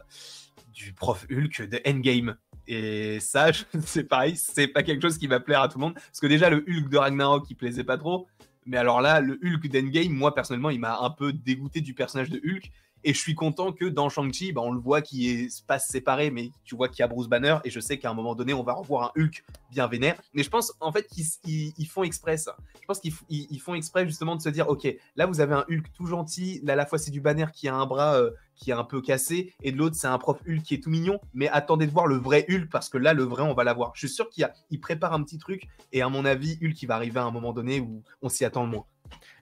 du 0.79 0.93
prof 0.93 1.25
Hulk 1.29 1.69
de 1.69 1.81
Endgame. 1.85 2.35
Et 2.67 3.19
ça, 3.19 3.51
c'est 3.85 4.05
pareil, 4.05 4.35
c'est 4.35 4.67
pas 4.67 4.83
quelque 4.83 5.01
chose 5.01 5.17
qui 5.17 5.27
va 5.27 5.39
plaire 5.39 5.61
à 5.61 5.67
tout 5.67 5.77
le 5.77 5.85
monde. 5.85 5.93
Parce 5.93 6.19
que 6.21 6.27
déjà, 6.27 6.49
le 6.49 6.63
Hulk 6.67 6.89
de 6.89 6.97
Ragnarok, 6.97 7.49
il 7.49 7.55
plaisait 7.55 7.83
pas 7.83 7.97
trop. 7.97 8.27
Mais 8.65 8.77
alors 8.77 9.01
là, 9.01 9.19
le 9.19 9.39
Hulk 9.43 9.67
d'Endgame, 9.67 10.13
moi 10.13 10.33
personnellement, 10.33 10.69
il 10.69 10.79
m'a 10.79 10.99
un 10.99 11.09
peu 11.09 11.33
dégoûté 11.33 11.81
du 11.81 11.93
personnage 11.93 12.29
de 12.29 12.37
Hulk. 12.37 12.71
Et 13.03 13.13
je 13.13 13.19
suis 13.19 13.35
content 13.35 13.71
que 13.71 13.85
dans 13.85 14.09
Shang-Chi, 14.09 14.51
bah, 14.51 14.61
on 14.61 14.71
le 14.71 14.79
voit 14.79 15.01
qui 15.01 15.29
est 15.29 15.65
passe 15.65 15.87
séparé, 15.87 16.31
mais 16.31 16.51
tu 16.65 16.75
vois 16.75 16.89
qu'il 16.89 16.99
y 16.99 17.03
a 17.03 17.07
Bruce 17.07 17.27
Banner. 17.27 17.57
Et 17.63 17.69
je 17.69 17.79
sais 17.79 17.97
qu'à 17.97 18.09
un 18.09 18.13
moment 18.13 18.35
donné, 18.35 18.53
on 18.53 18.63
va 18.63 18.73
revoir 18.73 19.13
un 19.15 19.21
Hulk 19.21 19.43
bien 19.71 19.87
vénère. 19.87 20.19
Mais 20.33 20.43
je 20.43 20.49
pense 20.49 20.73
en 20.79 20.91
fait 20.91 21.07
qu'ils 21.07 21.87
font 21.87 22.03
exprès. 22.03 22.37
Je 22.37 22.85
pense 22.87 22.99
qu'ils 22.99 23.61
font 23.61 23.73
exprès 23.73 24.05
justement 24.05 24.35
de 24.35 24.41
se 24.41 24.49
dire 24.49 24.67
ok, 24.67 24.87
là 25.15 25.25
vous 25.25 25.39
avez 25.41 25.53
un 25.53 25.65
Hulk 25.69 25.91
tout 25.93 26.07
gentil. 26.07 26.59
Là, 26.63 26.73
à 26.73 26.75
la 26.75 26.85
fois, 26.85 26.97
c'est 26.97 27.11
du 27.11 27.21
Banner 27.21 27.45
qui 27.53 27.67
a 27.67 27.75
un 27.75 27.85
bras 27.85 28.15
euh, 28.15 28.31
qui 28.55 28.71
est 28.71 28.73
un 28.73 28.83
peu 28.83 29.01
cassé. 29.01 29.53
Et 29.63 29.71
de 29.71 29.77
l'autre, 29.77 29.95
c'est 29.95 30.07
un 30.07 30.17
prof 30.17 30.37
Hulk 30.47 30.63
qui 30.63 30.75
est 30.75 30.83
tout 30.83 30.89
mignon. 30.89 31.19
Mais 31.33 31.47
attendez 31.49 31.87
de 31.87 31.91
voir 31.91 32.07
le 32.07 32.17
vrai 32.17 32.45
Hulk 32.49 32.69
parce 32.69 32.89
que 32.89 32.97
là, 32.97 33.13
le 33.13 33.23
vrai, 33.23 33.43
on 33.43 33.53
va 33.53 33.63
l'avoir. 33.63 33.91
Je 33.95 33.99
suis 33.99 34.09
sûr 34.09 34.29
qu'il 34.29 34.47
il 34.69 34.79
prépare 34.79 35.13
un 35.13 35.23
petit 35.23 35.37
truc. 35.37 35.67
Et 35.93 36.01
à 36.01 36.09
mon 36.09 36.25
avis, 36.25 36.57
Hulk, 36.61 36.81
il 36.81 36.87
va 36.87 36.95
arriver 36.95 37.19
à 37.19 37.23
un 37.23 37.31
moment 37.31 37.53
donné 37.53 37.79
où 37.79 38.03
on 38.21 38.29
s'y 38.29 38.45
attend 38.45 38.63
le 38.63 38.69
moins. 38.69 38.85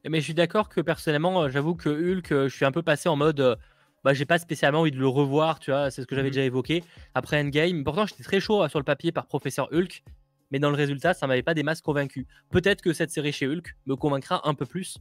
Mais 0.08 0.20
je 0.20 0.26
suis 0.26 0.34
d'accord 0.34 0.70
que 0.70 0.82
personnellement, 0.82 1.44
euh, 1.44 1.50
j'avoue 1.50 1.76
que 1.76 1.90
Hulk, 1.90 2.32
euh, 2.32 2.50
je 2.50 2.56
suis 2.56 2.66
un 2.66 2.72
peu 2.72 2.82
passé 2.82 3.10
en 3.10 3.16
mode. 3.16 3.40
Euh, 3.40 3.56
bah, 4.04 4.14
j'ai 4.14 4.26
pas 4.26 4.38
spécialement 4.38 4.82
envie 4.82 4.92
de 4.92 5.00
le 5.00 5.08
revoir, 5.08 5.60
tu 5.60 5.72
vois, 5.72 5.92
c'est 5.92 6.02
ce 6.02 6.08
que 6.08 6.16
j'avais 6.16 6.30
mhm. 6.30 6.36
déjà 6.36 6.46
évoqué. 6.46 6.84
Après 7.14 7.42
Endgame, 7.42 7.84
pourtant 7.84 8.06
j'étais 8.06 8.24
très 8.24 8.40
chaud 8.40 8.66
sur 8.70 8.80
le 8.80 8.86
papier 8.86 9.12
par 9.12 9.26
Professeur 9.28 9.68
Hulk, 9.74 10.04
mais 10.52 10.60
dans 10.60 10.70
le 10.70 10.76
résultat, 10.76 11.14
ça 11.14 11.28
m'avait 11.28 11.44
pas 11.44 11.54
des 11.54 11.64
masses 11.64 11.82
convaincus. 11.82 12.26
Peut-être 12.52 12.82
que 12.82 12.94
cette 12.94 13.12
série 13.12 13.34
chez 13.34 13.48
Hulk 13.48 13.76
me 13.86 13.96
convaincra 13.96 14.48
un 14.48 14.54
peu 14.54 14.66
plus 14.66 14.98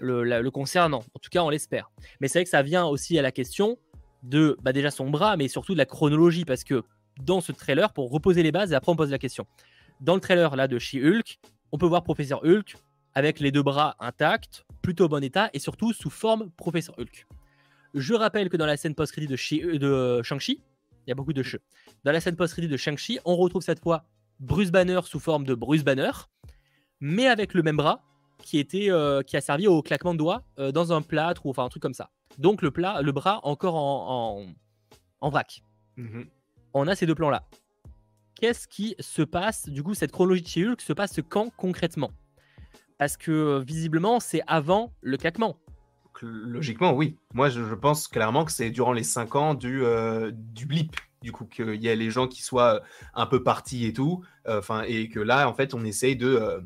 le, 0.00 0.48
concernant, 0.50 1.04
en 1.14 1.18
tout 1.20 1.30
cas 1.30 1.42
on 1.42 1.50
l'espère. 1.50 1.90
Mais 2.20 2.28
c'est 2.28 2.38
vrai 2.38 2.44
que 2.44 2.50
ça 2.50 2.62
vient 2.62 2.86
aussi 2.86 3.18
à 3.18 3.22
la 3.22 3.32
question 3.32 3.76
de 4.22 4.56
bah, 4.62 4.72
déjà 4.72 4.90
son 4.90 5.10
bras, 5.10 5.36
mais 5.36 5.48
surtout 5.48 5.74
de 5.74 5.78
la 5.78 5.86
chronologie, 5.86 6.44
parce 6.44 6.64
que 6.64 6.84
dans 7.20 7.40
ce 7.40 7.52
trailer, 7.52 7.92
pour 7.92 8.10
reposer 8.10 8.42
les 8.42 8.52
bases, 8.52 8.72
et 8.72 8.74
après 8.74 8.92
on 8.92 8.96
pose 8.96 9.10
la 9.10 9.18
question. 9.18 9.46
Dans 10.00 10.14
le 10.14 10.20
trailer 10.20 10.56
là 10.56 10.68
de 10.68 10.78
chez 10.78 11.04
Hulk, 11.04 11.38
on 11.72 11.78
peut 11.78 11.86
voir 11.86 12.02
Professeur 12.02 12.44
Hulk 12.44 12.76
avec 13.14 13.40
les 13.40 13.50
deux 13.50 13.62
bras 13.62 13.96
intacts, 14.00 14.64
plutôt 14.82 15.08
bon 15.08 15.22
état, 15.22 15.50
et 15.52 15.58
surtout 15.58 15.92
sous 15.92 16.10
forme 16.10 16.50
Professeur 16.50 16.98
Hulk. 16.98 17.26
Je 17.94 18.14
rappelle 18.14 18.48
que 18.48 18.56
dans 18.56 18.66
la 18.66 18.76
scène 18.76 18.94
post-crédit 18.94 19.26
de, 19.26 19.36
euh, 19.64 20.18
de 20.18 20.22
Shang-Chi, 20.22 20.62
il 21.06 21.10
y 21.10 21.12
a 21.12 21.14
beaucoup 21.14 21.32
de 21.32 21.42
che. 21.42 21.56
Dans 22.04 22.12
la 22.12 22.20
scène 22.20 22.36
post-crédit 22.36 22.68
de 22.68 22.76
Shang-Chi, 22.76 23.18
on 23.24 23.36
retrouve 23.36 23.62
cette 23.62 23.80
fois 23.80 24.04
Bruce 24.40 24.70
Banner 24.70 25.00
sous 25.04 25.20
forme 25.20 25.44
de 25.44 25.54
Bruce 25.54 25.84
Banner, 25.84 26.10
mais 27.00 27.26
avec 27.26 27.54
le 27.54 27.62
même 27.62 27.76
bras 27.76 28.04
qui, 28.42 28.58
était, 28.58 28.90
euh, 28.90 29.22
qui 29.22 29.36
a 29.36 29.40
servi 29.40 29.66
au 29.66 29.82
claquement 29.82 30.12
de 30.12 30.18
doigts 30.18 30.44
euh, 30.58 30.70
dans 30.70 30.92
un 30.92 31.02
plâtre 31.02 31.46
ou 31.46 31.50
enfin 31.50 31.64
un 31.64 31.68
truc 31.68 31.82
comme 31.82 31.94
ça. 31.94 32.10
Donc 32.38 32.62
le, 32.62 32.70
plat, 32.70 33.02
le 33.02 33.12
bras 33.12 33.40
encore 33.44 33.74
en, 33.74 34.46
en, 35.20 35.30
vrac. 35.30 35.62
Mhm. 35.96 36.26
On 36.74 36.86
a 36.86 36.94
ces 36.94 37.06
deux 37.06 37.14
plans-là. 37.14 37.48
Qu'est-ce 38.36 38.68
qui 38.68 38.94
se 39.00 39.22
passe? 39.22 39.68
Du 39.68 39.82
coup, 39.82 39.94
cette 39.94 40.12
chronologie 40.12 40.62
de 40.62 40.68
Hulk 40.68 40.80
se 40.80 40.92
passe 40.92 41.18
quand 41.28 41.50
concrètement? 41.56 42.10
Parce 42.98 43.16
que 43.16 43.30
euh, 43.30 43.58
visiblement, 43.60 44.20
c'est 44.20 44.42
avant 44.46 44.92
le 45.00 45.16
claquement. 45.16 45.56
Logiquement, 46.20 46.94
oui. 46.94 47.16
Moi, 47.32 47.48
je, 47.48 47.62
pense 47.74 48.08
clairement 48.08 48.44
que 48.44 48.50
c'est 48.50 48.70
durant 48.70 48.92
les 48.92 49.04
5 49.04 49.36
ans 49.36 49.54
du, 49.54 49.84
euh, 49.84 50.32
du 50.34 50.66
blip. 50.66 50.96
Du 51.22 51.30
coup, 51.30 51.44
qu'il 51.44 51.80
y 51.82 51.88
a 51.88 51.94
les 51.94 52.10
gens 52.10 52.26
qui 52.26 52.42
soient 52.42 52.82
un 53.14 53.26
peu 53.26 53.44
partis 53.44 53.86
et 53.86 53.92
tout. 53.92 54.24
Euh, 54.48 54.58
enfin, 54.58 54.82
et 54.82 55.08
que 55.08 55.20
là, 55.20 55.48
en 55.48 55.54
fait, 55.54 55.74
on 55.74 55.84
essaye 55.84 56.16
de 56.16 56.60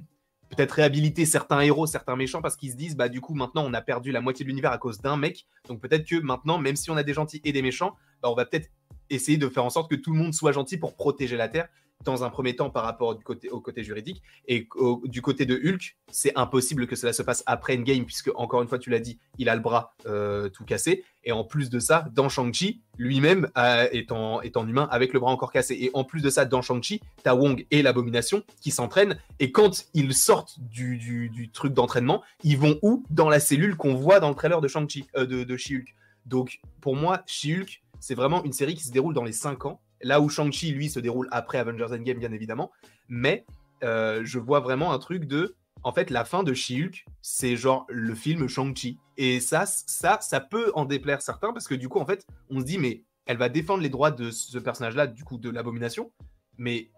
peut-être 0.49 0.73
réhabiliter 0.73 1.27
certains 1.27 1.61
héros, 1.61 1.87
certains 1.87 2.17
méchants, 2.17 2.41
parce 2.41 2.57
qu'ils 2.57 2.71
se 2.71 2.77
disent, 2.77 2.97
bah, 2.97 3.11
du 3.11 3.21
coup, 3.21 3.35
maintenant, 3.35 3.65
on 3.67 3.75
a 3.75 3.83
perdu 3.83 4.11
la 4.11 4.23
moitié 4.23 4.45
de 4.45 4.49
l'univers 4.49 4.73
à 4.73 4.79
cause 4.79 5.01
d'un 5.01 5.19
mec. 5.19 5.47
Donc, 5.69 5.81
peut-être 5.81 6.07
que 6.07 6.17
maintenant, 6.17 6.59
même 6.59 6.77
si 6.77 6.91
on 6.91 6.97
a 6.97 7.03
des 7.03 7.15
gentils 7.15 7.43
et 7.45 7.53
des 7.53 7.63
méchants, 7.63 7.97
bah, 8.23 8.31
on 8.31 8.35
va 8.35 8.47
peut-être 8.47 8.71
essayer 9.11 9.37
de 9.37 9.49
faire 9.49 9.65
en 9.65 9.71
sorte 9.71 9.91
que 9.91 9.97
tout 9.97 10.13
le 10.13 10.19
monde 10.19 10.33
soit 10.33 10.53
gentil 10.53 10.79
pour 10.79 10.97
protéger 10.97 11.37
la 11.37 11.49
Terre 11.49 11.69
dans 12.05 12.25
un 12.25 12.31
premier 12.31 12.57
temps 12.57 12.71
par 12.71 12.85
rapport 12.85 13.17
au 13.51 13.61
côté 13.61 13.83
juridique. 13.83 14.23
Et 14.49 14.69
du 15.05 15.23
côté 15.23 15.47
de 15.47 15.55
Hulk, 15.55 15.97
c'est 16.11 16.33
impossible 16.37 16.87
que 16.87 16.97
cela 16.97 17.13
se 17.13 17.23
passe 17.23 17.43
après 17.47 17.77
Endgame, 17.77 18.05
puisque, 18.05 18.31
encore 18.35 18.63
une 18.63 18.69
fois, 18.69 18.79
tu 18.79 18.91
l'as 18.91 18.99
dit, 19.01 19.19
il 19.39 19.49
a 19.49 19.55
le 19.55 19.61
bras 19.61 19.95
euh, 20.07 20.49
tout 20.49 20.65
cassé. 20.65 21.05
Et 21.25 21.33
en 21.33 21.45
plus 21.45 21.71
de 21.71 21.79
ça, 21.79 22.07
dans 22.13 22.29
Shang-Chi, 22.29 22.83
lui-même 22.99 23.49
euh, 23.57 23.89
est, 23.93 24.11
en, 24.11 24.43
humain 24.67 24.89
avec 24.91 25.13
le 25.13 25.21
bras 25.21 25.31
encore 25.31 25.53
cassé. 25.53 25.77
Et 25.81 25.91
en 25.95 26.05
plus 26.05 26.21
de 26.21 26.31
ça, 26.31 26.45
dans 26.45 26.63
Shang-Chi, 26.63 27.01
t'as 27.23 27.35
Wong 27.35 27.65
et 27.71 27.83
l'Abomination 27.83 28.43
qui 28.61 28.71
s'entraînent. 28.71 29.19
Et 29.39 29.53
quand 29.53 29.87
ils 29.95 30.15
sortent 30.15 30.59
du, 30.61 30.99
du- 30.99 31.29
du 31.29 31.51
truc 31.51 31.75
d'entraînement, 31.75 32.23
ils 32.43 32.59
vont 32.59 32.79
où? 32.83 33.05
Dans 33.11 33.29
la 33.29 33.41
cellule 33.41 33.77
qu'on 33.77 33.95
voit 33.95 34.21
dans 34.21 34.29
le 34.29 34.35
trailer 34.35 34.61
de 34.61 34.69
Shang-Chi, 34.69 35.07
euh, 35.17 35.27
de, 35.27 35.45
de 35.45 35.57
She-Hulk. 35.57 35.95
Donc, 36.27 36.61
pour 36.81 36.97
moi, 36.97 37.23
She-Hulk, 37.27 37.83
c'est 38.01 38.15
vraiment 38.15 38.43
une 38.45 38.53
série 38.53 38.75
qui 38.75 38.85
se 38.85 38.91
déroule 38.91 39.15
dans 39.15 39.25
les 39.25 39.33
5 39.33 39.65
ans. 39.67 39.81
Là 40.03 40.21
où 40.21 40.29
Shang-Chi, 40.29 40.73
lui, 40.73 40.91
se 40.91 41.01
déroule 41.01 41.29
après 41.31 41.59
Avengers 41.59 41.93
Endgame, 41.93 42.19
bien 42.19 42.33
évidemment. 42.33 42.71
Mais 43.09 43.45
euh, 43.83 44.23
je 44.25 44.39
vois 44.39 44.61
vraiment 44.61 44.93
un 44.93 44.99
truc 44.99 45.27
de. 45.27 45.57
En 45.85 45.93
fait, 45.93 46.11
la 46.11 46.25
fin 46.25 46.45
de 46.45 46.55
She-Hulk, 46.55 47.05
c'est 47.23 47.57
genre 47.57 47.87
le 47.89 48.15
film 48.15 48.49
Shang-Chi. 48.49 48.99
Et 49.17 49.41
ça, 49.41 49.67
ça, 49.67 50.19
ça 50.21 50.41
peut 50.41 50.71
en 50.75 50.85
déplaire 50.85 51.23
certains 51.23 51.53
parce 51.53 51.67
que 51.67 51.75
du 51.75 51.89
coup, 51.89 51.99
en 51.99 52.07
fait, 52.07 52.25
on 52.51 52.61
se 52.61 52.65
dit, 52.65 52.79
mais 52.79 53.05
elle 53.27 53.37
va 53.37 53.49
défendre 53.49 53.83
les 53.83 53.89
droits 53.89 54.13
de 54.13 54.31
ce 54.31 54.59
personnage-là, 54.59 55.09
du 55.09 55.25
coup, 55.25 55.39
de 55.39 55.51
l'abomination. 55.51 56.13
Mais 56.57 56.91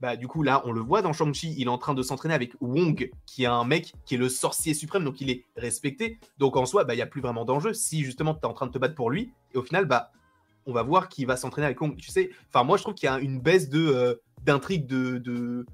bah, 0.00 0.16
du 0.16 0.26
coup, 0.26 0.42
là, 0.42 0.62
on 0.66 0.72
le 0.72 0.80
voit 0.80 1.02
dans 1.02 1.12
Shang-Chi, 1.12 1.54
il 1.56 1.66
est 1.66 1.70
en 1.70 1.78
train 1.78 1.94
de 1.94 2.02
s'entraîner 2.02 2.34
avec 2.34 2.52
Wong, 2.60 3.10
qui 3.26 3.44
est 3.44 3.46
un 3.46 3.64
mec 3.64 3.92
qui 4.04 4.16
est 4.16 4.18
le 4.18 4.28
sorcier 4.28 4.74
suprême, 4.74 5.04
donc 5.04 5.20
il 5.20 5.30
est 5.30 5.46
respecté. 5.56 6.18
Donc 6.38 6.56
en 6.56 6.66
soi, 6.66 6.84
bah, 6.84 6.94
il 6.94 6.98
n'y 6.98 7.02
a 7.02 7.06
plus 7.06 7.20
vraiment 7.20 7.44
d'enjeu. 7.44 7.72
Si 7.72 8.04
justement, 8.04 8.34
tu 8.34 8.40
es 8.40 8.46
en 8.46 8.52
train 8.52 8.66
de 8.66 8.72
te 8.72 8.78
battre 8.78 8.94
pour 8.94 9.10
lui, 9.10 9.32
et 9.54 9.58
au 9.58 9.62
final, 9.62 9.86
bah, 9.86 10.10
on 10.66 10.72
va 10.72 10.82
voir 10.82 11.08
qui 11.08 11.24
va 11.24 11.36
s'entraîner 11.36 11.66
avec 11.66 11.80
Wong. 11.80 11.96
Tu 11.96 12.10
sais, 12.10 12.30
enfin, 12.48 12.64
moi, 12.64 12.76
je 12.76 12.82
trouve 12.82 12.94
qu'il 12.94 13.06
y 13.06 13.10
a 13.10 13.18
une 13.18 13.40
baisse 13.40 13.68
de 13.68 13.86
euh, 13.86 14.14
d'intrigue 14.44 14.86
de, 14.86 15.18
de. 15.18 15.66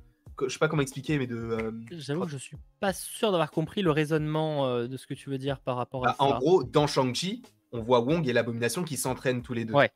Je 0.43 0.49
sais 0.49 0.59
pas 0.59 0.69
comment 0.69 0.83
expliquer, 0.83 1.19
mais 1.19 1.27
de. 1.27 1.37
euh, 1.37 1.71
J'avoue 1.91 2.25
que 2.25 2.31
je 2.31 2.39
suis 2.39 2.57
pas 2.81 2.93
sûr 2.93 3.31
d'avoir 3.31 3.51
compris 3.51 3.83
le 3.83 3.91
raisonnement 3.91 4.67
euh, 4.67 4.87
de 4.89 4.97
ce 4.97 5.07
que 5.07 5.15
tu 5.15 5.29
veux 5.31 5.39
dire 5.39 5.61
par 5.61 5.77
rapport 5.77 6.07
à 6.07 6.11
bah, 6.11 6.17
en 6.19 6.39
gros, 6.39 6.65
dans 6.65 6.87
Shang-Chi, 6.87 7.43
on 7.73 7.81
voit 7.83 8.01
Wong 8.01 8.27
et 8.27 8.33
l'abomination 8.33 8.83
qui 8.83 8.97
s'entraînent 8.97 9.43
tous 9.43 9.53
les 9.53 9.65
deux. 9.65 9.75
Ouais. 9.75 9.91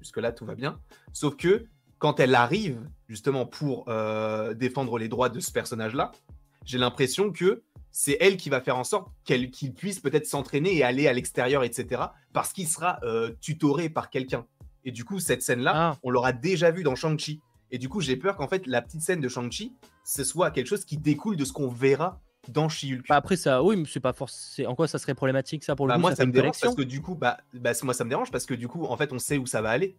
Jusque-là, 0.00 0.32
tout 0.32 0.44
va 0.44 0.54
bien. 0.54 0.78
Sauf 1.12 1.36
que 1.36 1.64
quand 1.98 2.20
elle 2.20 2.34
arrive, 2.34 2.78
justement, 3.08 3.46
pour 3.46 3.86
défendre 4.54 4.98
les 4.98 5.08
droits 5.08 5.30
de 5.30 5.40
ce 5.40 5.50
personnage-là, 5.50 6.12
j'ai 6.66 6.76
l'impression 6.76 7.32
que 7.32 7.62
c'est 7.90 8.16
elle 8.20 8.36
qui 8.36 8.50
va 8.50 8.60
faire 8.60 8.76
en 8.76 8.84
sorte 8.84 9.08
qu'il 9.24 9.74
puisse 9.74 10.00
peut-être 10.00 10.26
s'entraîner 10.26 10.74
et 10.76 10.82
aller 10.84 11.08
à 11.08 11.12
l'extérieur, 11.12 11.64
etc. 11.64 12.02
Parce 12.32 12.52
qu'il 12.52 12.68
sera 12.68 12.98
euh, 13.02 13.32
tutoré 13.40 13.88
par 13.88 14.10
quelqu'un. 14.10 14.46
Et 14.84 14.92
du 14.92 15.04
coup, 15.04 15.18
cette 15.18 15.42
scène-là, 15.42 15.72
Ah. 15.74 15.98
on 16.02 16.10
l'aura 16.10 16.32
déjà 16.32 16.70
vue 16.70 16.82
dans 16.82 16.94
Shang-Chi. 16.94 17.40
Et 17.72 17.78
du 17.78 17.88
coup, 17.88 18.00
j'ai 18.00 18.16
peur 18.16 18.36
qu'en 18.36 18.46
fait, 18.48 18.66
la 18.66 18.80
petite 18.82 19.00
scène 19.00 19.20
de 19.20 19.28
Shang-Chi, 19.28 19.72
ce 20.04 20.22
soit 20.22 20.50
quelque 20.52 20.68
chose 20.68 20.84
qui 20.84 20.96
découle 20.98 21.36
de 21.36 21.44
ce 21.44 21.52
qu'on 21.52 21.68
verra 21.68 22.20
dans 22.48 22.68
She-Hulk. 22.68 23.08
Bah, 23.08 23.16
après 23.16 23.34
ça, 23.36 23.60
oui, 23.64 23.74
mais 23.76 23.84
c'est 23.90 23.98
pas 23.98 24.12
forcément. 24.12 24.70
En 24.70 24.74
quoi 24.76 24.86
ça 24.86 24.98
serait 25.00 25.14
problématique 25.16 25.64
ça 25.64 25.74
pour 25.74 25.86
le 25.86 25.90
Bah, 25.90 25.94
coup 25.96 26.00
moi, 26.02 26.14
ça 26.14 26.24
me 26.24 26.30
dérange 26.30 26.60
parce 26.60 26.76
que 26.76 26.82
du 26.82 27.02
coup, 27.02 27.16
bah, 27.16 27.38
bah, 27.54 27.72
moi, 27.82 27.92
ça 27.94 28.04
me 28.04 28.08
dérange 28.10 28.30
parce 28.30 28.46
que 28.46 28.54
du 28.54 28.68
coup, 28.68 28.84
en 28.84 28.96
fait, 28.96 29.12
on 29.12 29.18
sait 29.18 29.36
où 29.38 29.46
ça 29.46 29.60
va 29.62 29.70
aller. 29.70 29.96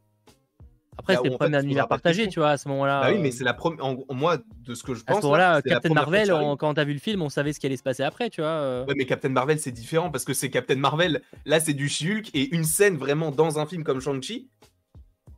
Après 0.97 1.17
où, 1.17 1.23
le 1.23 1.47
il 1.59 1.63
univers 1.65 1.87
partagé, 1.87 2.27
tu 2.27 2.39
vois, 2.39 2.49
à 2.51 2.57
ce 2.57 2.67
moment-là. 2.69 3.01
bah 3.01 3.09
oui, 3.11 3.19
mais 3.19 3.29
euh, 3.29 3.31
c'est 3.31 3.43
la 3.43 3.53
première. 3.53 3.85
Moi, 4.09 4.37
de 4.65 4.73
ce 4.73 4.83
que 4.83 4.93
je 4.95 5.01
À 5.05 5.11
pense. 5.13 5.21
ce 5.21 5.25
moment-là, 5.27 5.61
Captain 5.61 5.93
Marvel, 5.93 6.33
on- 6.33 6.57
quand 6.57 6.73
t'as 6.73 6.83
vu 6.85 6.93
le 6.93 6.99
film, 6.99 7.21
on 7.21 7.29
savait 7.29 7.53
ce 7.53 7.59
qui 7.59 7.65
allait 7.67 7.77
se 7.77 7.83
passer 7.83 8.03
après, 8.03 8.29
tu 8.29 8.41
vois. 8.41 8.49
euh. 8.49 8.85
Ouais, 8.85 8.95
mais 8.97 9.05
Captain 9.05 9.29
Marvel, 9.29 9.59
c'est 9.59 9.71
différent 9.71 10.09
parce 10.09 10.25
que 10.25 10.33
c'est 10.33 10.49
Captain 10.49 10.75
Marvel. 10.75 11.21
Là, 11.45 11.59
c'est 11.59 11.73
du 11.73 11.87
She-Hulk 11.87 12.31
et 12.33 12.53
une 12.55 12.63
scène 12.63 12.97
vraiment 12.97 13.31
dans 13.31 13.59
un 13.59 13.65
film 13.65 13.83
comme 13.83 14.01
Shang-Chi. 14.01 14.49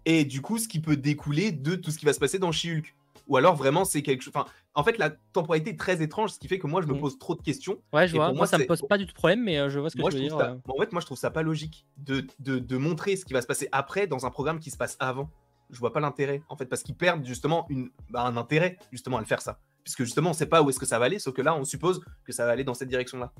Et 0.06 0.26
du 0.26 0.41
coup, 0.41 0.58
ce 0.58 0.67
qui 0.67 0.80
peut 0.80 0.95
découler 0.98 1.52
de 1.52 1.76
tout 1.76 1.91
ce 1.91 1.98
qui 1.98 2.06
va 2.06 2.13
se 2.13 2.19
passer 2.19 2.39
dans 2.39 2.52
She-Hulk. 2.52 2.95
Ou 3.28 3.38
alors, 3.38 3.56
vraiment, 3.56 3.86
c'est 3.86 4.02
quelque 4.02 4.24
chose. 4.24 4.34
Enfin, 4.36 4.50
en 4.74 4.84
fait, 4.84 4.98
la 4.98 5.12
temporalité 5.34 5.72
est 5.72 5.78
très 5.80 6.02
étrange, 6.02 6.32
ce 6.32 6.39
qui 6.39 6.48
fait 6.48 6.58
que 6.58 6.65
moi, 6.65 6.82
je 6.82 6.88
me 6.88 6.93
Mm. 6.95 7.00
pose 7.02 7.19
trop 7.19 7.36
de 7.36 7.41
questions. 7.43 7.78
Ouais, 7.93 8.08
je 8.08 8.15
Et 8.15 8.17
vois. 8.17 8.28
pour 8.28 8.34
Moi, 8.34 8.39
moi, 8.39 8.48
ça 8.48 8.58
me 8.58 8.65
pose 8.65 8.82
pas 8.89 8.98
du 8.98 9.06
tout 9.06 9.12
de 9.12 9.15
problème, 9.15 9.43
mais 9.43 9.60
euh, 9.60 9.69
je 9.69 9.78
vois 9.80 9.91
ce 9.91 9.95
que 9.95 10.02
Moi, 10.02 10.10
tu 10.10 10.17
veux 10.17 10.24
dire. 10.24 10.36
ça... 10.38 10.58
En 10.67 10.78
fait, 10.80 10.91
moi, 10.93 11.00
je 11.02 11.06
trouve 11.06 11.17
ça 11.17 11.30
pas 11.30 11.43
logique 11.43 11.86
de, 11.98 12.26
de, 12.39 12.58
de 12.58 12.78
montrer 12.78 13.15
ce 13.17 13.26
qui 13.26 13.34
va 13.34 13.41
se 13.41 13.48
passer 13.48 13.67
après 13.72 14.08
dans 14.08 14.26
un 14.26 14.32
programme 14.32 14.58
qui 14.60 14.72
se 14.72 14.78
passe 14.78 14.98
avant. 15.00 15.30
Je 15.70 15.80
vois 15.80 15.94
pas 15.94 16.00
l'intérêt, 16.00 16.42
en 16.50 16.56
fait, 16.58 16.66
parce 16.66 16.82
qu'ils 16.84 16.96
perdent 16.96 17.26
justement 17.26 17.66
une, 17.70 17.90
bah, 18.10 18.24
un 18.24 18.38
intérêt 18.38 18.78
justement 18.92 19.18
à 19.18 19.20
le 19.20 19.26
faire 19.26 19.42
ça. 19.42 19.60
Puisque 19.84 20.04
justement, 20.04 20.32
on 20.32 20.34
sait 20.34 20.46
pas 20.48 20.62
où 20.62 20.70
est-ce 20.70 20.80
que 20.80 20.86
ça 20.86 21.00
va 21.00 21.06
aller, 21.06 21.20
sauf 21.20 21.34
que 21.34 21.42
là, 21.42 21.56
on 21.56 21.64
suppose 21.64 22.02
que 22.24 22.32
ça 22.32 22.46
va 22.46 22.52
aller 22.52 22.64
dans 22.64 22.74
cette 22.74 22.90
direction-là. 22.90 23.32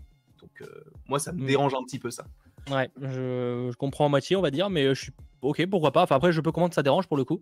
Donc, 0.42 0.52
euh, 0.62 0.84
moi, 1.08 1.20
ça 1.20 1.32
me 1.34 1.42
Mm. 1.44 1.48
dérange 1.48 1.74
un 1.74 1.84
petit 1.84 2.00
peu 2.00 2.12
ça. 2.12 2.26
Ouais, 2.72 2.90
je, 3.02 3.70
je 3.72 3.76
comprends 3.78 4.06
à 4.06 4.10
moitié, 4.10 4.36
on 4.36 4.42
va 4.42 4.52
dire, 4.52 4.70
mais 4.70 4.86
euh, 4.86 4.94
je 4.94 5.02
suis 5.04 5.12
ok, 5.42 5.66
pourquoi 5.70 5.92
pas. 5.92 6.04
Enfin, 6.04 6.16
après, 6.16 6.32
je 6.32 6.40
peux 6.42 6.52
comprendre 6.52 6.70
que 6.70 6.76
ça 6.76 6.84
dérange 6.84 7.08
pour 7.08 7.18
le 7.18 7.26
coup. 7.26 7.42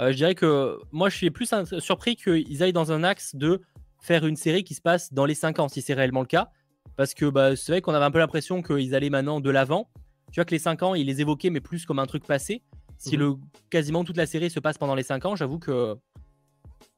Euh, 0.00 0.10
je 0.10 0.16
dirais 0.16 0.34
que 0.34 0.78
moi, 0.92 1.08
je 1.08 1.16
suis 1.16 1.30
plus 1.30 1.48
surpris 1.78 2.16
qu'ils 2.16 2.62
aillent 2.62 2.72
dans 2.72 2.90
un 2.92 3.04
axe 3.04 3.34
de 3.36 3.62
faire 4.00 4.26
une 4.26 4.36
série 4.36 4.64
qui 4.64 4.74
se 4.74 4.80
passe 4.82 5.12
dans 5.12 5.24
les 5.26 5.34
5 5.34 5.58
ans, 5.60 5.68
si 5.68 5.80
c'est 5.80 5.94
réellement 5.94 6.20
le 6.20 6.26
cas. 6.26 6.50
Parce 6.96 7.14
que 7.14 7.26
bah, 7.26 7.56
c'est 7.56 7.72
vrai 7.72 7.80
qu'on 7.80 7.94
avait 7.94 8.04
un 8.04 8.10
peu 8.10 8.18
l'impression 8.18 8.62
qu'ils 8.62 8.94
allaient 8.94 9.10
maintenant 9.10 9.40
de 9.40 9.50
l'avant. 9.50 9.88
Tu 10.32 10.40
vois 10.40 10.44
que 10.44 10.50
les 10.50 10.58
5 10.58 10.82
ans, 10.82 10.94
ils 10.94 11.06
les 11.06 11.20
évoquaient, 11.20 11.50
mais 11.50 11.60
plus 11.60 11.86
comme 11.86 11.98
un 11.98 12.06
truc 12.06 12.26
passé. 12.26 12.62
Si 12.98 13.16
Mhm. 13.16 13.22
le, 13.22 13.34
quasiment 13.70 14.04
toute 14.04 14.16
la 14.16 14.26
série 14.26 14.50
se 14.50 14.60
passe 14.60 14.78
pendant 14.78 14.94
les 14.94 15.02
5 15.02 15.24
ans, 15.26 15.36
j'avoue 15.36 15.58
que 15.58 15.96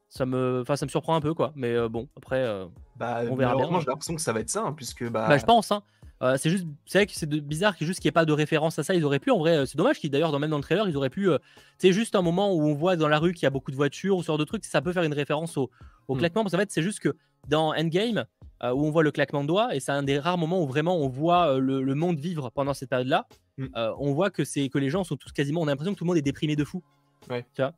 ça 0.09 0.24
me, 0.26 0.61
enfin, 0.62 0.76
ça 0.76 0.87
me 0.87 0.90
surprend 0.90 1.14
un 1.16 1.20
peu, 1.20 1.35
quoi. 1.35 1.52
Mais 1.56 1.72
euh, 1.74 1.88
bon, 1.88 2.09
après. 2.16 2.40
euh, 2.42 2.66
Bah, 2.96 3.20
On 3.30 3.37
verra 3.37 3.54
bien. 3.56 3.66
j'ai 3.80 3.87
l'impression 3.87 4.14
que 4.14 4.20
ça 4.22 4.32
va 4.32 4.40
être 4.40 4.50
ça, 4.50 4.62
hein, 4.64 4.72
puisque 4.72 5.09
bah, 5.11 5.26
Bah, 5.28 5.38
je 5.38 5.44
pense. 5.44 5.70
Hein. 5.72 5.82
Euh, 6.22 6.38
c'est 6.38 6.48
juste, 6.48 6.64
c'est 6.87 6.98
vrai 6.98 7.06
que 7.06 7.12
c'est 7.12 7.28
bizarre 7.28 7.76
qu'il 7.76 7.87
juste 7.87 8.00
qu'il 8.00 8.09
n'y 8.09 8.11
ait 8.11 8.12
pas 8.12 8.24
de 8.24 8.32
référence 8.32 8.78
à 8.78 8.82
ça. 8.82 8.94
Ils 8.94 9.04
auraient 9.04 9.18
pu, 9.18 9.30
en 9.30 9.38
vrai, 9.38 9.54
euh, 9.59 9.66
c'est 9.66 9.76
dommage 9.76 9.98
qu'ils 9.98 10.11
d'ailleurs, 10.11 10.32
dans- 10.32 10.38
même 10.38 10.48
dans 10.48 10.56
le 10.56 10.62
trailer, 10.62 10.88
ils 10.88 10.96
auraient 10.96 11.11
pu. 11.11 11.28
euh, 11.28 11.37
c'est 11.76 11.92
juste 11.92 12.14
un 12.14 12.22
moment 12.22 12.54
où 12.54 12.62
on 12.62 12.72
voit 12.74 12.96
dans 12.96 13.09
la 13.09 13.18
rue 13.18 13.35
qu'il 13.35 13.42
y 13.42 13.46
a 13.46 13.50
beaucoup 13.50 13.70
de 13.70 13.76
voitures 13.76 14.16
ou 14.16 14.22
ce 14.22 14.28
genre 14.28 14.38
de 14.38 14.44
trucs. 14.44 14.64
Ça 14.64 14.80
peut 14.80 14.94
faire 14.94 15.02
une 15.02 15.12
référence 15.12 15.59
au, 15.59 15.70
au 16.09 16.14
Mm. 16.14 16.18
claquement. 16.18 16.42
Parce 16.42 16.52
qu'en 16.52 16.59
fait, 16.61 16.70
c'est 16.72 16.80
juste 16.82 17.00
que 17.00 17.14
dans 17.48 17.74
Endgame, 17.74 18.24
euh, 18.62 18.72
où 18.72 18.87
on 18.87 18.90
voit 18.90 19.02
le 19.02 19.11
claquement 19.11 19.42
de 19.42 19.48
doigts, 19.48 19.74
et 19.74 19.80
c'est 19.80 19.92
un 19.92 20.02
des 20.02 20.18
rares 20.18 20.38
moments 20.38 20.62
où 20.62 20.66
vraiment 20.66 20.96
on 20.96 21.09
voit 21.09 21.59
le, 21.59 21.82
le 21.82 21.94
monde 21.94 22.18
vivre 22.18 22.48
pendant 22.50 22.72
cette 22.72 22.88
période-là. 22.88 23.26
Mm. 23.58 23.66
euh, 23.76 23.92
on 23.98 24.12
voit 24.12 24.30
que 24.30 24.44
c'est 24.44 24.68
que 24.68 24.78
les 24.78 24.90
gens 24.90 25.04
sont 25.04 25.16
tous 25.16 25.32
quasiment. 25.32 25.60
On 25.60 25.64
a 25.64 25.70
l'impression 25.70 25.94
que 25.94 25.98
tout 25.98 26.04
le 26.04 26.08
monde 26.08 26.18
est 26.18 26.22
déprimé 26.22 26.56
de 26.56 26.64
fou. 26.64 26.82
Ouais. 27.30 27.44
Tu 27.54 27.62
vois? 27.62 27.72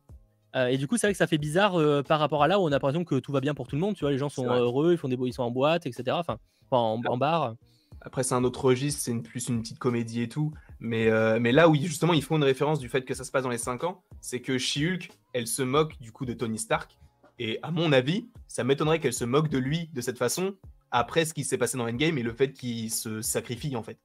Euh, 0.57 0.69
et 0.69 0.79
du 0.79 0.89
coup, 0.89 0.97
c'est 0.97 1.07
vrai 1.07 1.13
que 1.13 1.19
ça 1.19 1.27
fait 1.27 1.39
bizarre 1.39 1.77
euh, 1.77 2.03
par 2.03 2.19
rapport 2.21 2.43
à 2.43 2.49
là 2.49 2.59
où 2.59 2.63
on 2.63 2.69
a 2.69 2.71
l'impression 2.71 3.05
que 3.05 3.17
tout 3.17 3.33
va 3.33 3.41
bien 3.41 3.55
pour 3.55 3.69
tout 3.69 3.77
le 3.77 3.81
monde. 3.81 3.95
Tu 3.95 4.01
vois, 4.01 4.11
les 4.11 4.19
gens 4.19 4.29
sont 4.29 4.47
heureux, 4.47 4.93
ils 4.93 4.99
font 4.99 5.09
des 5.09 5.17
ils 5.17 5.33
sont 5.33 5.43
en 5.43 5.51
boîte, 5.51 5.87
etc. 5.87 6.17
Enfin, 6.19 6.39
en, 6.71 7.01
en 7.07 7.17
bar. 7.17 7.55
Après, 8.01 8.23
c'est 8.23 8.35
un 8.35 8.45
autre 8.45 8.65
registre, 8.65 9.03
c'est 9.03 9.11
une, 9.11 9.23
plus 9.23 9.49
une 9.49 9.61
petite 9.61 9.79
comédie 9.79 10.23
et 10.23 10.29
tout. 10.29 10.53
Mais, 10.81 11.09
euh, 11.09 11.39
mais 11.41 11.53
là 11.53 11.69
où 11.69 11.75
justement 11.75 12.13
ils 12.13 12.23
font 12.23 12.37
une 12.37 12.45
référence 12.45 12.79
du 12.79 12.89
fait 12.89 13.03
que 13.03 13.15
ça 13.15 13.25
se 13.25 13.31
passe 13.31 13.43
dans 13.43 13.51
les 13.51 13.59
5 13.59 13.85
ans, 13.85 14.03
c'est 14.21 14.41
que 14.41 14.59
She-Hulk, 14.59 15.11
elle 15.33 15.47
se 15.47 15.63
moque 15.63 15.99
du 16.01 16.13
coup 16.13 16.25
de 16.25 16.33
Tony 16.33 16.59
Stark. 16.59 16.97
Et 17.41 17.59
à 17.63 17.71
mon 17.71 17.93
avis, 17.93 18.29
ça 18.47 18.65
m'étonnerait 18.65 19.01
qu'elle 19.01 19.13
se 19.13 19.25
moque 19.25 19.49
de 19.49 19.59
lui 19.59 19.91
de 19.93 20.01
cette 20.01 20.19
façon 20.19 20.55
après 20.91 21.25
ce 21.25 21.35
qui 21.35 21.45
s'est 21.45 21.59
passé 21.59 21.77
dans 21.77 21.87
Endgame 21.89 22.19
et 22.19 22.23
le 22.23 22.33
fait 22.33 22.53
qu'il 22.53 22.91
se 22.91 23.21
sacrifie 23.21 23.77
en 23.77 23.83
fait. 23.83 23.99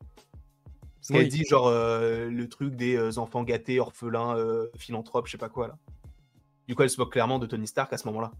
Parce 1.03 1.19
qu'elle 1.19 1.29
Oui. 1.31 1.37
dit 1.37 1.43
genre 1.43 1.67
euh, 1.67 2.29
le 2.29 2.47
truc 2.47 2.77
des 2.77 3.17
enfants 3.17 3.43
gâtés, 3.43 3.77
orphelins, 3.81 4.37
euh, 4.37 4.67
philanthropes, 4.77 5.27
je 5.27 5.33
sais 5.33 5.37
pas 5.37 5.49
quoi 5.49 5.67
là. 5.67 5.77
Du 6.65 6.75
coup, 6.75 6.83
elle 6.83 6.89
se 6.89 6.97
moque 6.97 7.11
clairement 7.11 7.39
de 7.39 7.45
Tony 7.45 7.67
Stark 7.67 7.91
à 7.91 7.97
ce 7.97 8.07
moment-là. 8.07 8.31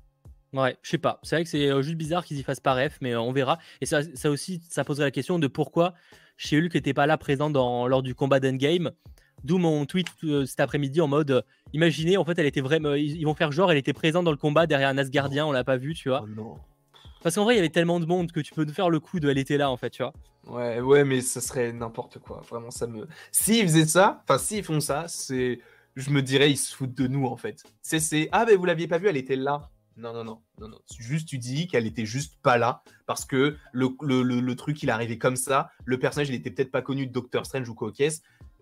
Ouais, 0.54 0.78
je 0.82 0.91
sais 0.91 0.97
pas. 0.97 1.19
C'est 1.23 1.36
vrai 1.36 1.43
que 1.43 1.49
c'est 1.49 1.84
juste 1.84 1.97
bizarre 1.97 2.23
qu'ils 2.23 2.38
y 2.38 2.43
fassent 2.43 2.62
pas 2.62 2.73
ref, 2.73 2.99
mais 3.02 3.17
on 3.17 3.34
verra. 3.34 3.60
Et 3.82 3.86
ça, 3.86 4.02
ça 4.15 4.30
aussi, 4.30 4.62
ça 4.69 4.86
poserait 4.86 5.06
la 5.06 5.12
question 5.12 5.39
de 5.39 5.47
pourquoi 5.47 5.93
chez 6.38 6.58
Hulk 6.58 6.73
n'était 6.73 6.93
pas 6.93 7.06
là 7.06 7.17
présent 7.17 7.49
dans, 7.49 7.86
lors 7.88 8.02
du 8.02 8.15
combat 8.15 8.39
d'Endgame. 8.39 8.91
D'où 9.43 9.58
mon 9.58 9.86
tweet 9.86 10.08
euh, 10.23 10.45
cet 10.45 10.62
après-midi 10.62 11.02
en 11.02 11.08
mode 11.08 11.32
euh, 11.32 11.41
imaginez, 11.73 12.15
en 12.15 12.23
fait, 12.23 12.39
elle 12.39 12.45
était 12.45 12.62
vraiment. 12.62 12.93
Ils, 12.93 13.26
vont 13.26 13.34
faire 13.34 13.52
genre, 13.52 13.71
elle 13.71 13.78
était 13.78 13.91
présente 13.91 14.23
dans 14.23 14.32
le 14.32 14.38
combat 14.38 14.67
derrière 14.67 14.88
un 14.88 14.97
Asgardien, 14.97 15.45
on 15.45 15.52
l'a 15.52 15.65
pas 15.65 15.76
vu, 15.76 15.95
tu 15.95 16.08
vois. 16.08 16.21
Oh 16.23 16.28
non. 16.30 16.58
Parce 17.21 17.36
qu'en 17.36 17.43
vrai, 17.43 17.56
il 17.56 17.58
y 17.58 17.60
avait 17.60 17.69
tellement 17.69 17.99
de 17.99 18.06
monde 18.06 18.32
que 18.32 18.39
tu 18.39 18.54
peux 18.54 18.65
faire 18.67 18.89
le 18.89 19.02
coup 19.02 19.19
de 19.19 19.30
elle 19.30 19.38
était 19.38 19.58
là, 19.58 19.69
en 19.69 19.76
fait, 19.76 19.89
tu 19.89 20.02
vois. 20.02 20.13
Ouais, 20.47 20.82
ouais, 20.82 21.06
mais 21.06 21.21
ça 21.21 21.41
serait 21.41 21.71
n'importe 21.71 22.19
quoi. 22.19 22.41
Vraiment, 22.49 22.71
ça 22.71 22.88
me. 22.88 23.08
S'ils 23.32 23.63
faisaient 23.63 23.86
ça, 23.86 24.23
enfin, 24.23 24.38
s'ils 24.38 24.63
font 24.63 24.79
ça, 24.79 25.08
c'est. 25.08 25.60
Je 25.95 26.10
me 26.10 26.21
dirais, 26.21 26.51
ils 26.51 26.58
se 26.58 26.75
foutent 26.75 26.95
de 26.95 27.08
nous, 27.08 27.25
en 27.25 27.38
fait. 27.38 27.63
C'est, 27.82 27.99
c'est. 27.99 28.29
Ah, 28.32 28.45
mais 28.45 28.56
vous 28.56 28.65
l'aviez 28.65 28.88
pas 28.88 28.97
vu, 28.97 29.07
elle 29.07 29.17
était 29.17 29.36
là. 29.36 29.70
Non, 29.95 30.11
non, 30.11 30.24
non, 30.24 30.41
non, 30.59 30.70
non. 30.70 30.80
Juste, 30.97 31.28
tu 31.28 31.38
dis 31.38 31.67
qu'elle 31.67 31.86
était 31.86 32.05
juste 32.05 32.39
pas 32.41 32.57
là 32.57 32.82
parce 33.05 33.26
que 33.26 33.57
le, 33.74 33.89
le, 34.01 34.24
le, 34.24 34.55
truc, 34.55 34.82
il 34.82 34.89
arrivé 34.89 35.20
comme 35.20 35.36
ça. 35.36 35.70
Le 35.86 35.99
personnage, 35.99 36.30
il 36.30 36.36
était 36.36 36.49
peut-être 36.49 36.72
pas 36.72 36.82
connu 36.82 37.05
de 37.05 37.11
Doctor 37.11 37.45
Strange 37.45 37.70
ou 37.70 37.76
quoi. 37.76 37.91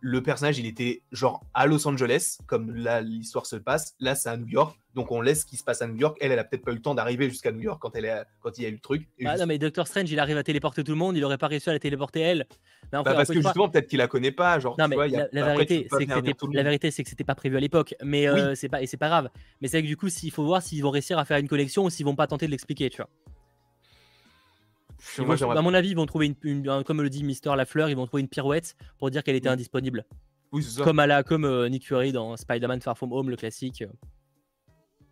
Le 0.03 0.23
personnage, 0.23 0.57
il 0.57 0.65
était 0.65 1.03
genre 1.11 1.45
à 1.53 1.67
Los 1.67 1.87
Angeles, 1.87 2.37
comme 2.47 2.75
là 2.75 3.01
l'histoire 3.01 3.45
se 3.45 3.55
passe. 3.55 3.93
Là, 3.99 4.15
c'est 4.15 4.29
à 4.29 4.35
New 4.37 4.47
York. 4.47 4.75
Donc, 4.95 5.11
on 5.11 5.21
laisse 5.21 5.41
ce 5.41 5.45
qui 5.45 5.57
se 5.57 5.63
passe 5.63 5.81
à 5.83 5.87
New 5.87 5.95
York. 5.95 6.17
Elle, 6.19 6.31
elle 6.31 6.39
a 6.39 6.43
peut-être 6.43 6.65
pas 6.65 6.71
eu 6.71 6.75
le 6.75 6.81
temps 6.81 6.95
d'arriver 6.95 7.29
jusqu'à 7.29 7.51
New 7.51 7.61
York 7.61 7.79
quand, 7.79 7.95
elle 7.95 8.25
quand 8.41 8.57
il 8.57 8.63
y 8.63 8.65
a 8.65 8.69
eu 8.69 8.73
le 8.73 8.79
truc. 8.79 9.07
Et 9.19 9.25
Ah 9.27 9.31
juste- 9.33 9.41
non, 9.41 9.45
mais 9.47 9.59
Doctor 9.59 9.87
Strange, 9.87 10.11
il 10.11 10.19
arrive 10.19 10.37
à 10.37 10.43
téléporter 10.43 10.83
tout 10.83 10.91
le 10.91 10.97
monde, 10.97 11.15
il 11.15 11.23
aurait 11.23 11.37
pas 11.37 11.47
réussi 11.47 11.69
à 11.69 11.73
la 11.73 11.79
téléporter 11.79 12.19
elle. 12.19 12.47
Mais 12.91 13.03
Bah, 13.03 13.13
parce 13.13 13.29
que 13.29 13.35
justement, 13.41 13.69
peut-être 13.69 13.87
qu'il 13.87 13.99
la 13.99 14.07
connaît 14.07 14.31
pas. 14.31 14.59
Genre, 14.59 14.75
Non 14.79 14.85
tu 14.85 14.89
mais 14.89 14.95
vois, 14.95 15.07
il 15.07 15.13
y 15.13 15.15
a- 15.15 15.29
la, 15.31 15.41
tu 15.43 15.47
vérité 15.47 15.87
c'est 15.97 16.05
que 16.07 16.47
la 16.53 16.63
vérité 16.63 16.91
c'est 16.91 17.03
que 17.03 17.09
c'était 17.09 17.23
pas 17.23 17.35
prévu 17.35 17.55
à 17.55 17.59
l'époque 17.59 17.93
mais 18.03 18.27
euh, 18.27 18.53
c'est 18.55 18.67
pas 18.69 18.81
et 18.81 18.87
c'est 18.87 18.97
pas 18.97 19.07
grave 19.07 19.29
mais 19.61 19.67
c'est 19.69 19.77
vrai 19.77 19.83
que 19.83 19.87
du 19.87 19.95
coup 19.95 20.09
s'il 20.09 20.31
faut 20.31 20.43
voir 20.43 20.61
s'ils 20.61 20.81
vont 20.83 20.89
réussir 20.89 21.17
à 21.19 21.23
faire 21.25 21.37
une 21.37 21.47
collection 21.47 21.85
ou 21.85 21.89
s'ils 21.89 22.05
vont 22.05 22.15
pas 22.15 22.27
tenter 22.27 22.47
de 22.47 22.51
l'expliquer 22.51 22.89
tu 22.89 22.97
vois 22.97 23.09
Moi, 25.19 25.35
vont- 25.35 25.51
à 25.51 25.61
mon 25.61 25.73
avis 25.73 25.89
ils 25.89 25.95
vont 25.95 26.05
trouver 26.05 26.27
une, 26.27 26.35
une- 26.43 26.69
un- 26.69 26.83
comme 26.83 27.01
le 27.01 27.09
dit 27.09 27.23
Mister 27.23 27.53
Lafleur 27.55 27.89
ils 27.89 27.95
vont 27.95 28.05
trouver 28.05 28.21
une 28.21 28.27
pirouette 28.29 28.75
pour 28.97 29.09
dire 29.11 29.23
qu'elle 29.23 29.35
était 29.35 29.49
Oui. 29.49 29.53
indisponible 29.53 30.05
Oui, 30.51 30.63
ça. 30.63 30.83
comme 30.83 30.99
à 30.99 31.07
la 31.07 31.23
comme 31.23 31.45
euh, 31.45 31.67
Nick 31.69 31.85
Fury 31.87 32.11
dans 32.11 32.37
Spider-Man 32.37 32.81
Far 32.81 32.97
From 32.97 33.11
Home 33.13 33.29
le 33.29 33.35
classique 33.35 33.83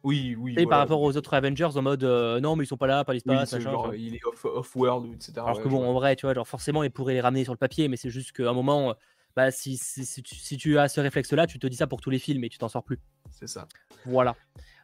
Oui, 0.04 0.36
oui. 0.40 0.56
Et 0.58 0.66
par 0.66 0.80
rapport 0.80 1.02
aux 1.02 1.18
autres 1.18 1.34
Avengers 1.34 1.70
en 1.76 1.82
mode 1.82 2.04
non, 2.04 2.56
mais 2.56 2.64
ils 2.64 2.68
sont 2.68 2.78
pas 2.78 2.88
là, 2.88 3.04
pas 3.04 3.14
l'espace, 3.14 3.54
il 3.98 4.16
est 4.16 4.22
off-world, 4.46 5.14
etc. 5.14 5.34
Alors 5.38 5.62
que 5.62 5.68
bon, 5.68 5.84
en 5.86 5.94
vrai, 5.94 6.16
tu 6.16 6.26
vois, 6.26 6.34
genre 6.34 6.48
forcément, 6.48 6.84
ils 6.84 6.92
pourraient 6.92 7.16
les 7.16 7.22
ramener 7.22 7.44
sur 7.44 7.54
le 7.54 7.58
papier, 7.58 7.88
mais 7.90 7.98
c'est 7.98 8.10
juste 8.10 8.32
qu'à 8.32 8.50
un 8.50 8.54
moment, 8.54 8.96
bah, 9.36 9.52
si, 9.52 9.78
si, 9.78 10.58
tu, 10.58 10.78
as 10.80 10.88
ce 10.88 11.02
réflexe-là, 11.02 11.48
tu 11.48 11.60
te 11.60 11.68
dis 11.68 11.76
ça 11.76 11.88
pour 11.88 12.00
tous 12.02 12.10
les 12.10 12.20
films 12.20 12.44
et 12.46 12.50
tu 12.50 12.58
t'en 12.58 12.70
sors 12.70 12.84
plus. 12.84 13.00
C'est 13.32 13.48
ça. 13.48 13.68
Voilà. 14.06 14.36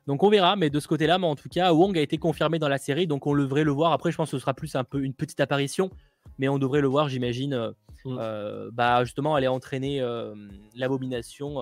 Donc 0.07 0.21
on 0.21 0.29
verra, 0.29 0.55
mais 0.55 0.69
de 0.69 0.79
ce 0.79 0.87
côté-là, 0.87 1.17
mais 1.17 1.25
en 1.25 1.35
tout 1.35 1.49
cas, 1.49 1.73
Wong 1.73 1.97
a 1.97 2.01
été 2.01 2.17
confirmé 2.17 2.59
dans 2.59 2.67
la 2.67 2.77
série, 2.77 3.07
donc 3.07 3.25
on 3.25 3.35
devrait 3.35 3.63
le 3.63 3.71
voir. 3.71 3.91
Après, 3.91 4.11
je 4.11 4.17
pense 4.17 4.29
que 4.29 4.37
ce 4.37 4.41
sera 4.41 4.53
plus 4.53 4.75
un 4.75 4.83
peu 4.83 5.01
une 5.03 5.13
petite 5.13 5.39
apparition, 5.39 5.89
mais 6.37 6.47
on 6.47 6.59
devrait 6.59 6.81
le 6.81 6.87
voir, 6.87 7.09
j'imagine. 7.09 7.53
Euh, 7.53 7.71
mm. 8.05 8.17
euh, 8.19 8.69
bah 8.71 9.03
justement, 9.03 9.35
aller 9.35 9.47
entraîner 9.47 10.01
euh, 10.01 10.35
l'abomination 10.75 11.57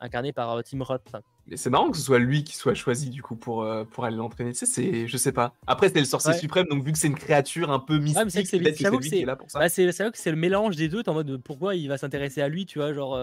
incarnée 0.00 0.32
par 0.32 0.62
Tim 0.64 0.82
Roth. 0.82 1.12
Mais 1.48 1.56
c'est 1.56 1.70
marrant 1.70 1.90
que 1.90 1.96
ce 1.96 2.02
soit 2.02 2.18
lui 2.18 2.44
qui 2.44 2.56
soit 2.56 2.74
choisi 2.74 3.10
du 3.10 3.22
coup 3.22 3.36
pour, 3.36 3.66
pour 3.90 4.04
aller 4.04 4.16
l'entraîner. 4.16 4.52
Tu 4.52 4.58
sais, 4.58 4.66
c'est, 4.66 5.08
je 5.08 5.16
sais 5.16 5.32
pas. 5.32 5.54
Après, 5.66 5.88
c'est 5.88 5.98
le 5.98 6.04
sorcier 6.04 6.34
suprême, 6.34 6.66
donc 6.68 6.84
vu 6.84 6.92
que 6.92 6.98
c'est 6.98 7.08
une 7.08 7.16
créature 7.16 7.70
un 7.70 7.78
peu 7.78 7.98
mystique, 7.98 8.46
c'est 8.46 8.58
qui 8.60 9.20
est 9.20 9.24
là 9.24 9.36
pour 9.36 9.50
ça. 9.50 9.58
Bah, 9.58 9.68
c'est 9.68 9.90
vrai 9.90 10.10
que 10.10 10.18
c'est 10.18 10.30
le 10.30 10.36
mélange 10.36 10.76
des 10.76 10.88
deux. 10.88 11.02
en 11.06 11.14
mode 11.14 11.42
pourquoi 11.42 11.74
il 11.74 11.88
va 11.88 11.98
s'intéresser 11.98 12.42
à 12.42 12.48
lui, 12.48 12.66
tu 12.66 12.78
vois, 12.78 12.92
genre 12.92 13.18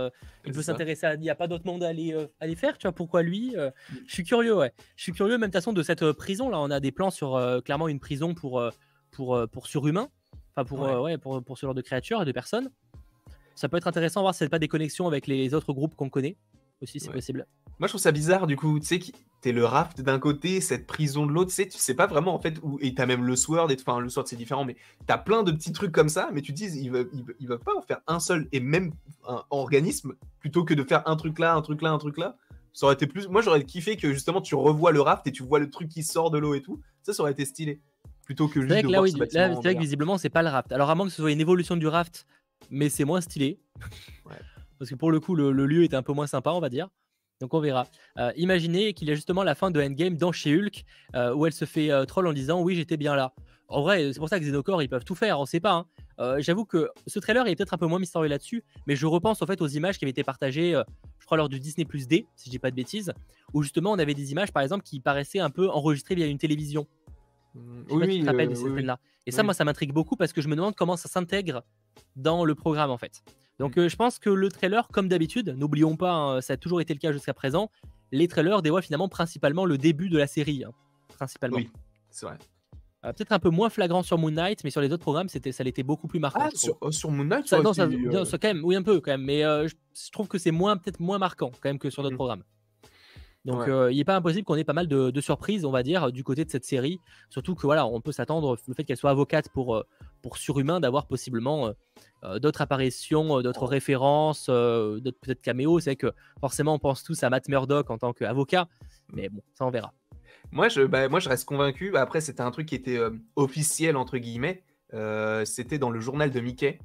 il 0.46 0.54
peut 0.54 0.62
s'intéresser 0.62 1.06
à. 1.06 1.16
Il 1.16 1.22
n'y 1.22 1.30
a 1.30 1.36
pas 1.36 1.48
d'autre 1.48 1.66
monde 1.66 1.84
à 1.84 1.88
aller, 1.88 2.16
aller 2.40 2.56
faire, 2.56 2.78
tu 2.78 2.88
vois, 2.88 2.94
pourquoi 2.94 3.22
lui 3.22 3.56
mm. 3.56 3.96
Je 4.08 4.14
suis 4.14 4.24
curieux, 4.24 4.56
ouais. 4.56 4.72
Je 4.96 5.04
suis 5.04 5.12
curieux, 5.14 5.38
même 5.38 5.42
de 5.42 5.46
toute 5.46 5.54
façon, 5.54 5.74
de 5.74 5.84
cette 5.84 6.12
prison 6.14 6.50
là. 6.50 6.60
On 6.60 6.72
a 6.72 6.80
des 6.80 6.92
plans 6.92 7.12
sur 7.12 7.42
clairement 7.64 7.88
une 7.88 8.00
prison 8.00 8.34
pour, 8.34 8.64
pour, 9.12 9.40
pour 9.52 9.68
surhumains. 9.68 10.10
Enfin, 10.56 10.66
pour, 10.66 10.80
ouais. 11.04 11.14
Euh, 11.14 11.18
pour, 11.18 11.44
pour, 11.44 11.58
ce 11.58 11.66
genre 11.66 11.76
de 11.76 11.82
créatures 11.82 12.22
et 12.22 12.26
de 12.26 12.32
personnes. 12.32 12.70
Ça 13.56 13.70
peut 13.70 13.78
être 13.78 13.88
intéressant 13.88 14.22
de 14.22 14.24
voir 14.24 14.34
si 14.34 14.40
c'est 14.40 14.50
pas 14.50 14.60
des 14.60 14.68
connexions 14.68 15.08
avec 15.08 15.28
les 15.28 15.54
autres 15.54 15.74
groupes 15.74 15.96
qu'on 15.96 16.10
connaît. 16.10 16.38
Aussi, 16.82 17.00
c'est 17.00 17.12
possible. 17.12 17.46
Moi, 17.80 17.88
je 17.88 17.92
trouve 17.92 18.02
ça 18.02 18.12
bizarre, 18.12 18.48
du 18.48 18.56
coup, 18.56 18.80
tu 18.80 18.86
sais, 18.86 19.00
t'es 19.42 19.52
le 19.52 19.66
raft 19.66 20.02
d'un 20.02 20.20
côté, 20.20 20.62
cette 20.62 20.88
prison 20.88 21.26
de 21.26 21.32
l'autre, 21.32 21.50
tu 21.50 21.56
sais, 21.56 21.68
tu 21.68 21.78
sais 21.78 21.94
pas 21.94 22.08
vraiment, 22.08 22.34
en 22.34 22.40
fait, 22.40 22.58
où... 22.64 22.78
et 22.82 22.94
t'as 22.96 23.06
même 23.06 23.26
le 23.26 23.36
sword, 23.36 23.72
et... 23.72 23.78
enfin, 23.80 24.00
le 24.00 24.10
sword, 24.10 24.28
c'est 24.28 24.36
différent, 24.36 24.66
mais 24.66 24.76
t'as 25.06 25.18
plein 25.18 25.44
de 25.44 25.52
petits 25.52 25.74
trucs 25.74 25.92
comme 25.92 26.10
ça, 26.10 26.30
mais 26.34 26.42
tu 26.42 26.54
te 26.54 26.58
dis, 26.58 26.66
ils 26.80 26.92
veulent, 26.92 27.10
ils 27.40 27.48
veulent 27.48 27.60
pas 27.60 27.76
en 27.78 27.82
faire 27.82 28.00
un 28.08 28.20
seul, 28.20 28.48
et 28.52 28.60
même 28.60 28.92
un 29.28 29.44
organisme, 29.50 30.14
plutôt 30.40 30.64
que 30.64 30.74
de 30.74 30.84
faire 30.84 31.08
un 31.08 31.16
truc 31.16 31.40
là, 31.40 31.56
un 31.56 31.62
truc 31.62 31.82
là, 31.82 31.92
un 31.92 31.98
truc 31.98 32.18
là. 32.18 32.38
Ça 32.74 32.88
aurait 32.88 32.96
été 32.96 33.08
plus. 33.08 33.30
Moi, 33.30 33.42
j'aurais 33.42 33.64
kiffé 33.64 33.96
que 33.96 34.12
justement, 34.12 34.42
tu 34.42 34.54
revois 34.54 34.92
le 34.92 35.00
raft 35.00 35.26
et 35.28 35.32
tu 35.32 35.44
vois 35.44 35.60
le 35.60 35.70
truc 35.70 35.88
qui 35.88 36.04
sort 36.04 36.30
de 36.30 36.38
l'eau 36.38 36.56
et 36.56 36.62
tout. 36.62 36.82
Ça, 37.04 37.14
ça 37.14 37.24
aurait 37.24 37.32
été 37.32 37.46
stylé 37.46 37.82
plutôt 38.26 38.48
que 38.50 38.60
juste. 38.60 38.84
là, 38.84 39.02
oui, 39.02 39.12
là, 39.12 39.26
c'est 39.30 39.54
vrai 39.54 39.76
que 39.76 39.80
visiblement, 39.80 40.18
c'est 40.18 40.30
pas 40.30 40.44
le 40.44 40.50
raft. 40.50 40.72
Alors, 40.74 40.90
à 40.90 40.96
moins 40.96 41.06
que 41.06 41.12
ce 41.12 41.22
soit 41.22 41.32
une 41.32 41.40
évolution 41.40 41.78
du 41.78 41.88
raft, 41.88 42.28
mais 42.70 42.90
c'est 42.90 43.06
moins 43.06 43.22
stylé. 43.22 43.62
Parce 44.78 44.90
que 44.90 44.96
pour 44.96 45.10
le 45.10 45.22
coup, 45.22 45.36
le, 45.36 45.52
lieu 45.52 45.84
est 45.84 45.94
un 45.94 46.04
peu 46.04 46.12
moins 46.12 46.28
sympa, 46.28 46.52
on 46.52 46.60
va 46.60 46.70
dire. 46.70 46.90
Donc 47.42 47.54
on 47.54 47.60
verra. 47.60 47.88
Euh, 48.18 48.32
imaginez 48.38 48.94
qu'il 48.94 49.08
y 49.08 49.12
a 49.12 49.16
justement 49.16 49.44
la 49.44 49.56
fin 49.56 49.72
de 49.72 49.82
Endgame 49.82 50.16
dans 50.16 50.32
chez 50.32 50.56
Hulk, 50.56 50.86
euh, 51.16 51.34
où 51.34 51.46
elle 51.46 51.54
se 51.54 51.66
fait 51.66 51.92
euh, 51.92 52.06
troll 52.06 52.28
en 52.28 52.34
disant 52.34 52.62
oui 52.62 52.76
j'étais 52.76 52.98
bien 52.98 53.16
là. 53.16 53.34
En 53.68 53.82
vrai, 53.82 54.14
c'est 54.14 54.20
pour 54.20 54.30
ça 54.30 54.40
que 54.40 54.46
Xenocore 54.46 54.84
ils 54.84 54.90
peuvent 54.90 55.04
tout 55.04 55.16
faire, 55.16 55.40
on 55.40 55.46
sait 55.46 55.60
pas. 55.60 55.86
Hein. 56.20 56.36
J'avoue 56.40 56.66
que 56.66 56.90
ce 57.08 57.20
trailer 57.20 57.48
est 57.48 57.56
peut-être 57.56 57.74
un 57.74 57.78
peu 57.78 57.88
moins 57.88 58.00
mystérieux 58.00 58.30
là-dessus, 58.30 58.64
mais 58.86 58.96
je 58.96 59.08
repense 59.08 59.42
en 59.42 59.48
fait 59.48 59.60
aux 59.60 59.68
images 59.68 59.98
qui 59.98 60.06
avaient 60.06 60.12
été 60.12 60.24
partagées, 60.24 60.80
je 61.20 61.26
crois 61.26 61.36
lors 61.36 61.50
du 61.50 61.60
Disney 61.60 61.84
Plus 61.84 62.08
D, 62.08 62.28
si 62.36 62.46
je 62.46 62.52
dis 62.52 62.60
pas 62.60 62.70
de 62.70 62.76
bêtises, 62.76 63.12
où 63.54 63.64
justement 63.64 63.92
on 63.92 63.98
avait 63.98 64.14
des 64.14 64.32
images 64.32 64.52
par 64.54 64.62
exemple 64.62 64.84
qui 64.84 65.00
paraissaient 65.00 65.40
un 65.40 65.50
peu 65.50 65.68
enregistrées 65.68 66.14
via 66.14 66.28
une 66.28 66.38
télévision. 66.38 66.88
Oui, 67.90 68.20
tu 68.20 68.26
rappelles 68.26 68.50
de 68.50 68.56
ces 68.56 68.70
là 68.82 69.00
Et 69.26 69.32
ça, 69.32 69.44
moi, 69.44 69.54
ça 69.54 69.64
m'intrigue 69.64 69.94
beaucoup 69.94 70.16
parce 70.16 70.34
que 70.34 70.42
je 70.42 70.48
me 70.48 70.56
demande 70.56 70.76
comment 70.76 70.98
ça 70.98 71.10
s'intègre 71.10 71.64
dans 72.16 72.46
le 72.46 72.54
programme, 72.54 72.92
en 72.92 72.98
fait. 72.98 73.24
Donc, 73.60 73.78
mm. 73.78 73.82
euh, 73.82 73.90
je 73.90 73.96
pense 73.96 74.20
que 74.20 74.30
le 74.30 74.50
trailer, 74.50 74.88
comme 74.90 75.08
d'habitude, 75.08 75.56
n'oublions 75.58 75.96
pas, 75.96 76.14
hein, 76.14 76.42
ça 76.42 76.54
a 76.54 76.58
toujours 76.58 76.82
été 76.82 76.94
le 76.94 77.00
cas 77.00 77.12
jusqu'à 77.12 77.34
présent, 77.34 77.70
les 78.12 78.28
trailers 78.28 78.62
dévoilent 78.62 78.84
finalement 78.84 79.10
principalement 79.10 79.66
le 79.66 79.78
début 79.78 80.10
de 80.10 80.18
la 80.18 80.28
série. 80.28 80.64
Hein, 80.64 80.72
principalement. 81.18 81.58
Oui, 81.58 81.70
c'est 82.10 82.26
vrai. 82.26 82.38
Euh, 83.06 83.14
peut-être 83.14 83.32
un 83.32 83.40
peu 83.40 83.50
moins 83.50 83.70
flagrant 83.70 84.04
sur 84.04 84.18
Moon 84.18 84.32
Knight, 84.32 84.64
mais 84.64 84.72
sur 84.72 84.82
les 84.82 84.92
autres 84.92 85.04
programmes, 85.04 85.30
c'était, 85.30 85.52
ça 85.52 85.64
l'était 85.64 85.84
beaucoup 85.84 86.08
plus 86.08 86.20
marquant. 86.20 86.42
Ah, 86.44 86.50
sur, 86.54 86.78
euh, 86.82 86.92
sur, 86.92 87.12
Moon 87.12 87.26
Knight, 87.26 87.48
ça, 87.48 87.62
non, 87.62 87.74
ça, 87.74 87.88
quand 87.88 88.48
même, 88.48 88.64
oui 88.64 88.76
un 88.76 88.84
peu 88.84 89.00
quand 89.00 89.12
même, 89.12 89.24
mais 89.24 89.42
je, 89.42 89.76
trouve 90.12 90.28
que 90.28 90.38
c'est 90.38 90.52
moins, 90.52 90.78
peut-être 90.78 91.00
moins 91.00 91.20
marquant 91.20 91.52
quand 91.62 91.70
même 91.70 91.80
que 91.80 91.90
sur 91.90 92.04
d'autres 92.04 92.16
mm. 92.16 92.18
programmes. 92.18 92.44
Donc 93.46 93.68
euh, 93.68 93.92
il 93.92 93.98
n'est 93.98 94.04
pas 94.04 94.16
impossible 94.16 94.44
qu'on 94.44 94.56
ait 94.56 94.64
pas 94.64 94.74
mal 94.74 94.88
de, 94.88 95.22
surprises, 95.22 95.66
on 95.66 95.72
va 95.72 95.84
dire, 95.84 96.12
du 96.12 96.24
côté 96.24 96.44
de 96.44 96.50
cette 96.50 96.66
série. 96.66 97.00
Surtout 97.30 97.54
que 97.54 97.62
voilà, 97.62 97.86
on 97.86 98.02
peut 98.02 98.12
s'attendre, 98.12 98.58
le 98.68 98.74
fait 98.74 98.84
qu'elle 98.84 98.98
soit 98.98 99.12
avocate 99.12 99.50
pour, 99.50 99.76
euh, 99.76 99.86
pour 100.26 100.38
surhumain, 100.38 100.80
d'avoir 100.80 101.06
possiblement 101.06 101.72
euh, 102.24 102.40
d'autres 102.40 102.62
apparitions, 102.62 103.44
d'autres 103.44 103.68
références, 103.68 104.48
d'autres 104.48 105.20
peut-être 105.22 105.42
caméos. 105.42 105.80
C'est 105.80 105.96
que 105.96 106.12
forcément 106.40 106.74
on 106.74 106.80
pense 106.80 107.04
tous 107.04 107.24
à 107.24 107.30
Matt 107.30 107.48
Murdock 107.48 107.92
en 107.92 108.00
tant 108.00 108.12
qu'avocat, 108.12 108.68
mais 109.14 109.30
bon, 109.30 109.44
ça 109.54 109.68
on 109.68 109.70
verra. 109.70 109.94
Moi 110.52 110.68
je, 110.70 110.82
bah, 110.82 111.10
moi, 111.10 111.20
je 111.20 111.30
reste 111.30 111.46
convaincu. 111.46 111.92
Bah, 111.92 112.02
après, 112.02 112.22
c'était 112.22 112.42
un 112.42 112.50
truc 112.50 112.68
qui 112.68 112.76
était 112.76 113.00
officiel, 113.36 113.98
entre 113.98 114.18
guillemets. 114.18 114.64
c'était 115.46 115.78
dans 115.78 115.92
le 115.92 116.00
journal 116.00 116.32
de 116.32 116.40
Mickey, 116.40 116.80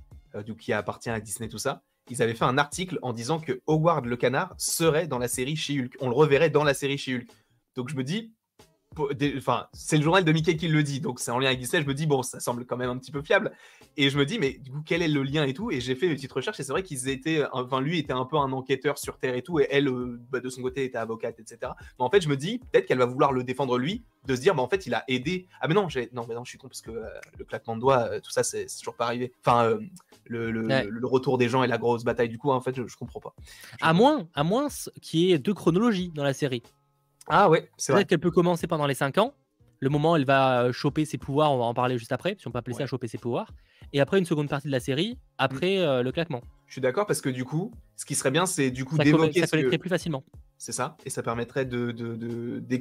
qui 0.59 0.75
appartient 0.75 1.11
à 1.11 1.21
Disney, 1.21 1.49
tout 1.49 1.59
ça 1.59 1.83
ils 2.11 2.23
avaient 2.23 2.35
fait 2.35 2.45
un 2.45 2.59
article 2.59 2.99
en 3.03 3.13
disant 3.13 3.39
que 3.39 3.61
Howard 3.67 4.05
le 4.05 4.17
canard 4.17 4.55
serait 4.59 5.07
dans 5.07 5.19
la 5.19 5.29
série 5.29 5.57
She-Hulk. 5.57 5.97
On 6.01 6.09
le 6.09 6.15
reverrait 6.15 6.51
dans 6.51 6.65
la 6.65 6.75
série 6.75 6.99
She-Hulk. 6.99 7.29
Donc 7.77 7.89
je 7.89 7.95
me 7.95 8.03
dis, 8.03 8.35
enfin, 8.99 9.69
c'est 9.73 9.97
le 9.97 10.03
journal 10.03 10.25
de 10.25 10.33
Mickey 10.33 10.57
qui 10.57 10.69
le 10.69 10.83
dit, 10.83 11.01
donc 11.01 11.21
c'est 11.21 11.31
en 11.31 11.39
lien 11.39 11.47
avec 11.49 11.61
Disney. 11.61 11.83
Je 11.83 11.89
me 11.89 11.95
dis, 11.95 12.07
bon, 12.07 12.23
ça 12.23 12.41
semble 12.41 12.67
quand 12.67 12.77
même 12.77 12.91
un 12.91 12.99
petit 12.99 13.13
peu 13.13 13.23
fiable. 13.23 13.53
Et 13.97 14.11
je 14.11 14.19
me 14.19 14.27
dis, 14.27 14.39
mais 14.39 14.55
du 14.55 14.71
coup, 14.71 14.83
quel 14.85 15.03
est 15.03 15.09
le 15.09 15.23
lien 15.23 15.45
et 15.45 15.55
tout? 15.55 15.71
Et 15.71 15.81
j'ai 15.81 15.95
fait 15.95 16.07
une 16.07 16.15
petite 16.15 16.33
recherche 16.33 16.59
et 16.61 16.63
c'est 16.63 16.73
vrai 16.73 16.83
qu'ils 16.83 17.09
étaient, 17.09 17.45
enfin, 17.53 17.81
lui 17.81 17.99
était 17.99 18.13
un 18.13 18.25
peu 18.25 18.37
un 18.37 18.53
enquêteur 18.53 18.99
sur 18.99 19.19
Terre 19.19 19.35
et 19.35 19.43
tout, 19.43 19.61
et 19.61 19.69
elle, 19.71 19.89
euh, 19.89 20.21
bah, 20.31 20.41
de 20.41 20.49
son 20.49 20.63
côté, 20.63 20.85
était 20.85 20.99
avocate, 20.99 21.39
etc. 21.39 21.73
Mais 21.99 22.05
en 22.05 22.11
fait, 22.11 22.21
je 22.21 22.29
me 22.29 22.37
dis, 22.37 22.59
peut-être 22.59 22.87
qu'elle 22.87 22.99
va 22.99 23.07
vouloir 23.07 23.33
le 23.33 23.45
défendre 23.45 23.79
lui, 23.79 24.05
de 24.27 24.35
se 24.35 24.41
dire, 24.41 24.55
bah, 24.55 24.63
en 24.63 24.69
fait, 24.69 24.87
il 24.87 24.95
a 24.95 25.05
aidé. 25.09 25.47
Ah, 25.61 25.69
mais 25.69 25.75
non, 25.75 25.87
non, 26.13 26.27
mais 26.29 26.35
non, 26.35 26.45
je 26.45 26.51
suis 26.51 26.59
con 26.59 26.69
parce 26.69 26.83
que 26.83 26.91
euh, 26.91 27.07
le 27.39 27.45
claquement 27.45 27.77
de 27.77 27.81
doigts, 27.81 28.09
euh, 28.11 28.21
tout 28.21 28.31
ça, 28.31 28.43
c'est 28.43 28.67
toujours 28.79 28.97
pas 28.97 29.07
arrivé. 29.07 29.33
Enfin, 29.45 29.79
le, 30.25 30.51
le, 30.51 31.07
retour 31.07 31.39
des 31.39 31.49
gens 31.49 31.63
et 31.63 31.67
la 31.67 31.79
grosse 31.79 32.05
bataille, 32.05 32.29
du 32.29 32.39
coup, 32.39 32.51
en 32.51 32.61
fait, 32.61 32.75
je, 32.75 32.87
je 32.87 32.97
comprends 32.97 33.21
pas. 33.21 33.35
à 33.81 33.93
moins, 33.93 34.29
à 34.35 34.45
moins 34.45 34.69
qu'il 35.01 35.21
y 35.21 35.33
ait 35.33 35.39
deux 35.39 35.55
chronologies 35.55 36.11
dans 36.15 36.25
la 36.25 36.35
série. 36.35 36.63
Ah 37.31 37.49
ouais, 37.49 37.71
c'est 37.77 37.93
vrai. 37.93 38.05
qu'elle 38.05 38.19
peut 38.19 38.31
commencer 38.31 38.67
pendant 38.67 38.87
les 38.87 38.95
5 38.95 39.19
ans. 39.19 39.35
Le 39.79 39.89
moment 39.89 40.13
où 40.13 40.17
elle 40.17 40.27
va 40.27 40.65
euh, 40.65 40.73
choper 40.73 41.07
ses 41.07 41.17
pouvoirs, 41.17 41.53
on 41.53 41.59
va 41.59 41.65
en 41.65 41.73
parler 41.73 41.97
juste 41.97 42.13
après, 42.13 42.37
si 42.39 42.47
on 42.47 42.51
peut 42.51 42.59
appeler 42.59 42.77
ça 42.77 42.87
choper 42.87 43.09
ses 43.09 43.17
pouvoirs. 43.17 43.51
Et 43.95 44.01
après 44.01 44.19
une 44.19 44.27
seconde 44.27 44.49
partie 44.49 44.67
de 44.67 44.73
la 44.73 44.81
série, 44.81 45.17
après 45.39 45.79
mm. 45.79 45.83
euh, 45.83 46.03
le 46.03 46.13
claquement. 46.13 46.43
Je 46.67 46.73
suis 46.73 46.81
d'accord 46.81 47.07
parce 47.07 47.21
que 47.21 47.31
du 47.31 47.45
coup, 47.45 47.73
ce 47.97 48.05
qui 48.05 48.15
serait 48.15 48.31
bien, 48.31 48.47
c'est 48.47 48.71
du 48.71 48.85
coup 48.85 48.99
d'évoquer. 48.99 49.41
Ça 49.41 49.47
connaîtrait 49.47 49.79
plus 49.79 49.89
facilement. 49.89 50.23
C'est 50.59 50.73
ça, 50.73 50.97
et 51.07 51.11
ça 51.11 51.23
permettrait 51.23 51.65
de, 51.65 51.93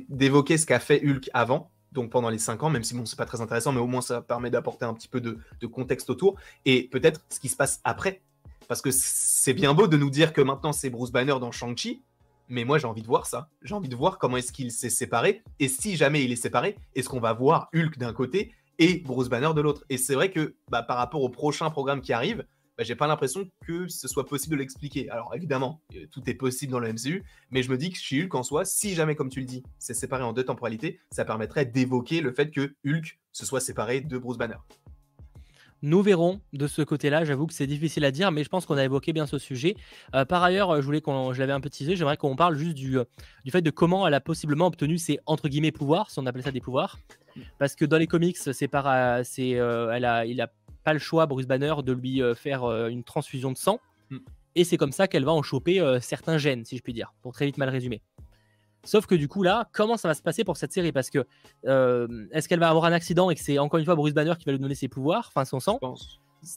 d'évoquer 0.09 0.57
ce 0.57 0.65
qu'a 0.65 0.79
fait 0.79 1.01
Hulk 1.01 1.29
avant, 1.33 1.71
donc 1.93 2.11
pendant 2.11 2.29
les 2.29 2.37
5 2.37 2.61
ans, 2.63 2.69
même 2.69 2.83
si 2.83 2.93
bon, 2.93 3.05
c'est 3.05 3.17
pas 3.17 3.25
très 3.25 3.39
intéressant, 3.39 3.71
mais 3.71 3.79
au 3.79 3.87
moins 3.87 4.01
ça 4.01 4.21
permet 4.21 4.49
d'apporter 4.49 4.83
un 4.83 4.93
petit 4.93 5.07
peu 5.07 5.21
de, 5.21 5.37
de 5.61 5.67
contexte 5.67 6.09
autour. 6.09 6.35
Et 6.65 6.89
peut-être 6.89 7.21
ce 7.29 7.39
qui 7.39 7.47
se 7.47 7.55
passe 7.55 7.79
après. 7.85 8.21
Parce 8.67 8.81
que 8.81 8.91
c'est 8.91 9.53
bien 9.53 9.73
beau 9.73 9.87
de 9.87 9.97
nous 9.97 10.11
dire 10.11 10.31
que 10.33 10.41
maintenant 10.41 10.73
c'est 10.73 10.89
Bruce 10.91 11.11
Banner 11.11 11.35
dans 11.39 11.51
Shang-Chi, 11.51 12.03
mais 12.49 12.65
moi 12.65 12.77
j'ai 12.77 12.87
envie 12.87 13.01
de 13.01 13.07
voir 13.07 13.25
ça. 13.25 13.49
J'ai 13.61 13.75
envie 13.75 13.89
de 13.89 13.95
voir 13.95 14.17
comment 14.17 14.37
est-ce 14.37 14.51
qu'il 14.51 14.71
s'est 14.71 14.89
séparé. 14.89 15.43
Et 15.59 15.67
si 15.67 15.95
jamais 15.95 16.23
il 16.23 16.31
est 16.31 16.35
séparé, 16.35 16.75
est-ce 16.95 17.07
qu'on 17.07 17.19
va 17.19 17.33
voir 17.33 17.69
Hulk 17.73 17.97
d'un 17.97 18.13
côté 18.13 18.53
et 18.79 18.99
Bruce 18.99 19.29
Banner 19.29 19.53
de 19.55 19.61
l'autre? 19.61 19.85
Et 19.89 19.97
c'est 19.97 20.15
vrai 20.15 20.31
que 20.31 20.55
bah, 20.69 20.83
par 20.83 20.97
rapport 20.97 21.21
au 21.21 21.29
prochain 21.29 21.69
programme 21.69 22.01
qui 22.01 22.11
arrive, 22.11 22.45
bah, 22.77 22.83
j'ai 22.85 22.95
pas 22.95 23.07
l'impression 23.07 23.45
que 23.67 23.87
ce 23.87 24.07
soit 24.07 24.25
possible 24.25 24.55
de 24.55 24.59
l'expliquer. 24.59 25.09
Alors 25.09 25.35
évidemment, 25.35 25.81
euh, 25.95 26.05
tout 26.11 26.27
est 26.29 26.33
possible 26.33 26.71
dans 26.71 26.79
le 26.79 26.93
MCU, 26.93 27.23
mais 27.51 27.61
je 27.61 27.69
me 27.69 27.77
dis 27.77 27.91
que 27.91 27.97
chez 27.97 28.23
Hulk 28.23 28.33
en 28.35 28.43
soi, 28.43 28.65
si 28.65 28.95
jamais, 28.95 29.15
comme 29.15 29.29
tu 29.29 29.41
le 29.41 29.45
dis, 29.45 29.63
c'est 29.79 29.93
séparé 29.93 30.23
en 30.23 30.33
deux 30.33 30.45
temporalités, 30.45 30.99
ça 31.11 31.25
permettrait 31.25 31.65
d'évoquer 31.65 32.21
le 32.21 32.31
fait 32.31 32.51
que 32.51 32.73
Hulk 32.85 33.19
se 33.31 33.45
soit 33.45 33.59
séparé 33.59 34.01
de 34.01 34.17
Bruce 34.17 34.37
Banner. 34.37 34.55
Nous 35.81 36.01
verrons 36.01 36.41
de 36.51 36.67
ce 36.67 36.81
côté-là. 36.81 37.23
J'avoue 37.23 37.47
que 37.47 37.53
c'est 37.53 37.67
difficile 37.67 38.03
à 38.03 38.11
dire, 38.11 38.31
mais 38.31 38.43
je 38.43 38.49
pense 38.49 38.65
qu'on 38.65 38.75
a 38.75 38.83
évoqué 38.83 39.13
bien 39.13 39.25
ce 39.25 39.37
sujet. 39.37 39.75
Euh, 40.13 40.25
par 40.25 40.43
ailleurs, 40.43 40.81
je 40.81 40.85
voulais 40.85 41.01
qu'on, 41.01 41.31
je 41.33 41.39
l'avais 41.39 41.53
un 41.53 41.61
peu 41.61 41.69
teasé. 41.69 41.95
J'aimerais 41.95 42.17
qu'on 42.17 42.35
parle 42.35 42.57
juste 42.57 42.75
du, 42.75 42.97
euh, 42.97 43.05
du 43.45 43.51
fait 43.51 43.61
de 43.61 43.69
comment 43.69 44.05
elle 44.05 44.13
a 44.13 44.19
possiblement 44.19 44.67
obtenu 44.67 44.97
ses 44.97 45.19
entre 45.25 45.47
guillemets 45.47 45.71
pouvoirs, 45.71 46.09
si 46.09 46.19
on 46.19 46.25
appelle 46.25 46.43
ça 46.43 46.51
des 46.51 46.59
pouvoirs. 46.59 46.99
Parce 47.57 47.75
que 47.75 47.85
dans 47.85 47.97
les 47.97 48.07
comics, 48.07 48.37
c'est 48.37 48.67
par, 48.67 48.87
euh, 48.87 49.21
c'est, 49.23 49.49
elle 49.51 50.05
a, 50.05 50.25
il 50.25 50.41
a 50.41 50.51
pas 50.83 50.93
le 50.93 50.99
choix, 50.99 51.25
Bruce 51.25 51.47
Banner, 51.47 51.75
de 51.85 51.93
lui 51.93 52.21
faire 52.35 52.65
une 52.87 53.03
transfusion 53.03 53.51
de 53.51 53.57
sang. 53.57 53.79
Hmm. 54.09 54.17
Et 54.55 54.63
c'est 54.63 54.77
comme 54.77 54.91
ça 54.91 55.07
qu'elle 55.07 55.23
va 55.23 55.31
en 55.31 55.43
choper 55.43 55.99
certains 56.01 56.37
gènes, 56.37 56.65
si 56.65 56.75
je 56.75 56.81
puis 56.81 56.93
dire, 56.93 57.13
pour 57.21 57.33
très 57.33 57.45
vite 57.45 57.57
mal 57.57 57.69
résumer. 57.69 58.01
Sauf 58.83 59.05
que 59.05 59.15
du 59.15 59.27
coup 59.27 59.43
là, 59.43 59.69
comment 59.71 59.97
ça 59.97 60.07
va 60.07 60.13
se 60.13 60.21
passer 60.21 60.43
pour 60.43 60.57
cette 60.57 60.71
série? 60.71 60.91
Parce 60.91 61.09
que 61.09 61.25
euh, 61.65 62.27
est-ce 62.31 62.47
qu'elle 62.47 62.59
va 62.59 62.69
avoir 62.69 62.85
un 62.85 62.93
accident 62.93 63.29
et 63.29 63.35
que 63.35 63.41
c'est 63.41 63.59
encore 63.59 63.79
une 63.79 63.85
fois 63.85 63.95
Bruce 63.95 64.13
Banner 64.13 64.33
qui 64.39 64.45
va 64.45 64.51
lui 64.51 64.59
donner 64.59 64.75
ses 64.75 64.87
pouvoirs, 64.87 65.25
enfin 65.27 65.45
son 65.45 65.59
sang? 65.59 65.79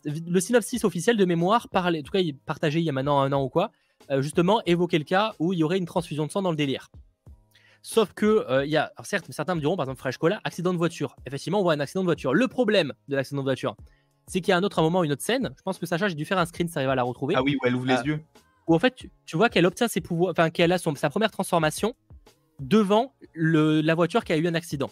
Le 0.07 0.41
synopsis 0.41 0.85
officiel 0.85 1.16
de 1.16 1.25
mémoire, 1.25 1.66
en 1.73 1.93
tout 2.03 2.12
cas 2.12 2.20
partagé 2.47 2.79
il 2.79 2.85
y 2.85 2.89
a 2.89 2.93
maintenant 2.93 3.20
un 3.20 3.33
an 3.33 3.43
ou 3.43 3.49
quoi, 3.49 3.73
euh, 4.11 4.23
justement 4.23 4.62
évoquait 4.66 4.99
le 4.99 5.05
cas 5.05 5.35
où 5.41 5.53
il 5.53 5.59
y 5.59 5.64
aurait 5.64 5.79
une 5.79 5.87
transfusion 5.87 6.27
de 6.27 6.31
sang 6.31 6.43
dans 6.43 6.51
le 6.51 6.57
délire. 6.57 6.91
Sauf 7.83 8.12
que 8.14 8.47
euh, 8.49 8.64
il 8.64 8.70
y 8.70 8.77
a, 8.77 8.93
certes, 9.03 9.27
certains 9.31 9.57
me 9.57 9.61
diront 9.61 9.77
par 9.77 9.85
exemple 9.85 9.99
Fresh 9.99 10.16
Cola, 10.16 10.41
accident 10.45 10.73
de 10.73 10.79
voiture. 10.79 11.16
Effectivement, 11.27 11.59
on 11.59 11.62
voit 11.62 11.73
un 11.73 11.81
accident 11.81 12.03
de 12.03 12.07
voiture. 12.07 12.33
Le 12.33 12.47
problème 12.47 12.93
de 13.09 13.16
l'accident 13.16 13.43
de 13.43 13.47
voiture, 13.47 13.77
c'est 14.29 14.41
qu'il 14.41 14.51
y 14.51 14.53
a 14.53 14.57
un 14.57 14.62
autre 14.62 14.81
moment, 14.83 15.03
une 15.03 15.12
autre 15.12 15.23
scène. 15.23 15.51
Je 15.57 15.62
pense 15.62 15.79
que 15.79 15.87
Sacha, 15.87 16.07
j'ai 16.09 16.14
dû 16.14 16.25
faire 16.25 16.39
un 16.39 16.47
screen, 16.47 16.68
ça 16.68 16.79
arrive 16.81 16.91
à 16.91 16.95
la 16.95 17.03
retrouver. 17.03 17.35
Ah 17.37 17.43
oui, 17.43 17.57
où 17.61 17.66
elle 17.66 17.75
ouvre 17.75 17.87
les 17.87 18.01
yeux. 18.03 18.20
Où 18.68 18.75
en 18.75 18.79
fait, 18.79 18.95
tu, 19.27 19.37
vois 19.37 19.49
qu'elle 19.49 19.66
obtient 19.66 19.89
ses 19.89 20.01
pouvoirs, 20.01 20.31
enfin 20.31 20.51
qu'elle 20.51 20.70
a 20.70 20.79
son, 20.79 20.95
sa 20.95 21.11
première 21.11 21.33
transformation 21.33 21.95
devant 22.63 23.15
le, 23.35 23.81
la 23.81 23.95
voiture 23.95 24.25
qui 24.25 24.33
a 24.33 24.37
eu 24.37 24.47
un 24.47 24.55
accident. 24.55 24.91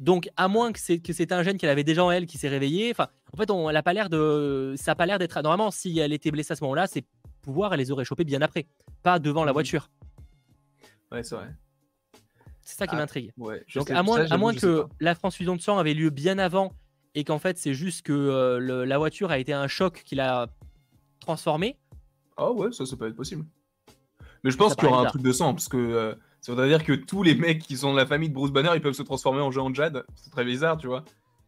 Donc, 0.00 0.28
à 0.36 0.48
moins 0.48 0.72
que 0.72 0.78
c'est 0.80 1.32
un 1.32 1.42
gène 1.42 1.56
qu'elle 1.56 1.70
avait 1.70 1.84
déjà 1.84 2.04
en 2.04 2.10
elle 2.10 2.26
qui 2.26 2.36
s'est 2.36 2.48
réveillé. 2.48 2.90
Enfin, 2.90 3.08
en 3.32 3.36
fait, 3.36 3.50
on, 3.50 3.70
elle 3.70 3.76
a 3.76 3.82
pas 3.82 3.92
l'air 3.92 4.10
de, 4.10 4.74
ça 4.76 4.92
a 4.92 4.94
pas 4.94 5.06
l'air 5.06 5.18
d'être. 5.18 5.40
Normalement, 5.42 5.70
si 5.70 5.98
elle 5.98 6.12
était 6.12 6.30
blessée 6.30 6.52
à 6.52 6.56
ce 6.56 6.64
moment-là, 6.64 6.86
ses 6.86 7.04
pouvoirs, 7.42 7.72
elle 7.72 7.80
les 7.80 7.90
aurait 7.90 8.04
chopés 8.04 8.24
bien 8.24 8.42
après, 8.42 8.66
pas 9.02 9.18
devant 9.18 9.44
la 9.44 9.52
Mhm. 9.52 9.54
voiture. 9.54 9.90
Ouais, 11.12 11.22
c'est 11.22 11.36
vrai. 11.36 11.48
C'est 12.62 12.76
ça 12.78 12.86
qui 12.86 12.94
Ah, 12.94 12.98
m'intrigue. 12.98 13.32
Ouais, 13.36 13.64
Donc, 13.74 13.88
sais- 13.88 13.94
à 13.94 14.02
moins, 14.02 14.26
ça, 14.26 14.34
à 14.34 14.36
moins 14.38 14.54
que 14.54 14.84
la 15.00 15.14
transfusion 15.14 15.54
de 15.54 15.60
sang 15.60 15.78
avait 15.78 15.94
lieu 15.94 16.10
bien 16.10 16.38
avant 16.38 16.72
et 17.14 17.22
qu'en 17.24 17.38
fait, 17.38 17.56
c'est 17.58 17.74
juste 17.74 18.02
que 18.02 18.12
euh, 18.12 18.58
le- 18.58 18.84
la 18.84 18.98
voiture 18.98 19.30
a 19.30 19.38
été 19.38 19.52
un 19.52 19.68
choc 19.68 20.02
qui 20.04 20.14
l'a 20.16 20.48
transformé. 21.20 21.76
Ah 22.36 22.50
ouais, 22.50 22.72
ça, 22.72 22.84
ça 22.84 22.96
peut 22.96 23.06
être 23.06 23.14
possible. 23.16 23.44
Mais 24.44 24.50
je 24.50 24.56
pense 24.56 24.74
qu'il 24.74 24.84
y 24.84 24.86
aura 24.88 25.00
un 25.00 25.06
truc 25.06 25.22
de 25.22 25.32
sang, 25.32 25.54
parce 25.54 25.68
que 25.68 25.76
euh, 25.76 26.14
ça 26.42 26.52
voudrait 26.52 26.68
dire 26.68 26.84
que 26.84 26.92
tous 26.92 27.22
les 27.22 27.34
mecs 27.34 27.60
qui 27.62 27.76
sont 27.76 27.92
de 27.92 27.96
la 27.96 28.06
famille 28.06 28.28
de 28.28 28.34
Bruce 28.34 28.52
Banner, 28.52 28.70
ils 28.74 28.80
peuvent 28.82 28.92
se 28.92 29.02
transformer 29.02 29.40
en 29.40 29.50
géant 29.50 29.72
Jade. 29.72 30.04
C'est 30.14 30.30
très 30.30 30.44
bizarre, 30.44 30.76
tu 30.76 30.86
vois. 30.86 31.04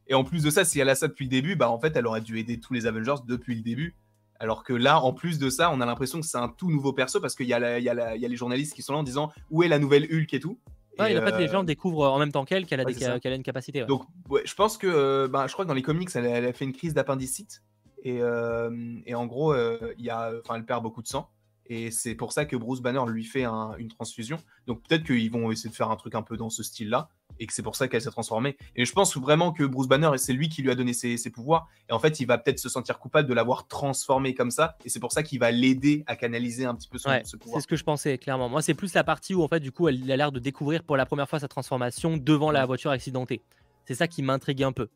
Et 0.09 0.15
en 0.15 0.25
plus 0.25 0.43
de 0.43 0.51
ça, 0.51 0.65
si 0.65 0.81
elle 0.81 0.89
a 0.89 0.95
ça 0.95 1.07
depuis 1.09 1.27
le 1.27 1.31
début, 1.31 1.57
bah 1.57 1.71
en 1.71 1.79
fait, 1.79 1.95
elle 1.97 2.07
aurait 2.07 2.21
dû 2.23 2.39
aider 2.39 2.59
tous 2.59 2.73
les 2.73 2.87
Avengers 2.87 3.17
depuis 3.27 3.55
le 3.55 3.61
début. 3.63 3.95
Alors 4.39 4.65
que 4.65 4.73
là, 4.73 5.01
en 5.01 5.13
plus 5.13 5.39
de 5.39 5.51
ça, 5.51 5.71
on 5.73 5.81
a 5.81 5.87
l'impression 5.87 6.21
que 6.21 6.27
c'est 6.27 6.39
un 6.39 6.49
tout 6.49 6.71
nouveau 6.71 6.93
perso 6.93 7.21
parce 7.21 7.35
qu'il 7.35 7.47
y, 7.47 7.51
y, 7.51 7.55
a 7.55 7.79
y 8.17 8.29
les 8.29 8.37
journalistes 8.37 8.75
qui 8.75 8.83
sont 8.83 8.93
là 8.93 8.99
en 9.01 9.03
disant 9.03 9.31
où 9.51 9.63
est 9.63 9.69
la 9.69 9.79
nouvelle 9.79 10.05
Hulk 10.05 10.33
et 10.35 10.41
tout? 10.41 10.59
Ouais, 10.99 11.13
Et, 11.13 11.19
en 11.19 11.23
fait, 11.23 11.39
les 11.39 11.49
euh, 11.49 11.53
gens 11.53 11.65
découvrent 11.65 12.09
en 12.11 12.19
même 12.19 12.33
temps 12.33 12.45
qu'elle 12.45 12.65
qu'elle 12.65 12.81
a, 12.81 12.85
ouais, 12.85 12.95
ca- 12.95 13.19
une 13.35 13.43
capacité. 13.43 13.81
ouais. 13.83 13.87
Donc, 13.87 14.03
je 14.45 14.55
pense 14.55 14.79
que, 14.79 14.87
euh, 14.87 15.29
bah, 15.29 15.47
je 15.47 15.53
crois 15.53 15.65
que 15.65 15.69
dans 15.69 15.75
les 15.75 15.83
comics, 15.83 16.09
elle, 16.15 16.27
a- 16.27 16.31
elle 16.31 16.47
a 16.47 16.53
fait 16.53 16.65
une 16.65 16.73
crise 16.73 16.95
d'appendicite. 16.95 17.63
Et, 18.03 18.23
euh, 18.23 18.71
et 19.05 19.15
en 19.15 19.27
gros, 19.27 19.53
euh, 19.53 19.93
y 19.99 20.09
a, 20.11 20.33
elle 20.55 20.65
perd 20.65 20.83
beaucoup 20.83 21.03
de 21.03 21.09
sang. 21.09 21.29
Et 21.69 21.91
c'est 21.91 22.15
pour 22.15 22.33
ça 22.33 22.45
que 22.45 22.57
Bruce 22.57 22.81
Banner 22.81 23.03
lui 23.09 23.25
fait 23.25 23.45
un- 23.45 23.75
une 23.79 23.89
transfusion. 23.89 24.39
Donc 24.67 24.83
peut-être 24.87 25.05
qu'ils 25.05 25.31
vont 25.31 25.51
essayer 25.51 25.71
de 25.71 25.75
faire 25.75 25.91
un 25.91 25.97
truc 25.97 26.15
un 26.15 26.23
peu 26.23 26.37
dans 26.37 26.51
ce 26.51 26.63
style-là. 26.63 27.09
Et 27.39 27.47
que 27.47 27.53
c'est 27.53 27.63
pour 27.63 27.77
ça 27.77 27.87
qu'elle 27.87 28.01
s'est 28.01 28.11
transformée. 28.11 28.57
Et 28.77 28.85
je 28.87 28.93
pense 28.93 29.15
vraiment 29.17 29.53
que 29.53 29.63
Bruce 29.65 29.89
Banner, 29.89 30.11
c'est 30.17 30.33
lui 30.33 30.49
qui 30.49 30.63
lui 30.63 30.71
a 30.71 30.75
donné 30.75 30.95
ses, 30.95 31.19
ses 31.19 31.29
pouvoirs. 31.31 31.69
Et 31.91 31.93
en 31.93 31.99
fait, 31.99 32.19
il 32.21 32.25
va 32.27 32.39
peut-être 32.39 32.59
se 32.59 32.69
sentir 32.71 32.99
coupable 32.99 33.29
de 33.29 33.35
l'avoir 33.35 33.67
transformée 33.69 34.33
comme 34.35 34.51
ça. 34.51 34.77
Et 34.87 34.89
c'est 34.89 35.01
pour 35.01 35.13
ça 35.13 35.23
qu'il 35.23 35.39
va 35.41 35.51
l'aider 35.51 36.03
à 36.07 36.17
canaliser 36.17 36.65
un 36.65 36.75
petit 36.75 36.89
peu 36.89 36.97
son, 36.97 37.11
Ouais, 37.11 37.23
ce 37.25 37.37
pouvoir. 37.37 37.61
c'est 37.61 37.65
ce 37.65 37.69
que 37.69 37.77
je 37.77 37.85
pensais 37.85 38.17
clairement. 38.17 38.49
Moi, 38.49 38.63
c'est 38.63 38.73
plus 38.75 38.95
la 38.95 39.05
partie 39.05 39.35
où 39.35 39.43
en 39.43 39.49
fait, 39.49 39.61
du 39.61 39.71
coup, 39.73 39.87
elle 39.89 40.11
a 40.11 40.17
l'air 40.17 40.33
de 40.33 40.39
découvrir 40.39 40.83
pour 40.83 40.97
la 40.97 41.05
première 41.05 41.29
fois 41.29 41.39
sa 41.39 41.49
transformation 41.49 42.17
devant 42.17 42.51
la 42.51 42.65
voiture 42.65 42.91
accidentée. 42.91 43.43
C'est 43.87 43.95
ça 43.95 44.09
qui 44.09 44.23
m'intrigue 44.23 44.63
un 44.63 44.73
peu. 44.73 44.89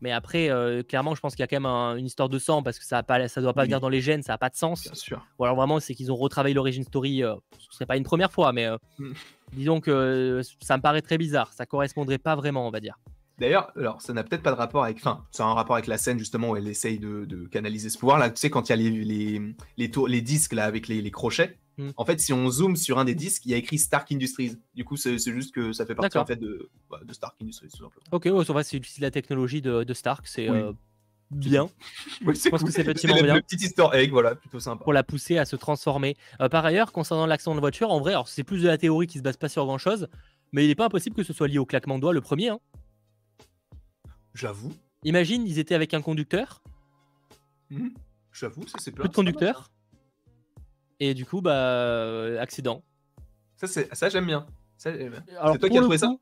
Mais 0.00 0.10
après, 0.10 0.50
euh, 0.50 0.82
clairement, 0.82 1.14
je 1.14 1.20
pense 1.20 1.36
qu'il 1.36 1.42
y 1.42 1.44
a 1.44 1.46
quand 1.46 1.56
même 1.56 1.66
un- 1.66 1.96
une 1.96 2.06
histoire 2.06 2.28
de 2.28 2.38
sang 2.40 2.62
parce 2.64 2.78
que 2.80 2.84
ça 2.84 3.04
ça 3.28 3.40
doit 3.40 3.52
pas 3.52 3.60
Oui. 3.62 3.66
venir 3.68 3.78
dans 3.80 3.88
les 3.88 4.00
gènes, 4.00 4.22
ça 4.24 4.34
a 4.34 4.38
pas 4.38 4.48
de 4.50 4.56
sens. 4.56 4.82
Bien 4.84 4.94
sûr. 4.94 5.24
Ou 5.38 5.44
alors 5.44 5.54
vraiment, 5.54 5.78
c'est 5.78 5.94
qu'ils 5.94 6.10
ont 6.10 6.16
retravaillé 6.16 6.54
l'origine 6.54 6.82
story. 6.82 7.22
euh, 7.22 7.36
ce 7.58 7.72
serait 7.76 7.86
pas 7.86 7.96
une 7.96 8.02
première 8.02 8.32
fois, 8.32 8.52
mais 8.52 8.66
euh, 8.66 8.76
Mm. 8.98 9.12
disons 9.52 9.80
que 9.80 10.40
ça 10.60 10.76
me 10.76 10.82
paraît 10.82 11.02
très 11.02 11.18
bizarre. 11.18 11.52
Ça 11.52 11.66
correspondrait 11.66 12.18
pas 12.18 12.34
vraiment, 12.34 12.66
on 12.66 12.70
va 12.70 12.80
dire. 12.80 12.98
D'ailleurs, 13.38 13.70
alors 13.76 14.02
ça 14.02 14.12
n'a 14.12 14.24
peut-être 14.24 14.42
pas 14.42 14.50
de 14.52 14.56
rapport 14.56 14.84
avec. 14.84 14.96
Enfin, 14.98 15.24
ça 15.30 15.44
a 15.44 15.46
un 15.46 15.54
rapport 15.54 15.76
avec 15.76 15.86
la 15.86 15.98
scène 15.98 16.18
justement 16.18 16.50
où 16.50 16.56
elle 16.56 16.66
essaye 16.68 16.98
de, 16.98 17.24
de 17.24 17.46
canaliser 17.46 17.88
ce 17.88 17.96
pouvoir. 17.98 18.18
Là, 18.18 18.28
tu 18.30 18.38
sais, 18.40 18.50
quand 18.50 18.68
il 18.68 18.70
y 18.70 18.72
a 18.72 18.76
les, 18.76 18.90
les, 19.04 19.40
les, 19.76 19.90
tours- 19.90 20.08
les 20.08 20.20
disques 20.20 20.52
là 20.52 20.64
avec 20.64 20.86
les, 20.88 21.00
les 21.00 21.10
crochets, 21.10 21.58
Hmm. 21.78 21.90
en 21.96 22.04
fait, 22.04 22.20
si 22.20 22.32
on 22.34 22.50
zoome 22.50 22.76
sur 22.76 22.98
un 22.98 23.04
des 23.06 23.14
disques, 23.14 23.46
il 23.46 23.50
y 23.50 23.54
a 23.54 23.56
écrit 23.56 23.78
Stark 23.78 24.12
Industries. 24.12 24.56
Du 24.74 24.84
coup, 24.84 24.96
c'est 24.96 25.16
juste 25.18 25.54
que 25.54 25.72
ça 25.72 25.86
fait 25.86 25.94
partie 25.94 26.18
en 26.18 26.26
fait 26.26 26.36
de, 26.36 26.68
bah, 26.90 27.00
de 27.02 27.12
Stark 27.14 27.34
Industries 27.40 27.68
tout 27.70 27.78
simplement. 27.84 28.04
Ok, 28.12 28.26
ouais, 28.30 28.44
ça 28.44 28.52
va, 28.52 28.62
c'est 28.62 28.80
la 29.00 29.10
technologie 29.10 29.62
de, 29.62 29.82
de 29.82 29.94
Stark, 29.94 30.26
c'est 30.26 30.50
Oui. 30.50 30.58
euh, 30.58 30.72
bien. 31.30 31.70
Oui, 32.26 32.36
c'est 32.36 32.50
pense 32.50 32.62
que 32.62 32.70
c'est 32.70 32.82
effectivement 32.82 33.20
bien. 33.22 33.36
le 33.36 33.40
petit 33.40 33.56
easter 33.56 33.86
egg, 33.94 34.10
voilà, 34.10 34.34
plutôt 34.34 34.60
sympa. 34.60 34.84
pour 34.84 34.92
la 34.92 35.02
pousser 35.02 35.38
à 35.38 35.46
se 35.46 35.56
transformer. 35.56 36.14
Euh, 36.42 36.50
par 36.50 36.64
ailleurs, 36.66 36.92
concernant 36.92 37.24
l'accident 37.24 37.54
de 37.54 37.60
voiture, 37.60 37.90
en 37.90 38.00
vrai, 38.00 38.12
alors 38.12 38.28
c'est 38.28 38.44
plus 38.44 38.62
de 38.62 38.68
la 38.68 38.76
théorie 38.76 39.06
qui 39.06 39.16
se 39.16 39.22
base 39.22 39.38
pas 39.38 39.48
sur 39.48 39.64
grand 39.64 39.78
chose, 39.78 40.08
mais 40.52 40.64
il 40.66 40.68
n'est 40.68 40.74
pas 40.74 40.84
impossible 40.86 41.16
que 41.16 41.22
ce 41.22 41.32
soit 41.32 41.48
lié 41.48 41.56
au 41.58 41.64
claquement 41.64 41.96
de 41.96 42.02
doigts 42.02 42.12
le 42.12 42.20
premier. 42.20 42.50
hein. 42.50 42.60
J'avoue, 44.34 44.72
Imagine, 45.04 45.46
ils 45.46 45.58
étaient 45.58 45.74
avec 45.74 45.94
un 45.94 46.02
conducteur, 46.02 46.62
Hmm. 47.70 47.88
j'avoue, 48.32 48.66
ça 48.68 48.78
c'est 48.78 48.90
plus 48.92 49.08
de 49.08 49.14
conducteur, 49.14 49.70
et 51.10 51.14
du 51.14 51.24
coup, 51.26 51.40
bah, 51.40 51.52
euh, 51.54 52.40
accident. 52.40 52.82
Ça, 53.56 53.66
c'est 53.66 53.94
ça 53.94 54.08
j'aime 54.08 54.26
bien. 54.26 54.46
Ça, 54.76 54.90
bien. 54.92 55.10
Alors, 55.40 55.52
C'est 55.52 55.58
toi 55.60 55.68
qui 55.68 55.78
as 55.78 55.82
trouvé 55.82 55.98
ça 55.98 56.14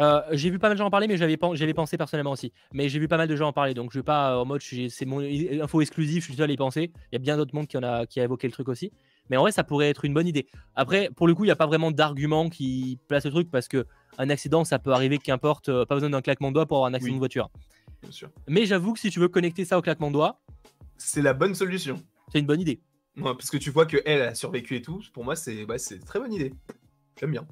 euh, 0.00 0.20
J'ai 0.32 0.50
vu 0.50 0.58
pas 0.58 0.68
mal 0.68 0.76
de 0.76 0.78
gens 0.78 0.86
en 0.86 0.90
parler, 0.90 1.06
mais 1.08 1.16
j'avais 1.16 1.36
pen- 1.36 1.54
j'avais 1.54 1.74
pensé 1.74 1.96
personnellement 1.98 2.30
aussi. 2.32 2.52
Mais 2.72 2.88
j'ai 2.88 2.98
vu 2.98 3.08
pas 3.08 3.16
mal 3.18 3.28
de 3.28 3.36
gens 3.36 3.48
en 3.48 3.52
parler, 3.52 3.74
donc 3.74 3.92
je 3.92 3.98
vais 3.98 4.02
pas 4.02 4.32
euh, 4.32 4.38
en 4.42 4.44
mode 4.46 4.60
c'est 4.62 5.04
mon 5.04 5.20
info 5.20 5.80
exclusive, 5.80 6.22
je 6.22 6.26
suis 6.28 6.36
seul 6.36 6.48
à 6.50 6.52
y 6.52 6.56
penser. 6.56 6.92
Il 7.10 7.14
y 7.14 7.16
a 7.16 7.18
bien 7.18 7.36
d'autres 7.36 7.54
monde 7.54 7.66
qui, 7.66 7.76
en 7.76 7.82
a, 7.82 8.06
qui 8.06 8.20
a 8.20 8.24
évoqué 8.24 8.46
le 8.46 8.52
truc 8.52 8.68
aussi. 8.68 8.92
Mais 9.28 9.36
en 9.36 9.40
vrai, 9.42 9.52
ça 9.52 9.64
pourrait 9.64 9.90
être 9.90 10.04
une 10.04 10.14
bonne 10.14 10.28
idée. 10.28 10.46
Après, 10.76 11.10
pour 11.16 11.26
le 11.26 11.34
coup, 11.34 11.44
il 11.44 11.48
n'y 11.48 11.52
a 11.52 11.56
pas 11.56 11.66
vraiment 11.66 11.90
d'argument 11.90 12.48
qui 12.48 12.98
place 13.08 13.24
le 13.24 13.30
truc 13.32 13.50
parce 13.50 13.68
que 13.68 13.84
un 14.18 14.30
accident, 14.30 14.64
ça 14.64 14.78
peut 14.78 14.92
arriver, 14.92 15.18
qu'importe, 15.18 15.68
euh, 15.68 15.84
pas 15.84 15.96
besoin 15.96 16.10
d'un 16.10 16.22
claquement 16.22 16.48
de 16.48 16.54
doigts 16.54 16.66
pour 16.66 16.78
avoir 16.78 16.90
un 16.90 16.94
accident 16.94 17.12
Oui. 17.12 17.16
de 17.16 17.20
voiture. 17.20 17.50
Bien 18.02 18.12
sûr. 18.12 18.30
Mais 18.48 18.64
j'avoue 18.66 18.92
que 18.92 19.00
si 19.00 19.10
tu 19.10 19.18
veux 19.20 19.28
connecter 19.28 19.64
ça 19.64 19.76
au 19.78 19.82
claquement 19.82 20.08
de 20.08 20.12
doigts, 20.14 20.40
C'est 20.96 21.20
la 21.22 21.34
bonne 21.34 21.54
solution. 21.54 22.00
c'est 22.32 22.38
une 22.38 22.46
bonne 22.46 22.60
idée. 22.60 22.80
Ouais, 23.16 23.34
parce 23.34 23.50
que 23.50 23.56
tu 23.56 23.70
vois 23.70 23.86
que 23.86 23.96
elle 24.04 24.22
a 24.22 24.34
survécu 24.34 24.76
et 24.76 24.82
tout. 24.82 25.02
Pour 25.12 25.24
moi, 25.24 25.36
c'est 25.36 25.64
ouais, 25.64 25.78
c'est 25.78 25.96
une 25.96 26.04
très 26.04 26.18
bonne 26.18 26.32
idée. 26.32 26.52
J'aime 27.18 27.30
bien. 27.30 27.46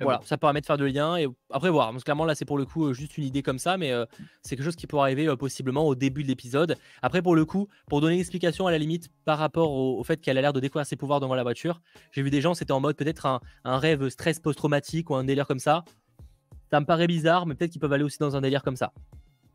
Voilà, 0.00 0.18
bien. 0.18 0.26
ça 0.26 0.38
permet 0.38 0.60
de 0.60 0.66
faire 0.66 0.78
de 0.78 0.84
lien 0.86 1.16
et 1.16 1.26
après 1.50 1.70
voir. 1.70 1.94
Que 1.94 2.00
clairement 2.00 2.24
là 2.24 2.34
c'est 2.34 2.46
pour 2.46 2.56
le 2.56 2.64
coup 2.64 2.86
euh, 2.86 2.94
juste 2.94 3.18
une 3.18 3.24
idée 3.24 3.42
comme 3.42 3.58
ça, 3.58 3.76
mais 3.76 3.92
euh, 3.92 4.06
c'est 4.42 4.56
quelque 4.56 4.64
chose 4.64 4.76
qui 4.76 4.86
pourrait 4.86 5.02
arriver 5.02 5.28
euh, 5.28 5.36
possiblement 5.36 5.86
au 5.86 5.94
début 5.94 6.22
de 6.22 6.28
l'épisode. 6.28 6.76
Après 7.02 7.20
pour 7.20 7.34
le 7.34 7.44
coup, 7.44 7.68
pour 7.86 8.00
donner 8.00 8.14
une 8.14 8.20
explication 8.20 8.66
à 8.66 8.70
la 8.70 8.78
limite 8.78 9.10
par 9.26 9.38
rapport 9.38 9.70
au, 9.70 9.98
au 9.98 10.04
fait 10.04 10.20
qu'elle 10.20 10.38
a 10.38 10.40
l'air 10.40 10.54
de 10.54 10.60
découvrir 10.60 10.86
ses 10.86 10.96
pouvoirs 10.96 11.20
devant 11.20 11.34
la 11.34 11.42
voiture, 11.42 11.82
j'ai 12.12 12.22
vu 12.22 12.30
des 12.30 12.40
gens 12.40 12.54
c'était 12.54 12.72
en 12.72 12.80
mode 12.80 12.96
peut-être 12.96 13.26
un, 13.26 13.40
un 13.64 13.78
rêve 13.78 14.08
stress 14.08 14.40
post-traumatique 14.40 15.10
ou 15.10 15.16
un 15.16 15.24
délire 15.24 15.46
comme 15.46 15.58
ça. 15.58 15.84
Ça 16.70 16.80
me 16.80 16.86
paraît 16.86 17.08
bizarre, 17.08 17.46
mais 17.46 17.54
peut-être 17.54 17.72
qu'ils 17.72 17.80
peuvent 17.80 17.92
aller 17.92 18.04
aussi 18.04 18.18
dans 18.18 18.36
un 18.36 18.40
délire 18.40 18.62
comme 18.62 18.76
ça. 18.76 18.92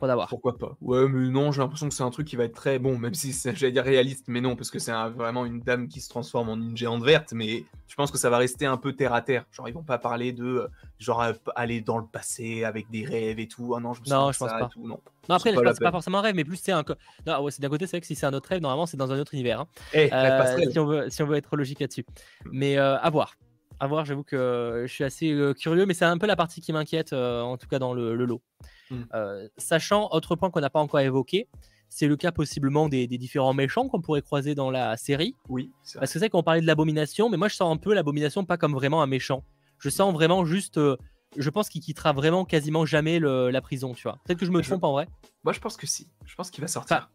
D'avoir. 0.02 0.28
Pourquoi 0.30 0.58
pas? 0.58 0.78
Ouais, 0.82 1.08
mais 1.08 1.30
non, 1.30 1.52
j'ai 1.52 1.62
l'impression 1.62 1.90
que 1.90 1.96
c'est 1.96 2.04
un 2.04 2.12
truc 2.12 2.28
qui 2.28 2.36
va 2.36 2.44
être 2.44 2.54
très 2.54 2.78
bon, 2.78 2.98
même 3.00 3.16
si 3.16 3.34
c'est- 3.34 3.56
j'allais 3.56 3.72
dire 3.72 3.84
réaliste, 3.84 4.26
mais 4.28 4.40
non, 4.40 4.56
parce 4.56 4.70
que 4.70 4.78
c'est 4.78 4.92
un- 4.92 5.10
vraiment 5.10 5.46
une 5.46 5.62
dame 5.62 5.88
qui 5.88 6.00
se 6.00 6.10
transforme 6.10 6.50
en 6.50 6.56
une 6.58 6.78
géante 6.78 7.04
verte, 7.04 7.34
mais 7.34 7.66
je 7.88 7.96
pense 7.96 8.12
que 8.12 8.18
ça 8.20 8.30
va 8.30 8.38
rester 8.38 8.68
un 8.68 8.78
peu 8.78 8.94
terre 8.94 9.14
à 9.14 9.22
terre. 9.24 9.46
Genre, 9.52 9.68
ils 9.68 9.74
vont 9.74 9.84
pas 9.84 9.98
parler 9.98 10.32
de 10.32 10.44
euh, 10.46 10.68
genre 11.00 11.22
euh, 11.24 11.34
aller 11.56 11.82
dans 11.82 11.98
le 11.98 12.06
passé 12.06 12.64
avec 12.64 12.90
des 12.92 13.04
rêves 13.04 13.40
et 13.40 13.48
tout. 13.48 13.74
Ah 13.76 13.80
non, 13.80 13.94
je 13.94 14.02
me 14.02 14.10
Non, 14.10 14.32
je 14.32 14.38
pense 14.38 14.50
ça 14.50 14.58
et 14.58 14.60
pas. 14.60 14.70
tout, 14.72 14.86
non. 14.88 15.00
Non 15.28 15.36
après 15.38 15.56
c'est 15.56 15.64
pas 15.64 15.74
pas 15.74 15.92
forcément 15.92 16.20
un 16.20 16.22
rêve, 16.22 16.36
mais 16.36 16.44
plus 16.44 16.58
c'est 16.58 16.72
un. 16.72 16.84
Non, 17.26 17.42
ouais, 17.42 17.50
c'est 17.50 17.62
d'un 17.64 17.70
côté 17.70 17.88
c'est 17.88 17.94
vrai 17.98 18.02
que 18.02 18.06
si 18.08 18.14
c'est 18.14 18.28
un 18.28 18.34
autre 18.34 18.48
rêve, 18.50 18.62
normalement 18.62 18.86
c'est 18.86 18.98
dans 18.98 19.12
un 19.12 19.20
autre 19.20 19.34
univers. 19.34 19.62
hein. 19.62 19.68
Eh, 19.94 20.10
la 20.12 20.42
Euh, 20.56 20.70
si, 20.70 20.78
on 20.78 20.86
veut, 20.86 21.10
si 21.10 21.24
on 21.24 21.26
veut 21.26 21.38
être 21.38 21.56
logique 21.56 21.80
là-dessus. 21.80 22.06
Mais 22.52 22.78
euh, 22.78 23.00
à 23.00 23.10
voir. 23.10 23.34
À 23.80 23.88
voir, 23.88 24.06
j'avoue 24.06 24.24
que 24.24 24.36
euh, 24.36 24.88
je 24.88 24.94
suis 24.94 25.04
assez 25.04 25.32
euh, 25.32 25.54
curieux, 25.54 25.86
mais 25.86 25.94
c'est 25.94 26.06
un 26.06 26.18
peu 26.18 26.28
la 26.28 26.36
partie 26.36 26.62
qui 26.62 26.72
m'inquiète, 26.72 27.12
euh, 27.14 27.42
en 27.42 27.58
tout 27.58 27.68
cas 27.68 27.78
dans 27.80 27.94
le, 27.94 28.16
le 28.16 28.26
lot. 28.26 28.42
Mm. 28.90 28.96
Euh, 29.14 29.48
sachant, 29.58 30.10
autre 30.12 30.36
point 30.36 30.50
qu'on 30.50 30.62
n'a 30.62 30.70
pas 30.70 30.80
encore 30.80 31.02
évoqué, 31.02 31.50
c'est 31.90 32.08
le 32.08 32.16
cas 32.16 32.32
possiblement 32.32 32.88
des, 32.90 33.06
des 33.08 33.18
différents 33.18 33.54
méchants 33.54 33.88
qu'on 33.90 34.02
pourrait 34.02 34.22
croiser 34.22 34.56
dans 34.56 34.72
la 34.72 34.96
série. 34.98 35.36
Oui, 35.50 35.72
c'est 35.84 35.98
vrai. 35.98 36.02
Parce 36.02 36.14
que 36.14 36.20
c'est 36.20 36.30
qu'on 36.30 36.42
parlait 36.44 36.62
de 36.62 36.66
l'abomination, 36.68 37.30
mais 37.30 37.38
moi 37.38 37.48
je 37.50 37.56
sens 37.56 37.74
un 37.74 37.78
peu 37.78 37.94
l'abomination 37.94 38.46
pas 38.46 38.58
comme 38.58 38.74
vraiment 38.74 39.02
un 39.02 39.08
méchant. 39.08 39.44
Je 39.80 39.90
sens 39.90 40.14
vraiment 40.14 40.46
juste. 40.46 40.78
euh, 40.78 40.96
je 41.38 41.50
pense 41.50 41.68
qu'il 41.70 41.82
quittera 41.82 42.14
vraiment 42.14 42.46
quasiment 42.46 42.86
jamais 42.86 43.20
le- 43.20 43.50
la 43.50 43.60
prison, 43.62 43.94
tu 43.94 44.04
vois. 44.04 44.20
Peut-être 44.26 44.40
que 44.40 44.46
je 44.46 44.52
me 44.52 44.62
Je- 44.64 44.70
trompe 44.70 44.86
en 44.86 44.94
vrai. 44.94 45.08
Moi, 45.44 45.52
je 45.52 45.60
pense 45.60 45.76
que 45.76 45.86
si. 45.86 46.08
Je 46.26 46.34
pense 46.36 46.50
qu'il 46.50 46.62
va 46.62 46.68
sortir. 46.70 47.10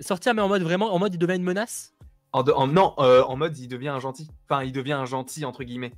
Sortir, 0.00 0.34
mais 0.34 0.42
en 0.42 0.48
mode 0.48 0.62
vraiment, 0.62 0.92
en 0.94 0.98
mode 0.98 1.14
il 1.14 1.18
devient 1.18 1.36
une 1.36 1.42
menace? 1.42 1.94
En 2.32 2.42
de- 2.42 2.52
en- 2.52 2.66
non, 2.66 2.94
euh, 2.98 3.22
en 3.22 3.36
mode, 3.36 3.56
il 3.58 3.68
devient 3.68 3.88
un 3.88 4.00
gentil. 4.00 4.28
Enfin, 4.48 4.62
il 4.64 4.72
devient 4.72 4.92
un 4.92 5.06
gentil, 5.06 5.44
entre 5.44 5.64
guillemets. 5.64 5.92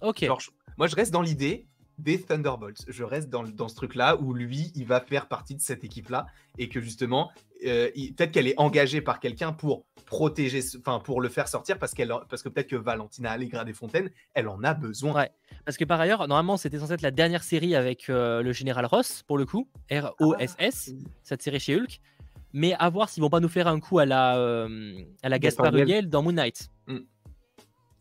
Ok. 0.00 0.24
Genre, 0.24 0.40
je- 0.40 0.50
moi, 0.76 0.86
je 0.86 0.96
reste 0.96 1.12
dans 1.12 1.22
l'idée 1.22 1.66
des 1.98 2.20
Thunderbolts. 2.20 2.84
Je 2.88 3.04
reste 3.04 3.28
dans, 3.28 3.68
ce 3.68 3.74
truc-là 3.74 4.16
où 4.20 4.32
lui, 4.34 4.72
il 4.74 4.86
va 4.86 5.00
faire 5.00 5.28
partie 5.28 5.54
de 5.54 5.60
cette 5.60 5.84
équipe-là 5.84 6.26
et 6.58 6.68
que 6.68 6.80
justement, 6.80 7.30
euh, 7.64 7.90
peut-être 8.16 8.32
qu'elle 8.32 8.48
est 8.48 8.58
engagée 8.58 9.00
par 9.00 9.20
quelqu'un 9.20 9.52
pour 9.52 9.84
protéger, 10.06 10.60
enfin, 10.78 10.98
pour 10.98 11.20
le 11.20 11.28
faire 11.28 11.46
sortir 11.46 11.78
parce, 11.78 11.94
qu'elle, 11.94 12.12
parce 12.28 12.42
que 12.42 12.48
peut-être 12.48 12.68
que 12.68 12.76
Valentina 12.76 13.30
Allegra 13.30 13.64
des 13.64 13.72
Fontaines, 13.74 14.10
elle 14.34 14.48
en 14.48 14.64
a 14.64 14.74
besoin. 14.74 15.14
Ouais. 15.14 15.30
Parce 15.64 15.76
que 15.76 15.84
par 15.84 16.00
ailleurs, 16.00 16.26
normalement, 16.26 16.56
c'était 16.56 16.78
censé 16.78 16.94
être 16.94 17.02
la 17.02 17.12
dernière 17.12 17.44
série 17.44 17.76
avec 17.76 18.08
euh, 18.10 18.42
le 18.42 18.52
général 18.52 18.84
Ross, 18.86 19.22
pour 19.22 19.38
le 19.38 19.46
coup, 19.46 19.68
R-O-S-S, 19.90 20.92
cette 21.22 21.42
série 21.42 21.60
chez 21.60 21.76
Hulk. 21.76 22.00
Mais 22.52 22.74
à 22.78 22.88
voir 22.90 23.08
s'ils 23.08 23.22
vont 23.22 23.30
pas 23.30 23.40
nous 23.40 23.48
faire 23.48 23.66
un 23.68 23.80
coup 23.80 23.98
à 23.98 24.06
la, 24.06 24.36
euh, 24.38 24.68
à 25.22 25.28
la 25.28 25.38
Gaspard 25.38 25.74
Ulliel 25.74 26.08
dans 26.08 26.22
Moon 26.22 26.32
Knight. 26.32 26.68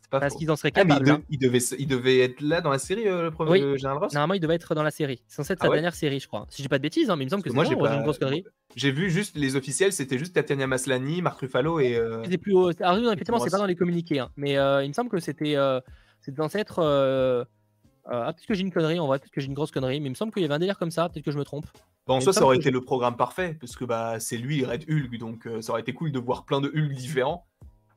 Pas 0.10 0.20
Parce 0.20 0.36
qu'ils 0.36 0.52
en 0.52 0.58
seraient 0.58 0.74
Ah, 0.76 0.84
mais 0.84 0.96
il, 0.96 1.00
capables. 1.00 1.06
de- 1.06 1.12
hein. 1.14 1.22
il 1.30 1.40
devait, 1.40 1.60
se- 1.62 1.76
il 1.80 1.88
devait 1.88 2.20
être 2.20 2.42
là 2.42 2.60
dans 2.60 2.70
la 2.70 2.80
série, 2.80 3.08
euh, 3.08 3.24
le 3.24 3.32
premier 3.32 3.52
Oui. 3.52 3.78
Général 3.78 3.98
Ross? 3.98 4.12
Normalement, 4.14 4.34
il 4.34 4.42
devait 4.42 4.56
être 4.56 4.76
dans 4.76 4.84
la 4.84 4.92
série. 4.92 5.22
C'est 5.26 5.38
censé 5.38 5.54
être 5.54 5.60
Ah 5.62 5.68
sa 5.68 5.70
ouais 5.70 5.78
dernière 5.78 5.96
série, 5.96 6.20
je 6.20 6.28
crois. 6.28 6.46
Si 6.50 6.58
je 6.58 6.64
dis 6.64 6.68
pas 6.68 6.80
de 6.80 6.84
bêtises, 6.84 7.10
hein, 7.10 7.16
mais 7.16 7.24
il 7.24 7.28
me 7.28 7.30
semble 7.30 7.44
que 7.44 7.50
Parce 7.50 7.66
c'est 7.66 7.74
que 7.74 7.76
moi, 7.80 7.80
moi, 7.80 7.88
j'ai 7.88 7.94
pas- 7.94 7.98
une 8.00 8.04
grosse 8.04 8.20
connerie. 8.20 8.44
J'ai 8.76 8.92
vu 8.92 9.10
juste 9.10 9.38
les 9.38 9.56
officiels, 9.56 9.94
c'était 9.94 10.18
juste 10.18 10.34
Tatiana 10.36 10.68
Maslany, 10.68 11.22
Marc 11.22 11.40
Ruffalo 11.40 11.80
et. 11.80 11.96
euh, 11.96 12.22
C'est 12.30 12.38
plus 12.38 12.52
haut. 12.54 12.72
Alors, 12.82 12.96
oui, 12.98 13.04
non, 13.04 13.14
effectivement, 13.14 13.40
c'est 13.40 13.50
pas 13.52 13.58
dans 13.58 13.66
les 13.66 13.78
communiqués. 13.78 14.20
hein. 14.20 14.30
Mais 14.36 14.58
euh, 14.58 14.84
il 14.84 14.90
me 14.90 14.94
semble 14.94 15.10
que 15.10 15.20
c'était 15.22 15.56
euh, 15.56 15.80
c'était 16.20 16.42
censé 16.42 16.58
être. 16.60 16.80
euh, 16.80 17.46
euh, 18.08 18.24
ah, 18.26 18.34
peut-être 18.34 18.48
que 18.48 18.54
j'ai 18.54 18.64
une 18.64 18.72
connerie, 18.74 19.00
en 19.00 19.08
vrai, 19.08 19.18
peut-être 19.18 19.32
que 19.32 19.40
j'ai 19.40 19.48
une 19.48 19.54
grosse 19.54 19.72
connerie, 19.72 20.02
mais 20.02 20.08
il 20.08 20.10
me 20.10 20.16
semble 20.16 20.34
qu'il 20.34 20.42
y 20.42 20.46
avait 20.46 20.54
un 20.56 20.60
délire 20.60 20.78
comme 20.78 20.92
ça, 20.92 21.08
peut-être 21.08 21.24
que 21.24 21.32
je 21.32 21.38
me 21.38 21.46
trompe. 21.46 21.68
Bon, 22.12 22.18
en 22.18 22.22
ça 22.22 22.34
ça 22.34 22.44
aurait 22.44 22.58
été 22.58 22.72
le 22.72 22.82
programme 22.82 23.16
parfait, 23.16 23.58
parce 23.60 23.76
que 23.76 23.86
bah, 23.86 24.20
c'est 24.20 24.38
lui, 24.38 24.64
Red 24.66 24.86
Hulk, 24.90 25.18
donc 25.18 25.48
euh, 25.48 25.62
ça 25.62 25.72
aurait 25.74 25.82
été 25.82 25.94
cool 25.94 26.12
de 26.12 26.20
voir 26.20 26.46
plein 26.46 26.62
de 26.62 26.68
Hulk 26.70 26.92
différents. 26.94 27.46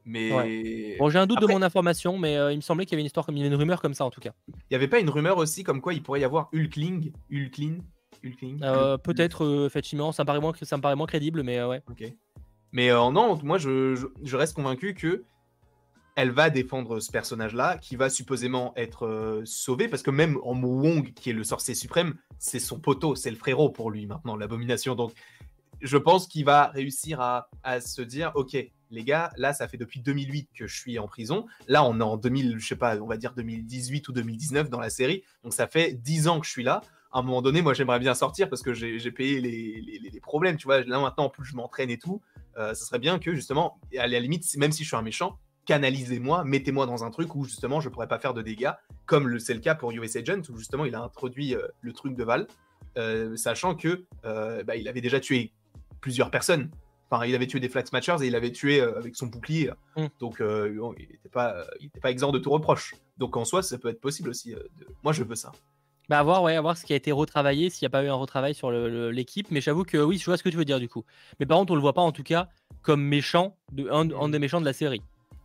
Mais 0.06 0.96
Bon, 0.98 1.08
j'ai 1.08 1.18
un 1.18 1.26
doute 1.26 1.38
Après- 1.38 1.52
de 1.54 1.58
mon 1.58 1.62
information, 1.62 2.18
mais 2.18 2.36
euh, 2.36 2.52
il 2.52 2.56
me 2.56 2.60
semblait 2.60 2.84
qu'il 2.84 2.92
y 2.92 2.96
avait 2.96 3.00
une 3.02 3.06
histoire, 3.06 3.24
comme 3.24 3.36
il 3.36 3.38
y 3.38 3.42
avait 3.42 3.54
une 3.54 3.58
rumeur 3.58 3.80
comme 3.80 3.94
ça 3.94 4.04
en 4.04 4.10
tout 4.10 4.20
cas. 4.20 4.32
il 4.48 4.54
n'y 4.70 4.76
avait 4.76 4.88
pas 4.88 4.98
une 5.00 5.08
rumeur 5.08 5.38
aussi 5.38 5.64
comme 5.64 5.80
quoi 5.80 5.94
il 5.94 6.02
pourrait 6.02 6.20
y 6.20 6.24
avoir 6.24 6.50
Hulkling 6.52 7.12
Hulkling 7.32 7.80
Hulkling 8.22 8.60
Euh, 8.62 8.98
Peut-être, 8.98 9.44
euh, 9.44 9.66
effectivement, 9.66 10.12
ça 10.12 10.22
me 10.22 10.26
paraît 10.26 10.40
moins, 10.40 10.52
ça 10.60 10.76
me 10.76 10.82
paraît 10.82 10.96
moins 10.96 11.06
crédible, 11.06 11.42
mais 11.42 11.62
ouais. 11.64 11.82
Ok. 11.90 12.04
Mais 12.72 12.88
non, 12.90 13.38
moi 13.42 13.56
je, 13.56 13.94
je- 13.94 14.06
je 14.22 14.36
reste 14.36 14.54
convaincu 14.54 14.94
que 14.94 15.24
elle 16.16 16.30
va 16.30 16.50
défendre 16.50 17.00
ce 17.00 17.10
personnage-là, 17.10 17.78
qui 17.78 17.96
va 17.96 18.08
supposément 18.08 18.72
être 18.76 19.06
euh, 19.06 19.42
sauvé, 19.44 19.88
parce 19.88 20.02
que 20.02 20.10
même 20.10 20.38
en 20.44 20.60
Wong, 20.60 21.12
qui 21.12 21.30
est 21.30 21.32
le 21.32 21.44
sorcier 21.44 21.74
suprême, 21.74 22.14
c'est 22.38 22.60
son 22.60 22.78
poteau, 22.78 23.16
c'est 23.16 23.30
le 23.30 23.36
frérot 23.36 23.70
pour 23.70 23.90
lui 23.90 24.06
maintenant, 24.06 24.36
l'abomination. 24.36 24.94
Donc 24.94 25.12
je 25.80 25.96
pense 25.96 26.26
qu'il 26.26 26.44
va 26.44 26.68
réussir 26.68 27.20
à, 27.20 27.48
se 27.80 28.00
dire, 28.00 28.32
ok, 28.34 28.56
les 28.90 29.04
gars, 29.04 29.32
là 29.36 29.52
ça 29.52 29.66
fait 29.66 29.76
depuis 29.76 30.00
2008 30.00 30.50
que 30.54 30.66
je 30.66 30.78
suis 30.78 30.98
en 30.98 31.08
prison, 31.08 31.46
là 31.66 31.84
on 31.84 31.98
est 31.98 32.04
en 32.04 32.16
2000, 32.16 32.58
je 32.58 32.66
sais 32.66 32.76
pas, 32.76 32.96
on 32.98 33.06
va 33.06 33.16
dire 33.16 33.34
2018 33.34 34.08
ou 34.08 34.12
2019 34.12 34.70
dans 34.70 34.80
la 34.80 34.90
série, 34.90 35.24
donc 35.42 35.52
ça 35.52 35.66
fait 35.66 35.92
10 35.94 36.28
ans 36.28 36.40
que 36.40 36.46
je 36.46 36.52
suis 36.52 36.62
là. 36.62 36.82
À 37.10 37.20
un 37.20 37.22
moment 37.22 37.42
donné, 37.42 37.62
moi 37.62 37.74
j'aimerais 37.74 38.00
bien 38.00 38.14
sortir 38.14 38.48
parce 38.48 38.62
que 38.62 38.72
j'ai 38.72 39.10
payé 39.12 39.40
les, 39.40 40.20
problèmes, 40.20 40.56
tu 40.56 40.64
vois. 40.64 40.82
Là 40.82 40.98
maintenant, 40.98 41.26
en 41.26 41.28
plus, 41.28 41.44
je 41.44 41.54
m'entraîne 41.54 41.90
et 41.90 41.98
tout. 41.98 42.20
Euh, 42.56 42.74
ce 42.74 42.84
serait 42.84 42.98
bien 42.98 43.20
que 43.20 43.34
justement, 43.34 43.78
à 43.96 44.08
la 44.08 44.18
limite, 44.18 44.44
même 44.56 44.72
si 44.72 44.82
je 44.82 44.88
suis 44.88 44.96
un 44.96 45.02
méchant, 45.02 45.38
canalisez-moi, 45.66 46.44
mettez-moi 46.44 46.86
dans 46.86 47.04
un 47.04 47.10
truc 47.10 47.34
où 47.34 47.44
justement 47.44 47.80
je 47.80 47.88
pourrais 47.88 48.08
pas 48.08 48.18
faire 48.18 48.34
de 48.34 48.42
dégâts, 48.42 48.72
comme 49.06 49.28
le- 49.28 49.38
c'est 49.38 49.54
le 49.54 49.60
cas 49.60 49.74
pour 49.74 49.90
US 49.92 50.16
Agent, 50.16 50.42
où 50.50 50.56
justement 50.56 50.84
il 50.84 50.94
a 50.94 51.02
introduit 51.02 51.54
euh, 51.54 51.66
le 51.80 51.92
truc 51.92 52.14
de 52.16 52.24
Val, 52.24 52.46
euh, 52.98 53.36
sachant 53.36 53.74
que 53.74 54.04
euh, 54.24 54.62
bah, 54.64 54.76
il 54.76 54.88
avait 54.88 55.00
déjà 55.00 55.20
tué 55.20 55.52
plusieurs 56.00 56.30
personnes. 56.30 56.70
Enfin, 57.10 57.26
il 57.26 57.34
avait 57.34 57.46
tué 57.46 57.60
des 57.60 57.68
Flag 57.68 57.86
Smashers 57.86 58.16
et 58.22 58.26
il 58.26 58.34
avait 58.34 58.50
tué 58.50 58.80
avec 58.80 59.14
son 59.14 59.26
bouclier. 59.26 59.70
Mm. 59.96 60.06
Donc, 60.20 60.40
bon, 60.40 60.94
il 60.98 61.06
n'était 61.08 61.28
pas, 61.28 61.64
il 61.80 61.86
était 61.86 62.00
pas 62.00 62.10
exempt 62.10 62.32
de 62.32 62.38
tout 62.38 62.50
reproche. 62.50 62.94
Donc, 63.18 63.36
en 63.36 63.44
soi, 63.44 63.62
ça 63.62 63.78
peut 63.78 63.88
être 63.88 64.00
possible 64.00 64.30
aussi. 64.30 64.50
de- 64.52 64.70
Moi, 65.04 65.12
je 65.12 65.22
veux 65.22 65.34
ça. 65.36 65.52
Bah, 66.08 66.18
à 66.18 66.22
voir, 66.22 66.42
ouais, 66.42 66.56
à 66.56 66.60
voir 66.60 66.76
ce 66.76 66.84
qui 66.84 66.92
a 66.92 66.96
été 66.96 67.12
retravaillé, 67.12 67.70
s'il 67.70 67.84
n'y 67.84 67.88
a 67.88 67.90
pas 67.90 68.02
eu 68.04 68.08
un 68.08 68.14
retravail 68.14 68.54
sur 68.54 68.70
l'équipe. 68.70 69.50
Mais 69.50 69.60
j'avoue 69.60 69.84
que 69.84 69.98
oui, 69.98 70.18
je 70.18 70.24
vois 70.24 70.36
ce 70.36 70.42
que 70.42 70.48
tu 70.48 70.56
veux 70.56 70.64
dire 70.64 70.80
du 70.80 70.88
coup. 70.88 71.04
Mais 71.40 71.46
par 71.46 71.58
contre, 71.58 71.72
on 71.72 71.76
le 71.76 71.80
voit 71.82 71.92
pas 71.92 72.02
en 72.02 72.12
tout 72.12 72.22
cas 72.24 72.48
comme 72.82 73.02
méchant, 73.02 73.56
de, 73.72 73.88
un, 73.90 74.10
un 74.10 74.28
des 74.30 74.38
méchants 74.38 74.60
de 74.60 74.66
la 74.66 74.72
série. 74.72 75.02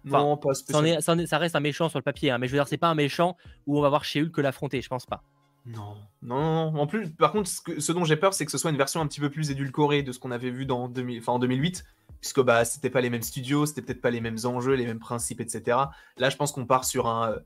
Enfin, 0.07 0.19
non, 0.19 0.37
pas 0.37 0.53
spécialement. 0.53 1.01
ça 1.01 1.11
en 1.13 1.17
est- 1.19 1.25
ça 1.27 1.37
reste 1.37 1.55
un 1.55 1.59
méchant 1.59 1.89
sur 1.89 1.99
le 1.99 2.03
papier, 2.03 2.31
hein, 2.31 2.37
mais 2.37 2.47
je 2.47 2.53
veux 2.53 2.57
dire, 2.57 2.67
c'est 2.67 2.77
pas 2.77 2.87
un 2.89 2.95
méchant 2.95 3.35
où 3.67 3.77
on 3.77 3.81
va 3.81 3.89
voir 3.89 4.03
chez 4.05 4.21
Hulk 4.21 4.31
que 4.31 4.41
l'affronter, 4.41 4.81
je 4.81 4.87
pense 4.89 5.05
pas. 5.05 5.23
Non, 5.65 5.97
non, 6.21 6.71
non. 6.71 6.81
En 6.81 6.87
plus, 6.87 7.09
par 7.11 7.31
contre, 7.31 7.49
ce, 7.49 7.61
que- 7.61 7.79
ce 7.79 7.91
dont 7.91 8.05
j'ai 8.05 8.15
peur, 8.15 8.33
c'est 8.33 8.45
que 8.45 8.51
ce 8.51 8.57
soit 8.57 8.71
une 8.71 8.77
version 8.77 9.01
un 9.01 9.07
petit 9.07 9.19
peu 9.19 9.29
plus 9.29 9.51
édulcorée 9.51 10.01
de 10.03 10.11
ce 10.11 10.19
qu'on 10.19 10.31
avait 10.31 10.51
vu 10.51 10.65
dans 10.65 10.87
2000, 10.87 11.19
enfin, 11.19 11.33
en 11.33 11.39
2008, 11.39 11.83
puisque 12.21 12.41
bah, 12.41 12.65
c'était 12.65 12.89
pas 12.89 13.01
les 13.01 13.09
mêmes 13.09 13.21
studios, 13.21 13.65
c'était 13.65 13.81
peut-être 13.81 14.01
pas 14.01 14.09
les 14.09 14.21
mêmes 14.21 14.37
enjeux, 14.45 14.73
les 14.73 14.85
mêmes 14.85 14.99
principes, 14.99 15.41
etc. 15.41 15.77
Là, 16.17 16.29
je 16.29 16.37
pense 16.37 16.51
qu'on 16.53 16.65
part 16.65 16.85
sur 16.85 17.07
un. 17.07 17.31
euh, 17.33 17.39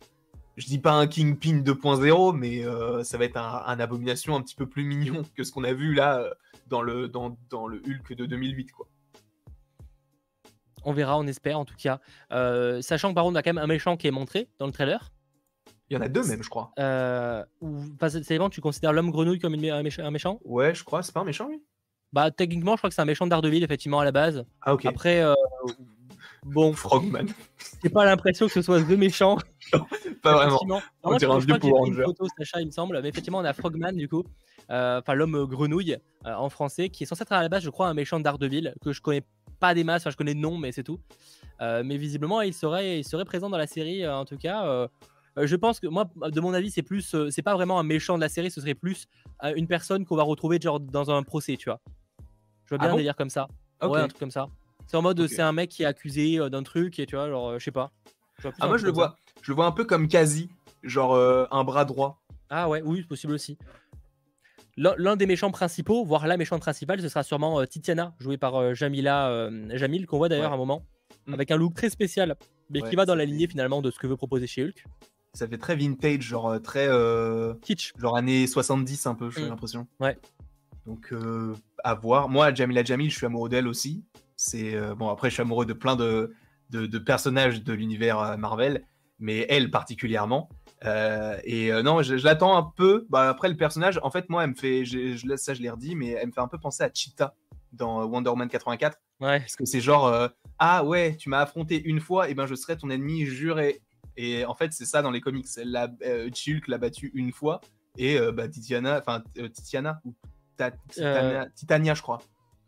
Je 0.55 0.67
dis 0.67 0.77
pas 0.77 0.93
un 0.93 1.07
Kingpin 1.07 1.61
2.0, 1.63 2.31
mais 2.33 2.63
euh, 2.63 3.03
ça 3.03 3.17
va 3.17 3.25
être 3.25 3.37
un, 3.37 3.63
un 3.65 3.79
abomination 3.79 4.35
un 4.35 4.41
petit 4.43 4.55
peu 4.55 4.67
plus 4.67 4.83
mignon 4.83 5.23
que 5.35 5.43
ce 5.43 5.51
qu'on 5.51 5.63
a 5.63 5.73
vu 5.73 5.95
là 5.95 6.19
euh, 6.19 6.29
dans 6.67 6.83
le, 6.83 7.07
dans, 7.07 7.35
dans 7.49 7.65
le 7.67 7.77
Hulk 7.85 8.13
de 8.13 8.25
2008, 8.27 8.71
quoi. 8.71 8.87
On 10.85 10.93
verra, 10.93 11.17
on 11.17 11.25
espère 11.27 11.57
en 11.59 11.65
tout 11.65 11.75
cas. 11.77 11.99
Euh, 12.31 12.81
sachant 12.81 13.09
que 13.09 13.15
par 13.15 13.23
contre, 13.23 13.33
on 13.33 13.39
a 13.39 13.43
quand 13.43 13.53
même 13.53 13.63
un 13.63 13.67
méchant 13.67 13.97
qui 13.97 14.07
est 14.07 14.11
montré 14.11 14.47
dans 14.59 14.65
le 14.65 14.71
trailer. 14.71 15.11
Il 15.89 15.95
y 15.95 15.97
en 15.97 16.01
a 16.01 16.07
deux 16.07 16.23
même, 16.25 16.41
je 16.43 16.49
crois. 16.49 16.71
Euh, 16.79 17.43
enfin, 18.01 18.09
c'est 18.23 18.37
bon, 18.39 18.49
tu 18.49 18.61
considères 18.61 18.93
l'homme 18.93 19.11
grenouille 19.11 19.39
comme 19.39 19.53
une 19.53 19.65
un, 19.69 19.83
mécha- 19.83 20.03
un 20.03 20.11
méchant? 20.11 20.39
Ouais, 20.43 20.73
je 20.73 20.83
crois. 20.83 21.03
C'est 21.03 21.13
pas 21.13 21.19
un 21.21 21.25
méchant, 21.25 21.47
lui? 21.47 21.61
Bah, 22.13 22.31
techniquement, 22.31 22.73
je 22.73 22.77
crois 22.77 22.89
que 22.89 22.95
c'est 22.95 23.01
un 23.01 23.05
méchant 23.05 23.25
de 23.25 23.29
Daredevil, 23.31 23.63
effectivement, 23.63 23.99
à 23.99 24.05
la 24.05 24.11
base. 24.11 24.45
Ah, 24.61 24.73
ok. 24.73 24.85
Après, 24.85 25.21
euh, 25.23 25.33
bon, 26.43 26.73
Frogman. 26.73 27.25
j'ai 27.83 27.89
pas 27.89 28.05
l'impression 28.05 28.47
que 28.47 28.53
ce 28.53 28.61
soit 28.61 28.81
The 28.81 28.89
méchant. 28.91 29.37
pas 30.21 30.45
vraiment. 30.47 30.81
On 31.03 31.15
dirait 31.17 31.33
un 31.33 31.39
vieux 31.39 31.57
Power 31.59 31.71
une 31.87 31.93
Ranger. 31.93 32.03
photo, 32.05 32.27
Sacha, 32.37 32.61
il 32.61 32.67
me 32.67 32.71
semble. 32.71 32.99
Mais 33.01 33.09
effectivement, 33.09 33.39
on 33.39 33.45
a 33.45 33.53
Frogman, 33.53 33.93
du 33.93 34.07
coup. 34.07 34.23
Euh, 34.69 34.99
Enfin, 34.99 35.13
l'homme 35.13 35.45
grenouille 35.45 35.97
euh, 36.25 36.33
en 36.33 36.49
français, 36.49 36.89
qui 36.89 37.03
est 37.03 37.05
censé 37.05 37.23
être 37.23 37.31
à 37.31 37.41
la 37.41 37.49
base, 37.49 37.63
je 37.63 37.69
crois, 37.69 37.87
un 37.87 37.93
méchant 37.93 38.17
de 38.19 38.23
Daredevil, 38.23 38.73
que 38.83 38.93
je 38.93 39.01
connais 39.01 39.23
pas 39.59 39.73
des 39.73 39.83
masses, 39.83 40.03
enfin, 40.03 40.09
je 40.11 40.17
connais 40.17 40.33
de 40.33 40.39
nom, 40.39 40.57
mais 40.57 40.71
c'est 40.71 40.83
tout. 40.83 40.99
Euh, 41.61 41.83
mais 41.85 41.97
visiblement, 41.97 42.41
il 42.41 42.53
serait, 42.53 42.99
il 42.99 43.03
serait 43.03 43.25
présent 43.25 43.49
dans 43.49 43.57
la 43.57 43.67
série, 43.67 44.07
en 44.07 44.25
tout 44.25 44.37
cas. 44.37 44.87
je 45.37 45.55
pense 45.55 45.79
que 45.79 45.87
moi, 45.87 46.09
de 46.15 46.41
mon 46.41 46.53
avis, 46.53 46.71
c'est 46.71 46.81
plus, 46.83 47.15
c'est 47.29 47.41
pas 47.41 47.53
vraiment 47.53 47.79
un 47.79 47.83
méchant 47.83 48.15
de 48.15 48.21
la 48.21 48.29
série, 48.29 48.51
ce 48.51 48.61
serait 48.61 48.73
plus 48.75 49.05
une 49.55 49.67
personne 49.67 50.05
qu'on 50.05 50.15
va 50.15 50.23
retrouver 50.23 50.59
genre 50.61 50.79
dans 50.79 51.11
un 51.11 51.23
procès, 51.23 51.57
tu 51.57 51.69
vois. 51.69 51.79
Je 52.65 52.69
vois 52.69 52.77
Ah 52.79 52.85
bien 52.85 52.89
bon? 52.89 52.93
un 52.95 52.97
délire 52.97 53.15
comme 53.15 53.29
ça. 53.29 53.47
Ouais, 53.81 53.99
un 53.99 54.07
truc 54.07 54.19
comme 54.19 54.31
ça. 54.31 54.47
C'est 54.87 54.97
en 54.97 55.01
mode, 55.01 55.27
c'est 55.27 55.41
un 55.41 55.51
mec 55.53 55.69
qui 55.69 55.83
est 55.83 55.85
accusé 55.85 56.37
d'un 56.49 56.63
truc 56.63 56.99
et 56.99 57.05
tu 57.05 57.15
vois, 57.15 57.29
genre, 57.29 57.57
je 57.59 57.63
sais 57.63 57.71
pas. 57.71 57.91
Je 58.39 58.49
Ah, 58.59 58.67
moi, 58.67 58.77
je 58.77 58.83
le 58.85 58.89
ça. 58.91 58.93
vois. 58.95 59.15
Je 59.41 59.51
le 59.51 59.55
vois 59.55 59.65
un 59.65 59.71
peu 59.71 59.85
comme 59.85 60.07
Kazi, 60.07 60.49
genre 60.83 61.13
euh, 61.13 61.45
un 61.51 61.63
bras 61.63 61.85
droit. 61.85 62.21
Ah 62.49 62.67
ouais, 62.69 62.81
oui, 62.83 63.03
possible 63.03 63.33
aussi. 63.33 63.57
L'un 64.77 65.15
des 65.15 65.25
méchants 65.27 65.51
principaux, 65.51 66.03
voire 66.03 66.25
la 66.25 66.35
méchante 66.35 66.61
principale, 66.61 66.99
ce 66.99 67.07
sera 67.07 67.21
sûrement 67.23 67.59
euh, 67.59 67.65
Titiana, 67.65 68.15
jouée 68.19 68.37
par 68.37 68.55
euh, 68.55 68.73
Jamila 68.73 69.29
euh, 69.29 69.69
Jamil, 69.77 70.07
qu'on 70.07 70.17
voit 70.17 70.29
d'ailleurs 70.29 70.45
Ouais. 70.45 70.51
à 70.51 70.55
un 70.55 70.57
moment, 70.57 70.83
Mm. 71.27 71.33
avec 71.35 71.51
un 71.51 71.57
look 71.57 71.75
très 71.75 71.89
spécial, 71.91 72.35
mais 72.71 72.81
Ouais, 72.81 72.89
qui 72.89 72.95
va 72.95 73.05
dans 73.05 73.13
la 73.15 73.23
lignée 73.25 73.47
finalement 73.47 73.81
de 73.83 73.91
ce 73.91 73.99
que 73.99 74.07
veut 74.07 74.17
proposer 74.17 74.47
chez 74.47 74.63
Hulk. 74.63 74.83
Ça 75.35 75.47
fait 75.47 75.57
très 75.59 75.75
vintage, 75.75 76.21
genre 76.23 76.59
très. 76.61 76.87
Kitsch. 77.61 77.93
genre 77.97 78.17
années 78.17 78.47
70 78.47 79.05
un 79.05 79.13
peu, 79.15 79.29
j'ai 79.29 79.43
Mm. 79.43 79.49
l'impression. 79.49 79.87
Ouais. 79.99 80.17
Donc, 80.87 81.09
euh, 81.13 81.53
à 81.83 81.93
voir. 81.93 82.27
Moi, 82.29 82.53
Jamila 82.53 82.83
Jamil, 82.83 83.09
je 83.11 83.15
suis 83.17 83.25
amoureux 83.25 83.49
d'elle 83.49 83.67
aussi. 83.67 84.03
C'est 84.35 84.73
euh, 84.75 84.95
Bon, 84.95 85.07
après, 85.09 85.29
je 85.29 85.35
suis 85.35 85.41
amoureux 85.41 85.65
de 85.65 85.73
plein 85.73 85.95
de, 85.95 86.33
de, 86.71 86.85
de 86.87 86.97
personnages 86.99 87.63
de 87.63 87.73
l'univers 87.73 88.37
Marvel, 88.37 88.83
mais 89.23 89.45
elle 89.49 89.71
particulièrement. 89.71 90.49
Euh, 90.85 91.37
et 91.45 91.71
euh, 91.71 91.81
non, 91.81 92.01
je, 92.03 92.17
je 92.17 92.25
l'attends 92.25 92.57
un 92.57 92.63
peu. 92.75 93.05
Bah, 93.09 93.29
après, 93.29 93.47
le 93.47 93.55
personnage, 93.55 93.97
en 94.03 94.11
fait, 94.11 94.29
moi, 94.29 94.43
elle 94.43 94.49
me 94.49 94.55
fait. 94.55 94.83
je- 94.83 95.15
je- 95.15 95.35
ça, 95.37 95.53
je 95.53 95.61
l'ai 95.61 95.69
redit, 95.69 95.95
mais 95.95 96.09
elle 96.09 96.27
me 96.27 96.31
fait 96.33 96.41
un 96.41 96.47
peu 96.49 96.57
penser 96.59 96.83
à 96.83 96.89
Cheetah 96.93 97.33
dans 97.71 98.03
Wonder 98.05 98.29
Woman 98.29 98.49
84. 98.49 98.97
Ouais. 99.21 99.39
Parce 99.39 99.55
que 99.55 99.65
c'est 99.65 99.79
genre, 99.79 100.07
euh, 100.07 100.27
ah 100.59 100.83
ouais, 100.83 101.15
tu 101.15 101.29
m'as 101.29 101.39
affronté 101.39 101.81
une 101.81 102.01
fois, 102.01 102.29
et 102.29 102.33
ben 102.33 102.45
je 102.45 102.53
serai 102.55 102.77
ton 102.77 102.89
ennemi 102.89 103.25
juré. 103.25 103.81
Et 104.17 104.43
en 104.45 104.53
fait, 104.55 104.73
c'est 104.73 104.85
ça 104.85 105.01
dans 105.01 105.09
les 105.09 105.21
comics. 105.21 105.47
L'a, 105.63 105.89
l'a 106.67 106.77
battu 106.77 107.11
une 107.15 107.31
fois, 107.31 107.61
et 107.97 108.19
bah, 108.33 108.47
Titiana, 108.49 108.99
enfin 108.99 109.23
Titiana, 109.53 110.01
ou 110.05 110.13
Ta- 110.57 110.71
Titania, 110.89 111.47
Titania, 111.55 111.93
je 111.95 112.01
crois. 112.03 112.19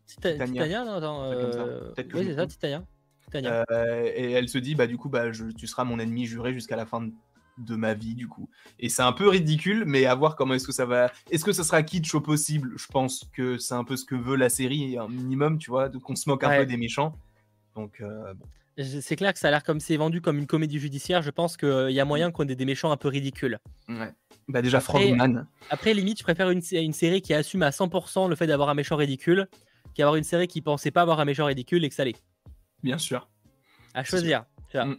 Tita- 0.08 0.32
Titania. 0.32 0.64
Titania, 0.64 0.84
non, 0.84 0.94
attends. 0.94 1.30
Peut-être 1.94 2.08
que 2.08 2.16
Oui, 2.16 2.24
c'est 2.26 2.34
ça. 2.34 2.46
Titania. 2.46 2.82
Euh, 3.34 4.02
et 4.14 4.32
elle 4.32 4.48
se 4.48 4.58
dit, 4.58 4.74
bah 4.74 4.86
du 4.86 4.96
coup, 4.96 5.08
bah, 5.08 5.32
je, 5.32 5.44
tu 5.46 5.66
seras 5.66 5.84
mon 5.84 5.98
ennemi 5.98 6.26
juré 6.26 6.52
jusqu'à 6.52 6.76
la 6.76 6.86
fin 6.86 7.02
de, 7.02 7.12
de 7.58 7.76
ma 7.76 7.94
vie, 7.94 8.14
du 8.14 8.28
coup. 8.28 8.48
Et 8.78 8.88
c'est 8.88 9.02
un 9.02 9.12
peu 9.12 9.28
ridicule, 9.28 9.84
mais 9.86 10.06
à 10.06 10.14
voir 10.14 10.36
comment 10.36 10.54
est-ce 10.54 10.66
que 10.66 10.72
ça 10.72 10.86
va. 10.86 11.10
Est-ce 11.30 11.44
que 11.44 11.52
ça 11.52 11.64
sera 11.64 11.82
kitsch 11.82 12.14
au 12.14 12.20
possible? 12.20 12.72
Je 12.76 12.86
pense 12.86 13.28
que 13.34 13.58
c'est 13.58 13.74
un 13.74 13.84
peu 13.84 13.96
ce 13.96 14.04
que 14.04 14.14
veut 14.14 14.36
la 14.36 14.48
série, 14.48 14.96
un 14.98 15.08
minimum, 15.08 15.58
tu 15.58 15.70
vois, 15.70 15.88
qu'on 15.90 16.16
se 16.16 16.28
moque 16.28 16.44
un 16.44 16.48
Ouais. 16.50 16.58
peu 16.60 16.66
des 16.66 16.76
méchants. 16.76 17.14
Donc, 17.74 18.00
euh, 18.00 18.34
bon. 18.34 18.46
C'est 19.00 19.16
clair 19.16 19.32
que 19.32 19.38
ça 19.38 19.48
a 19.48 19.50
l'air 19.50 19.64
comme 19.64 19.80
c'est 19.80 19.96
vendu 19.96 20.20
comme 20.20 20.36
une 20.36 20.46
comédie 20.46 20.78
judiciaire. 20.78 21.22
Je 21.22 21.30
pense 21.30 21.56
qu'il 21.56 21.90
y 21.92 21.98
a 22.00 22.04
moyen 22.04 22.30
qu'on 22.30 22.46
ait 22.46 22.54
des 22.54 22.66
méchants 22.66 22.90
un 22.92 22.98
peu 22.98 23.08
ridicules. 23.08 23.58
Ouais. 23.88 24.12
Bah 24.48 24.60
déjà 24.60 24.78
Après- 24.78 25.06
Frogman. 25.08 25.46
Après, 25.70 25.94
limite, 25.94 26.18
je 26.18 26.22
préfère 26.22 26.50
une, 26.50 26.60
une 26.72 26.92
série 26.92 27.22
qui 27.22 27.32
assume 27.32 27.62
à 27.62 27.70
100% 27.70 28.28
le 28.28 28.36
fait 28.36 28.46
d'avoir 28.46 28.68
un 28.68 28.74
méchant 28.74 28.96
ridicule 28.96 29.48
qu'avoir 29.94 30.16
une 30.16 30.24
série 30.24 30.46
qui 30.46 30.60
pensait 30.60 30.90
pas 30.90 31.00
avoir 31.00 31.20
un 31.20 31.24
méchant 31.24 31.46
ridicule 31.46 31.84
et 31.84 31.88
que 31.88 31.94
ça 31.94 32.04
l'est. 32.04 32.22
Bien 32.82 32.98
sûr. 32.98 33.28
À 33.94 34.04
choisir. 34.04 34.44
Mm. 34.74 34.94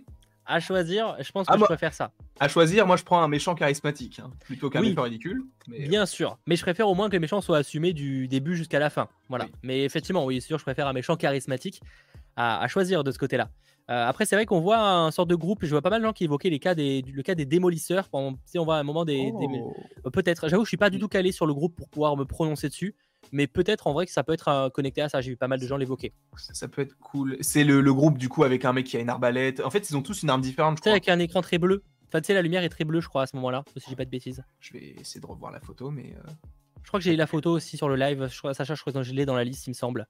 À 0.49 0.59
choisir, 0.61 1.15
je 1.21 1.31
pense 1.31 1.45
que 1.45 1.51
Ah, 1.51 1.55
je 1.55 1.59
moi- 1.59 1.67
préfère 1.67 1.93
ça. 1.93 2.11
À 2.39 2.47
choisir, 2.47 2.87
moi 2.87 2.95
je 2.95 3.03
prends 3.03 3.21
un 3.21 3.27
méchant 3.27 3.53
charismatique 3.53 4.19
hein, 4.23 4.31
plutôt 4.45 4.69
qu'un 4.69 4.79
Oui. 4.81 4.89
méchant 4.89 5.01
ridicule. 5.03 5.43
Mais... 5.67 5.87
Bien 5.87 6.05
sûr. 6.05 6.37
Mais 6.47 6.55
je 6.55 6.61
préfère 6.61 6.87
au 6.87 6.95
moins 6.95 7.07
que 7.09 7.13
les 7.13 7.19
méchants 7.19 7.41
soient 7.41 7.57
assumés 7.57 7.93
du 7.93 8.27
début 8.27 8.55
jusqu'à 8.55 8.79
la 8.79 8.89
fin. 8.89 9.09
Voilà. 9.29 9.45
Oui. 9.45 9.51
Mais 9.63 9.83
effectivement, 9.83 10.23
oui, 10.25 10.39
sûr, 10.41 10.57
je 10.57 10.63
préfère 10.63 10.87
un 10.87 10.93
méchant 10.93 11.15
charismatique 11.17 11.81
à, 12.37 12.61
à 12.61 12.67
choisir 12.67 13.03
de 13.03 13.11
ce 13.11 13.19
côté-là. 13.19 13.49
Euh, 13.89 14.05
après, 14.07 14.25
c'est 14.25 14.35
vrai 14.35 14.45
qu'on 14.45 14.59
voit 14.59 14.79
un 14.79 15.11
sorte 15.11 15.29
de 15.29 15.35
groupe. 15.35 15.59
Je 15.63 15.69
vois 15.69 15.81
pas 15.81 15.89
mal 15.89 16.01
de 16.01 16.05
gens 16.05 16.13
qui 16.13 16.25
évoquaient 16.25 16.49
les 16.49 16.59
cas 16.59 16.75
des, 16.75 17.01
le 17.01 17.23
cas 17.23 17.35
des 17.35 17.45
démolisseurs. 17.45 18.09
Pendant, 18.09 18.37
sais, 18.45 18.59
on 18.59 18.65
voit 18.65 18.77
à 18.77 18.79
un 18.79 18.83
moment 18.83 19.05
des. 19.05 19.31
des- 19.31 19.47
Oh. 19.61 19.73
euh, 20.05 20.09
Peut-être. 20.09 20.49
J'avoue, 20.49 20.63
je 20.65 20.69
suis 20.69 20.77
pas 20.77 20.89
du 20.89 20.99
tout 20.99 21.07
calé 21.07 21.31
sur 21.31 21.45
le 21.45 21.53
groupe 21.53 21.75
pour 21.75 21.87
pouvoir 21.89 22.15
me 22.17 22.25
prononcer 22.25 22.67
dessus. 22.69 22.95
Mais 23.31 23.47
peut-être 23.47 23.87
en 23.87 23.93
vrai 23.93 24.05
que 24.05 24.11
ça 24.11 24.23
peut 24.23 24.33
être 24.33 24.47
euh, 24.47 24.69
connecté 24.69 25.01
à 25.01 25.09
ça. 25.09 25.19
J'ai 25.21 25.31
vu 25.31 25.37
pas 25.37 25.47
mal 25.47 25.59
de 25.59 25.67
gens 25.67 25.77
l'évoquer. 25.77 26.13
Ça, 26.37 26.53
ça 26.53 26.67
peut 26.67 26.81
être 26.81 26.97
cool. 26.99 27.37
C'est 27.41 27.63
le, 27.63 27.81
le 27.81 27.93
groupe 27.93 28.17
du 28.17 28.29
coup 28.29 28.43
avec 28.43 28.63
un 28.65 28.73
mec 28.73 28.85
qui 28.85 28.97
a 28.97 28.99
une 28.99 29.09
arbalète. 29.09 29.59
En 29.61 29.69
fait, 29.69 29.89
ils 29.89 29.97
ont 29.97 30.01
tous 30.01 30.23
une 30.23 30.29
arme 30.29 30.41
différente, 30.41 30.79
Tu 30.81 30.89
avec 30.89 31.09
un 31.09 31.19
écran 31.19 31.41
très 31.41 31.57
bleu. 31.57 31.83
Enfin, 32.07 32.21
tu 32.21 32.27
sais, 32.27 32.33
la 32.33 32.41
lumière 32.41 32.63
est 32.63 32.69
très 32.69 32.85
bleue, 32.85 33.01
je 33.01 33.09
crois, 33.09 33.23
à 33.23 33.27
ce 33.27 33.35
moment-là. 33.35 33.65
Si 33.75 33.89
j'ai 33.89 33.95
pas 33.97 34.05
de 34.05 34.09
bêtises. 34.09 34.41
Je 34.61 34.71
vais 34.73 34.95
essayer 34.99 35.19
de 35.19 35.25
revoir 35.25 35.51
la 35.51 35.59
photo, 35.59 35.91
mais. 35.91 36.13
euh, 36.17 36.29
Je 36.83 36.87
crois 36.87 36.99
que 37.01 37.03
j'ai 37.03 37.17
la 37.17 37.27
photo 37.27 37.51
aussi 37.51 37.75
sur 37.75 37.89
le 37.89 37.97
live. 37.97 38.29
Je 38.31 38.37
crois, 38.37 38.53
Sacha, 38.53 38.75
je 38.75 38.81
crois 38.81 38.93
que 38.93 39.03
je 39.03 39.13
l'ai 39.13 39.25
dans 39.25 39.35
la 39.35 39.43
liste, 39.43 39.67
il 39.67 39.71
me 39.71 39.75
semble. 39.75 40.07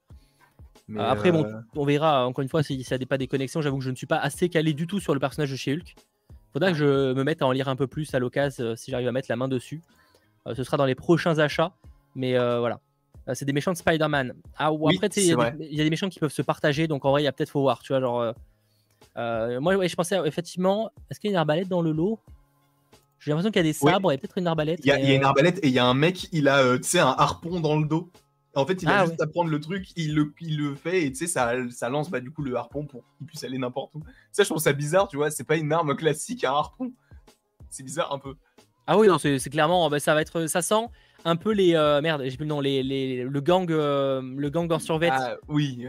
mais, 0.86 1.00
Euh, 1.00 1.10
après, 1.10 1.32
bon, 1.32 1.44
euh, 1.44 1.60
on 1.74 1.84
verra 1.84 2.24
encore 2.26 2.42
une 2.42 2.48
fois 2.48 2.62
si 2.62 2.84
ça 2.84 2.96
n'a 2.98 3.06
pas 3.06 3.18
des 3.18 3.26
connexions. 3.26 3.60
J'avoue 3.62 3.78
que 3.78 3.84
je 3.84 3.90
ne 3.90 3.96
suis 3.96 4.06
pas 4.06 4.18
assez 4.18 4.48
calé 4.48 4.74
du 4.74 4.86
tout 4.86 5.00
sur 5.00 5.12
le 5.12 5.18
personnage 5.18 5.50
de 5.50 5.56
chez 5.56 5.72
Hulk. 5.74 5.96
Faudra 6.52 6.70
que 6.70 6.78
je 6.78 7.12
me 7.14 7.24
mette 7.24 7.42
à 7.42 7.46
en 7.46 7.52
lire 7.52 7.68
un 7.68 7.74
peu 7.76 7.88
plus 7.88 8.14
à 8.14 8.20
l'occasion 8.20 8.76
si 8.76 8.90
j'arrive 8.92 9.08
à 9.08 9.12
mettre 9.12 9.26
la 9.28 9.36
main 9.36 9.48
dessus. 9.48 9.82
Euh, 10.46 10.54
ce 10.54 10.62
sera 10.62 10.76
dans 10.76 10.86
les 10.86 10.94
prochains 10.94 11.38
achats. 11.40 11.72
Mais 12.14 12.38
euh, 12.38 12.60
voilà. 12.60 12.80
Euh, 13.28 13.34
c'est 13.34 13.44
des 13.44 13.52
méchants 13.52 13.72
de 13.72 13.76
Spider-Man. 13.76 14.34
Ah, 14.56 14.72
ou 14.72 14.86
Oui, 14.88 14.94
après, 14.96 15.08
il 15.16 15.26
y, 15.26 15.32
a 15.32 15.50
des- 15.50 15.66
il 15.66 15.76
y 15.76 15.80
a 15.80 15.84
des 15.84 15.90
méchants 15.90 16.08
qui 16.08 16.18
peuvent 16.18 16.32
se 16.32 16.42
partager. 16.42 16.86
Donc 16.88 17.04
en 17.04 17.10
vrai, 17.10 17.22
il 17.22 17.24
y 17.24 17.28
a 17.28 17.32
peut-être 17.32 17.50
faut 17.50 17.60
voir. 17.60 17.80
Tu 17.82 17.92
vois, 17.92 18.00
genre. 18.00 18.20
euh, 18.20 18.32
Euh, 19.16 19.60
moi, 19.60 19.74
ouais, 19.74 19.88
je 19.88 19.96
pensais 19.96 20.16
effectivement, 20.26 20.90
est-ce 21.10 21.18
qu'il 21.18 21.28
y 21.28 21.32
a 21.32 21.34
une 21.34 21.38
arbalète 21.38 21.66
dans 21.68 21.82
le 21.82 21.90
lot? 21.90 22.20
J'ai 23.18 23.30
l'impression 23.32 23.50
qu'il 23.50 23.58
y 23.58 23.64
a 23.68 23.68
des 23.68 23.72
sabres 23.72 24.12
et 24.12 24.18
peut-être 24.18 24.38
une 24.38 24.46
arbalète. 24.46 24.78
Il 24.84 24.86
y, 24.86 24.92
a, 24.92 24.96
mais, 24.96 25.02
il 25.02 25.08
y 25.08 25.12
a 25.12 25.16
une 25.16 25.24
arbalète 25.24 25.58
et 25.64 25.68
il 25.68 25.72
y 25.72 25.78
a 25.80 25.84
un 25.84 25.94
mec, 25.94 26.28
il 26.30 26.46
a, 26.46 26.58
euh, 26.62 26.76
tu 26.78 26.88
sais, 26.88 27.00
un 27.00 27.08
harpon 27.18 27.58
dans 27.60 27.76
le 27.76 27.86
dos. 27.86 28.10
En 28.54 28.64
fait, 28.64 28.80
il 28.82 28.88
a 28.88 29.00
Ah, 29.00 29.06
juste 29.06 29.20
à 29.20 29.26
prendre 29.26 29.50
le 29.50 29.58
truc, 29.60 29.88
il 29.96 30.14
le, 30.14 30.32
il 30.40 30.56
le 30.58 30.74
fait 30.76 31.02
et 31.04 31.10
tu 31.10 31.16
sais, 31.18 31.26
ça, 31.26 31.52
ça 31.70 31.88
lance 31.88 32.10
bah, 32.10 32.20
du 32.20 32.30
coup 32.30 32.42
le 32.42 32.54
harpon 32.56 32.86
pour 32.86 33.02
qu'il 33.16 33.26
puisse 33.26 33.42
aller 33.42 33.58
n'importe 33.58 33.92
où. 33.96 34.02
Ça, 34.30 34.44
je 34.44 34.48
trouve 34.48 34.62
ça 34.62 34.72
bizarre, 34.72 35.08
tu 35.08 35.16
vois. 35.16 35.30
C'est 35.32 35.44
pas 35.44 35.56
une 35.56 35.72
arme 35.72 35.96
classique, 35.96 36.44
un 36.44 36.52
harpon. 36.52 36.92
C'est 37.70 37.82
bizarre 37.82 38.12
un 38.12 38.18
peu. 38.20 38.34
Ah 38.86 38.96
oui, 38.96 39.08
non, 39.08 39.18
c'est 39.18 39.38
c'est 39.40 39.50
clairement, 39.50 39.90
bah, 39.90 39.98
ça 40.00 40.14
va 40.14 40.22
être, 40.22 40.46
ça 40.46 40.62
sent 40.62 40.86
un 41.24 41.36
peu 41.36 41.52
les 41.52 41.74
euh, 41.74 42.00
merde, 42.00 42.22
j'ai 42.24 42.36
plus 42.36 42.44
le 42.44 42.48
nom, 42.48 42.60
les, 42.60 42.82
les- 42.82 43.22
le 43.24 43.40
gang, 43.40 43.70
euh, 43.70 44.22
le 44.36 44.50
gang 44.50 44.70
en 44.72 44.78
survêt, 44.78 45.08
Ah, 45.12 45.36
oui, 45.48 45.84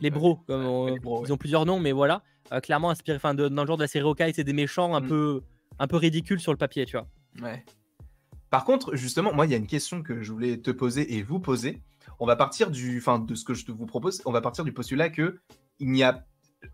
les 0.00 0.10
bros, 0.10 0.36
comme 0.46 0.62
ouais, 0.62 0.68
on- 0.68 0.86
les 0.86 0.98
bros, 0.98 1.20
ouais. 1.20 1.26
ils 1.28 1.32
ont 1.32 1.36
plusieurs 1.36 1.66
noms, 1.66 1.80
mais 1.80 1.92
voilà, 1.92 2.22
Euh, 2.52 2.60
clairement 2.60 2.90
inspiré, 2.90 3.16
enfin, 3.16 3.32
dans 3.34 3.48
le 3.62 3.66
genre 3.66 3.76
de 3.78 3.82
la 3.82 3.88
série 3.88 4.04
Hawkeye, 4.06 4.32
c'est 4.34 4.44
des 4.44 4.52
méchants 4.52 4.94
un 4.94 5.00
Mm. 5.00 5.08
peu, 5.08 5.42
un 5.78 5.86
peu 5.86 5.96
ridicules 5.96 6.40
sur 6.40 6.52
le 6.52 6.58
papier, 6.58 6.84
tu 6.84 6.96
vois. 6.98 7.06
Ouais. 7.40 7.64
Par 8.50 8.64
contre, 8.66 8.94
justement, 8.94 9.32
moi, 9.32 9.46
il 9.46 9.52
y 9.52 9.54
a 9.54 9.56
une 9.56 9.66
question 9.66 10.02
que 10.02 10.20
je 10.22 10.32
voulais 10.32 10.58
te 10.58 10.70
poser 10.70 11.14
et 11.16 11.22
vous 11.22 11.40
poser. 11.40 11.80
On 12.20 12.26
va 12.26 12.36
partir 12.36 12.70
du, 12.70 12.98
enfin, 12.98 13.18
de 13.18 13.34
ce 13.34 13.44
que 13.44 13.54
je 13.54 13.64
vous 13.72 13.86
propose. 13.86 14.20
On 14.26 14.32
va 14.32 14.42
partir 14.42 14.64
du 14.64 14.72
postulat 14.72 15.08
que 15.08 15.38
il 15.78 15.90
n'y 15.90 16.02
a, 16.02 16.26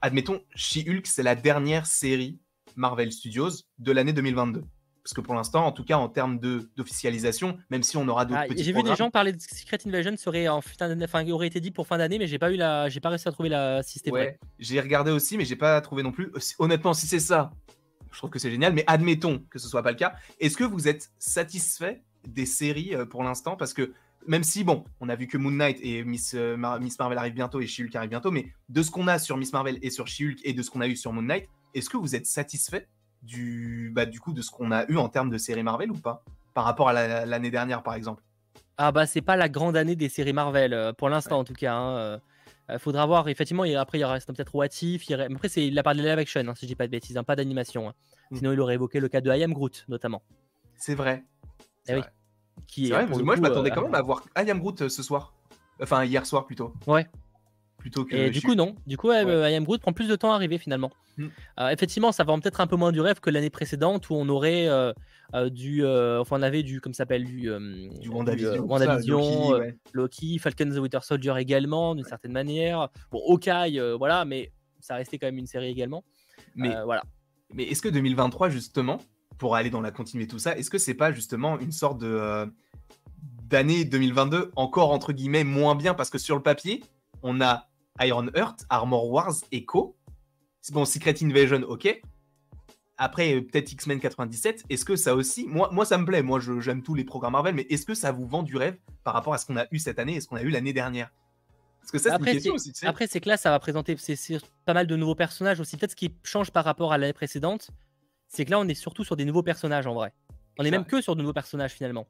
admettons, 0.03 0.41
She-Hulk, 0.57 1.07
c'est 1.07 1.22
la 1.22 1.36
dernière 1.36 1.86
série 1.86 2.41
Marvel 2.74 3.12
Studios 3.12 3.51
de 3.78 3.93
l'année 3.93 4.12
2022. 4.12 4.64
Parce 5.09 5.15
que 5.15 5.21
pour 5.23 5.35
l'instant, 5.35 5.65
en 5.65 5.73
tout 5.73 5.85
cas, 5.85 5.97
en 5.97 6.11
termes 6.11 6.39
de 6.39 6.69
d'officialisation, 6.77 7.57
même 7.71 7.83
si 7.83 7.97
on 7.97 8.07
aura 8.09 8.27
d'autres 8.27 8.41
Ah, 8.45 8.47
petits 8.47 8.63
j'ai 8.63 8.75
vu 8.75 8.83
des 8.83 8.95
gens 8.95 9.09
parler 9.11 9.33
de 9.33 9.41
Secret 9.41 9.79
Invasion 9.87 10.15
serait 10.19 10.49
en 10.49 10.61
fin 10.61 11.03
enfin, 11.03 11.27
aurait 11.31 11.47
été 11.47 11.61
dit 11.61 11.71
pour 11.71 11.87
fin 11.87 11.97
d'année, 11.97 12.19
mais 12.19 12.27
j'ai 12.27 12.39
pas 12.39 12.53
eu 12.53 12.57
la, 12.57 12.91
j'ai 12.91 13.01
pas 13.01 13.09
réussi 13.09 13.27
à 13.27 13.33
trouver 13.33 13.49
la 13.49 13.83
si 13.83 14.01
c'était. 14.01 14.11
Ouais, 14.11 14.39
j'ai 14.59 14.79
regardé 14.79 15.11
aussi, 15.11 15.39
mais 15.39 15.47
j'ai 15.47 15.57
pas 15.57 15.81
trouvé 15.81 16.03
non 16.03 16.13
plus. 16.13 16.31
Honnêtement, 16.59 16.93
si 16.93 17.07
c'est 17.07 17.21
ça, 17.21 17.53
je 18.13 18.19
trouve 18.19 18.29
que 18.29 18.39
c'est 18.39 18.51
génial. 18.51 18.75
Mais 18.75 18.85
admettons 18.87 19.43
que 19.49 19.59
ce 19.59 19.67
soit 19.67 19.83
pas 19.83 19.93
le 19.93 19.97
cas. 19.97 20.13
Est-ce 20.41 20.59
que 20.59 20.65
vous 20.65 20.89
êtes 20.89 21.11
satisfait 21.19 22.03
des 22.27 22.45
séries 22.45 22.95
euh, 22.95 23.07
pour 23.07 23.25
l'instant? 23.25 23.57
Parce 23.57 23.73
que 23.73 23.95
même 24.27 24.45
si 24.45 24.63
bon, 24.63 24.85
on 25.01 25.09
a 25.09 25.17
vu 25.17 25.27
que 25.27 25.39
Moon 25.39 25.53
Knight 25.53 25.79
et 25.81 26.05
Miss, 26.05 26.35
euh, 26.35 26.59
Mar- 26.59 26.81
Miss 26.81 26.99
Marvel 26.99 27.17
arrivent 27.17 27.33
bientôt 27.33 27.61
et 27.63 27.67
She-Hulk 27.67 27.97
arrive 27.97 28.11
bientôt, 28.11 28.31
mais 28.31 28.53
de 28.69 28.83
ce 28.83 28.91
qu'on 28.91 29.09
a 29.09 29.19
sur 29.19 29.39
Miss 29.39 29.55
Marvel 29.55 29.79
et 29.81 29.89
sur 29.89 30.07
She-Hulk 30.07 30.41
et 30.45 30.53
de 30.53 30.63
ce 30.63 30.71
qu'on 30.71 30.83
a 30.83 30.87
eu 30.87 30.97
sur 30.97 31.15
Moon 31.15 31.23
Knight, 31.23 31.49
est-ce 31.73 31.89
que 31.89 31.97
vous 31.97 32.15
êtes 32.15 32.27
satisfait? 32.27 32.87
Du, 33.23 33.91
bah, 33.95 34.07
du 34.07 34.21
coup 34.21 34.33
de 34.33 34.43
ce 34.43 34.51
qu'on 34.51 34.71
a 34.73 34.85
eu 34.89 34.97
en 34.97 35.09
termes 35.09 35.31
de 35.31 35.39
séries 35.39 35.62
Marvel 35.62 35.91
ou 35.91 35.97
pas? 35.99 36.23
Par 36.55 36.64
rapport 36.64 36.89
à 36.89 36.93
la- 36.93 37.27
l'année 37.27 37.51
dernière, 37.51 37.83
par 37.83 37.95
exemple. 37.95 38.23
Ah 38.77 38.93
bah 38.93 39.07
c'est 39.07 39.23
pas 39.23 39.37
la 39.37 39.49
grande 39.49 39.77
année 39.77 39.97
des 39.97 40.09
séries 40.09 40.33
Marvel 40.33 40.73
euh, 40.73 40.93
pour 40.93 41.09
l'instant 41.09 41.39
en 41.41 41.45
tout 41.45 41.53
cas. 41.53 41.75
hein, 41.75 41.97
euh, 41.97 42.19
euh, 42.71 42.79
faudra 42.79 43.07
voir 43.07 43.29
effectivement. 43.29 43.64
Et 43.64 43.75
après 43.75 43.99
il 43.99 44.05
reste 44.05 44.33
peut-être 44.33 44.55
What 44.55 44.66
If. 44.83 45.09
il 45.11 45.21
Après 45.21 45.49
c'est 45.49 45.66
il 45.66 45.77
a 45.79 45.83
parlé 45.83 46.01
de 46.03 46.09
live 46.09 46.19
action 46.19 46.41
hein, 46.47 46.55
si 46.55 46.64
je 46.66 46.69
dis 46.69 46.75
pas 46.77 46.87
de 46.87 46.93
bêtises, 46.93 47.16
hein, 47.16 47.25
pas 47.25 47.35
d'animation. 47.35 47.89
hein. 47.89 47.95
Mm. 48.31 48.37
Sinon 48.37 48.53
il 48.53 48.61
aurait 48.61 48.75
évoqué 48.75 49.01
le 49.01 49.09
cas 49.09 49.21
de 49.21 49.33
I 49.35 49.43
Am 49.43 49.53
Groot 49.53 49.85
notamment. 49.89 50.23
C'est 50.77 50.95
vrai. 50.95 51.25
Eh 51.89 51.95
oui. 51.95 52.01
vrai. 52.01 52.11
Qui 52.69 52.89
est, 52.89 52.93
vrai, 52.93 53.07
moi 53.07 53.35
je 53.35 53.41
m'attendais 53.41 53.71
euh, 53.71 53.75
quand 53.75 53.83
même 53.83 53.95
à 53.97 54.03
voir 54.03 54.23
I 54.37 54.49
Am 54.49 54.61
Groot 54.61 54.89
ce 54.89 55.03
soir. 55.03 55.35
Enfin, 55.83 56.05
hier 56.05 56.25
soir 56.25 56.47
plutôt. 56.47 56.73
Ouais. 56.87 57.07
Plutôt 57.79 58.05
que. 58.05 58.14
Et 58.14 58.31
du 58.31 58.43
coup, 58.43 58.55
non. 58.55 58.74
Du 58.87 58.97
coup, 58.97 59.09
ouais, 59.09 59.22
I 59.24 59.55
Am 59.55 59.64
Groot 59.64 59.81
prend 59.81 59.93
plus 59.93 60.09
de 60.09 60.16
temps 60.16 60.33
à 60.33 60.35
arriver 60.35 60.59
finalement. 60.59 60.91
Mm. 61.16 61.26
Euh, 61.61 61.68
effectivement, 61.68 62.12
ça 62.12 62.24
vend 62.24 62.39
peut-être 62.41 62.61
un 62.61 62.66
peu 62.66 62.76
moins 62.76 62.93
du 62.93 63.01
rêve 63.01 63.20
que 63.20 63.31
l'année 63.31 63.51
précédente 63.51 64.11
où 64.11 64.14
on 64.14 64.29
aurait 64.29 64.68
euh, 64.68 64.93
euh, 65.35 65.49
du. 65.49 65.85
euh, 65.85 66.20
enfin, 66.20 66.39
on 66.39 66.43
avait 66.43 66.64
du. 66.64 66.81
Comme 66.81 66.93
ça 66.93 66.99
s'appelle 66.99 67.24
Du. 67.24 67.49
du 68.01 68.09
WandaVision. 68.09 68.51
tout 68.51 68.57
ça, 68.57 68.62
WandaVision, 68.62 69.18
Loki, 69.18 69.53
ouais. 69.53 69.76
Loki, 69.93 70.39
Falcon 70.39 70.70
the 70.70 70.79
Winter 70.79 70.99
Soldier 71.03 71.35
également, 71.39 71.95
d'une 71.95 72.05
certaine 72.05 72.33
manière. 72.33 72.89
Bon, 73.12 73.20
Hawkeye, 73.29 73.81
voilà, 73.97 74.24
mais 74.24 74.53
ça 74.81 74.97
restait 74.97 75.18
quand 75.18 75.26
même 75.26 75.39
une 75.39 75.47
série 75.47 75.68
également. 75.68 76.05
Mais, 76.55 76.74
voilà. 76.85 77.03
mais 77.53 77.64
est-ce 77.64 77.83
que 77.83 77.89
2023, 77.89 78.49
justement, 78.49 78.99
pour 79.39 79.55
aller 79.55 79.70
dans 79.70 79.81
la 79.81 79.93
continuité 79.93 80.33
tout 80.33 80.39
ça, 80.41 80.57
est-ce 80.57 80.70
que 80.70 80.79
c'est 80.79 80.95
pas 80.95 81.12
justement 81.12 81.59
une 81.61 81.72
sorte 81.72 81.99
de 81.99 82.47
d'année 83.45 83.85
2022 83.85 84.51
encore 84.57 84.91
entre 84.91 85.12
guillemets 85.12 85.45
moins 85.45 85.76
bien? 85.76 85.95
Parce 85.95 86.11
que 86.11 86.18
sur 86.18 86.35
le 86.37 86.43
papier, 86.43 86.83
on 87.23 87.41
a 87.41 87.69
Iron 88.01 88.29
Heart, 88.35 88.64
Armor 88.69 89.11
Wars, 89.11 89.35
Echo. 89.53 89.97
C'est 90.61 90.75
bon, 90.75 90.85
Secret 90.85 91.14
Invasion, 91.23 91.62
ok. 91.62 92.01
Après, 92.97 93.41
peut-être 93.41 93.73
X-Men 93.73 94.01
97. 94.01 94.64
Est-ce 94.69 94.85
que 94.85 94.97
ça 94.97 95.14
aussi, 95.14 95.47
moi, 95.47 95.71
moi, 95.73 95.85
ça 95.85 95.99
me 95.99 96.05
plaît. 96.05 96.23
Moi, 96.23 96.41
j'aime 96.61 96.83
tous 96.83 96.95
les 96.95 97.05
programmes 97.05 97.33
Marvel, 97.33 97.55
mais 97.55 97.66
est-ce 97.71 97.87
que 97.87 97.95
ça 97.95 98.11
vous 98.11 98.27
vend 98.27 98.43
du 98.43 98.57
rêve 98.57 98.77
par 99.05 99.14
rapport 99.14 99.35
à 99.35 99.39
ce 99.39 99.47
qu'on 99.47 99.57
a 99.57 99.66
eu 99.71 99.79
cette 99.79 100.01
année 100.01 100.16
et 100.16 100.21
ce 100.21 100.27
qu'on 100.27 100.37
a 100.37 100.43
eu 100.43 100.51
l'année 100.51 100.73
dernière? 100.73 101.11
Parce 101.81 101.93
que 101.93 101.99
ça, 101.99 102.05
c'est 102.05 102.09
une 102.11 102.14
Après, 102.16 102.33
question 102.33 102.55
aussi. 102.55 102.73
Tu 102.73 102.81
sais. 102.81 102.87
Après, 102.87 103.07
c'est 103.07 103.21
que 103.21 103.29
là, 103.29 103.37
ça 103.37 103.51
va 103.51 103.59
présenter 103.61 103.97
pas 104.64 104.75
mal 104.75 104.87
de 104.87 104.97
nouveaux 104.97 105.14
personnages 105.14 105.61
aussi. 105.61 105.77
Peut-être 105.77 105.93
ce 105.93 105.97
qui 105.97 106.12
change 106.25 106.51
par 106.51 106.64
rapport 106.64 106.93
à 106.93 106.99
l'année 106.99 107.12
précédente, 107.12 107.71
c'est 108.27 108.45
que 108.45 108.51
là, 108.51 108.59
on 108.59 108.66
est 108.66 108.75
surtout 108.75 109.05
sur 109.05 109.16
des 109.16 109.25
nouveaux 109.25 109.45
personnages 109.45 109.87
en 109.87 109.95
vrai. 109.95 110.12
On 110.59 110.64
est 110.64 110.71
même 110.71 110.85
que 110.85 111.01
sur 111.01 111.14
de 111.14 111.21
nouveaux 111.21 111.33
personnages 111.33 111.73
finalement. 111.73 112.09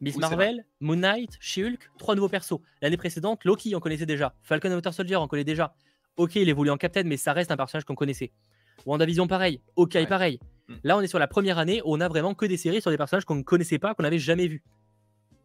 Miss 0.00 0.14
Oui, 0.14 0.20
Marvel, 0.20 0.64
Moon 0.80 0.96
Knight, 0.96 1.36
She-Hulk, 1.40 1.90
trois 1.98 2.14
nouveaux 2.14 2.28
persos. 2.28 2.60
L'année 2.82 2.96
précédente, 2.96 3.44
Loki, 3.44 3.74
on 3.74 3.80
connaissait 3.80 4.06
déjà. 4.06 4.34
Falcon 4.42 4.70
and 4.70 4.74
Winter 4.74 4.92
Soldier, 4.92 5.16
on 5.16 5.26
connaît 5.26 5.44
déjà. 5.44 5.74
Ok, 6.16 6.36
il 6.36 6.48
évolue 6.48 6.70
en 6.70 6.76
Captain, 6.76 7.02
mais 7.04 7.16
ça 7.16 7.32
reste 7.32 7.50
un 7.50 7.56
personnage 7.56 7.84
qu'on 7.84 7.94
connaissait. 7.94 8.32
WandaVision, 8.86 9.26
pareil. 9.26 9.60
Ouais. 9.76 10.06
pareil. 10.06 10.38
Mm. 10.68 10.74
Là, 10.84 10.96
on 10.96 11.00
est 11.00 11.08
sur 11.08 11.18
la 11.18 11.26
première 11.26 11.58
année 11.58 11.80
où 11.82 11.94
on 11.94 12.00
a 12.00 12.08
vraiment 12.08 12.34
que 12.34 12.46
des 12.46 12.56
séries 12.56 12.80
sur 12.80 12.90
des 12.90 12.96
personnages 12.96 13.24
qu'on 13.24 13.34
ne 13.34 13.42
connaissait 13.42 13.78
pas, 13.78 13.94
qu'on 13.94 14.02
n'avait 14.04 14.18
jamais 14.18 14.46
vus. 14.46 14.62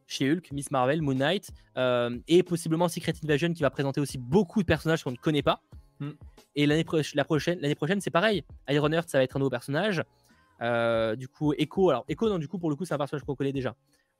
She-Hulk, 0.07 0.51
Miss 0.51 0.69
Marvel, 0.69 1.01
Moon 1.01 1.15
Knight, 1.15 1.49
euh, 1.77 2.17
et 2.27 2.43
possiblement 2.43 2.87
Secret 2.87 3.13
Invasion 3.23 3.53
qui 3.53 3.63
va 3.63 3.69
présenter 3.69 4.01
aussi 4.01 4.17
beaucoup 4.17 4.61
de 4.61 4.67
personnages 4.67 5.03
qu'on 5.03 5.11
ne 5.11 5.17
connaît 5.17 5.41
pas. 5.41 5.61
Mm. 5.99 6.09
Et 6.55 6.65
l'année 6.67 6.85
la 7.15 7.25
prochaine, 7.25 7.59
l'année 7.59 7.75
prochaine, 7.75 8.01
c'est 8.01 8.11
pareil. 8.11 8.43
Iron 8.69 8.91
Heart, 8.91 9.09
ça 9.09 9.17
va 9.17 9.23
être 9.23 9.35
un 9.35 9.39
nouveau 9.39 9.49
personnage. 9.49 10.03
Euh, 10.61 11.15
du 11.15 11.27
coup, 11.27 11.53
Echo, 11.53 11.89
alors 11.89 12.05
Echo, 12.07 12.29
non, 12.29 12.37
du 12.37 12.47
coup, 12.47 12.59
pour 12.59 12.69
le 12.69 12.75
coup, 12.75 12.85
c'est 12.85 12.93
un 12.93 12.97
personnage 12.97 13.23
qu'on 13.23 13.35
connaît 13.35 13.51
déjà. 13.51 13.75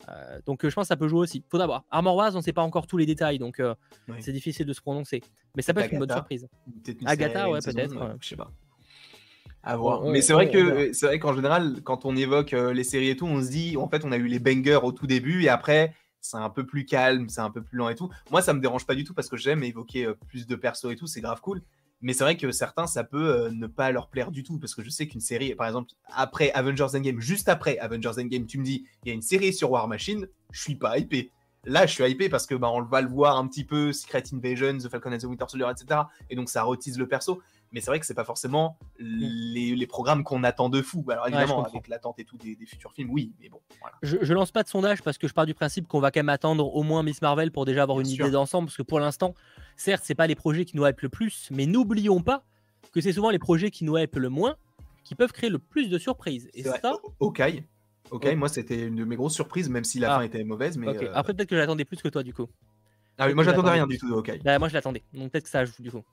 Euh, 0.09 0.39
donc, 0.45 0.63
euh, 0.63 0.69
je 0.69 0.75
pense 0.75 0.83
que 0.85 0.87
ça 0.89 0.97
peut 0.97 1.07
jouer 1.07 1.19
aussi. 1.19 1.43
Faudra 1.49 1.65
voir. 1.65 1.83
Armor 1.89 2.15
Wars, 2.15 2.31
on 2.33 2.37
ne 2.37 2.41
sait 2.41 2.53
pas 2.53 2.61
encore 2.61 2.87
tous 2.87 2.97
les 2.97 3.05
détails, 3.05 3.39
donc 3.39 3.59
euh, 3.59 3.73
Oui. 4.07 4.17
c'est 4.19 4.31
difficile 4.31 4.65
de 4.65 4.73
se 4.73 4.81
prononcer. 4.81 5.21
Mais 5.55 5.61
ça 5.61 5.73
peut 5.73 5.81
être 5.81 5.93
une 5.93 5.99
bonne 5.99 6.11
surprise. 6.11 6.47
Une 6.87 7.07
Agatha, 7.07 7.49
ouais, 7.49 7.59
peut-être, 7.59 7.95
ouais. 7.95 8.13
Je 8.19 8.27
sais 8.27 8.35
pas. 8.35 8.51
À 9.65 9.77
voir. 9.77 10.03
Mais 10.03 10.21
c'est 10.21 10.33
vrai 10.33 10.51
que 10.51 10.91
c'est 10.91 11.05
vrai 11.05 11.19
qu'en 11.19 11.33
général, 11.33 11.81
quand 11.83 12.03
on 12.05 12.15
évoque 12.17 12.51
les 12.51 12.83
séries 12.83 13.09
et 13.09 13.15
tout, 13.15 13.25
on 13.25 13.41
se 13.41 13.49
dit 13.49 13.77
en 13.77 13.87
fait 13.87 14.03
on 14.03 14.11
a 14.11 14.17
eu 14.17 14.27
les 14.27 14.39
bangers 14.39 14.81
au 14.83 14.91
tout 14.91 15.07
début 15.07 15.43
et 15.43 15.47
après 15.49 15.95
c'est 16.19 16.35
un 16.35 16.49
peu 16.49 16.65
plus 16.65 16.85
calme, 16.85 17.29
c'est 17.29 17.39
un 17.39 17.49
peu 17.49 17.61
plus 17.61 17.77
lent 17.77 17.87
et 17.87 17.95
tout. 17.95 18.09
Moi 18.29 18.41
ça 18.41 18.53
me 18.53 18.59
dérange 18.59 18.85
pas 18.85 18.93
du 18.93 19.05
tout 19.05 19.13
parce 19.13 19.29
que 19.29 19.37
j'aime 19.37 19.63
évoquer 19.63 20.11
plus 20.27 20.47
de 20.47 20.55
persos 20.57 20.91
et 20.91 20.97
tout, 20.97 21.07
c'est 21.07 21.21
grave 21.21 21.39
cool. 21.39 21.61
Mais 22.03 22.13
c'est 22.13 22.23
vrai 22.23 22.37
que 22.37 22.51
certains 22.51 22.85
ça 22.85 23.03
peut 23.03 23.45
euh, 23.45 23.49
ne 23.51 23.65
pas 23.65 23.91
leur 23.91 24.09
plaire 24.09 24.29
du 24.29 24.43
tout 24.43 24.59
parce 24.59 24.75
que 24.75 24.83
je 24.83 24.89
sais 24.89 25.07
qu'une 25.07 25.21
série, 25.21 25.55
par 25.55 25.65
exemple 25.65 25.91
après 26.13 26.51
Avengers 26.51 26.95
Endgame, 26.95 27.19
juste 27.19 27.49
après 27.49 27.79
Avengers 27.79 28.19
Endgame, 28.19 28.45
tu 28.45 28.59
me 28.59 28.63
dis 28.63 28.85
il 29.03 29.07
y 29.07 29.11
a 29.11 29.15
une 29.15 29.21
série 29.21 29.53
sur 29.53 29.71
War 29.71 29.87
Machine, 29.87 30.27
je 30.51 30.61
suis 30.61 30.75
pas 30.75 30.97
hypé. 30.99 31.31
Là, 31.65 31.85
je 31.85 31.93
suis 31.93 32.03
hypé 32.03 32.27
parce 32.27 32.45
que 32.45 32.55
bah, 32.55 32.69
on 32.69 32.81
va 32.81 32.99
le 33.01 33.07
voir 33.07 33.37
un 33.37 33.47
petit 33.47 33.63
peu, 33.63 33.93
Secret 33.93 34.23
Invasion, 34.33 34.77
The 34.77 34.89
Falcon 34.89 35.13
and 35.13 35.19
the 35.19 35.23
Winter 35.23 35.45
Soldier, 35.47 35.67
etc. 35.71 36.01
Et 36.29 36.35
donc 36.35 36.49
ça 36.49 36.61
retise 36.63 36.99
le 36.99 37.07
perso. 37.07 37.41
Mais 37.71 37.79
c'est 37.79 37.89
vrai 37.89 37.99
que 38.01 38.05
c'est 38.05 38.13
pas 38.13 38.25
forcément 38.25 38.77
les, 38.99 39.73
les 39.73 39.87
programmes 39.87 40.25
qu'on 40.25 40.43
attend 40.43 40.67
de 40.69 40.81
fou. 40.81 41.05
Alors 41.09 41.27
évidemment, 41.27 41.63
avec 41.63 41.87
l'attente 41.87 42.19
et 42.19 42.25
tout 42.25 42.37
des, 42.37 42.55
des 42.57 42.65
futurs 42.65 42.91
films, 42.91 43.09
oui, 43.11 43.33
mais 43.39 43.47
bon, 43.47 43.61
voilà. 43.79 43.95
Je, 44.03 44.17
je 44.21 44.33
lance 44.33 44.51
pas 44.51 44.61
de 44.63 44.67
sondage 44.67 45.01
parce 45.01 45.17
que 45.17 45.27
je 45.27 45.33
pars 45.33 45.45
du 45.45 45.53
principe 45.53 45.87
qu'on 45.87 46.01
va 46.01 46.11
quand 46.11 46.19
même 46.19 46.29
attendre 46.29 46.75
au 46.75 46.83
moins 46.83 47.01
Miss 47.01 47.21
Marvel 47.21 47.49
pour 47.51 47.63
déjà 47.65 47.83
avoir 47.83 47.97
Bien 47.97 48.09
une 48.09 48.15
sûr. 48.15 48.25
idée 48.25 48.33
d'ensemble. 48.33 48.67
Parce 48.67 48.77
que 48.77 48.83
pour 48.83 48.99
l'instant, 48.99 49.33
certes, 49.75 50.03
c'est 50.05 50.15
pas 50.15 50.27
les 50.27 50.35
projets 50.35 50.65
qui 50.65 50.75
nous 50.77 50.85
hype 50.85 51.01
le 51.01 51.09
plus, 51.09 51.49
mais 51.51 51.65
n'oublions 51.65 52.21
pas 52.21 52.43
que 52.91 53.01
c'est 53.01 53.13
souvent 53.13 53.29
les 53.29 53.39
projets 53.39 53.71
qui 53.71 53.85
nous 53.85 53.97
hype 53.97 54.15
le 54.15 54.29
moins 54.29 54.55
qui 55.03 55.15
peuvent 55.15 55.31
créer 55.33 55.49
le 55.49 55.59
plus 55.59 55.89
de 55.89 55.97
surprises. 55.97 56.49
Et 56.53 56.63
ça, 56.63 56.79
O- 57.19 57.27
Hawkeye. 57.27 57.63
Hawkeye, 58.11 58.29
Ouais. 58.29 58.35
moi, 58.35 58.47
c'était 58.49 58.87
une 58.87 58.95
de 58.95 59.03
mes 59.05 59.15
grosses 59.15 59.33
surprises, 59.33 59.69
même 59.69 59.83
si 59.83 59.99
la 59.99 60.13
Ah. 60.15 60.17
fin 60.19 60.23
était 60.25 60.43
mauvaise. 60.43 60.77
Mais 60.77 60.87
ok. 60.87 61.03
euh, 61.03 61.11
Après, 61.13 61.33
peut-être 61.33 61.49
que 61.49 61.55
j'attendais 61.57 61.85
plus 61.85 61.97
que 62.01 62.07
toi 62.09 62.23
du 62.23 62.33
coup. 62.33 62.47
ah 63.17 63.27
oui, 63.27 63.33
moi, 63.33 63.43
j'attendais 63.43 63.71
rien 63.71 63.87
du 63.87 63.97
tout 63.97 64.07
de 64.09 64.13
Hawkeye. 64.13 64.39
Bah, 64.43 64.57
moi, 64.59 64.67
je 64.69 64.73
l'attendais. 64.73 65.03
Donc 65.13 65.31
peut-être 65.31 65.45
que 65.45 65.49
ça 65.49 65.65
joue 65.65 65.73
du 65.81 65.91
coup. 65.91 66.03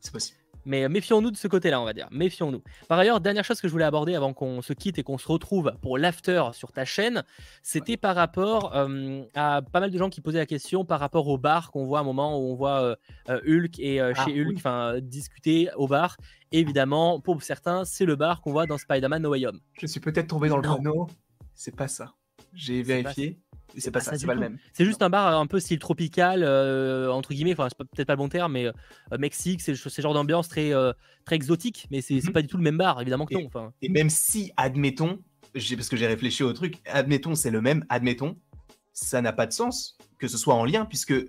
C'est 0.00 0.12
possible. 0.12 0.38
Mais 0.66 0.84
euh, 0.84 0.88
méfions-nous 0.88 1.30
de 1.30 1.36
ce 1.36 1.48
côté-là, 1.48 1.80
on 1.80 1.84
va 1.84 1.92
dire. 1.94 2.08
Méfions-nous. 2.10 2.62
Par 2.88 2.98
ailleurs, 2.98 3.20
dernière 3.20 3.44
chose 3.44 3.60
que 3.60 3.68
je 3.68 3.72
voulais 3.72 3.84
aborder 3.84 4.14
avant 4.14 4.34
qu'on 4.34 4.60
se 4.60 4.72
quitte 4.72 4.98
et 4.98 5.02
qu'on 5.02 5.16
se 5.16 5.28
retrouve 5.28 5.72
pour 5.80 5.96
l'after 5.96 6.50
sur 6.52 6.72
ta 6.72 6.84
chaîne, 6.84 7.22
c'était 7.62 7.96
par 7.96 8.16
rapport 8.16 8.76
euh, 8.76 9.22
à 9.34 9.62
pas 9.62 9.80
mal 9.80 9.90
de 9.90 9.96
gens 9.96 10.10
qui 10.10 10.20
posaient 10.20 10.38
la 10.38 10.46
question 10.46 10.84
par 10.84 11.00
rapport 11.00 11.28
au 11.28 11.38
bar 11.38 11.70
qu'on 11.70 11.84
voit 11.86 12.00
à 12.00 12.02
un 12.02 12.04
moment 12.04 12.36
où 12.38 12.50
on 12.50 12.54
voit 12.54 12.80
euh, 12.80 13.40
Hulk 13.46 13.78
et 13.78 14.00
euh, 14.00 14.12
Ah, 14.16 14.24
chez 14.24 14.40
Hulk 14.40 14.60
oui. 14.64 15.02
discuter 15.02 15.68
au 15.76 15.86
bar. 15.86 16.16
Évidemment, 16.52 17.20
pour 17.20 17.40
certains, 17.42 17.84
c'est 17.84 18.04
le 18.04 18.16
bar 18.16 18.40
qu'on 18.40 18.52
voit 18.52 18.66
dans 18.66 18.76
Spider-Man 18.76 19.22
No 19.22 19.30
Way 19.30 19.46
Home. 19.46 19.60
Je 19.80 19.86
suis 19.86 20.00
peut-être 20.00 20.28
tombé 20.28 20.48
dans 20.48 20.56
le 20.56 20.62
panneau. 20.62 21.06
C'est 21.54 21.74
pas 21.74 21.88
ça. 21.88 22.12
J'ai 22.52 22.82
vérifié. 22.82 23.38
Et 23.74 23.80
C'est 23.80 23.90
pas 23.90 23.98
pas 24.00 24.04
ça, 24.04 24.10
ça 24.12 24.18
c'est 24.18 24.26
pas 24.26 24.34
le 24.34 24.40
même. 24.40 24.58
C'est 24.72 24.84
juste 24.84 25.02
un 25.02 25.10
bar 25.10 25.38
un 25.38 25.46
peu 25.46 25.60
style 25.60 25.78
tropical, 25.78 26.42
euh, 26.42 27.10
entre 27.10 27.32
guillemets, 27.34 27.52
enfin, 27.52 27.68
c'est 27.68 27.76
peut-être 27.76 28.06
pas 28.06 28.14
le 28.14 28.18
bon 28.18 28.28
terme, 28.28 28.52
mais 28.52 28.66
euh, 28.66 28.72
Mexique, 29.18 29.60
c'est 29.60 29.74
ce 29.74 30.00
genre 30.02 30.14
d'ambiance 30.14 30.48
très, 30.48 30.72
euh, 30.72 30.92
très 31.24 31.36
exotique, 31.36 31.86
mais 31.90 32.00
c'est 32.00 32.14
Mhm. 32.22 32.32
pas 32.32 32.42
du 32.42 32.48
tout 32.48 32.56
le 32.56 32.62
même 32.62 32.78
bar, 32.78 33.00
évidemment 33.00 33.26
que 33.26 33.34
non. 33.34 33.46
Enfin, 33.46 33.72
Et 33.82 33.88
même 33.88 34.10
si, 34.10 34.52
admettons, 34.56 35.18
parce 35.52 35.88
que 35.88 35.96
j'ai 35.96 36.06
réfléchi 36.06 36.42
au 36.42 36.52
truc, 36.52 36.76
admettons, 36.86 37.34
c'est 37.34 37.50
le 37.50 37.60
même, 37.60 37.84
admettons, 37.88 38.36
ça 38.92 39.20
n'a 39.20 39.32
pas 39.32 39.46
de 39.46 39.52
sens 39.52 39.98
que 40.18 40.28
ce 40.28 40.38
soit 40.38 40.54
en 40.54 40.64
lien, 40.64 40.84
puisque 40.86 41.12
euh, 41.12 41.28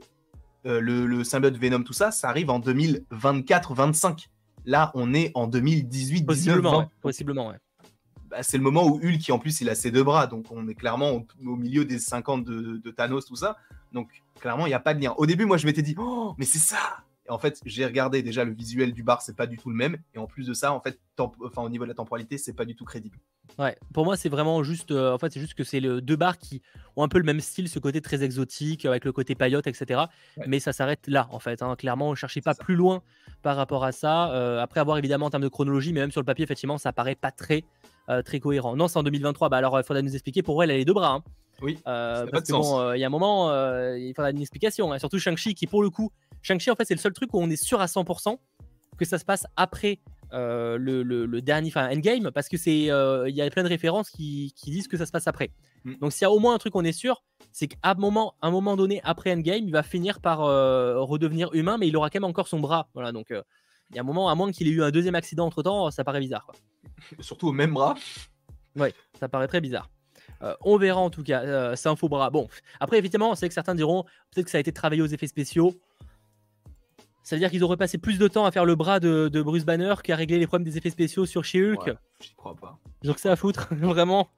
le, 0.82 1.06
le 1.06 1.24
symbiote 1.24 1.58
Venom, 1.58 1.84
tout 1.84 1.94
ça, 1.94 2.12
ça 2.12 2.30
arrive 2.30 2.50
en 2.50 2.60
2024-25. 2.60 4.28
Là, 4.66 4.92
on 4.96 5.14
est 5.14 5.32
en 5.34 5.48
2018, 5.48 6.26
possiblement, 6.26 6.90
possiblement, 7.02 7.50
ouais. 7.50 7.58
Bah, 8.30 8.44
c'est 8.44 8.58
le 8.58 8.64
moment 8.64 8.86
où 8.86 8.96
Hulk, 8.98 9.20
qui 9.20 9.32
en 9.32 9.40
plus, 9.40 9.62
il 9.62 9.70
a 9.70 9.76
ses 9.76 9.92
deux 9.92 10.04
bras, 10.04 10.28
donc 10.28 10.46
on 10.52 10.68
est 10.68 10.76
clairement 10.76 11.12
au, 11.12 11.56
milieu 11.56 11.86
des 11.86 12.00
50 12.00 12.44
de, 12.44 12.78
de, 12.78 12.92
Thanos, 12.92 13.26
tout 13.26 13.36
ça. 13.36 13.58
Donc 13.94 14.22
clairement, 14.40 14.66
il 14.66 14.70
n'y 14.70 14.76
a 14.76 14.80
pas 14.80 14.94
de 14.94 15.02
lien. 15.02 15.14
Au 15.18 15.26
début, 15.26 15.46
moi, 15.46 15.58
je 15.58 15.66
m'étais 15.66 15.82
dit, 15.82 15.96
oh, 15.98 16.36
mais 16.38 16.46
c'est 16.46 16.60
ça 16.60 17.04
et 17.28 17.32
en 17.32 17.38
fait, 17.38 17.60
j'ai 17.66 17.86
regardé 17.86 18.24
déjà 18.24 18.46
le 18.46 18.54
visuel 18.54 18.94
du 18.94 19.04
bar, 19.04 19.22
c'est 19.22 19.36
pas 19.36 19.48
du 19.48 19.58
tout 19.58 19.70
le 19.70 19.76
même. 19.76 19.98
Et 20.16 20.18
en 20.18 20.28
plus 20.28 20.48
de 20.48 20.54
ça, 20.54 20.72
en 20.72 20.80
fait, 20.80 20.98
enfin, 21.20 21.62
au 21.62 21.70
niveau 21.70 21.84
de 21.84 21.90
la 21.90 21.96
temporalité, 21.96 22.38
c'est 22.38 22.54
pas 22.54 22.64
du 22.64 22.76
tout 22.76 22.86
crédible. 22.86 23.18
Ouais, 23.60 23.78
pour 23.94 24.06
moi, 24.06 24.16
c'est 24.16 24.30
vraiment 24.30 24.64
juste. 24.64 24.92
Euh, 24.92 25.14
en 25.14 25.18
fait, 25.18 25.34
c'est 25.34 25.40
juste 25.40 25.54
que 25.54 25.64
c'est 25.64 25.80
le 25.80 26.00
deux 26.02 26.16
bars 26.16 26.38
qui 26.38 26.62
ont 26.96 27.04
un 27.04 27.10
peu 27.10 27.18
le 27.18 27.26
même 27.26 27.42
style, 27.42 27.68
ce 27.68 27.80
côté 27.80 28.02
très 28.02 28.24
exotique, 28.24 28.86
avec 28.86 29.04
le 29.04 29.12
côté 29.12 29.36
paillote, 29.36 29.68
etc. 29.68 30.04
Mais 30.46 30.60
ça 30.60 30.72
s'arrête 30.72 31.08
là, 31.08 31.28
en 31.32 31.40
fait. 31.40 31.62
Hein. 31.62 31.76
Clairement, 31.76 32.12
ne 32.12 32.16
cherchez 32.16 32.42
pas 32.42 32.56
plus 32.56 32.76
loin 32.76 33.02
par 33.42 33.58
rapport 33.58 33.84
à 33.84 33.92
ça. 33.92 34.32
Euh, 34.32 34.62
après 34.62 34.80
avoir 34.80 34.98
évidemment 34.98 35.26
en 35.26 35.30
termes 35.30 35.44
de 35.44 35.50
chronologie, 35.50 35.92
mais 35.92 36.00
même 36.00 36.12
sur 36.12 36.22
le 36.22 36.26
papier, 36.26 36.44
effectivement, 36.44 36.78
ça 36.78 36.94
paraît 36.94 37.16
pas 37.16 37.32
très, 37.32 37.66
euh, 38.10 38.22
très 38.22 38.40
cohérent. 38.40 38.76
Non, 38.76 38.88
c'est 38.88 38.98
en 38.98 39.04
2023. 39.04 39.50
Bah 39.50 39.58
alors, 39.58 39.80
il 39.80 39.84
faudra 39.84 40.02
nous 40.02 40.14
expliquer 40.14 40.42
pourquoi 40.44 40.66
elle 40.66 40.72
a 40.72 40.78
les 40.78 40.86
deux 40.86 40.94
bras. 40.94 41.14
Hein. 41.14 41.24
Oui. 41.62 41.80
parce 41.86 42.44
que 42.44 42.52
bon, 42.52 42.94
il 42.94 43.00
y 43.00 43.04
a 43.04 43.08
un 43.08 43.12
moment, 43.12 43.50
il 43.96 44.14
faudra 44.16 44.32
une 44.32 44.42
explication. 44.42 44.92
Hein. 44.92 45.00
Surtout 45.00 45.20
Shang-Chi 45.20 45.56
qui, 45.56 45.68
pour 45.68 45.82
le 45.82 45.90
coup, 45.90 46.12
Shang-Chi, 46.42 46.70
en 46.70 46.76
fait, 46.76 46.86
c'est 46.86 46.96
le 46.96 47.00
seul 47.00 47.14
truc 47.14 47.34
où 47.34 47.40
on 47.40 47.50
est 47.50 47.62
sûr 47.62 47.82
à 47.82 47.86
100% 47.88 48.38
que 48.98 49.06
ça 49.06 49.18
se 49.18 49.26
passe 49.26 49.46
après 49.56 50.00
euh, 50.34 50.78
le, 50.78 51.42
dernier, 51.42 51.70
enfin 51.70 51.90
Endgame, 51.90 52.32
parce 52.32 52.50
que 52.50 52.58
c'est, 52.58 52.92
euh, 52.92 53.30
il 53.30 53.36
y 53.36 53.42
a 53.42 53.50
plein 53.50 53.64
de 53.64 53.70
références 53.70 54.10
qui, 54.10 54.54
disent 54.66 54.88
que 54.88 54.98
ça 54.98 55.06
se 55.06 55.12
passe 55.12 55.28
après. 55.28 55.52
Mm. 55.86 55.94
Donc 56.02 56.12
s'il 56.12 56.24
y 56.24 56.26
a 56.26 56.32
au 56.32 56.40
moins 56.40 56.54
un 56.54 56.58
truc 56.58 56.74
qu'on 56.74 56.84
est 56.84 56.92
sûr, 56.92 57.24
c'est 57.54 57.68
qu'à 57.68 57.78
un 57.84 57.94
moment, 57.94 58.36
un 58.42 58.52
moment 58.52 58.76
donné 58.76 59.00
après 59.04 59.32
Endgame, 59.32 59.64
il 59.64 59.72
va 59.72 59.84
finir 59.84 60.20
par 60.20 60.44
euh, 60.44 61.00
redevenir 61.00 61.54
humain, 61.54 61.78
mais 61.78 61.88
il 61.88 61.96
aura 61.96 62.10
quand 62.10 62.20
même 62.20 62.30
encore 62.30 62.48
son 62.48 62.60
bras. 62.60 62.90
Voilà, 62.94 63.12
donc 63.12 63.34
il 63.90 63.96
y 63.96 64.00
a 64.00 64.02
un 64.02 64.06
moment, 64.06 64.30
à 64.30 64.36
moins 64.36 64.52
qu'il 64.52 64.68
ait 64.68 64.72
eu 64.72 64.84
un 64.84 64.92
deuxième 64.92 65.16
accident 65.16 65.46
entre 65.46 65.64
temps, 65.64 65.92
ça 65.92 66.04
paraît 66.04 66.20
bizarre. 66.20 66.48
Surtout 67.20 67.50
au 67.50 67.54
même 67.54 67.74
bras. 67.74 67.96
Oui, 68.76 68.90
ça 69.20 69.30
paraît 69.30 69.48
très 69.48 69.62
bizarre. 69.62 69.90
on 70.62 70.78
verra 70.78 71.00
en 71.00 71.10
tout 71.10 71.24
cas, 71.24 71.76
c'est 71.76 71.90
un 71.90 71.96
faux 71.96 72.10
bras. 72.10 72.30
Bon, 72.30 72.48
après, 72.80 72.98
effectivement, 73.00 73.34
c'est 73.36 73.48
que 73.48 73.54
certains 73.54 73.76
diront 73.76 74.04
peut-être 74.32 74.46
que 74.46 74.52
ça 74.52 74.58
a 74.58 74.62
été 74.62 74.72
travaillé 74.72 75.02
aux 75.02 75.08
effets 75.08 75.28
spéciaux. 75.28 75.74
Ça 77.28 77.36
veut 77.36 77.42
dire 77.42 77.52
qu'ils 77.52 77.66
auraient 77.66 77.76
passé 77.76 77.98
plus 77.98 78.20
de 78.20 78.30
temps 78.30 78.46
à 78.46 78.52
faire 78.52 78.64
le 78.64 78.76
bras 78.76 79.02
de, 79.02 79.42
Bruce 79.42 79.66
Banner 79.66 79.96
qu'à 80.02 80.16
régler 80.16 80.40
les 80.40 80.48
problèmes 80.48 80.66
des 80.66 80.78
effets 80.78 80.90
spéciaux 80.90 81.26
sur 81.26 81.44
chez 81.44 81.62
Hulk. 81.62 81.94
J'y 82.22 82.34
crois 82.36 82.56
pas. 82.56 82.80
Donc 83.04 83.20
ça 83.20 83.34
à 83.34 83.36
foutre, 83.36 83.68
vraiment. 83.72 84.30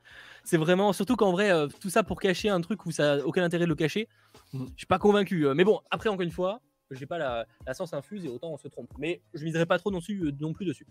C'est 0.44 0.58
vraiment, 0.58 0.92
surtout 0.92 1.16
qu'en 1.16 1.32
vrai, 1.32 1.52
euh, 1.52 1.68
tout 1.82 1.92
ça 1.92 2.02
pour 2.02 2.20
cacher 2.20 2.50
un 2.50 2.60
truc 2.62 2.88
où 2.88 2.92
ça 2.92 3.18
n'a 3.18 3.26
aucun 3.28 3.44
intérêt 3.44 3.66
de 3.66 3.70
le 3.70 3.76
cacher. 3.76 4.08
Mm. 4.54 4.66
Je 4.74 4.78
suis 4.78 4.88
pas 4.88 4.98
convaincu. 4.98 5.46
Euh, 5.46 5.54
mais 5.54 5.64
bon, 5.64 5.82
après, 5.92 6.10
encore 6.10 6.24
une 6.24 6.32
fois, 6.32 6.62
j'ai 6.92 7.06
pas 7.06 7.18
la, 7.18 7.46
la 7.66 7.74
science 7.74 7.94
infuse 7.94 8.26
et 8.26 8.30
autant 8.30 8.52
on 8.52 8.58
se 8.58 8.68
trompe. 8.68 8.92
Mais 8.98 9.22
je 9.34 9.44
miserai 9.44 9.66
pas 9.66 9.78
trop 9.78 9.92
non, 9.92 10.00
euh, 10.10 10.32
non 10.40 10.54
plus 10.54 10.66
dessus. 10.66 10.88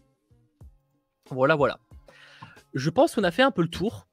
Voilà, 1.30 1.56
voilà. 1.56 1.78
Je 2.74 2.90
pense 2.90 3.14
qu'on 3.14 3.24
a 3.24 3.30
fait 3.30 3.42
un 3.42 3.50
peu 3.50 3.62
le 3.62 3.68
tour 3.68 4.08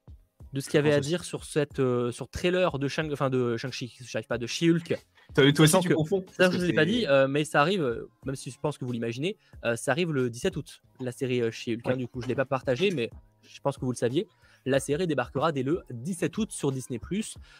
de 0.52 0.60
ce 0.60 0.68
qu'il 0.68 0.76
y 0.76 0.78
avait 0.78 0.92
à 0.92 1.00
dire 1.00 1.24
sur 1.24 1.44
cette 1.44 1.82
sur 2.10 2.28
trailer 2.28 2.78
de 2.78 2.88
Shang, 2.88 3.12
enfin 3.12 3.30
de 3.30 3.56
Shang-Chi, 3.56 3.94
j'arrive 4.00 4.26
pas 4.26 4.38
de 4.38 4.46
She-Hulk 4.46 4.96
toi 5.34 5.64
aussi, 5.64 5.80
tu 5.80 5.94
confonds. 5.94 6.24
Ça, 6.32 6.50
je 6.50 6.58
ne 6.58 6.64
l'ai 6.64 6.72
pas 6.72 6.84
dit, 6.84 7.06
euh, 7.06 7.28
mais 7.28 7.44
ça 7.44 7.60
arrive, 7.60 7.82
euh, 7.82 8.08
même 8.24 8.36
si 8.36 8.50
je 8.50 8.58
pense 8.58 8.78
que 8.78 8.84
vous 8.84 8.92
l'imaginez, 8.92 9.36
euh, 9.64 9.76
ça 9.76 9.90
arrive 9.90 10.12
le 10.12 10.30
17 10.30 10.56
août, 10.56 10.82
la 11.00 11.12
série 11.12 11.42
chez 11.52 11.74
Hulk. 11.74 11.96
Du 11.96 12.08
coup, 12.08 12.20
je 12.20 12.26
ne 12.26 12.30
l'ai 12.30 12.34
pas 12.34 12.44
partagé, 12.44 12.90
mais 12.90 13.10
je 13.42 13.60
pense 13.60 13.76
que 13.76 13.84
vous 13.84 13.92
le 13.92 13.96
saviez. 13.96 14.26
La 14.66 14.80
série 14.80 15.06
débarquera 15.06 15.52
dès 15.52 15.62
le 15.62 15.82
17 15.90 16.36
août 16.36 16.52
sur 16.52 16.72
Disney. 16.72 17.00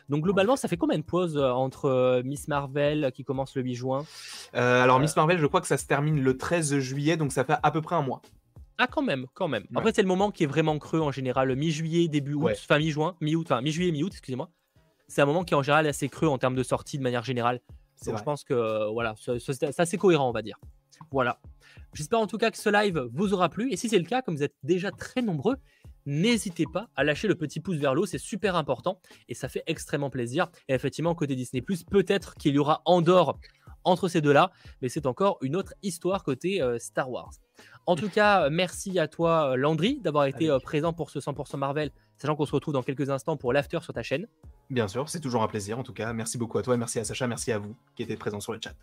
Donc, 0.09 0.25
globalement, 0.25 0.57
ça 0.57 0.69
fait 0.69 0.77
combien 0.77 0.99
de 0.99 1.05
pauses 1.05 1.39
entre 1.39 2.23
Miss 2.25 2.49
Marvel 2.49 3.11
qui 3.15 3.25
commence 3.25 3.55
le 3.57 3.63
8 3.63 3.75
juin? 3.75 4.05
Alors, 4.53 5.01
Miss 5.01 5.17
Marvel, 5.17 5.39
je 5.39 5.47
crois 5.47 5.61
que 5.61 5.67
ça 5.67 5.79
se 5.79 5.87
termine 5.87 6.21
le 6.21 6.37
13 6.37 6.79
juillet, 6.79 7.17
donc 7.17 7.33
ça 7.33 7.45
fait 7.45 7.57
à 7.63 7.71
peu 7.71 7.81
près 7.81 7.97
un 7.97 8.03
mois. 8.03 8.21
Ah, 8.79 8.87
quand 8.87 9.03
même, 9.03 9.27
quand 9.33 9.49
même. 9.49 9.65
Après, 9.75 9.93
c'est 9.95 10.03
le 10.03 10.09
moment 10.09 10.31
qui 10.31 10.45
est 10.45 10.49
vraiment 10.49 10.79
creux 10.79 11.01
en 11.01 11.11
général, 11.11 11.55
mi-juillet, 11.57 12.09
début 12.09 12.35
août, 12.35 12.57
fin 12.57 12.79
mi-juin, 12.79 13.15
mi-août, 13.23 13.47
enfin 13.51 13.63
mi-juillet, 13.63 13.93
mi-août, 13.93 14.13
excusez-moi 14.13 14.51
c'est 15.09 15.23
un 15.23 15.27
moment 15.27 15.45
qui 15.45 15.55
est 15.55 15.57
en 15.57 15.63
général 15.63 15.87
assez 15.87 16.09
creux 16.09 16.29
en 16.29 16.39
termes 16.39 16.55
de 16.55 16.63
sortie 16.63 16.99
de 16.99 17.03
manière 17.03 17.23
générale. 17.23 17.61
Donc 18.05 18.19
je 18.19 18.23
pense 18.23 18.45
que 18.45 18.55
euh, 18.55 18.89
voilà, 18.89 19.15
c'est 19.17 19.81
assez 19.81 19.97
cohérent, 19.97 20.29
on 20.29 20.33
va 20.33 20.43
dire. 20.43 20.59
Voilà. 21.11 21.41
J'espère 21.95 22.21
en 22.21 22.27
tout 22.27 22.39
cas 22.39 22.51
que 22.51 22.59
ce 22.59 22.69
live 22.69 23.09
vous 23.13 23.33
aura 23.33 23.49
plu. 23.49 23.73
Et 23.73 23.77
si 23.77 23.89
c'est 23.89 23.99
le 23.99 24.05
cas, 24.05 24.23
comme 24.23 24.37
vous 24.37 24.43
êtes 24.43 24.55
déjà 24.63 24.91
très 24.91 25.23
nombreux, 25.23 25.57
n'hésitez 26.07 26.65
pas 26.73 26.89
à 26.97 27.05
lâcher 27.05 27.29
le 27.29 27.35
petit 27.35 27.61
pouce 27.61 27.77
vers 27.77 27.95
le 27.95 28.03
haut, 28.03 28.07
c'est 28.07 28.19
super 28.19 28.57
important 28.57 29.01
et 29.29 29.35
ça 29.35 29.49
fait 29.49 29.63
extrêmement 29.67 30.11
plaisir. 30.11 30.49
Et 30.69 30.75
effectivement, 30.75 31.15
côté 31.15 31.37
Disney, 31.37 31.63
peut-être 31.91 32.35
qu'il 32.35 32.55
y 32.55 32.59
aura 32.59 32.83
Andorre 32.85 33.39
entre 33.85 34.09
ces 34.09 34.21
deux-là, 34.21 34.51
mais 34.83 34.89
c'est 34.89 35.07
encore 35.07 35.39
une 35.43 35.55
autre 35.55 35.75
histoire 35.83 36.25
côté 36.25 36.61
euh, 36.61 36.79
Star 36.79 37.11
Wars. 37.11 37.33
En 37.87 37.95
tout 37.95 38.09
cas, 38.09 38.51
merci 38.51 38.99
à 38.99 39.07
toi, 39.07 39.53
euh, 39.53 39.57
Landry, 39.57 40.01
d'avoir 40.01 40.27
été 40.27 40.55
présent 40.63 40.93
pour 40.93 41.11
ce 41.11 41.21
100% 41.21 41.57
Marvel, 41.57 41.93
sachant 42.19 42.35
qu'on 42.35 42.47
se 42.47 42.53
retrouve 42.53 42.75
dans 42.75 42.83
quelques 42.83 43.11
instants 43.11 43.37
pour 43.37 43.53
l'after 43.53 43.79
sur 43.83 43.93
ta 43.93 44.03
chaîne. 44.03 44.27
Bien 44.71 44.89
sûr, 44.89 45.09
c'est 45.09 45.21
toujours 45.21 45.43
un 45.43 45.49
plaisir 45.49 45.79
en 45.79 45.85
tout 45.85 45.93
cas. 45.93 46.13
Merci 46.13 46.39
beaucoup 46.39 46.59
à 46.59 46.63
toi, 46.63 46.77
merci 46.77 46.99
à 46.99 47.05
Sacha, 47.05 47.27
merci 47.29 47.53
à 47.53 47.59
vous 47.59 47.77
qui 47.95 48.03
étiez 48.03 48.17
présents 48.17 48.41
sur 48.41 48.53
le 48.53 48.59
chat. 48.63 48.75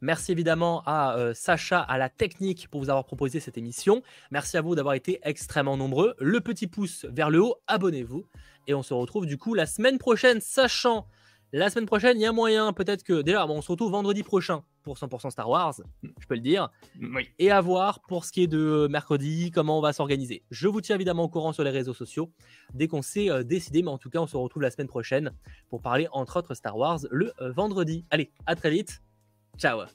Merci 0.00 0.32
évidemment 0.32 0.82
à 0.86 1.16
euh, 1.16 1.34
Sacha, 1.34 1.80
à 1.80 1.98
la 1.98 2.08
technique 2.08 2.68
pour 2.68 2.80
vous 2.80 2.90
avoir 2.90 3.04
proposé 3.04 3.40
cette 3.40 3.58
émission. 3.58 4.02
Merci 4.30 4.56
à 4.56 4.62
vous 4.62 4.74
d'avoir 4.74 4.94
été 4.94 5.20
extrêmement 5.22 5.76
nombreux. 5.76 6.14
Le 6.18 6.40
petit 6.40 6.66
pouce 6.66 7.06
vers 7.10 7.30
le 7.30 7.42
haut, 7.42 7.56
abonnez-vous. 7.66 8.26
Et 8.66 8.74
on 8.74 8.82
se 8.82 8.94
retrouve 8.94 9.26
du 9.26 9.36
coup 9.36 9.54
la 9.54 9.66
semaine 9.66 9.98
prochaine, 9.98 10.40
sachant 10.40 11.06
la 11.52 11.68
semaine 11.68 11.86
prochaine, 11.86 12.16
il 12.16 12.22
y 12.22 12.26
a 12.26 12.32
moyen, 12.32 12.72
peut-être 12.72 13.02
que. 13.02 13.22
Déjà, 13.22 13.44
on 13.44 13.60
se 13.60 13.72
retrouve 13.72 13.90
vendredi 13.90 14.22
prochain 14.22 14.62
pour 14.84 14.96
100% 14.96 15.30
Star 15.30 15.48
Wars, 15.48 15.74
je 16.02 16.26
peux 16.28 16.36
le 16.36 16.40
dire. 16.40 16.70
Et 17.40 17.50
à 17.50 17.60
voir 17.60 18.00
pour 18.06 18.24
ce 18.24 18.30
qui 18.30 18.44
est 18.44 18.46
de 18.46 18.86
mercredi, 18.88 19.50
comment 19.50 19.78
on 19.78 19.80
va 19.80 19.92
s'organiser. 19.92 20.44
Je 20.52 20.68
vous 20.68 20.80
tiens 20.80 20.94
évidemment 20.94 21.24
au 21.24 21.28
courant 21.28 21.52
sur 21.52 21.64
les 21.64 21.70
réseaux 21.70 21.92
sociaux 21.92 22.32
dès 22.72 22.86
qu'on 22.86 23.02
s'est 23.02 23.30
euh, 23.30 23.42
décidé, 23.42 23.82
mais 23.82 23.90
en 23.90 23.98
tout 23.98 24.10
cas, 24.10 24.20
on 24.20 24.28
se 24.28 24.36
retrouve 24.36 24.62
la 24.62 24.70
semaine 24.70 24.86
prochaine 24.86 25.32
pour 25.70 25.82
parler 25.82 26.06
entre 26.12 26.38
autres 26.38 26.54
Star 26.54 26.76
Wars 26.76 27.00
le 27.10 27.32
euh, 27.40 27.50
vendredi. 27.50 28.04
Allez, 28.10 28.30
à 28.46 28.54
très 28.54 28.70
vite. 28.70 29.02
Ciao 29.56 29.88